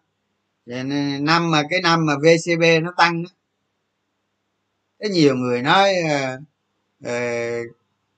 Năm 1.19 1.51
mà 1.51 1.63
cái 1.69 1.81
năm 1.81 2.05
mà 2.05 2.13
vcb 2.15 2.63
nó 2.83 2.93
tăng 2.97 3.23
đó, 3.23 3.29
thế 4.99 5.09
nhiều 5.09 5.35
người 5.35 5.61
nói 5.61 5.93
uh, 7.05 7.09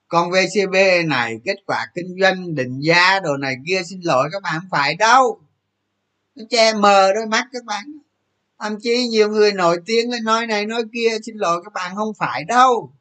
con 0.08 0.32
vcb 0.32 0.76
này 1.06 1.40
kết 1.46 1.56
quả 1.66 1.88
kinh 1.96 2.16
doanh 2.22 2.56
định 2.56 2.80
giá 2.80 3.20
đồ 3.20 3.38
này 3.38 3.56
kia 3.68 3.82
xin 3.90 4.02
lỗi 4.02 4.30
các 4.32 4.42
bạn 4.44 4.60
không 4.60 4.70
phải 4.72 4.96
đâu. 4.96 5.42
Nó 6.36 6.44
che 6.50 6.74
mờ 6.74 7.14
đôi 7.14 7.28
mắt 7.28 7.48
các 7.54 7.66
bạn 7.66 7.84
thậm 8.62 8.80
chí 8.82 9.08
nhiều 9.08 9.30
người 9.30 9.54
nổi 9.54 9.78
tiếng 9.86 10.12
lên 10.12 10.24
nói 10.24 10.48
này 10.48 10.66
nói 10.66 10.84
kia 10.94 11.18
xin 11.26 11.36
lỗi 11.36 11.62
các 11.64 11.74
bạn 11.74 11.96
không 11.96 12.14
phải 12.20 12.44
đâu. 12.44 12.94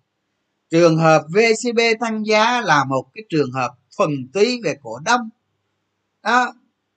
Trường 0.70 0.96
hợp 0.96 1.22
vcb 1.28 1.80
tăng 2.00 2.26
giá 2.26 2.60
là 2.60 2.84
một 2.84 3.04
cái 3.14 3.24
trường 3.28 3.52
hợp 3.52 3.70
phần 3.98 4.10
túy 4.32 4.60
về 4.64 4.74
cổ 4.82 4.98
đông. 4.98 5.28
Đó 6.22 6.52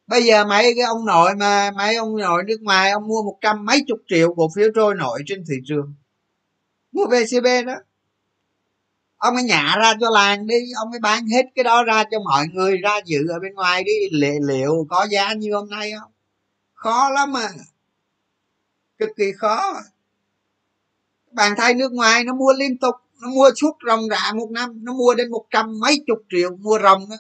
bây 0.08 0.24
giờ 0.24 0.46
mấy 0.46 0.74
cái 0.76 0.84
ông 0.84 1.06
nội 1.06 1.36
mà 1.36 1.72
mấy 1.72 1.96
ông 1.96 2.18
nội 2.18 2.44
nước 2.48 2.62
ngoài 2.62 2.92
ông 2.92 3.08
mua 3.08 3.24
một 3.24 3.38
trăm 3.42 3.66
mấy 3.66 3.84
chục 3.88 4.00
triệu 4.08 4.34
cổ 4.34 4.50
phiếu 4.56 4.70
trôi 4.76 4.96
nổi 4.96 5.24
trên 5.26 5.44
thị 5.50 5.56
trường. 5.66 5.94
Mua 6.92 7.06
vcb 7.06 7.46
đó. 7.66 7.76
Ông 9.18 9.36
ấy 9.36 9.44
nhả 9.44 9.76
ra 9.82 9.94
cho 10.00 10.10
làng 10.10 10.48
đi 10.48 10.56
ông 10.76 10.92
ấy 10.92 11.00
bán 11.00 11.28
hết 11.28 11.46
cái 11.56 11.64
đó 11.64 11.84
ra 11.84 12.04
cho 12.12 12.18
mọi 12.20 12.46
người 12.54 12.78
ra 12.78 13.00
dự 13.06 13.28
ở 13.30 13.40
bên 13.40 13.54
ngoài 13.54 13.84
đi. 13.84 13.92
Liệu, 14.12 14.42
liệu 14.48 14.86
có 14.90 15.08
giá 15.12 15.34
như 15.34 15.54
hôm 15.54 15.70
nay 15.70 15.92
không? 16.00 16.12
Khó 16.74 17.10
lắm 17.10 17.34
mà 17.34 17.50
cực 19.06 19.16
kỳ 19.16 19.32
khó. 19.38 19.74
Bạn 21.32 21.54
tay 21.58 21.74
nước 21.74 21.92
ngoài, 21.92 22.24
nó 22.24 22.34
mua 22.34 22.54
liên 22.54 22.78
tục, 22.78 22.96
nó 23.22 23.30
mua 23.30 23.50
suốt 23.62 23.78
ròng 23.88 24.10
rã 24.10 24.32
một 24.36 24.48
năm, 24.52 24.80
nó 24.84 24.94
mua 24.94 25.14
đến 25.14 25.32
một 25.32 25.46
trăm 25.50 25.80
mấy 25.80 26.04
chục 26.08 26.20
triệu, 26.30 26.56
mua 26.56 26.80
ròng 26.84 27.10
đó 27.10 27.16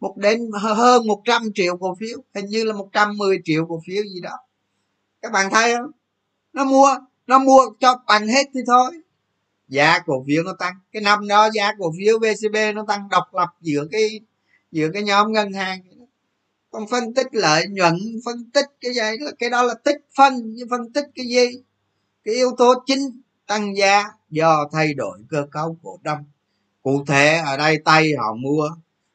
một 0.00 0.16
đến 0.16 0.50
hơn 0.60 1.06
một 1.06 1.22
trăm 1.24 1.42
triệu 1.54 1.76
cổ 1.76 1.96
phiếu, 2.00 2.18
hình 2.34 2.46
như 2.46 2.64
là 2.64 2.74
một 2.74 2.88
trăm 2.92 3.16
mười 3.16 3.40
triệu 3.44 3.66
cổ 3.68 3.80
phiếu 3.86 4.02
gì 4.02 4.20
đó. 4.20 4.38
Các 5.22 5.32
bạn 5.32 5.50
thấy 5.50 5.74
không? 5.76 5.90
Nó 6.52 6.64
mua 6.64 6.98
nó 7.26 7.38
mua 7.38 7.60
cho 7.80 8.02
bằng 8.06 8.26
hết 8.26 8.46
thì 8.54 8.60
thôi. 8.66 9.02
Giá 9.68 9.98
cổ 10.06 10.24
phiếu 10.26 10.42
nó 10.42 10.52
tăng. 10.58 10.74
Cái 10.92 11.02
năm 11.02 11.28
đó 11.28 11.48
giá 11.54 11.72
cổ 11.78 11.92
phiếu 11.98 12.18
vcb 12.18 12.56
nó 12.74 12.84
tăng 12.88 13.08
độc 13.10 13.34
lập 13.34 13.48
giữa 13.60 13.86
cái 13.90 14.20
giữa 14.72 14.88
cái 14.94 15.02
nhóm 15.02 15.32
ngân 15.32 15.52
hàng 15.52 15.80
còn 16.70 16.86
phân 16.86 17.14
tích 17.14 17.26
lợi 17.32 17.64
nhuận, 17.68 17.94
phân 18.24 18.50
tích 18.50 18.66
cái 18.80 18.94
gì? 18.94 19.24
Là 19.24 19.32
cái 19.38 19.50
đó 19.50 19.62
là 19.62 19.74
tích 19.74 19.96
phân, 20.16 20.34
nhưng 20.44 20.68
phân 20.68 20.92
tích 20.92 21.06
cái 21.14 21.26
gì? 21.26 21.62
Cái 22.24 22.34
yếu 22.34 22.50
tố 22.58 22.74
chính 22.86 23.20
tăng 23.46 23.76
giá 23.76 24.04
do 24.30 24.68
thay 24.72 24.94
đổi 24.94 25.18
cơ 25.30 25.46
cấu 25.50 25.76
cổ 25.82 25.98
đông. 26.02 26.24
Cụ 26.82 27.04
thể, 27.06 27.36
ở 27.46 27.56
đây 27.56 27.78
tây 27.84 28.12
họ 28.18 28.34
mua 28.34 28.68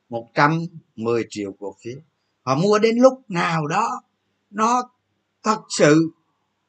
110 0.10 1.26
triệu 1.30 1.52
cổ 1.60 1.76
phiếu. 1.84 1.98
Họ 2.42 2.56
mua 2.56 2.80
đến 2.80 2.98
lúc 2.98 3.22
nào 3.28 3.68
đó, 3.68 4.02
nó 4.50 4.90
thật 5.44 5.60
sự, 5.78 6.10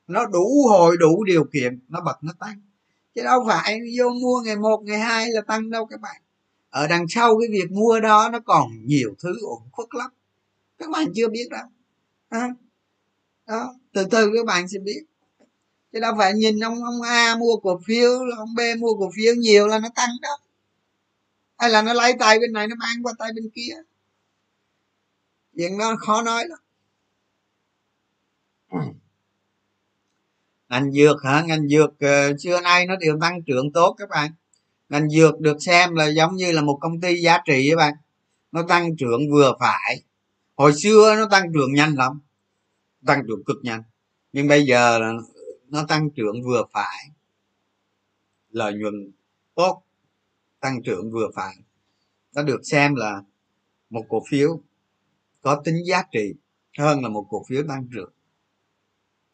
nó 0.06 0.26
đủ 0.26 0.66
hồi, 0.68 0.96
đủ 0.96 1.24
điều 1.24 1.44
kiện, 1.52 1.78
nó 1.88 2.00
bật 2.00 2.18
nó 2.22 2.32
tăng. 2.38 2.60
Chứ 3.14 3.22
đâu 3.24 3.44
phải 3.48 3.80
vô 3.98 4.10
mua 4.10 4.40
ngày 4.40 4.56
một, 4.56 4.82
ngày 4.84 4.98
hai 4.98 5.30
là 5.30 5.40
tăng 5.40 5.70
đâu 5.70 5.86
các 5.86 6.00
bạn. 6.00 6.20
Ở 6.70 6.86
đằng 6.86 7.04
sau 7.08 7.38
cái 7.40 7.48
việc 7.50 7.72
mua 7.72 8.00
đó, 8.00 8.28
nó 8.32 8.40
còn 8.40 8.70
nhiều 8.84 9.14
thứ 9.18 9.34
ổn 9.42 9.62
khuất 9.72 9.88
lắm 9.92 10.10
các 10.78 10.90
bạn 10.90 11.06
chưa 11.14 11.28
biết 11.28 11.48
đâu 11.50 11.66
à, 12.28 12.48
đó 13.46 13.74
từ 13.92 14.04
từ 14.10 14.30
các 14.34 14.46
bạn 14.46 14.68
sẽ 14.68 14.78
biết. 14.78 15.04
Chứ 15.92 16.00
đâu 16.00 16.14
phải 16.18 16.34
nhìn 16.34 16.60
ông 16.60 16.84
ông 16.84 17.02
a 17.02 17.36
mua 17.36 17.56
cổ 17.56 17.80
phiếu 17.86 18.10
ông 18.36 18.54
b 18.54 18.60
mua 18.78 18.94
cổ 18.98 19.10
phiếu 19.16 19.34
nhiều 19.34 19.66
là 19.66 19.78
nó 19.78 19.88
tăng 19.94 20.10
đó. 20.22 20.38
Hay 21.58 21.70
là 21.70 21.82
nó 21.82 21.92
lấy 21.92 22.12
tay 22.18 22.38
bên 22.38 22.52
này 22.52 22.66
nó 22.68 22.74
mang 22.78 23.02
qua 23.02 23.12
tay 23.18 23.32
bên 23.36 23.50
kia. 23.54 23.74
Chuyện 25.56 25.78
nó 25.78 25.96
khó 25.96 26.22
nói 26.22 26.44
lắm. 26.48 26.58
Ngành 30.68 30.92
dược 30.92 31.16
hả? 31.24 31.42
Ngành 31.46 31.68
dược 31.68 31.90
uh, 31.90 32.40
xưa 32.40 32.60
nay 32.60 32.86
nó 32.86 32.96
đều 32.96 33.18
tăng 33.20 33.42
trưởng 33.42 33.72
tốt 33.72 33.94
các 33.98 34.08
bạn. 34.08 34.30
Ngành 34.88 35.10
dược 35.10 35.40
được 35.40 35.56
xem 35.60 35.94
là 35.94 36.08
giống 36.08 36.36
như 36.36 36.52
là 36.52 36.62
một 36.62 36.78
công 36.80 37.00
ty 37.00 37.20
giá 37.20 37.38
trị 37.46 37.68
các 37.70 37.76
bạn. 37.76 37.94
Nó 38.52 38.62
tăng 38.68 38.96
trưởng 38.96 39.20
vừa 39.32 39.56
phải 39.60 40.02
hồi 40.56 40.72
xưa 40.74 41.14
nó 41.16 41.28
tăng 41.30 41.52
trưởng 41.54 41.74
nhanh 41.74 41.94
lắm, 41.94 42.20
tăng 43.06 43.22
trưởng 43.28 43.44
cực 43.44 43.56
nhanh. 43.62 43.82
Nhưng 44.32 44.48
bây 44.48 44.66
giờ 44.66 44.98
là 44.98 45.12
nó 45.68 45.84
tăng 45.88 46.10
trưởng 46.10 46.42
vừa 46.42 46.64
phải. 46.72 47.10
Lợi 48.50 48.74
nhuận 48.74 49.10
tốt 49.54 49.82
tăng 50.60 50.82
trưởng 50.82 51.12
vừa 51.12 51.30
phải. 51.34 51.56
Nó 52.34 52.42
được 52.42 52.60
xem 52.64 52.94
là 52.94 53.22
một 53.90 54.04
cổ 54.08 54.22
phiếu 54.30 54.60
có 55.42 55.62
tính 55.64 55.76
giá 55.86 56.02
trị 56.12 56.34
hơn 56.78 57.02
là 57.02 57.08
một 57.08 57.26
cổ 57.30 57.44
phiếu 57.48 57.62
tăng 57.68 57.88
trưởng. 57.92 58.12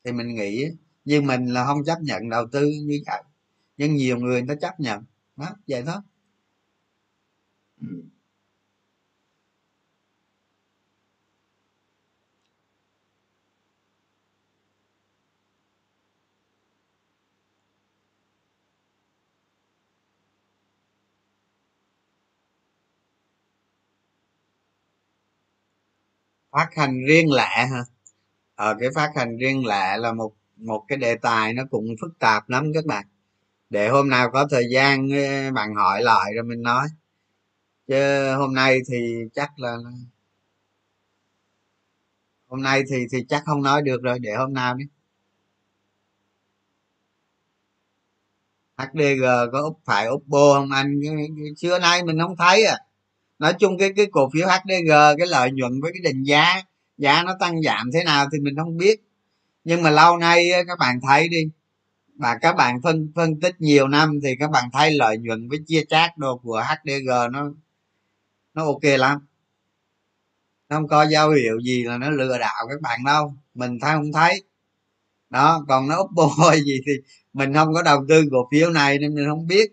Thì 0.04 0.12
mình 0.12 0.34
nghĩ 0.34 0.64
nhưng 1.04 1.26
mình 1.26 1.46
là 1.46 1.66
không 1.66 1.84
chấp 1.84 1.98
nhận 2.02 2.28
đầu 2.28 2.46
tư 2.52 2.66
như 2.66 3.02
vậy, 3.06 3.22
nhưng 3.76 3.94
nhiều 3.94 4.18
người 4.18 4.42
người 4.42 4.56
ta 4.56 4.68
chấp 4.68 4.80
nhận. 4.80 5.04
Đó, 5.36 5.46
vậy 5.66 5.82
đó. 5.82 6.02
Ừ. 7.80 7.86
phát 26.52 26.68
hành 26.76 27.04
riêng 27.08 27.32
lẻ 27.32 27.66
hả? 27.66 27.82
Ở 28.54 28.68
ờ, 28.72 28.76
cái 28.80 28.88
phát 28.94 29.10
hành 29.16 29.38
riêng 29.38 29.66
lẻ 29.66 29.96
là 29.98 30.12
một 30.12 30.32
một 30.56 30.84
cái 30.88 30.98
đề 30.98 31.16
tài 31.16 31.54
nó 31.54 31.62
cũng 31.70 31.86
phức 32.00 32.18
tạp 32.18 32.48
lắm 32.50 32.72
các 32.74 32.86
bạn. 32.86 33.06
Để 33.70 33.88
hôm 33.88 34.08
nào 34.10 34.30
có 34.32 34.48
thời 34.50 34.64
gian 34.72 35.08
ờ, 35.10 35.52
bạn 35.52 35.74
hỏi 35.74 36.02
lại 36.02 36.32
rồi 36.34 36.44
mình 36.44 36.62
nói. 36.62 36.88
Chứ 37.88 38.34
hôm 38.36 38.54
nay 38.54 38.80
thì 38.90 38.96
chắc 39.34 39.50
là 39.58 39.76
hôm 42.48 42.62
nay 42.62 42.82
thì 42.90 43.06
thì 43.12 43.18
chắc 43.28 43.42
không 43.46 43.62
nói 43.62 43.82
được 43.82 44.02
rồi 44.02 44.18
để 44.18 44.34
hôm 44.34 44.52
nào 44.54 44.74
đi. 44.74 44.84
HDG 48.76 49.22
có 49.52 49.60
úp 49.62 49.78
phải 49.84 50.08
Oppo 50.08 50.54
không 50.54 50.70
anh? 50.70 51.00
Chưa 51.56 51.78
nay 51.78 52.04
mình 52.04 52.18
không 52.20 52.36
thấy 52.36 52.64
à 52.64 52.78
nói 53.42 53.54
chung 53.58 53.78
cái 53.78 53.92
cái 53.96 54.06
cổ 54.12 54.30
phiếu 54.32 54.46
HDG 54.46 54.90
cái 55.18 55.26
lợi 55.26 55.50
nhuận 55.52 55.80
với 55.80 55.92
cái 55.92 56.12
định 56.12 56.22
giá 56.22 56.62
giá 56.98 57.22
nó 57.22 57.36
tăng 57.40 57.62
giảm 57.62 57.90
thế 57.94 58.04
nào 58.04 58.26
thì 58.32 58.38
mình 58.40 58.56
không 58.56 58.76
biết. 58.76 59.00
Nhưng 59.64 59.82
mà 59.82 59.90
lâu 59.90 60.16
nay 60.16 60.50
các 60.66 60.78
bạn 60.78 61.00
thấy 61.08 61.28
đi, 61.28 61.50
và 62.16 62.38
các 62.40 62.56
bạn 62.56 62.82
phân 62.82 63.12
phân 63.14 63.40
tích 63.40 63.60
nhiều 63.60 63.88
năm 63.88 64.20
thì 64.22 64.36
các 64.40 64.50
bạn 64.50 64.64
thấy 64.72 64.90
lợi 64.94 65.18
nhuận 65.18 65.48
với 65.48 65.58
chia 65.66 65.84
chác 65.88 66.18
đồ 66.18 66.38
của 66.38 66.64
HDG 66.68 67.08
nó 67.32 67.50
nó 68.54 68.64
ok 68.64 68.82
lắm. 68.82 69.26
Nó 70.68 70.76
không 70.76 70.88
có 70.88 71.06
dấu 71.06 71.30
hiệu 71.30 71.60
gì 71.60 71.82
là 71.84 71.98
nó 71.98 72.10
lừa 72.10 72.38
đảo 72.38 72.66
các 72.68 72.80
bạn 72.80 73.04
đâu, 73.04 73.34
mình 73.54 73.78
thấy 73.80 73.92
không 73.92 74.12
thấy. 74.12 74.42
Đó, 75.30 75.64
còn 75.68 75.88
nó 75.88 76.00
Oppo 76.00 76.54
gì 76.64 76.80
thì 76.86 76.92
mình 77.32 77.54
không 77.54 77.74
có 77.74 77.82
đầu 77.82 78.04
tư 78.08 78.24
cổ 78.32 78.48
phiếu 78.52 78.70
này 78.70 78.98
nên 78.98 79.14
mình 79.14 79.26
không 79.28 79.46
biết 79.46 79.72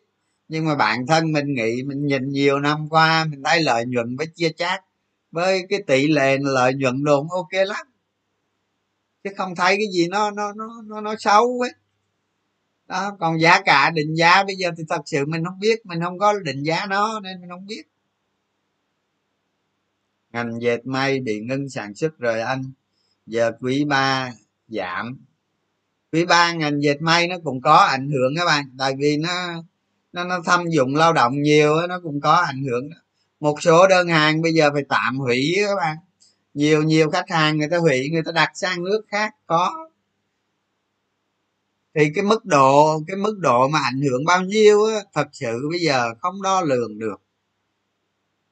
nhưng 0.50 0.66
mà 0.66 0.76
bản 0.76 1.08
thân 1.08 1.32
mình 1.32 1.54
nghĩ 1.54 1.84
mình 1.84 2.06
nhìn 2.08 2.30
nhiều 2.30 2.60
năm 2.60 2.90
qua 2.90 3.26
mình 3.26 3.44
thấy 3.44 3.64
lợi 3.64 3.86
nhuận 3.86 4.18
với 4.18 4.28
chia 4.36 4.50
chác 4.50 4.84
với 5.32 5.66
cái 5.70 5.84
tỷ 5.88 6.08
lệ 6.08 6.38
lợi 6.42 6.74
nhuận 6.74 7.04
đồ 7.04 7.28
ok 7.30 7.68
lắm. 7.68 7.88
Chứ 9.24 9.30
không 9.38 9.56
thấy 9.56 9.76
cái 9.78 9.88
gì 9.94 10.08
nó 10.08 10.32
nó 10.32 10.54
nó 10.54 10.82
nó, 10.86 11.02
nó 11.02 11.16
xấu 11.20 11.60
ấy. 11.62 11.72
Đó 12.88 13.18
còn 13.20 13.40
giá 13.40 13.62
cả 13.62 13.90
định 13.90 14.16
giá 14.16 14.44
bây 14.44 14.56
giờ 14.56 14.72
thì 14.78 14.84
thật 14.90 15.02
sự 15.06 15.26
mình 15.26 15.46
không 15.46 15.60
biết 15.60 15.86
mình 15.86 16.02
không 16.04 16.20
có 16.20 16.40
định 16.40 16.64
giá 16.64 16.86
nó 16.86 17.20
nên 17.20 17.42
mình 17.42 17.50
không 17.50 17.66
biết. 17.66 17.84
Ngành 20.32 20.62
dệt 20.62 20.86
may 20.86 21.20
bị 21.20 21.40
ngưng 21.40 21.70
sản 21.70 21.94
xuất 21.94 22.18
rồi 22.18 22.42
anh 22.42 22.72
giờ 23.26 23.52
quý 23.60 23.86
ba 23.86 24.34
giảm. 24.68 25.26
Quý 26.12 26.26
ba 26.26 26.54
ngành 26.54 26.82
dệt 26.82 27.02
may 27.02 27.28
nó 27.28 27.36
cũng 27.44 27.62
có 27.62 27.76
ảnh 27.76 28.10
hưởng 28.10 28.36
các 28.38 28.46
bạn 28.46 28.66
tại 28.78 28.94
vì 29.00 29.18
nó 29.18 29.64
nó 30.14 30.24
nó 30.24 30.42
thâm 30.46 30.70
dụng 30.70 30.96
lao 30.96 31.14
động 31.14 31.42
nhiều 31.42 31.88
nó 31.90 32.00
cũng 32.04 32.22
có 32.22 32.34
ảnh 32.34 32.64
hưởng 32.64 32.90
một 33.40 33.62
số 33.62 33.88
đơn 33.88 34.08
hàng 34.08 34.42
bây 34.42 34.54
giờ 34.54 34.70
phải 34.74 34.84
tạm 34.90 35.18
hủy 35.18 35.56
các 35.68 35.76
bạn. 35.76 35.98
Nhiều 36.54 36.84
nhiều 36.84 37.10
khách 37.10 37.30
hàng 37.30 37.58
người 37.58 37.68
ta 37.72 37.78
hủy 37.78 38.10
người 38.12 38.24
ta 38.26 38.32
đặt 38.32 38.52
sang 38.54 38.84
nước 38.84 39.02
khác 39.08 39.36
có. 39.46 39.90
Thì 41.96 42.12
cái 42.16 42.24
mức 42.24 42.46
độ 42.46 43.00
cái 43.08 43.18
mức 43.18 43.38
độ 43.40 43.68
mà 43.68 43.80
ảnh 43.80 44.02
hưởng 44.02 44.26
bao 44.26 44.42
nhiêu 44.42 44.86
á, 44.86 45.00
thật 45.14 45.28
sự 45.32 45.70
bây 45.72 45.80
giờ 45.80 46.14
không 46.20 46.42
đo 46.42 46.62
lường 46.62 47.00
được. 47.00 47.22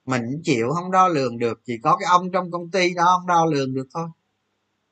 Mình 0.05 0.41
chịu 0.43 0.71
không 0.73 0.91
đo 0.91 1.07
lường 1.07 1.37
được 1.37 1.61
chỉ 1.65 1.73
có 1.83 1.97
cái 1.97 2.07
ông 2.09 2.31
trong 2.31 2.51
công 2.51 2.71
ty 2.71 2.93
đó 2.93 3.17
không 3.17 3.27
đo 3.27 3.45
lường 3.45 3.73
được 3.73 3.87
thôi. 3.93 4.07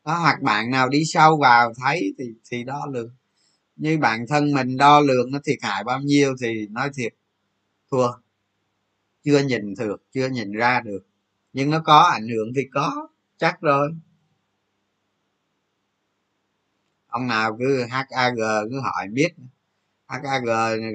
Đó 0.06 0.18
hoặc 0.18 0.42
bạn 0.42 0.72
nào 0.72 0.90
đi 0.90 1.06
sâu 1.06 1.38
vào 1.42 1.74
thấy 1.84 2.14
thì 2.18 2.26
thì 2.52 2.64
đo 2.64 2.86
lường 2.92 3.10
như 3.76 3.98
bản 3.98 4.26
thân 4.28 4.54
mình 4.54 4.78
đo 4.78 5.00
lường 5.00 5.32
nó 5.32 5.40
thiệt 5.46 5.58
hại 5.62 5.84
bao 5.84 6.00
nhiêu 6.00 6.36
thì 6.42 6.68
nói 6.68 6.90
thiệt, 6.96 7.14
thua. 7.92 8.08
Chưa 9.24 9.40
nhìn 9.40 9.74
được 9.80 10.04
chưa 10.14 10.28
nhìn 10.30 10.52
ra 10.52 10.82
được. 10.82 11.00
Nhưng 11.54 11.70
nó 11.70 11.80
có 11.80 12.00
ảnh 12.00 12.28
hưởng 12.28 12.54
thì 12.56 12.62
có, 12.74 13.08
chắc 13.38 13.62
rồi. 13.62 13.90
Ông 17.08 17.28
nào 17.28 17.58
cứ 17.60 17.84
hag 17.84 18.06
cứ 18.72 18.80
hỏi 18.80 19.08
biết. 19.12 19.30
Hag 20.08 20.22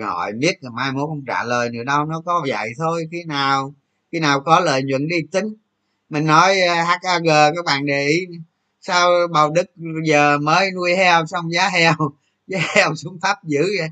hỏi 0.00 0.32
biết 0.32 0.60
rồi 0.62 0.72
mai 0.72 0.92
mốt 0.92 1.08
không 1.08 1.24
trả 1.26 1.44
lời 1.44 1.70
nữa 1.70 1.84
đâu, 1.84 2.04
nó 2.04 2.20
có 2.20 2.44
vậy 2.48 2.72
thôi. 2.78 3.08
Khi 3.10 3.24
nào 3.24 3.74
khi 4.12 4.20
nào 4.20 4.40
có 4.40 4.60
lợi 4.60 4.82
nhuận 4.82 5.08
đi 5.08 5.16
tính. 5.32 5.54
Mình 6.08 6.26
nói 6.26 6.60
à, 6.60 6.84
hag 6.84 7.24
các 7.56 7.64
bạn 7.64 7.86
để 7.86 8.06
ý. 8.06 8.26
Sao 8.80 9.10
bào 9.32 9.50
đức 9.50 9.66
giờ 10.04 10.38
mới 10.38 10.70
nuôi 10.70 10.96
heo 10.96 11.26
xong 11.26 11.52
giá 11.52 11.68
heo? 11.68 11.94
Yeah, 12.50 12.64
heo 12.74 12.94
xuống 12.94 13.18
thấp 13.22 13.44
dữ 13.44 13.62
vậy. 13.78 13.88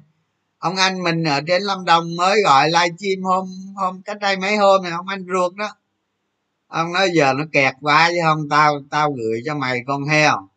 Ông 0.58 0.76
anh 0.76 1.02
mình 1.02 1.24
ở 1.24 1.40
trên 1.46 1.62
lâm 1.62 1.84
đồng 1.84 2.16
mới 2.16 2.42
gọi 2.42 2.70
livestream 2.70 3.22
hôm 3.22 3.48
hôm 3.76 4.02
cách 4.02 4.18
đây 4.20 4.36
mấy 4.36 4.56
hôm 4.56 4.82
này 4.82 4.92
ông 4.92 5.08
anh 5.08 5.26
ruột 5.32 5.54
đó. 5.54 5.76
Ông 6.66 6.92
nói 6.92 7.10
giờ 7.14 7.32
nó 7.32 7.44
kẹt 7.52 7.74
quá 7.80 8.10
chứ 8.10 8.18
không 8.22 8.48
tao 8.48 8.80
tao 8.90 9.12
gửi 9.12 9.42
cho 9.44 9.54
mày 9.54 9.80
con 9.86 10.04
heo. 10.04 10.48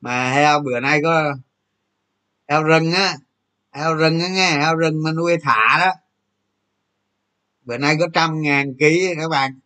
Mà 0.00 0.30
heo 0.32 0.60
bữa 0.60 0.80
nay 0.80 1.00
có 1.02 1.34
heo 2.48 2.62
rừng 2.62 2.92
á 2.92 3.16
heo 3.72 3.94
rừng 3.94 4.20
á 4.20 4.28
nghe 4.28 4.50
heo 4.50 4.76
rừng 4.76 5.02
mà 5.02 5.12
nuôi 5.12 5.36
thả 5.42 5.78
đó. 5.78 5.92
Bữa 7.62 7.78
nay 7.78 7.96
có 8.00 8.06
trăm 8.12 8.42
ngàn 8.42 8.74
ký 8.78 9.14
các 9.16 9.28
bạn. 9.28 9.58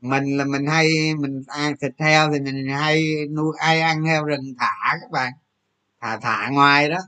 Mình 0.00 0.36
là 0.36 0.44
mình 0.44 0.66
hay 0.66 1.14
mình 1.18 1.42
ăn 1.46 1.74
thịt 1.80 1.92
heo 1.98 2.32
thì 2.32 2.40
mình 2.40 2.68
hay 2.68 3.04
nuôi 3.30 3.56
ai 3.58 3.80
ăn 3.80 4.04
heo 4.04 4.24
rừng 4.24 4.54
thả 4.58 4.98
các 5.00 5.10
bạn 5.10 5.32
thả 6.02 6.18
thả 6.22 6.48
ngoài 6.50 6.88
đó. 6.88 6.98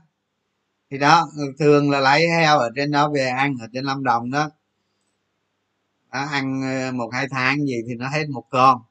Thì 0.89 0.97
đó 0.97 1.27
thường 1.59 1.91
là 1.91 1.99
lấy 1.99 2.27
heo 2.29 2.59
ở 2.59 2.69
trên 2.75 2.91
đó 2.91 3.09
về 3.15 3.27
ăn 3.27 3.55
ở 3.61 3.67
trên 3.73 3.85
lâm 3.85 4.03
đồng 4.03 4.31
đó, 4.31 4.49
đó 6.11 6.25
ăn 6.31 6.61
ờ, 6.61 6.91
một 6.91 7.09
hai 7.13 7.27
tháng 7.31 7.57
gì 7.65 7.75
thì 7.87 7.95
nó 7.95 8.09
hết 8.09 8.29
một 8.29 8.43
con. 8.49 8.81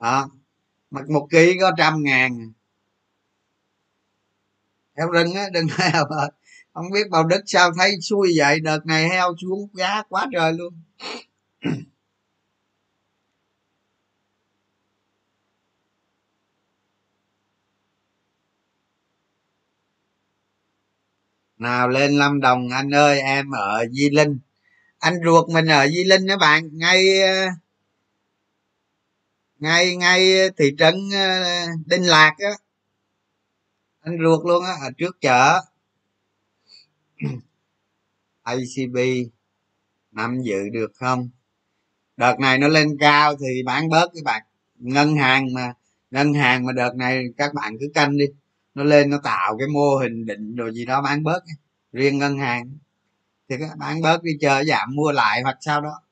Đó 0.00 0.30
mặc 0.90 1.08
một 1.10 1.26
ký 1.30 1.56
có 1.60 1.72
trăm 1.78 2.02
ngàn. 2.02 2.52
Heo 4.96 5.10
rừng 5.10 5.34
á 5.34 5.48
đừng 5.52 5.66
heo 5.78 6.04
không 6.74 6.90
biết 6.90 7.10
bào 7.10 7.24
đức 7.24 7.42
sao 7.46 7.70
thấy 7.78 7.96
xui 8.00 8.32
vậy 8.36 8.60
đợt 8.60 8.86
này 8.86 9.08
heo 9.08 9.34
xuống 9.42 9.68
giá 9.74 10.02
quá 10.08 10.26
trời 10.32 10.52
luôn. 10.52 10.74
Nào 21.64 21.88
lên 21.88 22.18
lâm 22.18 22.40
đồng, 22.40 22.68
anh 22.68 22.94
ơi, 22.94 23.20
em 23.20 23.50
ở 23.50 23.84
di 23.90 24.10
linh. 24.10 24.38
Anh 24.98 25.14
ruột 25.24 25.48
mình 25.50 25.66
ở 25.66 25.88
di 25.88 26.04
linh 26.04 26.26
đó 26.26 26.36
bạn, 26.36 26.68
ngay 26.72 27.22
ờ, 27.22 27.46
ngay 29.58 29.96
ngay 29.96 30.50
thị 30.58 30.74
trấn 30.78 30.94
ờ, 31.14 31.44
đinh 31.86 32.06
lạc 32.06 32.34
á. 32.38 32.50
Anh 34.00 34.18
ruột 34.24 34.46
luôn 34.46 34.64
á, 34.64 34.72
ở 34.80 34.90
trước 34.98 35.20
chợ. 35.20 35.60
Acb 38.42 38.96
nắm 40.12 40.42
giữ 40.42 40.68
được 40.72 40.92
không? 40.94 41.30
Đợt 42.16 42.38
này 42.40 42.58
nó 42.58 42.68
lên 42.68 42.96
cao 43.00 43.36
thì 43.36 43.62
bán 43.66 43.88
bớt 43.88 44.10
các 44.14 44.24
bạn. 44.24 44.42
Ngân 44.78 45.16
hàng 45.16 45.54
mà, 45.54 45.74
ngân 46.10 46.34
hàng 46.34 46.64
mà 46.66 46.72
đợt 46.72 46.94
này 46.96 47.24
các 47.36 47.54
bạn 47.54 47.76
cứ 47.80 47.86
canh 47.94 48.16
đi 48.18 48.26
nó 48.74 48.84
lên 48.84 49.10
nó 49.10 49.18
tạo 49.24 49.56
cái 49.58 49.68
mô 49.68 49.96
hình 49.96 50.26
định 50.26 50.56
rồi 50.56 50.74
gì 50.74 50.84
đó 50.86 51.02
bán 51.02 51.22
bớt 51.22 51.40
riêng 51.92 52.18
ngân 52.18 52.38
hàng. 52.38 52.78
Thì 53.48 53.56
các 53.60 53.78
bán 53.78 54.02
bớt 54.02 54.22
đi 54.22 54.32
chờ 54.40 54.64
giảm 54.64 54.94
mua 54.94 55.12
lại 55.12 55.42
hoặc 55.42 55.56
sao 55.60 55.80
đó 55.80 56.02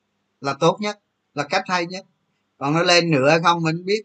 là 0.41 0.53
tốt 0.53 0.77
nhất 0.81 0.99
là 1.33 1.43
cách 1.43 1.63
hay 1.67 1.85
nhất. 1.85 2.05
Còn 2.57 2.73
nó 2.73 2.83
lên 2.83 3.11
nữa 3.11 3.37
không 3.43 3.63
mình 3.63 3.85
biết. 3.85 4.03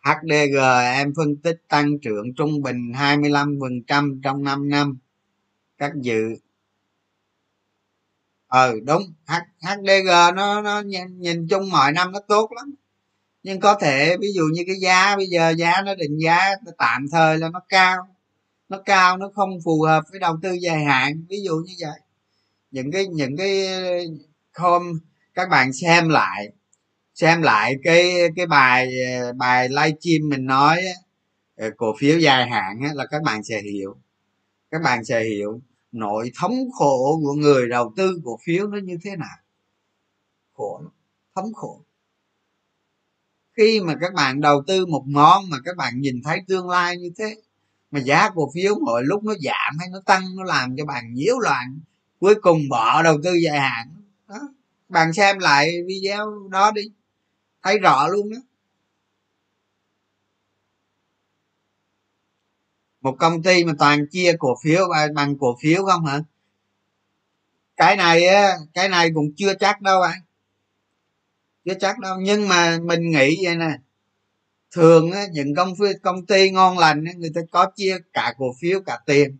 HDG 0.00 0.56
em 0.94 1.12
phân 1.16 1.36
tích 1.36 1.62
tăng 1.68 1.98
trưởng 1.98 2.34
trung 2.36 2.62
bình 2.62 2.92
25% 2.92 4.20
trong 4.22 4.44
5 4.44 4.68
năm. 4.68 4.98
Các 5.78 5.92
dự. 6.02 6.36
Ờ 8.46 8.74
đúng. 8.86 9.02
H, 9.26 9.32
HDG 9.60 10.34
nó 10.34 10.62
nó 10.62 10.80
nhìn, 10.80 11.20
nhìn 11.20 11.46
chung 11.50 11.70
mọi 11.70 11.92
năm 11.92 12.12
nó 12.12 12.20
tốt 12.28 12.50
lắm 12.56 12.74
nhưng 13.42 13.60
có 13.60 13.74
thể, 13.80 14.16
ví 14.20 14.28
dụ 14.34 14.42
như 14.52 14.62
cái 14.66 14.76
giá, 14.76 15.16
bây 15.16 15.26
giờ 15.26 15.50
giá 15.58 15.82
nó 15.84 15.94
định 15.94 16.18
giá 16.18 16.50
tạm 16.78 17.06
thời 17.12 17.38
là 17.38 17.48
nó 17.48 17.60
cao. 17.68 18.08
Nó 18.68 18.82
cao, 18.84 19.16
nó 19.16 19.30
không 19.34 19.50
phù 19.64 19.82
hợp 19.82 20.04
với 20.10 20.20
đầu 20.20 20.36
tư 20.42 20.52
dài 20.52 20.84
hạn. 20.84 21.24
Ví 21.28 21.42
dụ 21.42 21.56
như 21.66 21.74
vậy. 21.80 22.00
Những 22.70 22.92
cái 22.92 23.06
những 23.06 23.36
cái, 23.36 23.68
hôm 24.54 25.00
các 25.34 25.48
bạn 25.50 25.72
xem 25.72 26.08
lại 26.08 26.52
xem 27.14 27.42
lại 27.42 27.76
cái 27.84 28.12
cái 28.36 28.46
bài 28.46 28.90
bài 29.36 29.68
livestream 29.68 30.28
mình 30.28 30.46
nói 30.46 30.82
ờ, 31.56 31.70
cổ 31.76 31.94
phiếu 31.98 32.18
dài 32.18 32.48
hạn 32.48 32.80
là 32.94 33.06
các 33.06 33.22
bạn 33.22 33.44
sẽ 33.44 33.62
hiểu. 33.62 33.96
Các 34.70 34.82
bạn 34.82 35.04
sẽ 35.04 35.24
hiểu 35.24 35.60
nội 35.92 36.32
thống 36.40 36.70
khổ 36.78 37.20
của 37.24 37.32
người 37.32 37.68
đầu 37.68 37.92
tư 37.96 38.20
cổ 38.24 38.38
phiếu 38.44 38.66
nó 38.66 38.78
như 38.78 38.98
thế 39.04 39.16
nào. 39.16 39.36
Khổ 40.52 40.82
thống 41.34 41.52
khổ 41.54 41.84
khi 43.60 43.80
mà 43.80 43.94
các 44.00 44.14
bạn 44.14 44.40
đầu 44.40 44.62
tư 44.66 44.86
một 44.86 45.04
món 45.06 45.50
mà 45.50 45.56
các 45.64 45.76
bạn 45.76 46.00
nhìn 46.00 46.22
thấy 46.24 46.40
tương 46.48 46.68
lai 46.68 46.96
như 46.96 47.10
thế, 47.18 47.36
mà 47.90 48.00
giá 48.00 48.30
cổ 48.34 48.50
phiếu 48.54 48.74
mỗi 48.86 49.02
lúc 49.04 49.24
nó 49.24 49.34
giảm 49.42 49.78
hay 49.78 49.88
nó 49.88 50.00
tăng, 50.06 50.36
nó 50.36 50.44
làm 50.44 50.76
cho 50.76 50.84
bạn 50.84 51.14
nhiễu 51.14 51.38
loạn, 51.38 51.80
cuối 52.20 52.34
cùng 52.42 52.68
bỏ 52.68 53.02
đầu 53.02 53.18
tư 53.24 53.34
dài 53.34 53.60
hạn. 53.60 53.88
Đó. 54.28 54.36
bạn 54.88 55.12
xem 55.12 55.38
lại 55.38 55.72
video 55.86 56.48
đó 56.50 56.70
đi, 56.70 56.82
thấy 57.62 57.78
rõ 57.78 58.08
luôn 58.08 58.30
đó. 58.30 58.38
Một 63.00 63.16
công 63.18 63.42
ty 63.42 63.64
mà 63.64 63.72
toàn 63.78 64.06
chia 64.10 64.32
cổ 64.38 64.56
phiếu 64.62 64.88
bằng 65.14 65.38
cổ 65.38 65.56
phiếu 65.62 65.84
không 65.84 66.04
hả? 66.04 66.20
Cái 67.76 67.96
này 67.96 68.22
cái 68.74 68.88
này 68.88 69.10
cũng 69.14 69.32
chưa 69.36 69.54
chắc 69.54 69.80
đâu 69.80 70.02
anh 70.02 70.20
chưa 71.70 71.78
chắc 71.80 71.98
đâu 71.98 72.16
nhưng 72.20 72.48
mà 72.48 72.78
mình 72.82 73.10
nghĩ 73.10 73.44
vậy 73.44 73.56
nè 73.56 73.78
thường 74.72 75.12
á, 75.12 75.26
những 75.32 75.54
công 75.54 75.74
công 76.02 76.26
ty 76.26 76.50
ngon 76.50 76.78
lành 76.78 77.04
á, 77.04 77.12
người 77.16 77.30
ta 77.34 77.40
có 77.50 77.70
chia 77.76 77.98
cả 78.12 78.34
cổ 78.38 78.46
phiếu 78.60 78.80
cả 78.86 78.98
tiền. 79.06 79.36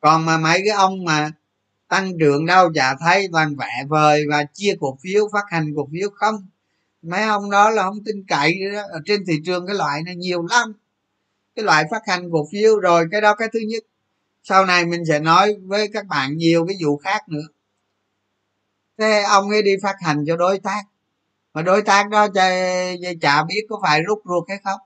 Còn 0.00 0.24
mà 0.24 0.38
mấy 0.38 0.58
cái 0.58 0.76
ông 0.76 1.04
mà 1.04 1.30
tăng 1.88 2.18
trưởng 2.18 2.46
đâu 2.46 2.72
chả 2.74 2.94
thấy 2.94 3.28
toàn 3.32 3.56
vẽ 3.56 3.84
vời 3.88 4.24
và 4.30 4.44
chia 4.54 4.74
cổ 4.80 4.98
phiếu 5.02 5.28
phát 5.32 5.44
hành 5.48 5.72
cổ 5.76 5.88
phiếu 5.92 6.10
không. 6.14 6.46
Mấy 7.02 7.22
ông 7.22 7.50
đó 7.50 7.70
là 7.70 7.82
không 7.82 8.04
tin 8.04 8.24
cậy 8.28 8.54
đó. 8.74 8.82
ở 8.92 9.00
trên 9.04 9.24
thị 9.26 9.34
trường 9.46 9.66
cái 9.66 9.76
loại 9.76 10.02
này 10.02 10.16
nhiều 10.16 10.46
lắm. 10.50 10.72
Cái 11.56 11.64
loại 11.64 11.84
phát 11.90 12.02
hành 12.06 12.30
cổ 12.32 12.48
phiếu 12.52 12.78
rồi 12.78 13.04
cái 13.10 13.20
đó 13.20 13.34
cái 13.34 13.48
thứ 13.52 13.60
nhất. 13.68 13.82
Sau 14.42 14.66
này 14.66 14.86
mình 14.86 15.04
sẽ 15.08 15.18
nói 15.18 15.56
với 15.62 15.88
các 15.92 16.06
bạn 16.06 16.36
nhiều 16.36 16.66
cái 16.66 16.76
vụ 16.84 16.96
khác 16.96 17.28
nữa. 17.28 17.46
Thế 18.98 19.22
ông 19.22 19.50
ấy 19.50 19.62
đi 19.62 19.72
phát 19.82 19.96
hành 20.00 20.24
cho 20.26 20.36
đối 20.36 20.58
tác 20.58 20.82
mà 21.54 21.62
đối 21.62 21.82
tác 21.82 22.10
đó 22.10 22.26
chả 23.20 23.44
biết 23.44 23.66
có 23.68 23.78
phải 23.82 24.02
rút 24.02 24.22
ruột 24.24 24.48
hay 24.48 24.58
không. 24.64 24.80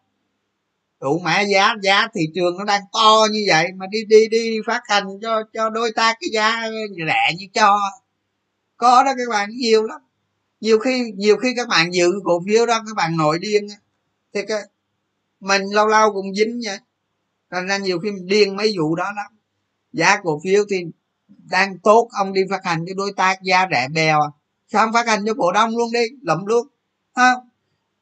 Đủ 1.01 1.20
mẹ 1.24 1.44
giá 1.44 1.74
giá 1.82 2.09
thị 2.14 2.20
trường 2.34 2.59
nó 2.59 2.64
đang 2.64 2.82
to 2.93 3.26
như 3.30 3.44
vậy 3.48 3.66
mà 3.76 3.86
đi 3.90 4.05
đi 4.05 4.28
đi 4.28 4.59
phát 4.66 4.80
hành 4.88 5.05
cho 5.22 5.43
cho 5.52 5.70
đối 5.70 5.93
tác 5.93 6.16
cái 6.20 6.28
giá 6.32 6.62
rẻ 7.06 7.34
như 7.38 7.47
cho. 7.55 7.78
Có 8.76 9.05
đó 9.05 9.12
các 9.18 9.28
bạn, 9.30 9.51
nhiều 9.51 9.82
lắm. 9.82 10.01
Nhiều 10.60 10.78
khi 10.78 11.12
nhiều 11.16 11.36
khi 11.36 11.55
các 11.56 11.68
bạn 11.68 11.94
giữ 11.94 12.12
cổ 12.24 12.43
phiếu 12.47 12.66
đó, 12.66 12.78
các 12.86 12.97
bạn 12.97 13.16
nội 13.16 13.38
điên 13.38 13.66
thì 14.34 14.40
cái, 14.48 14.62
mình 15.40 15.62
lâu 15.72 15.86
lâu 15.86 16.12
cũng 16.12 16.34
dính 16.34 16.60
vậy 16.64 16.78
thành 17.51 17.66
ra 17.66 17.76
nhiều 17.78 17.98
khi 17.98 18.10
mình 18.10 18.26
điên 18.26 18.56
mấy 18.56 18.74
vụ 18.78 18.97
đó 18.97 19.05
lắm. 19.16 19.38
Giá 19.93 20.20
cổ 20.22 20.40
phiếu 20.44 20.64
thì 20.70 20.84
đang 21.28 21.78
tốt, 21.78 22.09
ông 22.12 22.32
đi 22.32 22.40
phát 22.51 22.64
hành 22.64 22.84
cho 22.86 22.94
đối 22.97 23.12
tác 23.16 23.43
giá 23.43 23.66
rẻ 23.70 23.88
bèo 23.94 24.20
à 24.20 24.28
sao 24.66 24.86
không 24.86 24.93
phát 24.93 25.06
hành 25.06 25.24
cho 25.26 25.34
cổ 25.34 25.52
đông 25.52 25.76
luôn 25.76 25.93
đi, 25.93 26.05
lụm 26.22 26.44
luôn 26.44 26.66
ha? 27.14 27.34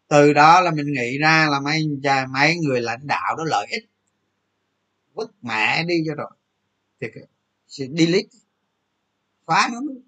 từ 0.08 0.32
đó 0.32 0.60
là 0.60 0.70
mình 0.70 0.86
nghĩ 0.92 1.18
ra 1.18 1.48
là 1.50 1.60
mấy 1.60 1.88
mấy 2.30 2.56
người 2.56 2.80
lãnh 2.80 3.06
đạo 3.06 3.36
đó 3.36 3.44
lợi 3.44 3.66
ích. 3.70 3.90
Vứt 5.14 5.30
mẹ 5.42 5.84
đi 5.84 5.94
cho 6.06 6.14
rồi. 6.14 6.30
Thì 7.00 7.06
sẽ 7.68 7.84
delete. 7.98 8.28
Phá 9.46 9.68
nó 9.72 9.80
luôn. 9.80 10.02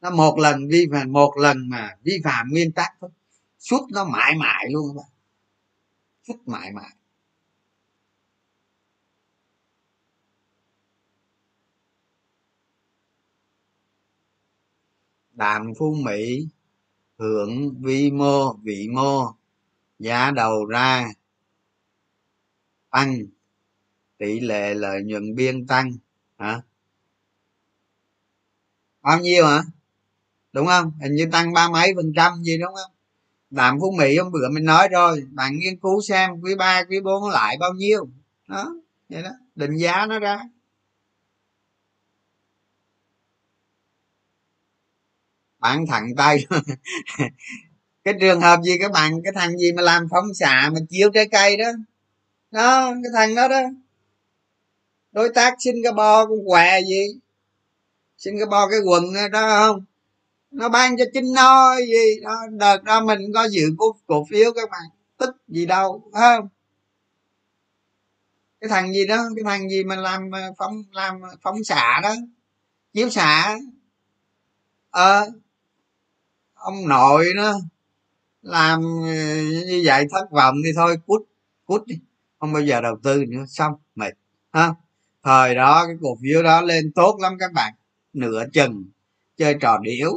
Nó 0.00 0.10
một 0.10 0.38
lần 0.38 0.68
vi 0.68 0.86
phạm 0.92 1.12
một 1.12 1.34
lần 1.40 1.68
mà 1.68 1.96
vi 2.02 2.12
phạm 2.24 2.48
nguyên 2.50 2.72
tắc 2.72 2.92
thôi. 3.00 3.10
Suốt 3.58 3.86
nó 3.92 4.04
mãi 4.04 4.34
mãi 4.34 4.66
luôn 4.70 4.88
các 4.88 5.02
bạn. 5.02 5.10
Suốt 6.28 6.48
mãi 6.48 6.72
mãi. 6.72 6.90
Đạm 15.34 15.72
phú 15.78 15.94
mỹ, 15.94 16.48
hưởng 17.18 17.74
vi 17.82 18.10
mô, 18.10 18.52
vị 18.52 18.88
mô, 18.92 19.34
giá 19.98 20.30
đầu 20.30 20.64
ra, 20.64 21.06
tăng, 22.90 23.16
tỷ 24.18 24.40
lệ 24.40 24.74
lợi 24.74 25.02
nhuận 25.02 25.34
biên 25.34 25.66
tăng, 25.66 25.92
hả? 26.38 26.60
Bao 29.02 29.20
nhiêu 29.20 29.46
hả? 29.46 29.62
Đúng 30.52 30.66
không? 30.66 30.92
Hình 31.00 31.14
như 31.14 31.28
tăng 31.32 31.52
ba 31.52 31.68
mấy 31.68 31.92
phần 31.96 32.12
trăm 32.16 32.42
gì 32.42 32.58
đúng 32.58 32.74
không? 32.74 32.92
Đạm 33.50 33.80
phú 33.80 33.90
mỹ 33.98 34.18
hôm 34.18 34.32
bữa 34.32 34.48
mình 34.48 34.64
nói 34.64 34.88
rồi, 34.88 35.24
bạn 35.30 35.58
nghiên 35.58 35.76
cứu 35.76 36.00
xem 36.02 36.40
quý 36.42 36.54
ba, 36.54 36.82
quý 36.88 37.00
bốn 37.00 37.30
lại 37.30 37.56
bao 37.60 37.72
nhiêu. 37.72 38.08
Đó, 38.48 38.74
vậy 39.08 39.22
đó, 39.22 39.30
định 39.54 39.76
giá 39.76 40.06
nó 40.06 40.18
ra. 40.18 40.38
Bạn 45.64 45.86
thẳng 45.86 46.08
tay. 46.16 46.46
Cái 48.04 48.14
trường 48.20 48.40
hợp 48.40 48.60
gì 48.62 48.78
các 48.80 48.92
bạn 48.92 49.22
cái 49.24 49.32
thằng 49.36 49.58
gì 49.58 49.72
mà 49.72 49.82
làm 49.82 50.08
phóng 50.10 50.34
xạ 50.34 50.70
mà 50.74 50.80
chiếu 50.88 51.10
trái 51.14 51.28
cây 51.28 51.56
đó? 51.56 51.72
Đó 52.50 52.92
cái 53.02 53.12
thằng 53.14 53.34
đó 53.34 53.48
đó. 53.48 53.60
Đối 55.12 55.28
tác 55.34 55.54
singapore 55.58 56.24
cũng 56.28 56.46
què 56.46 56.80
gì 56.82 57.20
singapore 58.18 58.66
cái 58.70 58.80
quần 58.80 59.04
đó 59.32 59.48
không? 59.48 59.84
Nó 60.50 60.68
ban 60.68 60.96
cho 60.96 61.04
chính 61.14 61.32
nó 61.34 61.76
gì 61.76 62.20
đó. 62.22 62.36
Đợt 62.50 62.84
đó 62.84 63.04
mình 63.04 63.20
có 63.34 63.48
dự 63.48 63.62
cổ, 63.78 63.96
cổ 64.06 64.26
phiếu 64.30 64.52
các 64.52 64.70
bạn. 64.70 64.82
Tức 65.18 65.36
gì 65.48 65.66
đâu 65.66 66.10
không? 66.12 66.48
Cái 68.60 68.68
thằng 68.68 68.92
gì 68.92 69.06
đó 69.06 69.24
cái 69.36 69.44
thằng 69.44 69.70
gì 69.70 69.84
mà 69.84 69.96
làm 69.96 70.30
ờ, 70.30 70.52
phóng 70.58 70.82
làm 70.92 71.20
phóng 71.42 71.64
xạ 71.64 72.00
đó? 72.02 72.14
Chiếu 72.92 73.10
xạ. 73.10 73.58
Ờ 74.90 75.30
ông 76.64 76.88
nội 76.88 77.26
nó 77.36 77.54
làm 78.42 78.82
ờ, 78.82 79.14
như 79.68 79.82
vậy 79.86 80.06
thất 80.10 80.30
vọng 80.32 80.54
thì 80.64 80.72
thôi, 80.76 80.96
cút 81.06 81.22
cút 81.66 81.86
đi. 81.86 81.96
Không 82.40 82.52
bao 82.52 82.62
giờ 82.62 82.80
đầu 82.80 82.96
tư 83.02 83.24
nữa, 83.28 83.44
xong, 83.48 83.72
mệt, 83.94 84.14
ha. 84.52 84.74
Thời 85.24 85.54
đó, 85.54 85.84
cái 85.86 85.96
cổ 86.02 86.16
phiếu 86.22 86.42
đó 86.42 86.60
lên 86.62 86.92
tốt 86.94 87.18
lắm 87.22 87.36
các 87.40 87.52
bạn, 87.52 87.74
nửa 88.12 88.44
chừng, 88.52 88.84
chơi 89.36 89.56
trò 89.60 89.78
điểu, 89.82 90.12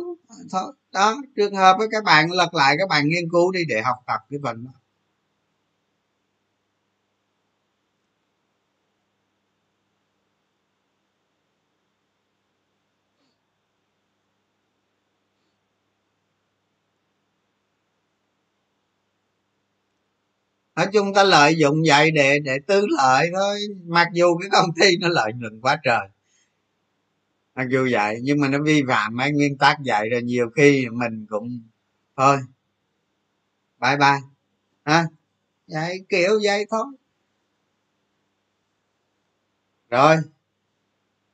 thôi. 0.51 0.73
Đó, 0.93 1.17
trường 1.35 1.55
hợp 1.55 1.75
với 1.79 1.87
các 1.91 2.03
bạn, 2.03 2.31
lật 2.31 2.53
lại 2.53 2.75
các 2.79 2.89
bạn 2.89 3.07
nghiên 3.09 3.29
cứu 3.31 3.51
đi 3.51 3.65
để 3.69 3.81
học 3.81 3.97
tập 4.07 4.19
cái 4.29 4.39
phần 4.43 4.65
đó. 4.65 4.71
Nói 20.77 20.87
chung 20.93 21.13
ta 21.13 21.23
lợi 21.23 21.57
dụng 21.57 21.83
vậy 21.87 22.11
để 22.11 22.39
để 22.39 22.59
tư 22.67 22.85
lợi 22.89 23.29
thôi. 23.35 23.59
Mặc 23.85 24.07
dù 24.13 24.37
cái 24.37 24.49
công 24.49 24.69
ty 24.81 24.97
nó 24.97 25.07
lợi 25.07 25.31
nhuận 25.35 25.61
quá 25.61 25.79
trời. 25.83 26.07
Mặc 27.55 27.67
dù 27.69 27.87
vậy, 27.91 28.19
nhưng 28.21 28.41
mà 28.41 28.47
nó 28.47 28.57
vi 28.63 28.83
phạm 28.87 29.15
mấy 29.15 29.31
nguyên 29.31 29.57
tắc 29.57 29.77
vậy 29.85 30.09
rồi 30.09 30.21
nhiều 30.23 30.49
khi 30.55 30.87
mình 30.91 31.25
cũng, 31.29 31.61
thôi, 32.17 32.37
bye 33.79 33.97
bye. 33.97 34.19
Ha 34.85 35.05
vậy 35.67 36.05
kiểu 36.09 36.39
vậy 36.43 36.65
thôi. 36.69 36.85
Rồi, 39.89 40.15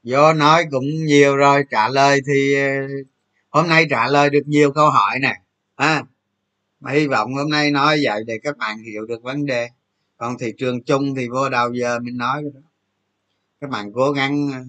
vô 0.03 0.33
nói 0.33 0.65
cũng 0.71 0.85
nhiều 1.05 1.35
rồi, 1.35 1.63
trả 1.71 1.89
lời 1.89 2.21
thì, 2.27 2.55
hôm 3.49 3.67
nay 3.67 3.87
trả 3.89 4.07
lời 4.07 4.29
được 4.29 4.43
nhiều 4.45 4.71
câu 4.71 4.89
hỏi 4.89 5.19
nè. 5.19 5.41
Ha 5.77 6.03
mà 6.83 6.91
hy 6.91 7.07
vọng 7.07 7.33
hôm 7.33 7.49
nay 7.49 7.71
nói 7.71 7.99
vậy 8.03 8.23
để 8.27 8.39
các 8.43 8.57
bạn 8.57 8.77
hiểu 8.77 9.05
được 9.05 9.23
vấn 9.23 9.45
đề. 9.45 9.69
Còn 10.17 10.37
thị 10.37 10.53
trường 10.57 10.83
chung 10.83 11.15
thì 11.15 11.29
vô 11.29 11.49
đầu 11.49 11.73
giờ 11.73 11.99
mình 11.99 12.17
nói 12.17 12.43
đó. 12.43 12.59
Các 13.61 13.69
bạn 13.69 13.93
cố 13.93 14.11
gắng 14.11 14.49
ờ, 14.53 14.59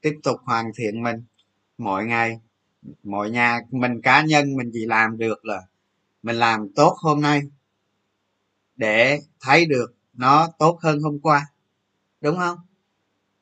tiếp 0.00 0.14
tục 0.22 0.40
hoàn 0.44 0.70
thiện 0.76 1.02
mình. 1.02 1.24
Mỗi 1.78 2.04
ngày, 2.04 2.40
mỗi 3.02 3.30
nhà 3.30 3.60
mình 3.70 4.00
cá 4.02 4.22
nhân 4.22 4.56
mình 4.56 4.70
chỉ 4.72 4.86
làm 4.86 5.18
được 5.18 5.44
là 5.44 5.62
mình 6.22 6.36
làm 6.36 6.68
tốt 6.74 6.96
hôm 6.98 7.20
nay 7.20 7.42
để 8.76 9.20
thấy 9.40 9.66
được 9.66 9.94
nó 10.12 10.48
tốt 10.58 10.78
hơn 10.82 11.00
hôm 11.02 11.18
qua. 11.20 11.46
Đúng 12.20 12.36
không? 12.36 12.58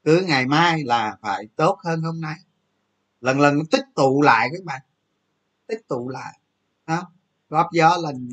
Cứ 0.04 0.24
ngày 0.26 0.46
mai 0.46 0.84
là 0.84 1.16
phải 1.22 1.48
tốt 1.56 1.78
hơn 1.84 2.02
hôm 2.02 2.20
nay. 2.20 2.36
Lần 3.20 3.40
lần 3.40 3.58
tích 3.70 3.84
tụ 3.94 4.22
lại 4.22 4.48
các 4.52 4.64
bạn. 4.64 4.80
Tích 5.66 5.88
tụ 5.88 6.08
lại 6.08 6.38
đó 6.86 7.12
góp 7.52 7.72
gió 7.72 7.96
lên 8.02 8.28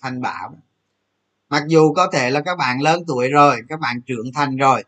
thành 0.00 0.20
bão. 0.20 0.56
Mặc 1.48 1.62
dù 1.68 1.92
có 1.92 2.10
thể 2.12 2.30
là 2.30 2.40
các 2.40 2.58
bạn 2.58 2.82
lớn 2.82 3.02
tuổi 3.06 3.28
rồi, 3.28 3.56
các 3.68 3.80
bạn 3.80 4.00
trưởng 4.06 4.32
thành 4.34 4.56
rồi, 4.56 4.84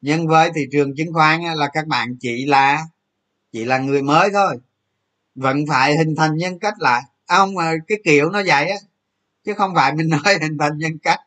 nhưng 0.00 0.26
với 0.26 0.50
thị 0.54 0.60
trường 0.72 0.96
chứng 0.96 1.12
khoán 1.12 1.40
là 1.42 1.68
các 1.72 1.86
bạn 1.86 2.16
chỉ 2.20 2.46
là 2.46 2.82
chỉ 3.52 3.64
là 3.64 3.78
người 3.78 4.02
mới 4.02 4.30
thôi. 4.32 4.56
Vẫn 5.34 5.64
phải 5.68 5.96
hình 5.96 6.14
thành 6.16 6.36
nhân 6.36 6.58
cách 6.58 6.74
lại. 6.78 7.02
À, 7.26 7.36
Ông 7.36 7.54
mà 7.54 7.72
cái 7.86 7.98
kiểu 8.04 8.30
nó 8.30 8.42
vậy 8.46 8.68
á, 8.70 8.76
chứ 9.44 9.54
không 9.54 9.74
phải 9.74 9.92
mình 9.94 10.08
nói 10.24 10.34
hình 10.42 10.58
thành 10.58 10.78
nhân 10.78 10.98
cách. 10.98 11.20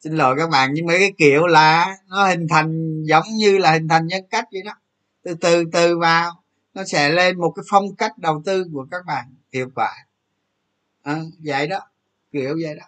Xin 0.00 0.16
lỗi 0.16 0.34
các 0.38 0.50
bạn, 0.50 0.70
nhưng 0.74 0.86
mấy 0.86 0.98
cái 0.98 1.12
kiểu 1.18 1.46
là 1.46 1.96
nó 2.08 2.26
hình 2.26 2.46
thành 2.50 3.02
giống 3.04 3.24
như 3.36 3.58
là 3.58 3.72
hình 3.72 3.88
thành 3.88 4.06
nhân 4.06 4.24
cách 4.30 4.44
vậy 4.52 4.62
đó. 4.64 4.72
Từ 5.22 5.34
từ 5.34 5.64
từ 5.72 5.98
vào, 5.98 6.42
nó 6.74 6.84
sẽ 6.84 7.08
lên 7.08 7.38
một 7.38 7.52
cái 7.56 7.64
phong 7.70 7.96
cách 7.96 8.18
đầu 8.18 8.42
tư 8.44 8.64
của 8.72 8.86
các 8.90 9.06
bạn 9.06 9.34
hiệu 9.52 9.70
quả 9.74 10.07
à, 11.08 11.16
vậy 11.38 11.66
đó 11.66 11.78
kiểu 12.32 12.56
vậy 12.62 12.74
đó. 12.74 12.84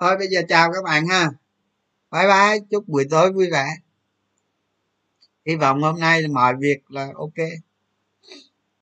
Thôi 0.00 0.16
bây 0.18 0.28
giờ 0.28 0.40
chào 0.48 0.72
các 0.72 0.84
bạn 0.84 1.06
ha. 1.06 1.30
Bye 2.10 2.26
bye 2.28 2.66
chúc 2.70 2.88
buổi 2.88 3.06
tối 3.10 3.32
vui 3.32 3.50
vẻ. 3.52 3.66
Hy 5.46 5.56
vọng 5.56 5.82
hôm 5.82 6.00
nay 6.00 6.28
mọi 6.28 6.54
việc 6.60 6.90
là 6.90 7.08
ok. 7.16 7.65